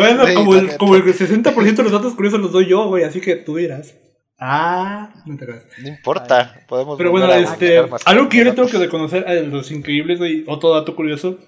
Bueno, 0.00 0.26
Sí, 0.26 0.34
como, 0.34 0.54
el, 0.56 0.76
como 0.76 0.96
el 0.96 1.02
60% 1.04 1.74
de 1.76 1.82
los 1.82 1.92
datos 1.92 2.14
curiosos 2.14 2.40
los 2.40 2.52
doy 2.52 2.66
yo, 2.66 2.86
güey, 2.88 3.04
así 3.04 3.20
que 3.20 3.36
tú 3.36 3.56
dirás. 3.56 3.96
Ah, 4.38 5.14
no 5.26 5.36
te 5.36 5.46
creas. 5.46 5.64
No 5.80 5.88
importa, 5.88 6.64
podemos 6.68 6.98
Pero 6.98 7.10
bueno, 7.10 7.32
este, 7.32 7.78
algo 8.04 8.28
que 8.28 8.38
yo 8.38 8.44
le 8.44 8.52
tengo 8.52 8.68
que 8.68 8.78
reconocer 8.78 9.26
a 9.28 9.34
Los 9.34 9.70
Increíbles, 9.70 10.18
güey, 10.18 10.44
otro 10.46 10.70
dato 10.74 10.96
curioso, 10.96 11.38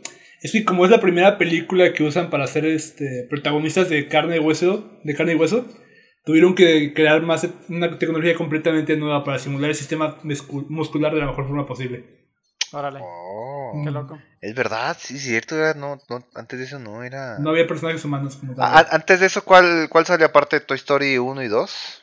es 0.41 0.53
que 0.53 0.65
como 0.65 0.85
es 0.85 0.91
la 0.91 1.01
primera 1.01 1.37
película 1.37 1.93
que 1.93 2.05
usan 2.05 2.31
para 2.31 2.47
ser 2.47 2.65
este, 2.65 3.27
protagonistas 3.29 3.89
de 3.89 4.07
carne 4.07 4.37
y 4.37 4.39
hueso, 4.39 4.99
de 5.03 5.15
carne 5.15 5.33
y 5.33 5.37
hueso, 5.37 5.67
tuvieron 6.25 6.55
que 6.55 6.93
crear 6.95 7.23
más 7.23 7.49
una 7.69 7.99
tecnología 7.99 8.35
completamente 8.35 8.97
nueva 8.97 9.25
para 9.25 9.39
simular 9.39 9.71
el 9.71 9.77
sistema 9.77 10.21
muscu- 10.23 10.67
muscular 10.69 11.13
de 11.13 11.21
la 11.21 11.27
mejor 11.27 11.47
forma 11.47 11.67
posible. 11.67 12.26
Órale, 12.73 13.01
Oh, 13.03 13.81
qué 13.85 13.91
loco. 13.91 14.19
es 14.41 14.55
verdad, 14.55 14.97
sí, 15.01 15.19
cierto, 15.19 15.57
era- 15.57 15.75
no, 15.75 16.01
no, 16.09 16.25
antes 16.35 16.59
de 16.59 16.65
eso 16.65 16.79
no 16.79 17.03
era... 17.03 17.39
No 17.39 17.51
había 17.51 17.67
personajes 17.67 18.05
humanos 18.05 18.37
como 18.37 18.55
tal. 18.55 18.65
Ah, 18.65 18.87
antes 18.91 19.21
de 19.21 19.27
eso, 19.27 19.45
¿cuál, 19.45 19.89
¿cuál 19.91 20.07
salió 20.07 20.27
aparte 20.27 20.59
de 20.61 20.67
Toy 20.67 20.77
Story 20.77 21.19
1 21.19 21.43
y 21.43 21.49
2? 21.49 22.03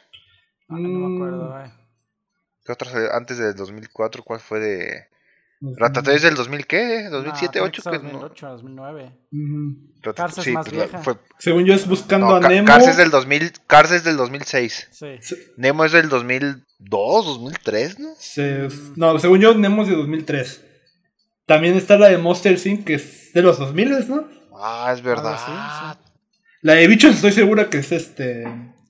Ah, 0.69 0.77
no 0.79 0.89
me 0.89 1.15
acuerdo, 1.15 1.51
güey. 1.51 1.71
¿Qué 2.65 2.71
otra 2.71 2.89
salió 2.89 3.13
antes 3.13 3.37
del 3.37 3.55
2004? 3.55 4.23
¿Cuál 4.23 4.39
fue 4.39 4.59
de...? 4.59 5.07
¿Ratatouille 5.77 6.17
es 6.17 6.21
del 6.23 6.35
2000 6.35 6.67
qué? 6.67 7.09
¿2007, 7.09 7.11
No, 7.11 7.21
tiene 7.23 7.51
que 7.51 7.61
8? 7.61 7.81
ser 7.81 7.91
Que 7.93 7.97
2008, 7.99 8.47
2009. 8.49 9.03
Ujú. 9.31 9.91
no... 10.05 10.13
Cars 10.13 10.37
es 10.37 10.43
sí, 10.43 10.51
más 10.51 10.65
pues, 10.65 10.77
la- 10.77 10.83
vieja. 10.85 10.99
fue- 11.03 11.17
Según 11.39 11.65
yo 11.65 11.73
es 11.73 11.87
buscando 11.87 12.27
no, 12.39 12.45
a 12.45 12.49
Nemo. 12.49 12.67
Cars 12.67 12.87
es 12.87 12.97
del 12.97 13.09
2000, 13.11 13.51
Cars 13.67 13.91
es 13.91 14.03
del 14.03 14.17
2006. 14.17 14.87
Sí. 14.91 15.07
Se- 15.21 15.53
Nemo 15.57 15.85
es 15.85 15.91
del 15.93 16.09
2002, 16.09 17.25
2003, 17.25 17.99
¿no? 17.99 18.09
se- 18.17 18.67
no, 18.97 19.17
según 19.19 19.39
yo 19.39 19.53
Nemo 19.55 19.83
es 19.83 19.89
de 19.89 19.95
2003. 19.95 20.65
También 21.45 21.75
está 21.75 21.97
la 21.97 22.09
de 22.09 22.17
Monster 22.17 22.57
Inc. 22.67 22.85
que 22.85 22.95
es 22.95 23.31
de 23.33 23.41
los 23.41 23.57
2000, 23.59 24.09
¿no? 24.09 24.27
Ah, 24.57 24.91
es 24.93 25.01
verdad. 25.01 25.33
así, 25.35 25.99
La 26.61 26.73
de 26.73 26.87
Bichos 26.87 27.15
estoy 27.15 27.31
segura 27.33 27.69
que 27.69 27.77
es 27.79 27.91
este... 27.91 28.43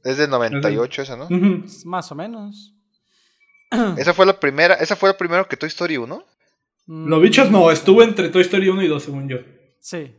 Es 0.04 0.18
del 0.18 0.30
98 0.30 1.02
esa, 1.02 1.16
¿no? 1.16 1.28
Más 1.86 2.12
o 2.12 2.16
menos. 2.16 2.76
Esa 3.98 4.14
fue 4.14 4.26
la 4.28 4.40
primera, 4.40 4.76
esa 4.76 4.96
fue 4.96 5.10
la 5.10 5.18
primera 5.18 5.44
que 5.46 5.58
Toy 5.58 5.68
Story 5.68 5.98
1. 5.98 6.24
Mm, 6.86 7.08
Los 7.08 7.22
bichos 7.22 7.50
no, 7.52 7.72
estuvo 7.72 8.04
entre 8.04 8.30
Toy 8.30 8.42
Story 8.42 8.70
1 8.70 8.82
y 8.84 8.88
2, 8.88 9.04
según 9.04 9.28
yo. 9.30 9.38
Sí, 9.80 10.14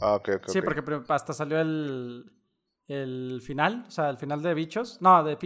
Ah, 0.00 0.14
ok, 0.14 0.28
ok. 0.36 0.48
sí, 0.48 0.58
ok. 0.58 0.64
porque 0.64 0.82
hasta 1.08 1.32
salió 1.32 1.60
el, 1.60 2.24
el 2.88 3.40
final, 3.44 3.84
o 3.86 3.90
sea, 3.90 4.10
el 4.10 4.18
final 4.18 4.42
de 4.42 4.54
Bichos. 4.54 4.98
No, 5.00 5.22
de 5.22 5.36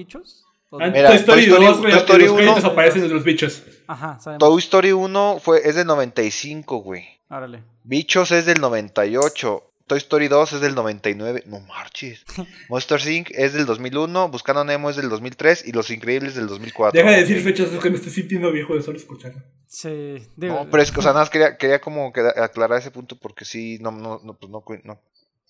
de- 0.79 0.85
Ah, 0.85 0.91
Mira, 0.93 1.09
Toy 1.09 1.17
Story 1.19 1.47
Toy 1.47 1.53
Story- 1.55 1.67
2, 1.67 1.79
güey, 1.79 1.93
Toy 1.93 2.01
Story 2.01 2.25
los 2.25 2.33
créditos 2.37 2.59
1. 2.65 2.73
aparecen 2.73 3.03
de 3.03 3.09
los 3.09 3.25
bichos. 3.25 3.63
Ajá, 3.87 4.19
sabemos. 4.19 4.39
Toy 4.49 4.59
Story 4.59 4.93
1 4.93 5.39
fue, 5.41 5.61
es 5.69 5.75
del 5.77 5.87
95, 5.87 6.79
güey. 6.79 7.05
Órale. 7.29 7.63
Bichos 7.85 8.31
es 8.33 8.47
del 8.47 8.61
98. 8.61 9.63
Toy 9.87 9.99
Story 9.99 10.29
2 10.29 10.55
es 10.55 10.61
del 10.61 10.75
99. 10.75 11.45
No 11.47 11.61
marches. 11.61 12.25
Monster 12.69 13.01
Inc. 13.09 13.31
es 13.33 13.53
del 13.53 13.67
2001. 13.67 14.29
Buscando 14.29 14.65
Nemo 14.65 14.91
es 14.91 14.97
del 14.97 15.09
2003. 15.09 15.67
Y 15.69 15.73
Los 15.73 15.91
Increíbles 15.91 16.35
del 16.35 16.47
2004. 16.49 16.99
Deja 16.99 17.11
de 17.15 17.21
decir 17.23 17.41
fechas, 17.43 17.69
que 17.81 17.91
me 17.91 17.97
estoy 17.97 18.13
sintiendo 18.13 18.51
viejo 18.53 18.75
de 18.75 18.83
solo 18.83 18.97
escucharlo. 18.99 19.43
Sí, 19.69 20.23
digo, 20.37 20.55
No, 20.65 20.71
pero 20.71 20.83
es 20.83 20.91
que, 20.93 21.01
o 21.01 21.03
sea, 21.03 21.13
nada 21.13 21.23
más 21.23 21.31
quería, 21.31 21.57
quería 21.57 21.81
como 21.81 22.13
aclarar 22.37 22.79
ese 22.79 22.91
punto 22.91 23.17
porque 23.19 23.45
sí, 23.45 23.79
no, 23.81 23.91
no, 23.91 24.21
no, 24.25 24.35
pues 24.35 24.51
no, 24.51 24.63
no, 24.85 25.01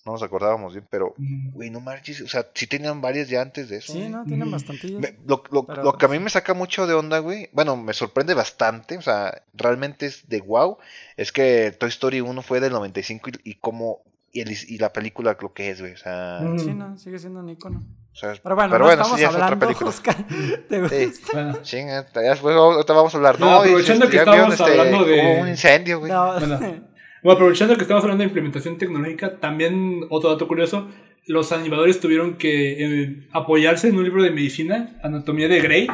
no 0.06 0.12
nos 0.12 0.22
acordábamos 0.22 0.72
bien, 0.72 0.86
pero, 0.90 1.14
güey, 1.52 1.68
no 1.68 1.80
marches, 1.80 2.22
o 2.22 2.28
sea, 2.28 2.46
sí 2.54 2.66
tenían 2.66 3.00
varias 3.02 3.28
ya 3.28 3.42
antes 3.42 3.68
de 3.68 3.76
eso. 3.78 3.92
sí. 3.92 4.08
¿no? 4.08 4.24
Tienen 4.24 4.48
Mm. 4.48 4.52
bastantillos. 4.52 5.00
Me- 5.00 5.16
lo, 5.26 5.42
lo- 5.50 5.66
Pero, 5.66 5.82
lo 5.82 5.98
que 5.98 6.06
a 6.06 6.08
mí 6.08 6.18
me 6.18 6.30
saca 6.30 6.54
mucho 6.54 6.86
de 6.86 6.94
onda, 6.94 7.18
güey, 7.18 7.50
bueno, 7.52 7.76
me 7.76 7.92
sorprende 7.92 8.32
bastante, 8.34 8.96
o 8.96 9.02
sea, 9.02 9.42
realmente 9.52 10.06
es 10.06 10.28
de 10.28 10.40
wow, 10.40 10.78
es 11.16 11.30
que 11.30 11.74
Toy 11.78 11.88
Story 11.90 12.20
1 12.22 12.40
fue 12.42 12.60
del 12.60 12.72
95 12.72 13.30
y, 13.44 13.50
y 13.50 13.54
como, 13.56 14.00
y, 14.36 14.40
el- 14.42 14.56
y 14.68 14.78
la 14.78 14.92
película 14.92 15.36
lo 15.40 15.52
que 15.52 15.70
es, 15.70 15.80
güey, 15.80 15.92
o 15.92 15.96
sea. 15.96 16.40
Sí, 16.58 16.74
no, 16.74 16.96
sigue 16.98 17.18
siendo 17.18 17.40
un 17.40 17.48
icono. 17.50 17.82
o 18.12 18.16
sea, 18.16 18.32
Pero 18.42 18.54
bueno, 18.54 18.70
pero 18.70 18.78
no 18.84 18.84
bueno, 18.86 19.02
estamos 19.02 19.16
sí, 19.18 19.22
ya 19.22 19.28
es 19.28 19.34
otra 19.34 19.44
hablando, 19.46 19.66
película. 19.66 19.90
Oscar. 19.90 20.16
¿Te 20.68 20.88
Sí. 20.88 21.06
gusta? 21.06 21.32
Bueno, 21.32 21.58
Chinga, 21.62 22.06
ya 22.14 22.20
después 22.20 22.56
ahorita 22.56 22.92
vamos 22.92 23.14
a 23.14 23.16
hablar, 23.18 23.40
No, 23.40 23.46
no, 23.46 23.56
aprovechando 23.60 24.04
este, 24.06 24.16
que 24.18 24.24
vieron, 24.24 24.52
estamos 24.52 24.60
hablando 24.78 25.04
de- 25.04 25.38
un 25.42 25.48
incendio, 25.48 25.98
güey. 26.00 26.12
No, 26.12 26.32
Bueno. 26.38 26.58
bueno, 27.22 27.32
aprovechando 27.32 27.74
que 27.76 27.82
estamos 27.82 28.02
hablando 28.04 28.22
de 28.22 28.28
implementación 28.28 28.78
tecnológica, 28.78 29.38
también 29.38 30.00
otro 30.10 30.30
dato 30.30 30.46
curioso, 30.48 30.88
los 31.26 31.50
animadores 31.52 31.98
tuvieron 32.00 32.36
que 32.36 33.02
eh, 33.02 33.26
apoyarse 33.32 33.88
en 33.88 33.96
un 33.96 34.04
libro 34.04 34.22
de 34.22 34.30
medicina, 34.30 34.96
Anatomía 35.02 35.48
de 35.48 35.60
Grey. 35.60 35.88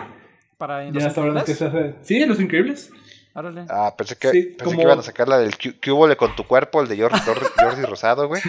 para 0.59 0.89
Ya 0.91 1.07
está 1.09 1.21
hablando 1.23 1.45
que 1.45 1.53
Increíbles. 1.53 1.59
se 1.59 1.65
hace... 1.65 1.95
Sí, 2.21 2.27
Los 2.27 2.39
Increíbles. 2.39 2.91
Órale. 3.35 3.65
Ah, 3.71 3.95
pensé 3.97 4.17
que, 4.17 4.31
Sí, 4.31 4.43
pensé 4.43 4.65
como- 4.65 4.77
que 4.77 4.83
iban 4.83 4.99
a 4.99 5.03
sacar 5.03 5.27
la 5.29 5.39
del 5.39 5.57
¿Qué 5.57 5.79
qué 5.79 5.91
hubo 5.91 6.15
con 6.17 6.37
tu 6.37 6.45
cuerpo? 6.47 6.83
El 6.83 6.89
de 6.89 6.99
Jordi, 7.01 7.19
Jordi- 7.19 7.87
Rosado, 7.87 8.29
güey. 8.29 8.43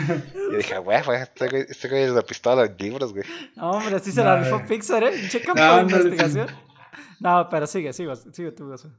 Y 0.51 0.57
dije, 0.57 0.77
güey, 0.79 1.01
güey, 1.03 1.21
este 1.21 1.47
güey, 1.47 1.65
este 1.69 1.87
güey 1.87 2.03
es 2.03 2.11
la 2.11 2.21
pistola 2.21 2.65
en 2.65 2.75
libros, 2.77 3.13
güey. 3.13 3.23
No, 3.55 3.71
hombre, 3.71 3.95
así 3.95 4.11
se 4.11 4.23
la 4.23 4.37
No, 4.37 4.43
rifó. 4.43 4.61
Pixar, 4.67 5.03
¿eh? 5.05 5.13
Checa 5.29 5.47
No, 5.49 5.53
por 5.53 5.61
ándale, 5.63 6.03
investigación. 6.03 6.47
No, 7.19 7.47
pero 7.49 7.65
sigue, 7.67 7.93
sigue, 7.93 8.13
sigue 8.33 8.51
tú, 8.51 8.67
Gozo. 8.67 8.89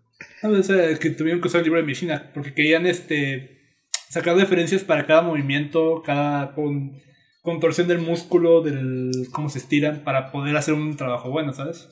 No, 0.43 0.51
o 0.59 0.63
sea, 0.63 0.99
que 0.99 1.11
tuvieron 1.11 1.41
que 1.43 1.49
usar 1.49 1.59
el 1.59 1.65
libro 1.65 1.79
de 1.81 1.85
medicina 1.87 2.31
porque 2.33 2.55
querían 2.55 2.87
este 2.87 3.61
sacar 4.09 4.37
referencias 4.37 4.83
para 4.85 5.05
cada 5.07 5.21
movimiento, 5.23 6.03
cada 6.05 6.55
con, 6.55 7.03
contorsión 7.43 7.89
del 7.89 7.99
músculo, 7.99 8.63
del 8.63 9.11
cómo 9.33 9.51
se 9.51 9.59
estiran 9.59 10.03
para 10.05 10.33
poder 10.33 10.57
hacer 10.57 10.73
un 10.73 10.97
trabajo 10.97 11.31
bueno, 11.31 11.53
¿sabes? 11.53 11.89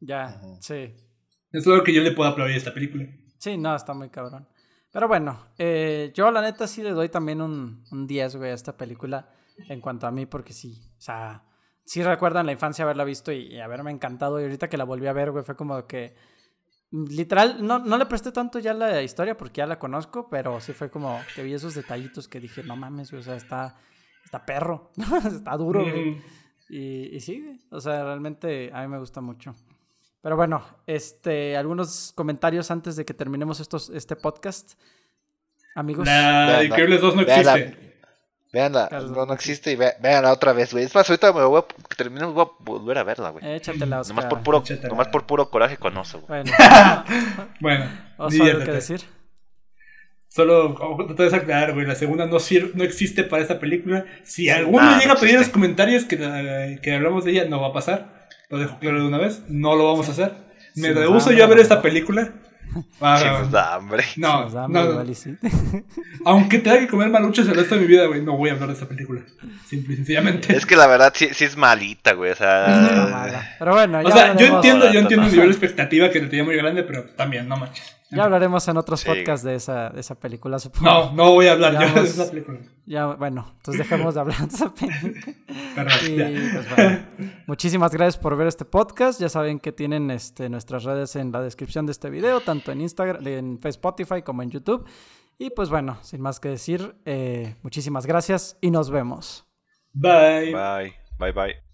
Ya, 0.00 0.40
sí. 0.60 0.94
Es 1.52 1.66
lo 1.66 1.82
que 1.82 1.92
yo 1.92 2.02
le 2.02 2.12
puedo 2.12 2.28
aplaudir 2.28 2.54
a 2.54 2.58
esta 2.58 2.74
película. 2.74 3.06
Sí, 3.38 3.56
no, 3.56 3.74
está 3.74 3.94
muy 3.94 4.10
cabrón. 4.10 4.46
Pero 4.92 5.06
bueno, 5.08 5.46
eh, 5.58 6.12
yo 6.14 6.30
la 6.30 6.40
neta 6.42 6.66
sí 6.66 6.82
le 6.82 6.90
doy 6.90 7.08
también 7.08 7.40
un, 7.40 7.84
un 7.90 8.06
10, 8.06 8.36
güey, 8.36 8.50
a 8.50 8.54
esta 8.54 8.76
película 8.76 9.30
en 9.68 9.80
cuanto 9.80 10.06
a 10.06 10.10
mí, 10.10 10.26
porque 10.26 10.52
sí, 10.52 10.80
o 10.96 11.00
sea, 11.00 11.44
sí 11.84 12.02
recuerdan 12.02 12.46
la 12.46 12.52
infancia 12.52 12.84
haberla 12.84 13.04
visto 13.04 13.30
y, 13.32 13.46
y 13.54 13.60
haberme 13.60 13.90
encantado. 13.90 14.40
Y 14.40 14.44
ahorita 14.44 14.68
que 14.68 14.76
la 14.76 14.84
volví 14.84 15.06
a 15.06 15.12
ver, 15.12 15.30
güey, 15.30 15.44
fue 15.44 15.56
como 15.56 15.86
que, 15.86 16.14
literal, 16.90 17.64
no, 17.66 17.78
no 17.78 17.98
le 17.98 18.06
presté 18.06 18.32
tanto 18.32 18.58
ya 18.58 18.72
la 18.74 19.02
historia 19.02 19.36
porque 19.36 19.58
ya 19.58 19.66
la 19.66 19.78
conozco, 19.78 20.28
pero 20.30 20.60
sí 20.60 20.72
fue 20.72 20.90
como 20.90 21.20
que 21.34 21.42
vi 21.42 21.52
esos 21.54 21.74
detallitos 21.74 22.28
que 22.28 22.40
dije, 22.40 22.62
no 22.62 22.76
mames, 22.76 23.10
güey, 23.10 23.20
o 23.20 23.24
sea, 23.24 23.36
está, 23.36 23.76
está 24.24 24.44
perro, 24.46 24.90
está 25.26 25.56
duro, 25.56 25.82
güey. 25.82 26.12
Mm, 26.12 26.22
Y, 26.70 27.16
y 27.16 27.20
sí, 27.20 27.60
o 27.70 27.80
sea, 27.80 28.04
realmente 28.04 28.70
a 28.72 28.82
mí 28.82 28.88
me 28.88 28.98
gusta 28.98 29.20
mucho. 29.20 29.54
Pero 30.28 30.36
bueno, 30.36 30.62
este, 30.86 31.56
algunos 31.56 32.12
comentarios 32.14 32.70
antes 32.70 32.96
de 32.96 33.06
que 33.06 33.14
terminemos 33.14 33.60
estos, 33.60 33.88
este 33.88 34.14
podcast. 34.14 34.72
Amigos. 35.74 36.04
De 36.04 36.64
Increíbles 36.66 37.00
2 37.00 37.16
no 37.16 37.24
vean 37.24 37.46
la- 37.46 37.56
existe. 37.56 37.88
Veanla, 38.52 38.88
Claro, 38.88 39.24
no, 39.26 39.32
existe 39.32 39.72
y 39.72 39.76
ve, 39.76 39.94
véanla 40.02 40.30
otra 40.30 40.52
vez, 40.52 40.70
güey. 40.74 40.84
Es 40.84 40.94
más, 40.94 41.08
ahorita 41.08 41.32
me 41.32 41.44
voy 41.44 41.62
a, 41.62 41.64
que 41.88 41.94
terminemos, 41.96 42.34
voy 42.34 42.44
a 42.44 42.48
volver 42.62 42.98
a 42.98 43.04
verla, 43.04 43.30
güey. 43.30 43.42
Échatela, 43.54 44.00
Oscar. 44.00 44.16
nomás, 44.16 44.30
por 44.30 44.42
puro, 44.42 44.58
échatela. 44.58 44.88
nomás 44.90 45.08
por 45.08 45.24
puro 45.24 45.48
coraje 45.48 45.78
con 45.78 45.96
oso, 45.96 46.20
güey. 46.20 46.42
Bueno, 46.42 46.52
Bueno, 47.60 47.84
¿algo 48.18 48.28
que 48.28 48.34
diviértete. 48.36 48.72
decir? 48.72 49.00
Solo 50.28 50.74
oh, 50.78 51.06
tratar 51.06 51.30
de 51.30 51.36
aclarar, 51.38 51.72
güey. 51.72 51.86
La 51.86 51.94
segunda 51.94 52.26
no, 52.26 52.38
sir- 52.38 52.72
no 52.74 52.84
existe 52.84 53.24
para 53.24 53.40
esta 53.40 53.58
película. 53.58 54.04
Si 54.24 54.50
alguno 54.50 54.98
llega 54.98 55.14
a 55.14 55.16
pedir 55.16 55.36
en 55.36 55.40
los 55.40 55.48
comentarios 55.48 56.04
que, 56.04 56.16
la- 56.18 56.78
que 56.82 56.94
hablamos 56.94 57.24
de 57.24 57.30
ella, 57.30 57.46
no 57.46 57.62
va 57.62 57.68
a 57.68 57.72
pasar. 57.72 58.17
Lo 58.48 58.58
dejo 58.58 58.78
claro 58.78 59.00
de 59.00 59.06
una 59.08 59.18
vez. 59.18 59.42
No 59.48 59.76
lo 59.76 59.84
vamos 59.86 60.08
a 60.08 60.12
hacer. 60.12 60.32
Me 60.74 60.92
rehuso 60.92 61.32
yo 61.32 61.44
a 61.44 61.46
ver 61.48 61.58
esta 61.60 61.82
película. 61.82 62.32
Ah, 63.00 63.18
Sí, 63.18 63.24
nos 63.24 63.50
da 63.50 63.74
hambre. 63.76 64.04
no, 64.18 64.50
no, 64.50 64.58
hambre, 64.60 64.82
no. 64.82 64.90
igual 64.90 65.08
y 65.10 65.14
sí. 65.14 65.34
Aunque 66.26 66.58
tenga 66.58 66.78
que 66.78 66.86
comer 66.86 67.08
maluches 67.08 67.48
el 67.48 67.54
resto 67.54 67.76
de 67.76 67.80
mi 67.80 67.86
vida, 67.86 68.04
güey, 68.04 68.20
no 68.20 68.36
voy 68.36 68.50
a 68.50 68.52
hablar 68.52 68.68
de 68.68 68.74
esta 68.74 68.86
película. 68.86 69.22
Simple 69.66 69.94
y 69.94 69.96
sencillamente. 69.96 70.54
Es 70.54 70.66
que 70.66 70.76
la 70.76 70.86
verdad 70.86 71.10
sí, 71.16 71.28
sí 71.32 71.46
es 71.46 71.56
malita, 71.56 72.12
güey. 72.12 72.32
O 72.32 72.34
sea. 72.34 73.08
mala. 73.10 73.56
Pero 73.58 73.72
bueno, 73.72 74.02
ya 74.02 74.08
o 74.08 74.12
sea, 74.12 74.36
yo 74.36 74.46
entiendo, 74.56 74.92
yo 74.92 75.00
entiendo 75.00 75.24
el 75.26 75.32
nivel 75.32 75.46
de 75.48 75.52
expectativa 75.52 76.10
que 76.10 76.20
le 76.20 76.26
tenía 76.26 76.44
muy 76.44 76.56
grande, 76.56 76.82
pero 76.82 77.04
también, 77.04 77.48
no 77.48 77.56
manches. 77.56 77.96
Ya 78.10 78.24
hablaremos 78.24 78.66
en 78.68 78.76
otros 78.78 79.00
Sí. 79.00 79.08
podcasts 79.08 79.44
de 79.44 79.54
esa, 79.54 79.90
de 79.90 80.00
esa 80.00 80.14
película, 80.18 80.58
supongo. 80.58 80.84
No, 80.90 81.12
no 81.12 81.32
voy 81.32 81.46
a 81.46 81.52
hablar 81.52 81.74
Ya 81.74 81.88
yo 81.94 82.02
de 82.02 82.08
esa 82.08 82.30
película. 82.30 82.58
Ya, 82.86 83.06
bueno, 83.06 83.52
entonces 83.56 83.78
dejemos 83.86 84.14
de 84.14 84.20
hablar 84.20 84.38
de 84.48 84.54
esa 84.54 84.72
película. 84.74 85.34
Y 86.08 86.16
ya. 86.16 86.30
pues 86.54 86.70
bueno, 86.70 86.98
muchísimas 87.46 87.92
gracias 87.92 88.16
por 88.18 88.36
ver 88.36 88.46
este 88.48 88.64
podcast. 88.64 89.20
Ya 89.20 89.28
saben 89.28 89.60
que 89.60 89.72
tienen 89.72 90.10
este, 90.10 90.48
nuestras 90.48 90.84
redes 90.84 91.14
en 91.16 91.30
la 91.32 91.40
descripción 91.42 91.86
de 91.86 91.92
este 91.92 92.10
video, 92.10 92.40
tanto 92.40 92.72
en 92.72 92.80
Instagram, 92.80 93.26
en 93.26 93.60
Spotify 93.62 94.22
como 94.22 94.42
en 94.42 94.50
YouTube. 94.50 94.86
Y 95.38 95.50
pues 95.50 95.68
bueno, 95.68 95.98
sin 96.02 96.20
más 96.20 96.40
que 96.40 96.48
decir, 96.48 96.96
eh, 97.04 97.54
muchísimas 97.62 98.06
gracias 98.06 98.56
y 98.60 98.70
nos 98.70 98.90
vemos. 98.90 99.46
Bye. 99.92 100.52
Bye, 100.52 100.94
bye, 101.18 101.32
bye. 101.32 101.67